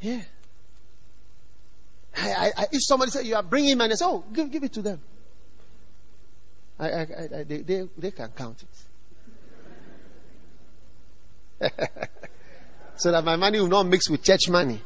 Yeah. 0.00 0.22
I, 2.16 2.50
I, 2.56 2.66
if 2.72 2.82
somebody 2.82 3.10
said 3.10 3.26
you 3.26 3.36
are 3.36 3.42
bringing 3.42 3.76
money, 3.78 3.92
I 3.92 3.96
say, 3.96 4.04
oh, 4.04 4.24
give, 4.32 4.50
give 4.50 4.64
it 4.64 4.72
to 4.72 4.82
them. 4.82 5.00
I, 6.78 6.88
I, 6.88 7.00
I, 7.00 7.44
they, 7.44 7.58
they, 7.58 7.88
they 7.96 8.10
can 8.10 8.28
count 8.30 8.62
it. 8.62 8.68
so 12.96 13.10
that 13.10 13.24
my 13.24 13.36
money 13.36 13.60
will 13.60 13.68
not 13.68 13.86
mix 13.86 14.08
with 14.08 14.22
church 14.22 14.48
money. 14.48 14.80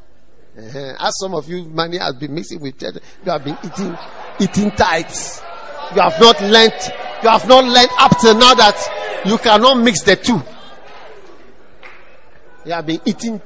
Uh-huh. 0.59 0.95
As 1.01 1.19
some 1.19 1.35
of 1.35 1.49
you, 1.49 1.65
money 1.65 1.99
has 1.99 2.15
been 2.15 2.35
mixing 2.35 2.61
with 2.61 2.79
church. 2.79 2.97
You 3.25 3.33
have 3.33 3.45
been 3.45 3.59
eating, 3.65 3.97
eating 4.41 4.71
tithes. 4.73 5.43
You 5.95 6.01
have 6.01 6.19
not 6.21 6.41
learned, 6.43 6.93
you 7.23 7.29
have 7.29 7.47
not 7.49 7.65
learned 7.65 7.91
up 7.99 8.19
to 8.21 8.35
now 8.35 8.55
that 8.55 9.23
you 9.27 9.39
cannot 9.39 9.75
mix 9.79 10.03
the 10.03 10.17
two. 10.17 10.41
You 12.65 12.73
have 12.73 12.87
been 12.87 13.01
eating 13.05 13.41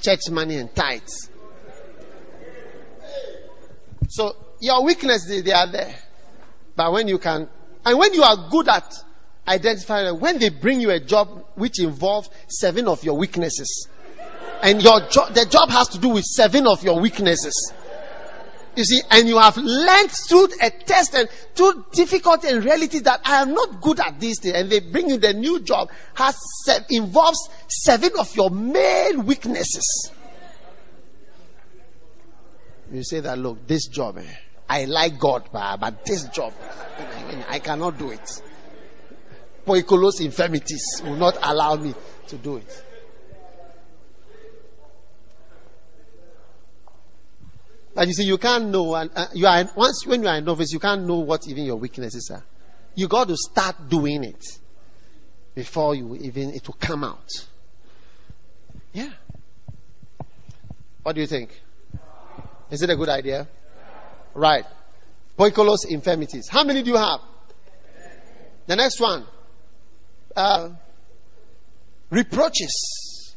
church 0.00 0.30
money 0.30 0.56
and 0.56 0.74
tithes. 0.74 1.30
So 4.08 4.36
your 4.60 4.84
weaknesses 4.84 5.42
they 5.42 5.52
are 5.52 5.70
there. 5.70 5.94
But 6.76 6.92
when 6.92 7.08
you 7.08 7.18
can 7.18 7.48
and 7.84 7.98
when 7.98 8.14
you 8.14 8.22
are 8.22 8.48
good 8.50 8.68
at 8.68 8.92
identifying 9.46 10.20
when 10.20 10.38
they 10.38 10.50
bring 10.50 10.80
you 10.80 10.90
a 10.90 11.00
job 11.00 11.44
which 11.54 11.80
involves 11.80 12.30
seven 12.48 12.86
of 12.86 13.02
your 13.04 13.16
weaknesses, 13.16 13.88
and 14.62 14.82
your 14.82 15.00
job 15.08 15.34
the 15.34 15.46
job 15.46 15.68
has 15.70 15.88
to 15.88 15.98
do 15.98 16.10
with 16.10 16.24
seven 16.24 16.66
of 16.66 16.82
your 16.82 17.00
weaknesses. 17.00 17.72
You 18.74 18.84
see, 18.84 19.02
and 19.10 19.28
you 19.28 19.36
have 19.36 19.58
learned 19.58 20.10
through 20.10 20.48
a 20.62 20.70
test 20.70 21.14
and 21.14 21.28
through 21.54 21.84
difficulty 21.92 22.48
and 22.48 22.64
reality 22.64 23.00
that 23.00 23.20
I 23.22 23.42
am 23.42 23.52
not 23.52 23.82
good 23.82 24.00
at 24.00 24.18
this 24.18 24.38
thing, 24.38 24.54
and 24.54 24.70
they 24.70 24.80
bring 24.80 25.10
you 25.10 25.18
the 25.18 25.34
new 25.34 25.60
job 25.60 25.90
has 26.14 26.36
involves 26.88 27.50
seven 27.68 28.12
of 28.18 28.34
your 28.34 28.48
main 28.48 29.26
weaknesses. 29.26 30.10
You 32.90 33.02
say 33.02 33.20
that 33.20 33.38
look, 33.38 33.66
this 33.66 33.88
job, 33.88 34.18
eh, 34.18 34.22
I 34.72 34.86
like 34.86 35.18
God, 35.18 35.50
but 35.52 36.02
this 36.06 36.24
job, 36.28 36.54
I 37.46 37.58
cannot 37.58 37.98
do 37.98 38.10
it. 38.10 38.42
Poikilos 39.66 40.22
infirmities 40.22 41.02
will 41.04 41.16
not 41.16 41.36
allow 41.42 41.76
me 41.76 41.94
to 42.28 42.36
do 42.38 42.56
it. 42.56 42.84
But 47.94 48.08
you 48.08 48.14
see, 48.14 48.24
you 48.24 48.38
can't 48.38 48.70
know. 48.70 48.94
And 48.94 49.10
uh, 49.14 49.26
you 49.34 49.46
are 49.46 49.62
once 49.76 50.06
when 50.06 50.22
you 50.22 50.28
are 50.28 50.36
a 50.36 50.40
novice, 50.40 50.72
you 50.72 50.78
can't 50.78 51.06
know 51.06 51.18
what 51.18 51.46
even 51.48 51.64
your 51.64 51.76
weaknesses 51.76 52.30
are. 52.32 52.42
You 52.94 53.08
got 53.08 53.28
to 53.28 53.36
start 53.36 53.90
doing 53.90 54.24
it 54.24 54.42
before 55.54 55.94
you 55.94 56.16
even 56.16 56.48
it 56.54 56.66
will 56.66 56.78
come 56.80 57.04
out. 57.04 57.28
Yeah. 58.94 59.10
What 61.02 61.14
do 61.14 61.20
you 61.20 61.26
think? 61.26 61.60
Is 62.70 62.80
it 62.80 62.88
a 62.88 62.96
good 62.96 63.10
idea? 63.10 63.46
Right. 64.34 64.64
Poikilos 65.38 65.86
infirmities. 65.88 66.48
How 66.48 66.64
many 66.64 66.82
do 66.82 66.90
you 66.90 66.96
have? 66.96 67.20
The 68.66 68.76
next 68.76 69.00
one. 69.00 69.26
Uh, 70.34 70.70
reproaches. 72.10 73.36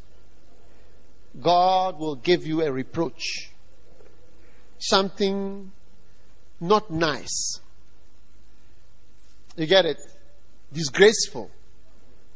God 1.41 1.99
will 1.99 2.15
give 2.15 2.45
you 2.45 2.61
a 2.61 2.72
reproach 2.72 3.51
something 4.85 5.72
not 6.59 6.89
nice. 6.89 7.59
You 9.55 9.65
get 9.65 9.85
it? 9.85 9.97
Disgraceful. 10.72 11.49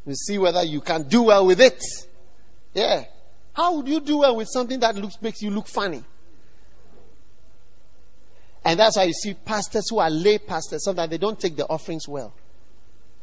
You 0.05 0.15
see 0.15 0.37
whether 0.37 0.63
you 0.63 0.81
can 0.81 1.03
do 1.03 1.23
well 1.23 1.45
with 1.45 1.61
it. 1.61 1.81
Yeah. 2.73 3.05
How 3.53 3.75
would 3.75 3.87
you 3.87 3.99
do 3.99 4.19
well 4.19 4.35
with 4.35 4.47
something 4.49 4.79
that 4.79 4.95
looks 4.95 5.21
makes 5.21 5.41
you 5.41 5.51
look 5.51 5.67
funny? 5.67 6.03
And 8.63 8.79
that's 8.79 8.97
why 8.97 9.03
you 9.03 9.13
see 9.13 9.33
pastors 9.33 9.89
who 9.89 9.99
are 9.99 10.09
lay 10.09 10.37
pastors, 10.37 10.83
sometimes 10.83 11.09
they 11.09 11.17
don't 11.17 11.39
take 11.39 11.55
the 11.55 11.67
offerings 11.67 12.07
well. 12.07 12.33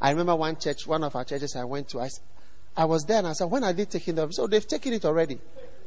I 0.01 0.11
remember 0.11 0.37
one 0.37 0.57
church, 0.57 0.87
one 0.87 1.05
of 1.05 1.15
our 1.15 1.25
churches 1.25 1.57
I 1.57 1.65
went 1.65 1.89
to, 1.91 2.01
I, 2.01 2.09
I 2.77 2.85
was 2.85 3.05
there 3.05 3.19
and 3.19 3.27
I 3.27 3.33
said, 3.33 3.51
when 3.51 3.65
are 3.65 3.73
they 3.73 3.85
taking 3.85 4.15
the 4.15 4.23
offering? 4.23 4.33
So 4.33 4.45
oh, 4.45 4.47
they've 4.47 4.67
taken 4.67 4.93
it 4.93 5.05
already. 5.05 5.39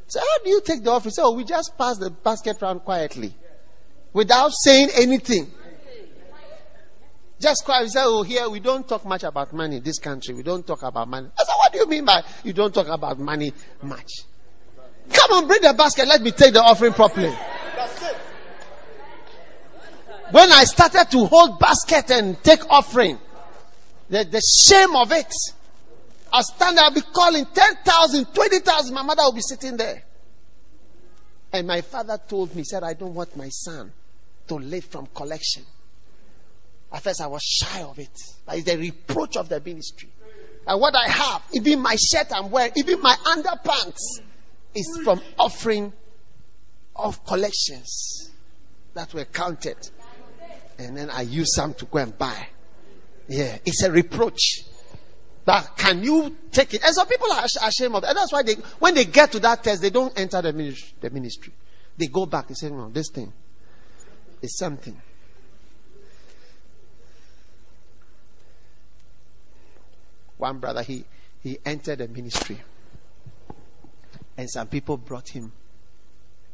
So 0.07 0.19
how 0.19 0.43
do 0.43 0.49
you 0.49 0.61
take 0.61 0.84
the 0.84 0.91
offering? 0.91 1.11
So 1.11 1.26
oh, 1.26 1.31
we 1.35 1.43
just 1.43 1.77
pass 1.77 1.97
the 1.97 2.09
basket 2.09 2.57
round 2.61 2.84
quietly 2.84 3.34
without 4.13 4.51
saying 4.53 4.89
anything. 4.95 5.51
Just 7.39 7.63
quiet. 7.63 7.84
We 7.84 7.89
say, 7.89 8.01
oh, 8.03 8.23
here 8.23 8.49
we 8.49 8.59
don't 8.59 8.88
talk 8.88 9.05
much 9.05 9.23
about 9.23 9.53
money 9.53 9.77
in 9.77 9.84
this 9.84 9.97
country. 9.97 10.35
We 10.35 10.43
don't 10.43 10.67
talk 10.67 10.84
about 10.84 11.07
money. 11.07 11.30
I 11.39 11.43
said, 11.43 11.53
what 11.55 11.71
do 11.71 11.80
you 11.80 11.88
mean 11.88 12.03
by 12.05 12.23
you 12.43 12.53
don't 12.53 12.73
talk 12.73 12.88
about 12.88 13.17
money 13.17 13.53
much? 13.81 14.11
Come 15.11 15.31
on, 15.31 15.47
bring 15.47 15.61
the 15.61 15.73
basket. 15.73 16.07
Let 16.07 16.21
me 16.21 16.31
take 16.31 16.53
the 16.53 16.61
offering 16.61 16.93
properly. 16.93 17.34
When 20.31 20.51
I 20.51 20.64
started 20.65 21.10
to 21.11 21.26
hold 21.26 21.60
basket 21.60 22.11
and 22.11 22.41
take 22.43 22.69
offering, 22.69 23.18
the, 24.10 24.23
the 24.26 24.41
shame 24.41 24.95
of 24.95 25.11
it. 25.11 25.31
I'll 26.31 26.43
stand 26.43 26.77
there, 26.77 26.85
I'll 26.85 26.93
be 26.93 27.01
calling 27.01 27.45
10,000, 27.45 28.34
20,000. 28.34 28.93
My 28.93 29.01
mother 29.01 29.23
will 29.23 29.34
be 29.34 29.41
sitting 29.41 29.77
there. 29.77 30.03
And 31.51 31.68
my 31.68 31.81
father 31.81 32.19
told 32.27 32.56
me, 32.56 32.64
said, 32.64 32.84
I 32.84 32.93
don't 32.93 33.15
want 33.15 33.35
my 33.35 33.49
son 33.49 33.91
to 34.47 34.56
live 34.56 34.85
from 34.85 35.07
collection. 35.07 35.64
At 36.91 37.01
first, 37.01 37.22
I 37.22 37.27
was 37.27 37.41
shy 37.41 37.81
of 37.81 37.97
it. 37.97 38.15
But 38.45 38.57
it's 38.57 38.65
the 38.65 38.77
reproach 38.77 39.38
of 39.38 39.49
the 39.49 39.60
ministry. 39.60 40.10
And 40.68 40.80
what 40.80 40.93
I 40.95 41.10
have, 41.10 41.43
even 41.53 41.80
my 41.80 41.95
shirt 41.95 42.27
I'm 42.31 42.51
wearing, 42.51 42.73
even 42.76 43.01
my 43.01 43.15
underpants, 43.26 44.22
is 44.76 45.01
from 45.03 45.22
offering 45.39 45.91
of 46.95 47.26
collections 47.26 48.31
that 48.93 49.11
were 49.14 49.26
counted. 49.26 49.77
And 50.80 50.95
then 50.95 51.10
I 51.10 51.22
use 51.22 51.53
some 51.53 51.73
to 51.76 51.85
go 51.85 51.99
and 51.99 52.18
buy. 52.18 52.47
Yeah, 53.27 53.57
it's 53.65 53.84
a 53.84 53.91
reproach. 53.91 54.64
But 55.43 55.76
can 55.77 56.03
you 56.03 56.38
take 56.51 56.73
it? 56.73 56.84
And 56.84 56.95
some 56.95 57.07
people 57.07 57.31
are 57.34 57.43
ashamed 57.64 57.95
of 57.95 58.03
it. 58.03 58.07
And 58.07 58.18
that's 58.18 58.31
why 58.31 58.43
they, 58.43 58.53
when 58.80 58.95
they 58.95 59.06
get 59.06 59.31
to 59.34 59.39
that 59.41 59.64
test, 59.64 59.81
they 59.81 59.89
don't 59.89 60.18
enter 60.18 60.41
the 60.41 60.53
ministry. 60.53 60.93
The 61.01 61.10
ministry. 61.10 61.53
They 61.97 62.07
go 62.07 62.26
back. 62.26 62.47
and 62.47 62.57
say, 62.57 62.69
no, 62.69 62.89
this 62.89 63.10
thing 63.10 63.31
is 64.41 64.57
something. 64.57 64.99
One 70.38 70.60
brother, 70.60 70.81
he, 70.84 71.03
he 71.43 71.60
entered 71.65 71.99
the 71.99 72.07
ministry. 72.07 72.57
And 74.38 74.49
some 74.49 74.68
people 74.68 74.95
brought 74.95 75.27
him 75.27 75.51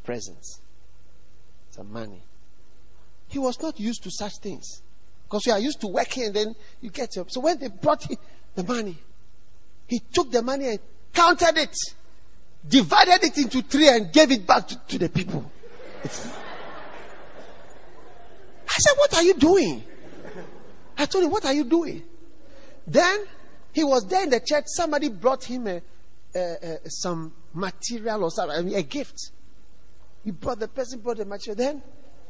presents, 0.03 0.59
some 1.69 1.93
money. 1.93 2.23
He 3.27 3.39
was 3.39 3.61
not 3.61 3.79
used 3.79 4.03
to 4.03 4.11
such 4.11 4.33
things. 4.41 4.81
Because 5.23 5.45
you 5.45 5.53
are 5.53 5.59
used 5.59 5.81
to 5.81 5.87
working 5.87 6.25
and 6.25 6.33
then 6.33 6.55
you 6.81 6.89
get 6.89 7.17
up. 7.17 7.31
So 7.31 7.41
when 7.41 7.59
they 7.59 7.67
brought 7.67 8.03
him, 8.03 8.17
the 8.55 8.63
money. 8.63 8.97
He 9.87 9.99
took 9.99 10.31
the 10.31 10.41
money 10.41 10.69
and 10.69 10.79
counted 11.13 11.57
it, 11.57 11.75
divided 12.67 13.23
it 13.23 13.37
into 13.37 13.61
three, 13.61 13.89
and 13.89 14.11
gave 14.11 14.31
it 14.31 14.47
back 14.47 14.67
to, 14.69 14.81
to 14.87 14.97
the 14.97 15.09
people. 15.09 15.51
I 16.03 16.07
said, 18.77 18.93
What 18.97 19.13
are 19.15 19.23
you 19.23 19.35
doing? 19.35 19.83
I 20.97 21.05
told 21.05 21.25
him, 21.25 21.31
What 21.31 21.45
are 21.45 21.53
you 21.53 21.65
doing? 21.65 22.01
Then 22.87 23.25
he 23.73 23.83
was 23.83 24.07
there 24.07 24.23
in 24.23 24.29
the 24.29 24.39
church. 24.39 24.63
Somebody 24.67 25.09
brought 25.09 25.43
him 25.43 25.67
a, 25.67 25.81
a, 26.33 26.39
a, 26.39 26.89
some 26.89 27.33
material 27.53 28.23
or 28.23 28.31
something, 28.31 28.57
I 28.57 28.61
mean, 28.61 28.75
a 28.75 28.83
gift. 28.83 29.31
He 30.23 30.31
brought 30.31 30.59
the 30.59 30.67
person, 30.67 30.99
brought 30.99 31.17
the 31.17 31.25
material. 31.25 31.57
Then, 31.57 31.81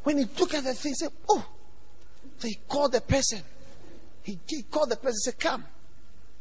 when 0.05 0.19
he 0.19 0.25
took 0.25 0.53
at 0.53 0.63
the 0.63 0.73
thing, 0.73 0.91
he 0.91 0.95
said, 0.95 1.09
Oh. 1.27 1.45
So 2.37 2.47
he 2.47 2.59
called 2.67 2.91
the 2.91 3.01
person. 3.01 3.41
He, 4.21 4.39
he 4.47 4.61
called 4.63 4.91
the 4.91 4.97
person, 4.97 5.15
said, 5.15 5.39
Come. 5.39 5.65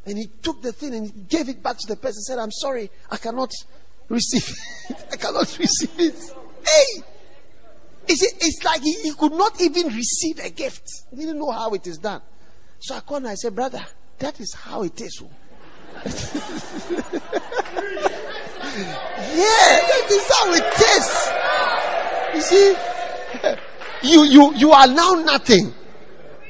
And 0.05 0.19
he 0.19 0.27
took 0.43 0.61
the 0.61 0.73
thing 0.73 0.95
and 0.95 1.07
he 1.07 1.23
gave 1.23 1.49
it 1.49 1.63
back 1.63 1.79
to 1.79 1.87
the 1.87 1.97
person. 1.97 2.21
Said, 2.23 2.39
I'm 2.39 2.51
sorry, 2.51 2.91
I 3.11 3.17
cannot 3.17 3.51
receive 4.09 4.55
it. 4.91 5.07
I 5.13 5.17
cannot 5.17 5.59
receive 5.59 5.99
it. 5.99 6.15
Hey! 6.63 7.03
It's, 8.07 8.23
it's 8.23 8.63
like 8.65 8.83
he, 8.83 8.93
he, 9.01 9.15
could 9.15 9.33
not 9.33 9.59
even 9.63 9.87
receive 9.87 10.41
a 10.41 10.51
gift. 10.51 10.87
He 11.11 11.17
didn't 11.17 11.39
know 11.39 11.51
how 11.51 11.73
it 11.73 11.87
is 11.87 11.97
done. 11.97 12.21
So 12.81 12.97
I 12.97 13.01
called 13.01 13.23
and 13.23 13.31
I 13.31 13.35
said, 13.35 13.55
Brother, 13.55 13.83
that 14.19 14.39
is 14.41 14.53
how 14.53 14.83
it 14.83 15.01
is. 15.01 15.23
Oh. 15.25 15.31
yeah, 16.05 16.11
that 19.89 20.07
is 20.11 20.31
how 20.35 20.53
it 20.53 20.75
is. 20.93 21.31
You 22.35 22.43
see, 22.43 22.94
you, 24.03 24.25
you, 24.25 24.55
you 24.55 24.73
are 24.73 24.87
now 24.87 25.15
nothing. 25.15 25.73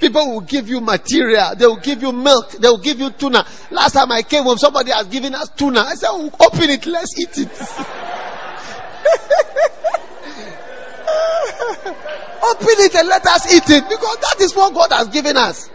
People 0.00 0.34
will 0.34 0.40
give 0.40 0.68
you 0.68 0.80
material. 0.80 1.54
They 1.56 1.66
will 1.66 1.76
give 1.80 2.02
you 2.02 2.12
milk. 2.12 2.52
They 2.52 2.68
will 2.68 2.78
give 2.78 3.00
you 3.00 3.10
tuna. 3.10 3.46
Last 3.70 3.92
time 3.92 4.12
I 4.12 4.22
came 4.22 4.42
home, 4.44 4.58
somebody 4.58 4.90
has 4.90 5.06
given 5.06 5.34
us 5.34 5.48
tuna. 5.50 5.80
I 5.80 5.94
said, 5.94 6.08
oh, 6.10 6.30
open 6.40 6.70
it. 6.70 6.84
Let's 6.86 7.18
eat 7.18 7.38
it. 7.38 7.48
open 12.44 12.76
it 12.84 12.94
and 12.94 13.08
let 13.08 13.26
us 13.26 13.54
eat 13.54 13.70
it 13.70 13.88
because 13.88 14.16
that 14.18 14.36
is 14.40 14.54
what 14.54 14.74
God 14.74 14.92
has 14.92 15.08
given 15.08 15.36
us. 15.36 15.70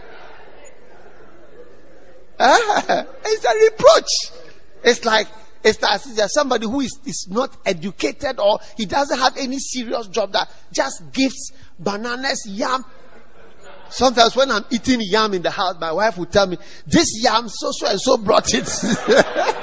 it's 2.40 3.44
a 3.44 3.54
reproach. 3.70 4.40
It's 4.82 5.04
like 5.04 5.26
it's 5.62 5.80
like 5.82 6.02
there's 6.02 6.32
somebody 6.32 6.66
who 6.66 6.80
is, 6.80 6.98
is 7.04 7.26
not 7.30 7.56
educated 7.66 8.38
or 8.38 8.58
he 8.76 8.86
doesn't 8.86 9.18
have 9.18 9.36
any 9.36 9.58
serious 9.58 10.06
job 10.08 10.32
that 10.32 10.50
just 10.72 11.12
gives 11.12 11.52
bananas, 11.78 12.46
yam. 12.48 12.84
Sometimes 13.90 14.36
when 14.36 14.50
I'm 14.50 14.64
eating 14.70 15.00
yam 15.02 15.34
in 15.34 15.42
the 15.42 15.50
house, 15.50 15.74
my 15.80 15.92
wife 15.92 16.16
will 16.16 16.26
tell 16.26 16.46
me, 16.46 16.56
This 16.86 17.22
yam, 17.22 17.48
so 17.48 17.70
so 17.72 17.88
and 17.88 18.00
so 18.00 18.16
brought 18.16 18.54
it. 18.54 18.68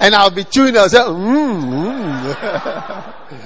and 0.00 0.14
I'll 0.14 0.30
be 0.30 0.44
chewing. 0.44 0.76
I'll 0.76 0.88
say, 0.88 0.98
mm, 0.98 2.34
mm. 2.34 3.42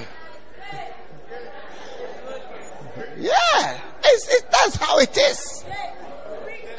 yeah, 3.53 3.79
it's, 4.03 4.41
that's 4.43 4.75
how 4.75 4.99
it 4.99 5.17
is. 5.17 5.65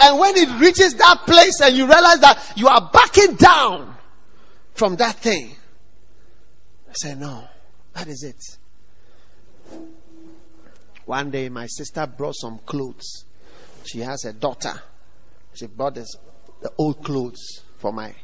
And 0.00 0.18
when 0.18 0.36
it 0.36 0.60
reaches 0.60 0.94
that 0.94 1.22
place 1.26 1.60
and 1.60 1.76
you 1.76 1.86
realize 1.86 2.20
that 2.20 2.52
you 2.56 2.66
are 2.68 2.90
backing 2.92 3.36
down 3.36 3.94
from 4.74 4.96
that 4.96 5.16
thing, 5.16 5.56
I 6.88 6.92
say, 6.94 7.14
no, 7.14 7.44
that 7.94 8.08
is 8.08 8.22
it. 8.24 8.58
One 11.04 11.30
day, 11.30 11.48
my 11.48 11.66
sister 11.66 12.06
brought 12.06 12.34
some 12.36 12.58
clothes. 12.58 13.24
She 13.84 14.00
has 14.00 14.24
a 14.24 14.32
daughter. 14.32 14.82
She 15.54 15.66
brought 15.66 15.94
this, 15.94 16.14
the 16.60 16.72
old 16.78 17.02
clothes 17.04 17.62
for 17.78 17.92
my 17.92 18.14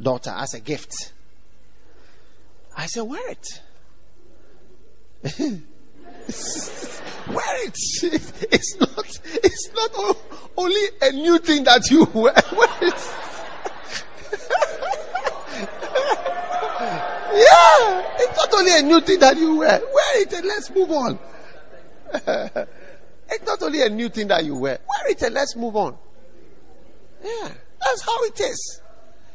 daughter 0.00 0.30
as 0.30 0.54
a 0.54 0.60
gift. 0.60 1.12
I 2.76 2.86
said, 2.86 3.02
Wear 3.02 3.22
it. 3.30 3.46
wear 7.28 7.66
it. 7.66 7.76
It's 8.52 8.80
not, 8.80 9.20
it's 9.24 9.70
not 9.74 10.16
only 10.56 10.82
a 11.02 11.12
new 11.12 11.38
thing 11.38 11.64
that 11.64 11.90
you 11.90 12.04
wear. 12.14 12.32
wear 12.52 12.68
it. 12.80 12.94
yeah, 17.34 18.14
it's 18.18 18.36
not 18.36 18.54
only 18.54 18.78
a 18.78 18.82
new 18.82 19.00
thing 19.00 19.18
that 19.20 19.36
you 19.36 19.56
wear. 19.56 19.80
Wear 19.80 20.22
it 20.22 20.32
and 20.32 20.46
let's 20.46 20.70
move 20.70 20.90
on. 20.90 21.18
it's 22.14 23.46
not 23.46 23.62
only 23.62 23.82
a 23.82 23.90
new 23.90 24.08
thing 24.08 24.28
that 24.28 24.44
you 24.44 24.56
wear. 24.56 24.78
Wear 24.88 25.10
it 25.10 25.22
and 25.22 25.34
let's 25.34 25.56
move 25.56 25.76
on. 25.76 25.96
Yeah, 27.22 27.50
that's 27.80 28.02
how 28.02 28.24
it 28.24 28.40
is. 28.40 28.80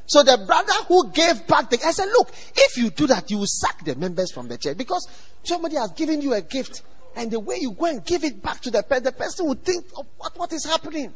So 0.10 0.23
the 0.23 0.44
brother 0.44 0.73
who 0.88 1.11
gave 1.11 1.45
back 1.45 1.69
the, 1.69 1.77
I 1.86 1.91
said, 1.91 2.07
look, 2.07 2.31
if 2.56 2.77
you 2.77 2.90
do 2.90 3.06
that, 3.07 3.30
you 3.30 3.38
will 3.38 3.48
sack 3.48 3.86
the 3.86 3.94
members 3.94 4.31
from 4.31 4.48
the 4.48 4.57
church 4.57 4.76
because 4.76 5.07
somebody 5.44 5.76
has 5.76 5.91
given 5.91 6.19
you 6.19 6.34
a 6.34 6.41
gift 6.41 6.81
and 7.15 7.30
the 7.30 7.40
way 7.40 7.57
you 7.60 7.73
go 7.73 7.86
and 7.86 8.03
give 8.03 8.23
it 8.23 8.41
back 8.41 8.60
to 8.61 8.72
the 8.72 8.81
person, 8.81 9.03
the 9.03 9.11
person 9.11 9.45
will 9.45 9.53
think 9.53 9.86
of 9.95 10.07
what, 10.18 10.36
what 10.36 10.52
is 10.52 10.65
happening. 10.65 11.14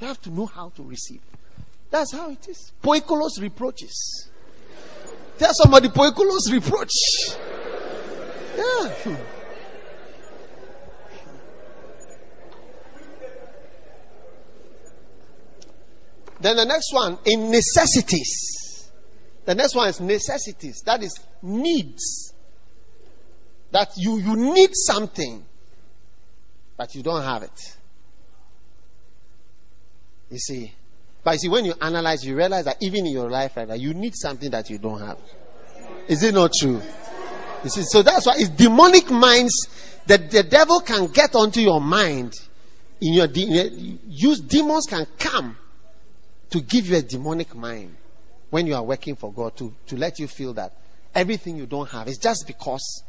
You 0.00 0.06
have 0.06 0.20
to 0.22 0.30
know 0.30 0.46
how 0.46 0.70
to 0.70 0.82
receive. 0.82 1.20
That's 1.90 2.10
how 2.12 2.30
it 2.30 2.48
is. 2.48 2.72
Poikilos 2.82 3.38
reproaches. 3.38 4.30
Tell 5.38 5.52
somebody 5.52 5.88
Poikilos 5.88 6.50
reproach. 6.50 6.94
Yeah. 8.56 9.16
Then 16.44 16.56
the 16.56 16.66
next 16.66 16.92
one, 16.92 17.16
in 17.24 17.50
necessities. 17.50 18.90
The 19.46 19.54
next 19.54 19.74
one 19.74 19.88
is 19.88 19.98
necessities. 19.98 20.82
That 20.84 21.02
is 21.02 21.18
needs. 21.40 22.34
That 23.70 23.88
you, 23.96 24.18
you 24.18 24.36
need 24.36 24.68
something, 24.74 25.42
but 26.76 26.94
you 26.94 27.02
don't 27.02 27.22
have 27.22 27.44
it. 27.44 27.76
You 30.28 30.36
see. 30.36 30.74
But 31.22 31.32
you 31.32 31.38
see, 31.38 31.48
when 31.48 31.64
you 31.64 31.72
analyze, 31.80 32.22
you 32.26 32.36
realize 32.36 32.66
that 32.66 32.76
even 32.82 33.06
in 33.06 33.12
your 33.12 33.30
life 33.30 33.56
right 33.56 33.80
you 33.80 33.94
need 33.94 34.12
something 34.14 34.50
that 34.50 34.68
you 34.68 34.76
don't 34.76 35.00
have. 35.00 35.16
Is 36.08 36.22
it 36.24 36.34
not 36.34 36.52
true? 36.60 36.82
You 37.62 37.70
see, 37.70 37.84
so 37.84 38.02
that's 38.02 38.26
why 38.26 38.34
it's 38.36 38.50
demonic 38.50 39.10
minds 39.10 39.66
that 40.06 40.30
the 40.30 40.42
devil 40.42 40.80
can 40.80 41.06
get 41.06 41.34
onto 41.34 41.60
your 41.60 41.80
mind. 41.80 42.34
In 43.00 43.14
your, 43.14 43.28
use 43.28 44.40
demons 44.40 44.84
can 44.86 45.06
come 45.18 45.56
to 46.54 46.60
give 46.60 46.86
you 46.86 46.96
a 46.96 47.02
demonic 47.02 47.52
mind 47.56 47.96
when 48.50 48.64
you 48.64 48.76
are 48.76 48.82
working 48.84 49.16
for 49.16 49.32
God 49.32 49.56
to, 49.56 49.74
to 49.88 49.96
let 49.96 50.20
you 50.20 50.28
feel 50.28 50.54
that 50.54 50.72
everything 51.12 51.56
you 51.56 51.66
don't 51.66 51.88
have 51.88 52.06
is 52.06 52.16
just 52.16 52.46
because 52.46 53.02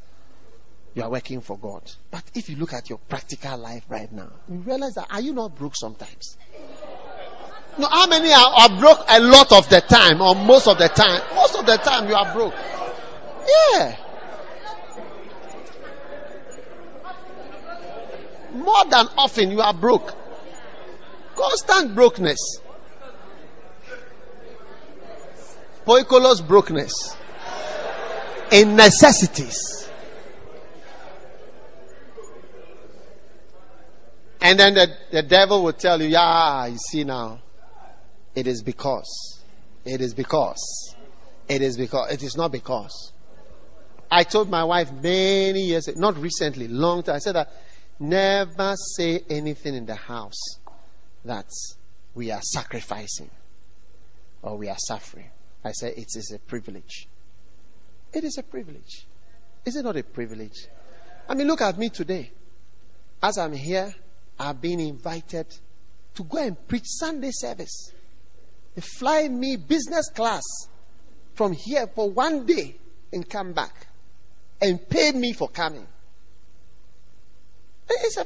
you 0.96 1.04
are 1.04 1.12
working 1.12 1.42
for 1.42 1.56
God. 1.56 1.84
But 2.10 2.24
if 2.34 2.50
you 2.50 2.56
look 2.56 2.74
at 2.74 2.90
your 2.90 2.98
practical 2.98 3.56
life 3.60 3.84
right 3.88 4.12
now, 4.12 4.32
you 4.50 4.58
realize 4.62 4.96
that 4.96 5.06
are 5.12 5.22
you 5.22 5.32
not 5.32 5.56
broke 5.56 5.76
sometimes? 5.76 6.38
No, 7.78 7.88
how 7.88 8.08
many 8.08 8.34
are, 8.34 8.52
are 8.62 8.80
broke 8.80 9.06
a 9.10 9.20
lot 9.20 9.52
of 9.52 9.70
the 9.70 9.82
time 9.82 10.24
or 10.24 10.34
most 10.34 10.68
of 10.68 10.80
the 10.80 10.88
time? 10.88 11.22
Most 11.36 11.56
of 11.56 11.68
the 11.68 11.78
time 11.78 12.10
you 12.10 12.16
are 12.16 12.34
broke. 12.34 12.56
Yeah. 13.76 13.96
More 18.54 18.86
than 18.86 19.06
often 19.16 19.52
you 19.52 19.62
are 19.62 19.74
broke. 19.76 20.16
Constant 21.36 21.94
brokenness. 21.94 22.62
Poikilos 25.86 26.46
brokenness. 26.46 27.16
In 28.52 28.76
necessities. 28.76 29.90
And 34.42 34.60
then 34.60 34.76
the, 34.76 34.88
the 35.12 35.24
devil 35.24 35.64
will 35.64 35.74
tell 35.74 36.00
you, 36.02 36.08
yeah, 36.08 36.68
you 36.68 36.78
see 36.78 37.04
now, 37.04 37.40
it 38.36 38.46
is 38.46 38.62
because. 38.62 39.42
It 39.84 40.02
is 40.02 40.14
because. 40.14 40.96
It 41.48 41.62
is 41.62 41.78
because. 41.78 42.12
It 42.12 42.22
is 42.22 42.36
not 42.38 42.52
because. 42.52 43.12
I 44.12 44.24
told 44.24 44.50
my 44.50 44.64
wife 44.64 44.92
many 44.92 45.62
years, 45.62 45.90
not 45.96 46.18
recently, 46.18 46.68
long 46.68 47.04
time, 47.04 47.16
I 47.16 47.20
said 47.20 47.36
that 47.36 47.52
never 48.00 48.76
say 48.76 49.24
anything 49.30 49.74
in 49.74 49.86
the 49.86 49.96
house 49.96 50.60
that 51.24 51.50
we 52.14 52.32
are 52.32 52.42
sacrificing 52.42 53.30
or 54.42 54.58
we 54.58 54.70
are 54.70 54.78
suffering. 54.78 55.32
I 55.66 55.72
say 55.72 55.90
it 55.98 56.16
is 56.16 56.32
a 56.34 56.38
privilege. 56.38 57.08
It 58.14 58.24
is 58.24 58.38
a 58.38 58.44
privilege. 58.44 59.08
Is 59.66 59.76
it 59.76 59.84
not 59.84 59.98
a 59.98 60.04
privilege? 60.04 60.68
I 61.28 61.34
mean, 61.34 61.48
look 61.48 61.62
at 61.62 61.76
me 61.78 61.90
today. 61.90 62.32
As 63.22 63.40
I'm 63.40 63.54
here, 63.54 63.94
I've 64.40 64.62
been 64.62 64.80
invited 64.80 65.48
to 66.14 66.24
go 66.24 66.38
and 66.38 66.68
preach 66.68 66.86
Sunday 66.86 67.32
service. 67.32 67.92
They 68.76 68.82
fly 68.82 69.28
me 69.28 69.56
business 69.56 70.10
class 70.12 70.44
from 71.34 71.54
here 71.54 71.88
for 71.88 72.12
one 72.12 72.46
day 72.46 72.76
and 73.12 73.28
come 73.28 73.54
back 73.54 73.88
and 74.62 74.88
pay 74.88 75.14
me 75.14 75.34
for 75.34 75.50
coming. 75.50 75.88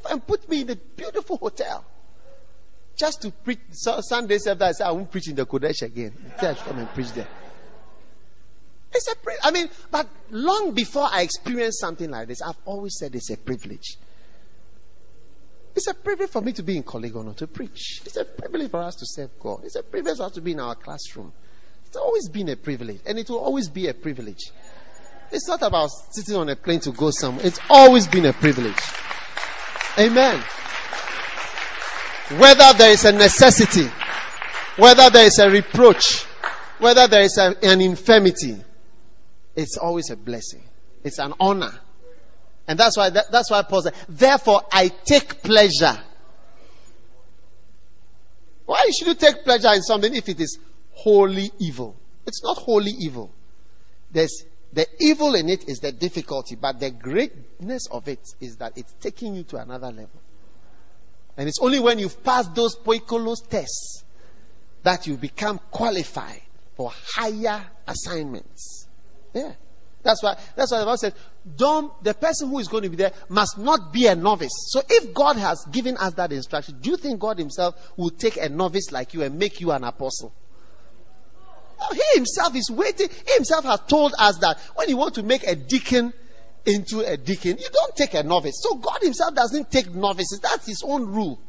And 0.09 0.27
put 0.27 0.49
me 0.49 0.61
in 0.61 0.71
a 0.71 0.75
beautiful 0.75 1.37
hotel 1.37 1.85
just 2.99 3.21
to 3.21 3.31
preach 3.31 3.59
Sundays 3.71 4.45
after 4.45 4.65
I 4.65 4.71
said 4.73 4.87
I 4.87 4.91
won't 4.91 5.09
preach 5.09 5.29
in 5.29 5.35
the 5.35 5.45
Qodesh 5.45 5.81
again. 5.83 6.13
I 6.41 6.53
come 6.53 6.79
and 6.79 6.89
preach 6.89 7.13
there. 7.13 7.27
It's 8.91 9.09
a 9.09 9.15
pri- 9.15 9.37
I 9.41 9.51
mean, 9.51 9.69
but 9.89 10.07
long 10.31 10.73
before 10.73 11.07
I 11.09 11.21
experienced 11.21 11.79
something 11.79 12.09
like 12.09 12.27
this, 12.27 12.41
I've 12.41 12.57
always 12.65 12.97
said 12.99 13.15
it's 13.15 13.29
a 13.29 13.37
privilege. 13.37 13.97
It's 15.75 15.87
a 15.87 15.93
privilege 15.93 16.29
for 16.29 16.41
me 16.41 16.51
to 16.53 16.63
be 16.63 16.75
in 16.75 16.83
Korle 16.83 17.09
Gonno 17.09 17.35
to 17.37 17.47
preach. 17.47 18.01
It's 18.03 18.17
a 18.17 18.25
privilege 18.25 18.69
for 18.69 18.81
us 18.81 18.95
to 18.95 19.05
serve 19.05 19.29
God. 19.39 19.61
It's 19.63 19.75
a 19.75 19.83
privilege 19.83 20.17
for 20.17 20.23
us 20.23 20.31
to 20.33 20.41
be 20.41 20.51
in 20.51 20.59
our 20.59 20.75
classroom. 20.75 21.31
It's 21.85 21.95
always 21.95 22.27
been 22.27 22.49
a 22.49 22.55
privilege, 22.57 22.99
and 23.05 23.17
it 23.17 23.29
will 23.29 23.39
always 23.39 23.69
be 23.69 23.87
a 23.87 23.93
privilege. 23.93 24.51
It's 25.31 25.47
not 25.47 25.61
about 25.61 25.89
sitting 26.11 26.35
on 26.35 26.49
a 26.49 26.55
plane 26.55 26.81
to 26.81 26.91
go 26.91 27.11
somewhere. 27.11 27.45
It's 27.45 27.59
always 27.69 28.07
been 28.07 28.25
a 28.25 28.33
privilege. 28.33 28.75
Amen. 29.97 30.43
Whether 32.37 32.77
there 32.77 32.91
is 32.91 33.05
a 33.05 33.11
necessity, 33.11 33.89
whether 34.77 35.09
there 35.09 35.25
is 35.25 35.39
a 35.39 35.49
reproach, 35.49 36.23
whether 36.77 37.07
there 37.07 37.23
is 37.23 37.37
a, 37.37 37.55
an 37.63 37.81
infirmity, 37.81 38.55
it's 39.55 39.77
always 39.77 40.09
a 40.11 40.15
blessing. 40.15 40.63
It's 41.03 41.19
an 41.19 41.33
honor. 41.39 41.71
And 42.67 42.77
that's 42.77 42.97
why, 42.97 43.09
that, 43.09 43.31
that's 43.31 43.49
why 43.49 43.63
Paul 43.63 43.81
said, 43.81 43.95
therefore 44.07 44.61
I 44.71 44.89
take 44.89 45.41
pleasure. 45.41 45.97
Why 48.65 48.85
should 48.95 49.07
you 49.07 49.15
take 49.15 49.43
pleasure 49.43 49.73
in 49.73 49.81
something 49.81 50.13
if 50.13 50.29
it 50.29 50.39
is 50.39 50.59
wholly 50.91 51.51
evil? 51.57 51.95
It's 52.27 52.43
not 52.43 52.57
wholly 52.57 52.91
evil. 52.91 53.33
There's 54.11 54.45
the 54.71 54.85
evil 54.99 55.33
in 55.33 55.49
it 55.49 55.67
is 55.67 55.79
the 55.79 55.91
difficulty, 55.91 56.55
but 56.55 56.79
the 56.79 56.91
greatness 56.91 57.87
of 57.89 58.07
it 58.07 58.19
is 58.39 58.57
that 58.57 58.73
it's 58.75 58.93
taking 58.99 59.33
you 59.33 59.43
to 59.45 59.57
another 59.57 59.87
level. 59.87 60.21
And 61.39 61.47
it's 61.47 61.59
only 61.61 61.79
when 61.79 61.99
you've 61.99 62.21
passed 62.21 62.53
those 62.53 62.75
poikilos 62.75 63.47
tests 63.47 64.03
that 64.83 65.07
you 65.07 65.15
become 65.15 65.57
qualified 65.71 66.41
for 66.75 66.91
higher 67.15 67.65
assignments. 67.87 68.87
Yeah. 69.33 69.53
That's 70.03 70.21
why 70.21 70.37
that's 70.57 70.69
why 70.69 70.79
the 70.79 70.85
Bible 70.85 70.97
said, 70.97 71.13
don't 71.55 72.03
the 72.03 72.13
person 72.13 72.49
who 72.49 72.59
is 72.59 72.67
going 72.67 72.83
to 72.83 72.89
be 72.89 72.97
there 72.97 73.13
must 73.29 73.57
not 73.57 73.93
be 73.93 74.07
a 74.07 74.15
novice. 74.15 74.51
So 74.67 74.81
if 74.89 75.13
God 75.13 75.37
has 75.37 75.65
given 75.71 75.95
us 75.95 76.13
that 76.15 76.33
instruction, 76.33 76.77
do 76.81 76.89
you 76.89 76.97
think 76.97 77.21
God 77.21 77.39
Himself 77.39 77.93
will 77.95 78.09
take 78.09 78.35
a 78.35 78.49
novice 78.49 78.91
like 78.91 79.13
you 79.13 79.23
and 79.23 79.39
make 79.39 79.61
you 79.61 79.71
an 79.71 79.85
apostle? 79.85 80.33
He 81.93 82.01
himself 82.15 82.53
is 82.53 82.69
waiting. 82.69 83.07
He 83.25 83.33
himself 83.33 83.63
has 83.63 83.79
told 83.87 84.13
us 84.19 84.37
that 84.39 84.59
when 84.75 84.89
you 84.89 84.97
want 84.97 85.15
to 85.15 85.23
make 85.23 85.47
a 85.47 85.55
deacon 85.55 86.11
into 86.65 86.99
a 87.01 87.17
deacon, 87.17 87.57
you 87.57 87.67
don't 87.71 87.95
take 87.95 88.13
a 88.13 88.23
novice. 88.23 88.61
So 88.61 88.75
God 88.75 88.99
himself 89.01 89.35
doesn't 89.35 89.71
take 89.71 89.93
novices. 89.93 90.39
That's 90.39 90.65
his 90.65 90.83
own 90.85 91.05
rule. 91.05 91.39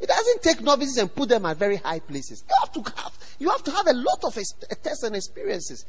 He 0.00 0.06
doesn't 0.06 0.42
take 0.42 0.60
novices 0.60 0.96
and 0.98 1.12
put 1.14 1.28
them 1.28 1.46
at 1.46 1.56
very 1.56 1.76
high 1.76 1.98
places. 1.98 2.44
You 2.48 2.54
have 2.60 2.72
to 2.72 3.02
have, 3.02 3.18
you 3.38 3.50
have 3.50 3.64
to 3.64 3.70
have 3.70 3.86
a 3.88 3.94
lot 3.94 4.22
of 4.24 4.34
tests 4.34 5.02
and 5.02 5.16
experiences. 5.16 5.84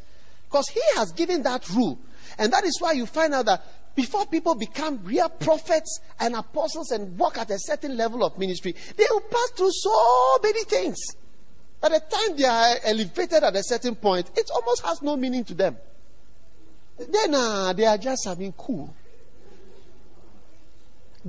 Because 0.46 0.68
he 0.70 0.82
has 0.96 1.12
given 1.12 1.44
that 1.44 1.70
rule. 1.70 2.00
And 2.40 2.52
that 2.52 2.64
is 2.64 2.82
why 2.82 2.94
you 2.94 3.06
find 3.06 3.34
out 3.36 3.46
that 3.46 3.64
before 3.96 4.26
people 4.26 4.56
become 4.56 5.00
real 5.04 5.30
prophets 5.30 6.00
and 6.20 6.36
apostles 6.36 6.92
and 6.92 7.18
walk 7.20 7.38
at 7.38 7.52
a 7.52 7.60
certain 7.60 7.98
level 7.98 8.24
of 8.24 8.38
ministry, 8.38 8.74
they 8.96 9.06
will 9.12 9.22
pass 9.22 9.52
through 9.52 9.72
so 9.72 10.38
many 10.42 10.64
things. 10.64 10.98
By 11.82 11.90
the 11.90 12.00
time 12.00 12.38
they 12.38 12.46
are 12.46 12.76
elevated 12.84 13.44
at 13.44 13.56
a 13.56 13.64
certain 13.64 13.96
point, 13.96 14.32
it 14.36 14.50
almost 14.54 14.84
has 14.84 15.02
no 15.02 15.16
meaning 15.16 15.44
to 15.46 15.54
them. 15.54 15.78
Then 17.08 17.34
uh, 17.34 17.74
they 17.74 17.86
are 17.86 17.98
just 17.98 18.26
having 18.26 18.52
cool. 18.54 18.94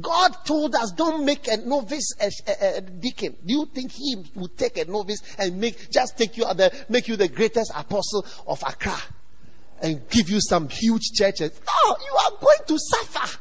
God 0.00 0.44
told 0.44 0.74
us, 0.74 0.92
don't 0.92 1.24
make 1.24 1.48
a 1.48 1.56
novice 1.56 2.14
a, 2.20 2.30
a, 2.46 2.76
a, 2.76 2.80
deacon. 2.80 3.36
Do 3.44 3.52
you 3.52 3.66
think 3.66 3.90
he 3.92 4.16
would 4.36 4.56
take 4.56 4.78
a 4.78 4.84
novice 4.84 5.20
and 5.36 5.58
make 5.60 5.90
just 5.90 6.16
take 6.16 6.36
you 6.36 6.44
the 6.44 6.72
make 6.88 7.08
you 7.08 7.16
the 7.16 7.28
greatest 7.28 7.72
apostle 7.74 8.24
of 8.46 8.62
Accra 8.62 8.96
and 9.82 10.08
give 10.08 10.30
you 10.30 10.40
some 10.40 10.68
huge 10.68 11.10
churches? 11.12 11.60
No, 11.60 11.96
you 11.96 12.16
are 12.16 12.38
going 12.40 12.58
to 12.68 12.78
suffer. 12.78 13.38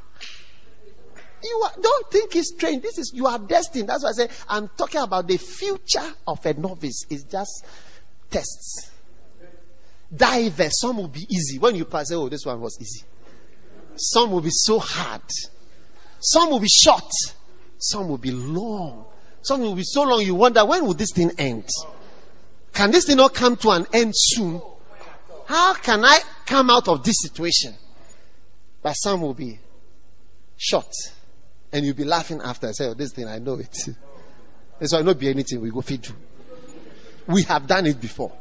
You 1.43 1.61
are, 1.65 1.81
don't 1.81 2.11
think 2.11 2.35
it's 2.35 2.49
strange. 2.55 2.81
This 2.81 2.97
is 2.97 3.11
you 3.13 3.27
are 3.27 3.39
destined. 3.39 3.89
That's 3.89 4.03
why 4.03 4.09
I 4.09 4.13
say 4.13 4.29
I'm 4.49 4.69
talking 4.69 5.01
about 5.01 5.27
the 5.27 5.37
future 5.37 6.13
of 6.27 6.43
a 6.45 6.53
novice. 6.55 7.05
It's 7.09 7.23
just 7.23 7.63
tests. 8.29 8.89
Dive. 10.15 10.69
Some 10.71 10.97
will 10.97 11.07
be 11.07 11.25
easy. 11.29 11.59
When 11.59 11.75
you 11.75 11.85
pass, 11.85 12.11
oh, 12.11 12.29
this 12.29 12.45
one 12.45 12.59
was 12.59 12.77
easy. 12.81 13.05
Some 13.95 14.31
will 14.31 14.41
be 14.41 14.49
so 14.51 14.79
hard. 14.79 15.21
Some 16.19 16.49
will 16.49 16.59
be 16.59 16.67
short. 16.69 17.11
Some 17.77 18.07
will 18.07 18.17
be 18.17 18.31
long. 18.31 19.05
Some 19.41 19.61
will 19.61 19.75
be 19.75 19.83
so 19.83 20.03
long 20.03 20.21
you 20.21 20.35
wonder 20.35 20.65
when 20.65 20.85
will 20.85 20.93
this 20.93 21.11
thing 21.11 21.31
end? 21.37 21.69
Can 22.73 22.91
this 22.91 23.05
thing 23.05 23.17
not 23.17 23.33
come 23.33 23.55
to 23.57 23.69
an 23.71 23.87
end 23.93 24.13
soon? 24.15 24.61
How 25.45 25.73
can 25.73 26.03
I 26.03 26.19
come 26.45 26.69
out 26.69 26.87
of 26.87 27.03
this 27.03 27.21
situation? 27.21 27.73
But 28.81 28.93
some 28.93 29.21
will 29.21 29.33
be 29.33 29.59
short. 30.57 30.91
And 31.71 31.85
you'll 31.85 31.95
be 31.95 32.03
laughing 32.03 32.41
after. 32.43 32.67
I 32.67 32.71
say, 32.71 32.87
oh, 32.87 32.93
this 32.93 33.13
thing, 33.13 33.27
I 33.27 33.39
know 33.39 33.55
it. 33.55 33.75
This 34.79 34.93
will 34.93 35.03
not 35.03 35.19
be 35.19 35.27
anything. 35.27 35.59
We 35.59 35.71
go 35.71 35.81
feed 35.81 36.07
you. 36.07 36.15
We 37.27 37.43
have 37.43 37.67
done 37.67 37.85
it 37.85 37.99
before. 37.99 38.31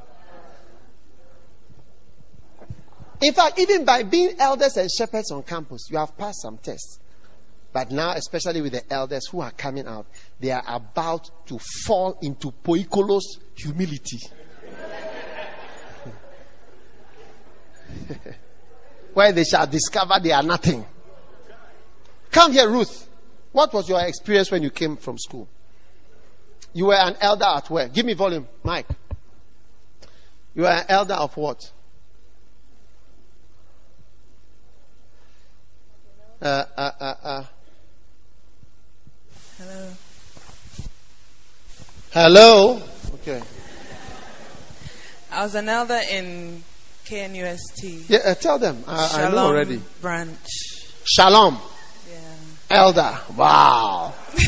In 3.20 3.32
fact, 3.32 3.59
even 3.59 3.85
by 3.85 4.05
being 4.05 4.35
elders 4.39 4.77
and 4.77 4.89
shepherds 4.90 5.31
on 5.32 5.43
campus, 5.43 5.89
you 5.90 5.99
have 5.99 6.16
passed 6.16 6.43
some 6.43 6.59
tests. 6.59 7.01
But 7.73 7.90
now, 7.90 8.12
especially 8.12 8.62
with 8.62 8.73
the 8.73 8.93
elders 8.93 9.27
who 9.28 9.40
are 9.40 9.51
coming 9.51 9.86
out, 9.86 10.07
they 10.40 10.51
are 10.51 10.62
about 10.66 11.47
to 11.47 11.59
fall 11.85 12.19
into 12.23 12.53
poikilos 12.65 13.23
humility. 13.57 14.20
Where 19.15 19.32
they 19.32 19.45
shall 19.45 19.66
discover 19.66 20.15
they 20.23 20.32
are 20.32 20.43
nothing. 20.43 20.86
Come 22.31 22.53
here, 22.53 22.70
Ruth. 22.70 23.09
What 23.53 23.73
was 23.73 23.89
your 23.89 24.01
experience 24.07 24.51
when 24.51 24.62
you 24.62 24.70
came 24.70 24.97
from 24.97 25.19
school? 25.19 25.49
You 26.73 26.86
were 26.86 26.95
an 26.95 27.16
elder 27.20 27.47
at 27.47 27.69
where? 27.70 27.89
Give 27.89 28.07
me 28.07 28.15
volume, 28.15 28.47
Mike. 28.62 28.86
You 30.55 30.62
were 30.62 30.69
an 30.69 30.85
elder 30.89 31.15
of 31.15 31.36
what? 31.36 31.73
Uh, 36.40 36.65
uh, 36.77 36.90
uh, 37.01 37.15
uh. 37.24 37.44
Hello. 39.59 39.93
Hello. 42.12 42.82
Okay. 43.15 43.43
I 45.32 45.43
was 45.43 45.56
an 45.56 45.69
elder 45.69 46.01
in 46.10 46.62
KNUST. 47.06 48.09
Yeah, 48.09 48.19
uh, 48.24 48.35
tell 48.35 48.60
them. 48.60 48.85
I, 48.86 49.24
I 49.24 49.31
know 49.32 49.47
already. 49.47 49.82
Branch. 50.01 50.39
Shalom. 51.05 51.59
Yeah. 52.09 52.20
Elder. 52.70 53.19
Wow. 53.36 54.15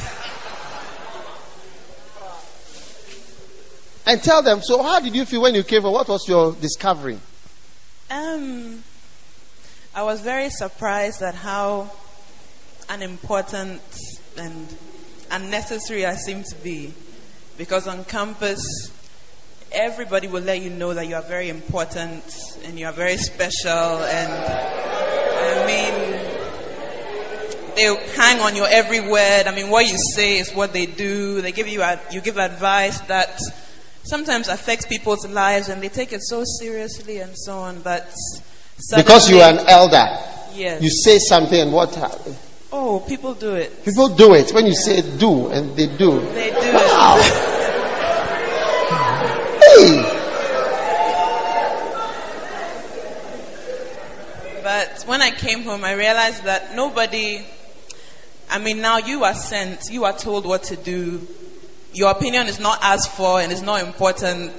and 4.07 4.23
tell 4.23 4.43
them. 4.43 4.63
So, 4.63 4.81
how 4.81 5.01
did 5.01 5.17
you 5.17 5.25
feel 5.25 5.43
when 5.43 5.57
you 5.57 5.65
came? 5.65 5.83
For 5.83 5.93
what 5.93 6.07
was 6.07 6.29
your 6.29 6.53
discovery? 6.53 7.19
Um, 8.11 8.85
I 10.01 10.03
was 10.03 10.23
very 10.23 10.49
surprised 10.49 11.21
at 11.21 11.35
how 11.35 11.91
unimportant 12.89 13.83
and 14.39 14.67
unnecessary 15.31 16.07
I 16.07 16.15
seem 16.15 16.43
to 16.43 16.57
be. 16.65 16.95
Because 17.59 17.87
on 17.87 18.07
campus, 18.07 18.91
everybody 19.71 20.27
will 20.27 20.41
let 20.41 20.63
you 20.63 20.71
know 20.71 20.95
that 20.95 21.07
you 21.07 21.17
are 21.17 21.23
very 21.23 21.51
important 21.51 22.25
and 22.65 22.79
you 22.79 22.87
are 22.87 22.95
very 22.95 23.19
special. 23.19 23.69
And 23.69 24.33
I 25.43 25.67
mean, 25.67 25.93
they'll 27.77 28.01
hang 28.17 28.41
on 28.41 28.57
your 28.57 28.69
every 28.71 29.01
word. 29.01 29.47
I 29.47 29.55
mean, 29.55 29.69
what 29.69 29.87
you 29.87 29.99
say 29.99 30.39
is 30.39 30.51
what 30.53 30.73
they 30.73 30.87
do. 30.87 31.43
They 31.43 31.53
give 31.53 31.69
you, 31.69 31.85
you 32.11 32.23
give 32.23 32.39
advice 32.39 33.01
that 33.01 33.39
sometimes 34.05 34.49
affects 34.49 34.87
people's 34.87 35.29
lives 35.29 35.69
and 35.69 35.83
they 35.83 35.91
take 35.91 36.15
it 36.15 36.23
so 36.23 36.43
seriously 36.59 37.19
and 37.19 37.37
so 37.37 37.59
on. 37.59 37.83
But 37.83 38.11
because 38.97 39.31
you 39.31 39.41
are 39.41 39.53
an 39.53 39.59
elder, 39.69 40.07
yes. 40.55 40.83
you 40.83 40.91
say 40.91 41.19
something 41.19 41.61
and 41.61 41.73
what 41.73 41.95
happens? 41.95 42.39
Oh, 42.73 43.01
people 43.01 43.35
do 43.35 43.55
it. 43.55 43.85
People 43.85 44.09
do 44.09 44.35
it. 44.35 44.53
When 44.53 44.65
you 44.67 44.75
say 44.75 45.03
do, 45.19 45.49
and 45.49 45.77
they 45.77 45.87
do. 45.87 46.21
They 46.21 46.51
do 46.51 46.73
wow. 46.73 47.17
it. 47.19 47.51
hey! 49.61 50.17
But 54.63 55.03
when 55.07 55.21
I 55.21 55.33
came 55.33 55.65
home, 55.65 55.83
I 55.85 55.95
realized 55.95 56.45
that 56.45 56.77
nobody, 56.77 57.45
I 58.49 58.59
mean, 58.59 58.81
now 58.81 58.99
you 58.99 59.25
are 59.25 59.35
sent, 59.35 59.91
you 59.91 60.05
are 60.05 60.17
told 60.17 60.47
what 60.47 60.63
to 60.65 60.77
do. 60.77 61.27
Your 61.93 62.13
opinion 62.13 62.47
is 62.47 62.61
not 62.61 62.79
asked 62.83 63.11
for 63.11 63.41
and 63.41 63.51
it's 63.51 63.63
not 63.63 63.83
important. 63.83 64.53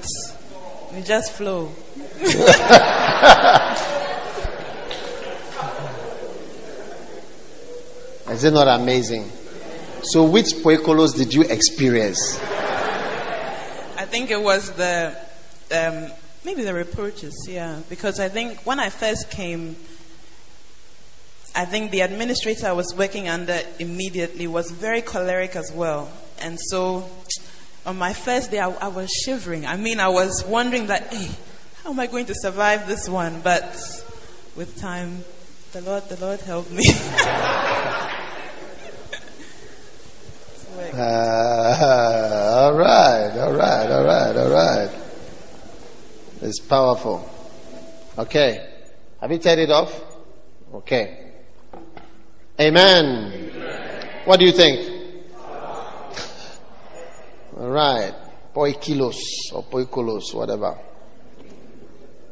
You 0.93 1.02
just 1.02 1.31
flow. 1.31 1.72
Is 8.32 8.45
it 8.45 8.53
not 8.53 8.70
amazing? 8.70 9.30
So, 10.03 10.24
which 10.24 10.53
poikilos 10.64 11.18
did 11.18 11.34
you 11.34 11.41
experience? 11.41 12.40
I 13.98 14.06
think 14.06 14.32
it 14.32 14.41
was 14.41 14.72
the 14.72 15.18
um, 15.70 16.10
maybe 16.45 16.64
the 16.64 16.74
reproaches, 16.74 17.36
yeah. 17.49 17.82
Because 17.90 18.22
I 18.22 18.30
think 18.30 18.62
when 18.66 18.80
I 18.80 18.90
first 18.90 19.30
came, 19.32 19.76
I 21.53 21.66
think 21.66 21.91
the 21.91 21.99
administrator 21.99 22.68
I 22.68 22.72
was 22.72 22.95
working 22.95 23.28
under 23.28 23.60
immediately 23.80 24.48
was 24.48 24.72
very 24.72 25.02
choleric 25.02 25.58
as 25.58 25.70
well, 25.74 26.10
and 26.40 26.58
so 26.58 27.10
on 27.86 27.98
my 27.98 28.14
first 28.14 28.49
day 28.49 28.62
I, 28.62 28.70
I 28.70 28.88
was 28.88 29.12
shivering. 29.12 29.66
I 29.66 29.76
mean, 29.76 29.99
I 29.99 30.08
was 30.08 30.45
wondering 30.45 30.88
that, 30.88 31.14
hey, 31.14 31.32
how 31.84 31.90
am 31.90 31.99
I 31.99 32.08
going 32.08 32.28
to 32.28 32.36
survive 32.36 32.88
this 32.88 33.10
one? 33.10 33.41
But 33.41 33.76
with 34.56 34.78
time, 34.80 35.26
the 35.74 35.82
Lord, 35.82 36.08
the 36.08 36.18
Lord 36.26 36.40
helped 36.40 36.72
me. 36.72 36.86
Uh, 40.93 40.97
all 42.61 42.73
right, 42.73 43.38
all 43.38 43.53
right, 43.53 43.91
all 43.91 44.03
right, 44.03 44.35
all 44.35 44.49
right. 44.49 44.89
It's 46.41 46.59
powerful. 46.59 47.30
Okay. 48.18 48.68
Have 49.22 49.31
you 49.31 49.38
turned 49.38 49.61
it 49.61 49.69
off? 49.69 49.93
Okay. 50.73 51.31
Amen. 52.59 53.31
Amen. 53.31 54.09
What 54.26 54.39
do 54.39 54.45
you 54.45 54.51
think? 54.51 55.15
All 57.57 57.69
right. 57.69 58.13
Poikilos 58.53 59.19
or 59.53 59.63
poikilos, 59.63 60.34
whatever. 60.34 60.77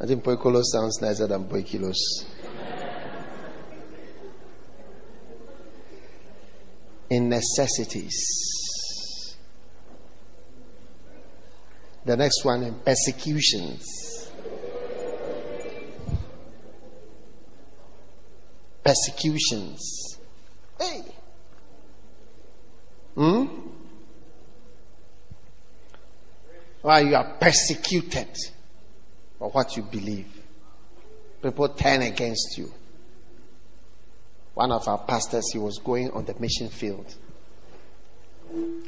I 0.02 0.06
think 0.06 0.24
poikilos 0.24 0.64
sounds 0.66 1.02
nicer 1.02 1.28
than 1.28 1.46
poikilos. 1.46 1.96
In 7.10 7.30
necessities. 7.30 8.18
The 12.06 12.18
next 12.18 12.44
one 12.46 12.64
in 12.64 12.76
persecutions. 12.76 14.10
persecutions. 18.90 20.18
Hey. 20.80 21.04
Hmm? 23.14 23.46
Why 26.82 27.02
you 27.02 27.16
are 27.16 27.36
persecuted 27.40 28.30
for 29.38 29.50
what 29.52 29.76
you 29.78 29.84
believe. 29.84 30.42
People 31.42 31.70
turn 31.70 32.02
against 32.02 32.58
you. 32.58 32.74
One 34.60 34.74
of 34.74 34.90
our 34.90 34.98
pastors, 34.98 35.54
he 35.54 35.58
was 35.58 35.78
going 35.78 36.12
on 36.12 36.26
the 36.26 36.38
mission 36.38 36.68
field. 36.68 37.16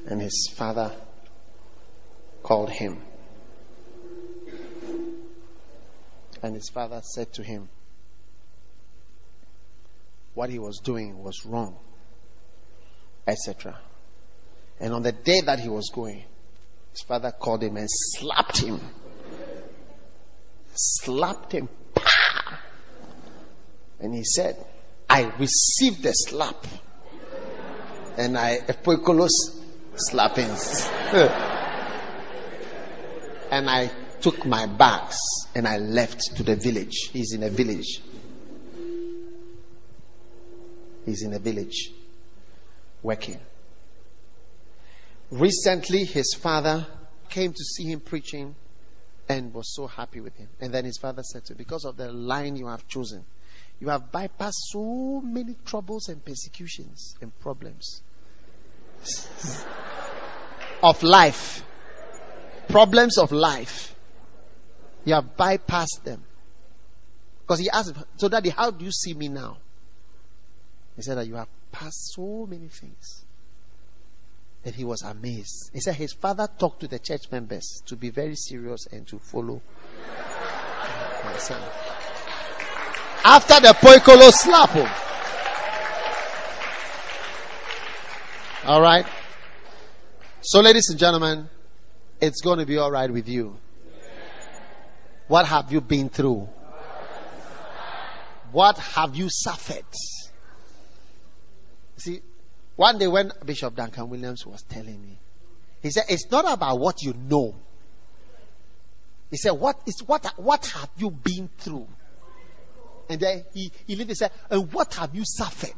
And 0.05 0.21
his 0.21 0.51
father 0.53 0.91
called 2.43 2.71
him. 2.71 3.01
And 6.43 6.55
his 6.55 6.69
father 6.73 6.99
said 7.01 7.31
to 7.35 7.43
him, 7.43 7.69
what 10.33 10.49
he 10.49 10.59
was 10.59 10.79
doing 10.79 11.23
was 11.23 11.45
wrong, 11.45 11.77
etc. 13.25 13.79
And 14.77 14.93
on 14.93 15.03
the 15.03 15.13
day 15.13 15.39
that 15.39 15.61
he 15.61 15.69
was 15.69 15.89
going, 15.95 16.25
his 16.89 17.01
father 17.07 17.31
called 17.31 17.63
him 17.63 17.77
and 17.77 17.87
slapped 17.89 18.57
him. 18.57 18.81
Slapped 20.73 21.53
him. 21.53 21.69
And 24.01 24.13
he 24.13 24.25
said, 24.25 24.57
I 25.11 25.23
received 25.37 26.03
the 26.03 26.13
slap. 26.13 26.65
And 28.17 28.37
I, 28.37 28.59
Epoikolos 28.59 29.59
slappings. 29.95 30.89
and 33.51 33.69
I 33.69 33.91
took 34.21 34.45
my 34.45 34.67
bags 34.67 35.17
and 35.53 35.67
I 35.67 35.79
left 35.79 36.37
to 36.37 36.43
the 36.43 36.55
village. 36.55 37.09
He's 37.11 37.33
in 37.33 37.43
a 37.43 37.49
village. 37.49 38.01
He's 41.05 41.23
in 41.23 41.33
a 41.33 41.39
village 41.39 41.91
working. 43.03 43.39
Recently, 45.29 46.05
his 46.05 46.33
father 46.35 46.87
came 47.27 47.51
to 47.51 47.63
see 47.75 47.91
him 47.91 47.99
preaching 47.99 48.55
and 49.27 49.53
was 49.53 49.75
so 49.75 49.87
happy 49.87 50.21
with 50.21 50.37
him. 50.37 50.47
And 50.61 50.73
then 50.73 50.85
his 50.85 50.97
father 50.97 51.23
said 51.23 51.43
to 51.45 51.53
him, 51.53 51.57
Because 51.57 51.83
of 51.83 51.97
the 51.97 52.13
line 52.13 52.55
you 52.55 52.67
have 52.67 52.87
chosen, 52.87 53.25
you 53.81 53.89
have 53.89 54.11
bypassed 54.11 54.69
so 54.69 55.21
many 55.21 55.55
troubles 55.65 56.07
and 56.07 56.23
persecutions 56.23 57.15
and 57.19 57.37
problems 57.39 58.03
of 60.83 61.01
life. 61.01 61.65
Problems 62.69 63.17
of 63.17 63.31
life. 63.31 63.95
You 65.03 65.15
have 65.15 65.35
bypassed 65.35 66.03
them. 66.03 66.23
Because 67.41 67.59
he 67.59 67.69
asked, 67.71 67.95
So, 68.17 68.29
Daddy, 68.29 68.49
how 68.49 68.69
do 68.69 68.85
you 68.85 68.91
see 68.91 69.15
me 69.15 69.27
now? 69.27 69.57
He 70.95 71.01
said 71.01 71.17
that 71.17 71.25
you 71.25 71.35
have 71.35 71.49
passed 71.71 72.13
so 72.13 72.45
many 72.47 72.67
things. 72.67 73.25
And 74.63 74.75
he 74.75 74.83
was 74.83 75.01
amazed. 75.01 75.71
He 75.73 75.79
said 75.79 75.95
his 75.95 76.13
father 76.13 76.47
talked 76.59 76.81
to 76.81 76.87
the 76.87 76.99
church 76.99 77.31
members 77.31 77.81
to 77.87 77.95
be 77.95 78.11
very 78.11 78.35
serious 78.35 78.85
and 78.91 79.07
to 79.07 79.17
follow. 79.17 79.59
After 83.23 83.59
the 83.59 83.73
poikolo 83.73 84.31
slap. 84.31 84.75
All 88.65 88.81
right. 88.81 89.05
So, 90.41 90.59
ladies 90.59 90.89
and 90.89 90.97
gentlemen, 90.97 91.49
it's 92.19 92.41
going 92.41 92.59
to 92.59 92.65
be 92.65 92.77
all 92.77 92.91
right 92.91 93.11
with 93.11 93.27
you. 93.27 93.57
What 95.27 95.45
have 95.45 95.71
you 95.71 95.81
been 95.81 96.09
through? 96.09 96.49
What 98.51 98.77
have 98.77 99.15
you 99.15 99.29
suffered? 99.29 99.85
See, 101.97 102.21
one 102.75 102.97
day 102.97 103.07
when 103.07 103.31
Bishop 103.45 103.75
Duncan 103.75 104.09
Williams 104.09 104.45
was 104.45 104.63
telling 104.63 105.01
me, 105.01 105.19
he 105.81 105.89
said, 105.89 106.03
It's 106.09 106.29
not 106.29 106.51
about 106.51 106.79
what 106.79 107.01
you 107.01 107.13
know. 107.13 107.55
He 109.29 109.37
said, 109.37 109.51
What 109.51 109.79
is 109.85 110.03
what 110.05 110.25
what 110.37 110.65
have 110.67 110.89
you 110.97 111.11
been 111.11 111.49
through? 111.57 111.87
And 113.09 113.19
then 113.19 113.45
he, 113.53 113.71
he 113.87 113.95
literally 113.95 114.15
said, 114.15 114.31
And 114.49 114.71
what 114.71 114.93
have 114.95 115.13
you 115.15 115.23
suffered? 115.25 115.69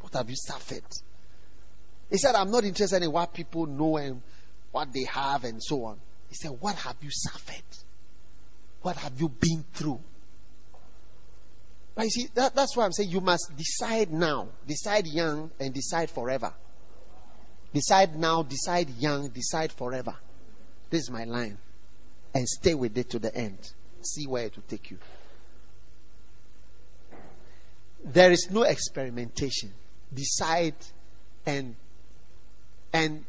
What 0.00 0.12
have 0.14 0.28
you 0.28 0.36
suffered? 0.36 0.84
He 2.10 2.18
said, 2.18 2.34
I'm 2.34 2.50
not 2.50 2.64
interested 2.64 3.02
in 3.02 3.10
what 3.10 3.32
people 3.32 3.66
know 3.66 3.96
and 3.96 4.22
what 4.72 4.92
they 4.92 5.04
have 5.04 5.44
and 5.44 5.62
so 5.62 5.84
on. 5.84 5.98
He 6.28 6.34
said, 6.34 6.50
What 6.60 6.76
have 6.76 6.96
you 7.00 7.10
suffered? 7.10 7.62
What 8.82 8.96
have 8.96 9.18
you 9.20 9.28
been 9.28 9.64
through? 9.72 10.00
But 11.94 12.04
you 12.04 12.10
see, 12.10 12.28
that, 12.34 12.54
that's 12.54 12.76
why 12.76 12.84
I'm 12.84 12.92
saying 12.92 13.10
you 13.10 13.20
must 13.20 13.52
decide 13.56 14.12
now. 14.12 14.48
Decide 14.66 15.06
young 15.06 15.50
and 15.60 15.72
decide 15.72 16.10
forever. 16.10 16.52
Decide 17.72 18.16
now, 18.16 18.42
decide 18.42 18.90
young, 18.98 19.28
decide 19.28 19.72
forever. 19.72 20.14
This 20.90 21.02
is 21.02 21.10
my 21.10 21.24
line. 21.24 21.58
And 22.34 22.48
stay 22.48 22.74
with 22.74 22.96
it 22.98 23.10
to 23.10 23.18
the 23.18 23.34
end. 23.34 23.72
See 24.02 24.26
where 24.26 24.44
it 24.44 24.56
will 24.56 24.64
take 24.68 24.90
you. 24.90 24.98
There 28.04 28.30
is 28.30 28.48
no 28.50 28.62
experimentation. 28.62 29.72
Decide 30.12 30.74
and 31.46 31.74
and 32.92 33.24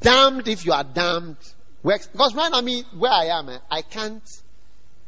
damned 0.00 0.46
if 0.46 0.64
you 0.64 0.72
are 0.72 0.84
damned. 0.84 1.36
Because 1.82 2.34
when 2.34 2.52
I 2.54 2.60
mean 2.60 2.84
where 2.96 3.10
I 3.10 3.26
am, 3.26 3.48
eh, 3.48 3.58
I 3.70 3.82
can't. 3.82 4.22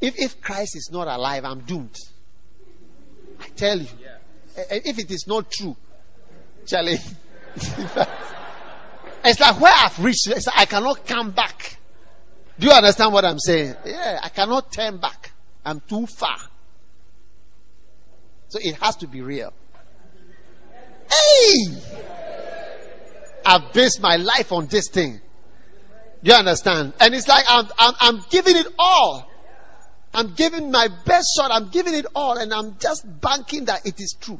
If 0.00 0.18
if 0.18 0.40
Christ 0.40 0.76
is 0.76 0.90
not 0.90 1.06
alive, 1.06 1.44
I'm 1.44 1.60
doomed. 1.60 1.96
I 3.40 3.48
tell 3.48 3.78
you. 3.78 3.86
If 4.54 4.98
it 4.98 5.10
is 5.10 5.26
not 5.26 5.50
true, 5.50 5.76
Charlie, 6.66 6.98
it's 7.56 9.40
like 9.40 9.60
where 9.60 9.72
I've 9.74 9.98
reached, 10.02 10.28
like 10.28 10.42
I 10.54 10.66
cannot 10.66 11.06
come 11.06 11.30
back. 11.30 11.78
Do 12.58 12.66
you 12.66 12.72
understand 12.72 13.12
what 13.12 13.24
I'm 13.24 13.38
saying? 13.38 13.74
Yeah, 13.86 14.20
I 14.22 14.28
cannot 14.28 14.70
turn 14.70 14.98
back. 14.98 15.32
I'm 15.64 15.80
too 15.80 16.06
far. 16.06 16.38
So 18.52 18.58
it 18.62 18.74
has 18.82 18.96
to 18.96 19.06
be 19.06 19.22
real. 19.22 19.50
Hey! 21.10 21.54
I've 23.46 23.72
based 23.72 24.02
my 24.02 24.16
life 24.16 24.52
on 24.52 24.66
this 24.66 24.90
thing. 24.90 25.22
Do 26.22 26.30
you 26.30 26.36
understand? 26.36 26.92
And 27.00 27.14
it's 27.14 27.26
like 27.26 27.46
I'm, 27.48 27.64
I'm, 27.78 27.94
I'm 27.98 28.24
giving 28.28 28.58
it 28.58 28.66
all. 28.78 29.26
I'm 30.12 30.34
giving 30.34 30.70
my 30.70 30.88
best 31.06 31.28
shot. 31.34 31.50
I'm 31.50 31.70
giving 31.70 31.94
it 31.94 32.04
all. 32.14 32.36
And 32.36 32.52
I'm 32.52 32.76
just 32.78 33.06
banking 33.22 33.64
that 33.64 33.86
it 33.86 33.98
is 33.98 34.14
true. 34.20 34.38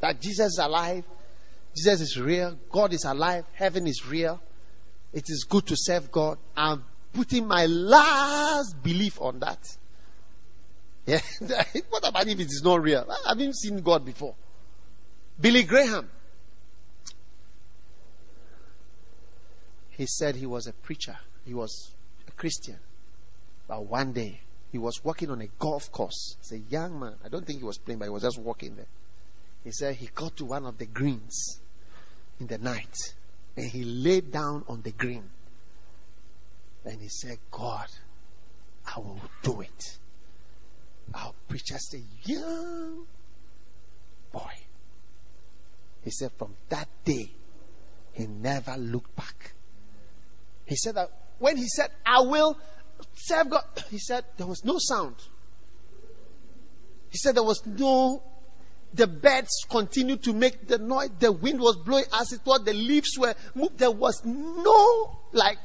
That 0.00 0.22
Jesus 0.22 0.54
is 0.54 0.58
alive. 0.58 1.04
Jesus 1.76 2.00
is 2.00 2.18
real. 2.18 2.58
God 2.70 2.94
is 2.94 3.04
alive. 3.04 3.44
Heaven 3.52 3.86
is 3.86 4.06
real. 4.06 4.40
It 5.12 5.24
is 5.28 5.44
good 5.46 5.66
to 5.66 5.76
serve 5.76 6.10
God. 6.10 6.38
I'm 6.56 6.82
putting 7.12 7.46
my 7.46 7.66
last 7.66 8.82
belief 8.82 9.20
on 9.20 9.40
that. 9.40 9.76
Yeah. 11.06 11.20
what 11.90 12.06
about 12.06 12.26
if 12.28 12.38
it 12.38 12.46
is 12.46 12.62
not 12.64 12.82
real? 12.82 13.06
I 13.08 13.30
haven't 13.30 13.56
seen 13.56 13.80
God 13.80 14.04
before. 14.04 14.34
Billy 15.40 15.64
Graham. 15.64 16.10
He 19.90 20.06
said 20.06 20.36
he 20.36 20.46
was 20.46 20.66
a 20.66 20.72
preacher. 20.72 21.18
He 21.44 21.54
was 21.54 21.92
a 22.28 22.32
Christian. 22.32 22.78
But 23.66 23.84
one 23.84 24.12
day, 24.12 24.40
he 24.72 24.78
was 24.78 25.02
walking 25.04 25.30
on 25.30 25.40
a 25.40 25.46
golf 25.58 25.90
course. 25.90 26.36
He's 26.40 26.52
a 26.52 26.62
young 26.70 26.98
man. 26.98 27.14
I 27.24 27.28
don't 27.28 27.46
think 27.46 27.58
he 27.58 27.64
was 27.64 27.78
playing, 27.78 27.98
but 27.98 28.06
he 28.06 28.10
was 28.10 28.22
just 28.22 28.38
walking 28.38 28.76
there. 28.76 28.86
He 29.64 29.72
said 29.72 29.96
he 29.96 30.08
got 30.14 30.36
to 30.36 30.44
one 30.44 30.64
of 30.64 30.78
the 30.78 30.86
greens 30.86 31.60
in 32.38 32.46
the 32.46 32.58
night 32.58 32.94
and 33.56 33.70
he 33.70 33.84
laid 33.84 34.32
down 34.32 34.64
on 34.68 34.82
the 34.82 34.92
green. 34.92 35.30
And 36.84 37.00
he 37.00 37.08
said, 37.08 37.38
God, 37.50 37.88
I 38.86 38.98
will 39.00 39.20
do 39.42 39.60
it. 39.60 39.98
Our 41.14 41.32
preacher 41.48 41.78
said, 41.78 42.02
young 42.24 43.06
boy. 44.32 44.52
He 46.02 46.10
said, 46.10 46.30
from 46.38 46.54
that 46.68 46.88
day, 47.04 47.30
he 48.12 48.26
never 48.26 48.76
looked 48.76 49.14
back. 49.16 49.52
He 50.66 50.76
said 50.76 50.94
that 50.94 51.10
when 51.38 51.56
he 51.56 51.66
said, 51.68 51.90
I 52.06 52.20
will, 52.20 52.56
serve 53.14 53.50
God. 53.50 53.64
He 53.90 53.98
said 53.98 54.24
there 54.36 54.46
was 54.46 54.64
no 54.64 54.76
sound. 54.78 55.16
He 57.10 57.18
said 57.18 57.34
there 57.34 57.42
was 57.42 57.64
no, 57.66 58.22
the 58.94 59.06
birds 59.06 59.64
continued 59.68 60.22
to 60.24 60.32
make 60.32 60.68
the 60.68 60.78
noise. 60.78 61.10
The 61.18 61.32
wind 61.32 61.60
was 61.60 61.76
blowing 61.76 62.04
as 62.12 62.32
it 62.32 62.40
was. 62.44 62.62
The 62.64 62.74
leaves 62.74 63.18
were 63.18 63.34
moved. 63.54 63.78
There 63.78 63.90
was 63.90 64.22
no, 64.24 65.18
like, 65.32 65.58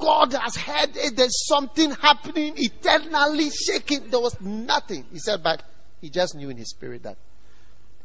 God 0.00 0.32
has 0.32 0.56
heard 0.56 0.96
it. 0.96 1.16
There's 1.16 1.46
something 1.46 1.90
happening 1.90 2.54
eternally 2.56 3.50
shaking. 3.50 4.08
There 4.08 4.20
was 4.20 4.40
nothing. 4.40 5.04
He 5.12 5.18
said, 5.18 5.42
but 5.42 5.62
he 6.00 6.08
just 6.08 6.34
knew 6.34 6.48
in 6.50 6.56
his 6.56 6.70
spirit 6.70 7.02
that 7.02 7.16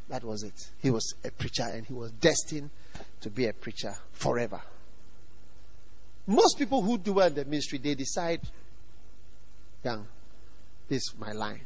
that 0.10 0.24
was 0.24 0.44
it. 0.44 0.54
He 0.82 0.92
was 0.92 1.16
a 1.24 1.32
preacher 1.32 1.64
and 1.64 1.86
he 1.86 1.94
was 1.94 2.12
destined 2.12 2.70
to 3.22 3.30
be 3.30 3.48
a 3.48 3.54
preacher 3.54 3.96
forever. 4.12 4.62
Most 6.28 6.58
people 6.58 6.82
who 6.82 6.98
do 6.98 7.14
well 7.14 7.28
in 7.28 7.34
the 7.34 7.46
ministry, 7.46 7.78
they 7.78 7.96
decide 7.96 8.42
young. 9.84 10.08
This 10.88 11.04
is 11.04 11.14
my 11.18 11.32
line. 11.32 11.62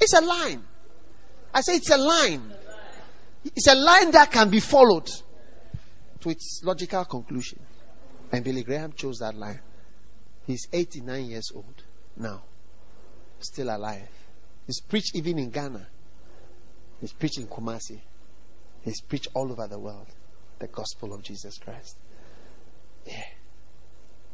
It's 0.00 0.12
a 0.12 0.20
line. 0.20 0.62
I 1.52 1.60
say 1.62 1.76
it's 1.76 1.90
a 1.90 1.98
line. 1.98 2.52
It's 3.44 3.66
a 3.66 3.74
line 3.74 4.10
that 4.12 4.30
can 4.30 4.50
be 4.50 4.60
followed 4.60 5.10
to 6.20 6.28
its 6.28 6.60
logical 6.64 7.04
conclusion. 7.06 7.58
And 8.32 8.44
Billy 8.44 8.62
Graham 8.62 8.92
chose 8.92 9.18
that 9.18 9.34
line. 9.34 9.60
He's 10.50 10.66
89 10.72 11.26
years 11.26 11.52
old 11.54 11.84
now, 12.16 12.42
still 13.38 13.68
alive. 13.68 14.08
He's 14.66 14.80
preached 14.80 15.14
even 15.14 15.38
in 15.38 15.50
Ghana. 15.50 15.86
He's 17.00 17.12
preached 17.12 17.38
in 17.38 17.46
Kumasi. 17.46 18.00
He's 18.82 19.00
preached 19.00 19.28
all 19.32 19.52
over 19.52 19.68
the 19.68 19.78
world 19.78 20.08
the 20.58 20.66
gospel 20.66 21.14
of 21.14 21.22
Jesus 21.22 21.56
Christ. 21.56 21.98
Yeah. 23.06 23.22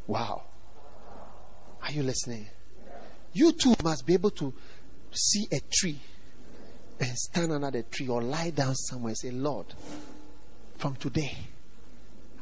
Wow. 0.07 0.45
Are 1.83 1.93
you 1.93 2.03
listening? 2.03 2.49
You 3.35 3.53
too 3.53 3.75
must 3.85 4.07
be 4.07 4.15
able 4.15 4.31
to 4.31 4.55
see 5.13 5.47
a 5.53 5.61
tree 5.71 6.01
and 6.99 7.15
stand 7.15 7.53
under 7.53 7.71
the 7.71 7.83
tree 7.83 8.09
or 8.09 8.23
lie 8.23 8.51
down 8.51 8.75
somewhere 8.75 9.11
and 9.11 9.19
say, 9.19 9.31
Lord, 9.33 9.67
from 10.79 10.97
today, 10.97 11.37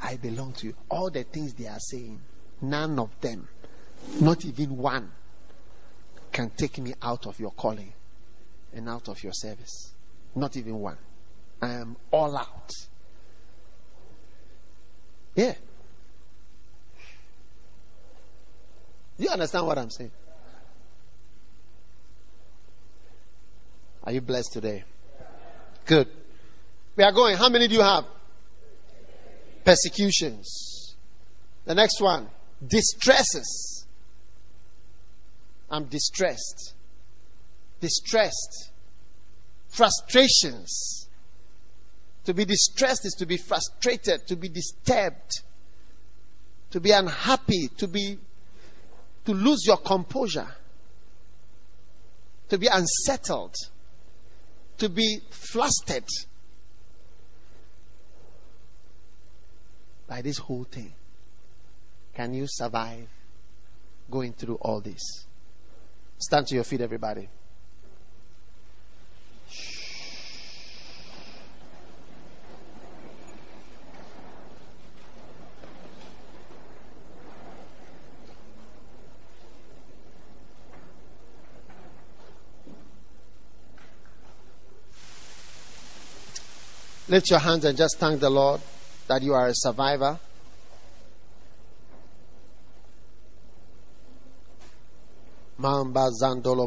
I 0.00 0.14
belong 0.14 0.52
to 0.58 0.68
you. 0.68 0.74
All 0.88 1.10
the 1.10 1.24
things 1.24 1.54
they 1.54 1.66
are 1.66 1.80
saying, 1.80 2.20
none 2.62 3.00
of 3.00 3.20
them, 3.20 3.48
not 4.20 4.44
even 4.44 4.76
one, 4.76 5.10
can 6.32 6.50
take 6.50 6.78
me 6.78 6.94
out 7.02 7.26
of 7.26 7.38
your 7.38 7.52
calling 7.52 7.92
and 8.72 8.88
out 8.88 9.08
of 9.08 9.22
your 9.22 9.32
service. 9.32 9.92
Not 10.34 10.56
even 10.56 10.80
one. 10.80 10.98
I 11.62 11.74
am 11.74 11.96
all 12.10 12.36
out. 12.36 12.70
Yeah. 15.34 15.54
You 19.16 19.28
understand 19.28 19.66
what 19.66 19.78
I'm 19.78 19.90
saying? 19.90 20.10
Are 24.02 24.12
you 24.12 24.20
blessed 24.20 24.52
today? 24.52 24.84
Good. 25.86 26.08
We 26.96 27.04
are 27.04 27.12
going. 27.12 27.36
How 27.36 27.48
many 27.48 27.68
do 27.68 27.74
you 27.74 27.80
have? 27.80 28.04
Persecutions. 29.64 30.96
The 31.64 31.74
next 31.74 32.00
one. 32.00 32.28
Distresses. 32.66 33.73
I'm 35.70 35.84
distressed. 35.84 36.74
Distressed. 37.80 38.70
Frustrations. 39.68 41.08
To 42.24 42.34
be 42.34 42.44
distressed 42.44 43.04
is 43.04 43.14
to 43.18 43.26
be 43.26 43.36
frustrated, 43.36 44.26
to 44.28 44.36
be 44.36 44.48
disturbed, 44.48 45.42
to 46.70 46.80
be 46.80 46.90
unhappy, 46.90 47.68
to 47.76 47.86
be 47.86 48.18
to 49.24 49.32
lose 49.32 49.64
your 49.66 49.78
composure, 49.78 50.48
to 52.48 52.58
be 52.58 52.66
unsettled, 52.66 53.54
to 54.78 54.88
be 54.88 55.20
flustered 55.30 56.04
by 60.06 60.20
this 60.20 60.38
whole 60.38 60.64
thing. 60.64 60.92
Can 62.14 62.34
you 62.34 62.46
survive 62.46 63.08
going 64.10 64.32
through 64.34 64.56
all 64.56 64.80
this? 64.80 65.26
Stand 66.18 66.46
to 66.48 66.54
your 66.54 66.64
feet, 66.64 66.80
everybody. 66.80 67.28
Lift 87.06 87.30
your 87.30 87.38
hands 87.38 87.64
and 87.64 87.76
just 87.76 87.98
thank 87.98 88.18
the 88.18 88.30
Lord 88.30 88.60
that 89.08 89.22
you 89.22 89.34
are 89.34 89.48
a 89.48 89.52
survivor. 89.54 90.18
Mamba 95.58 96.10
zandolo 96.10 96.66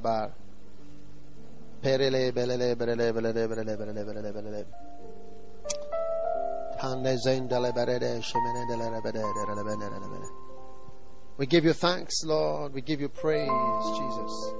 bar. 0.00 0.32
Perele 1.82 2.32
belele 2.32 2.74
belele 2.76 3.12
belele 3.12 3.46
belele 3.48 3.76
belele 3.76 4.04
belele 4.04 4.32
belele. 4.32 4.66
Zendele 7.24 7.72
berede 7.72 8.22
shemene. 8.22 8.68
We 11.38 11.46
give 11.46 11.64
you 11.64 11.72
thanks, 11.72 12.24
Lord. 12.24 12.74
We 12.74 12.80
give 12.80 13.00
you 13.00 13.08
praise, 13.08 13.48
Jesus. 13.96 14.54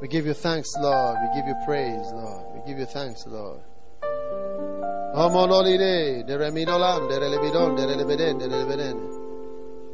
We 0.00 0.08
give 0.08 0.26
you 0.26 0.34
thanks, 0.34 0.68
Lord. 0.78 1.16
We 1.22 1.40
give 1.40 1.48
you 1.48 1.56
praise, 1.66 2.12
Lord. 2.12 2.44
We 2.54 2.60
give 2.66 2.78
you 2.78 2.86
thanks, 2.86 3.26
Lord. 3.26 3.62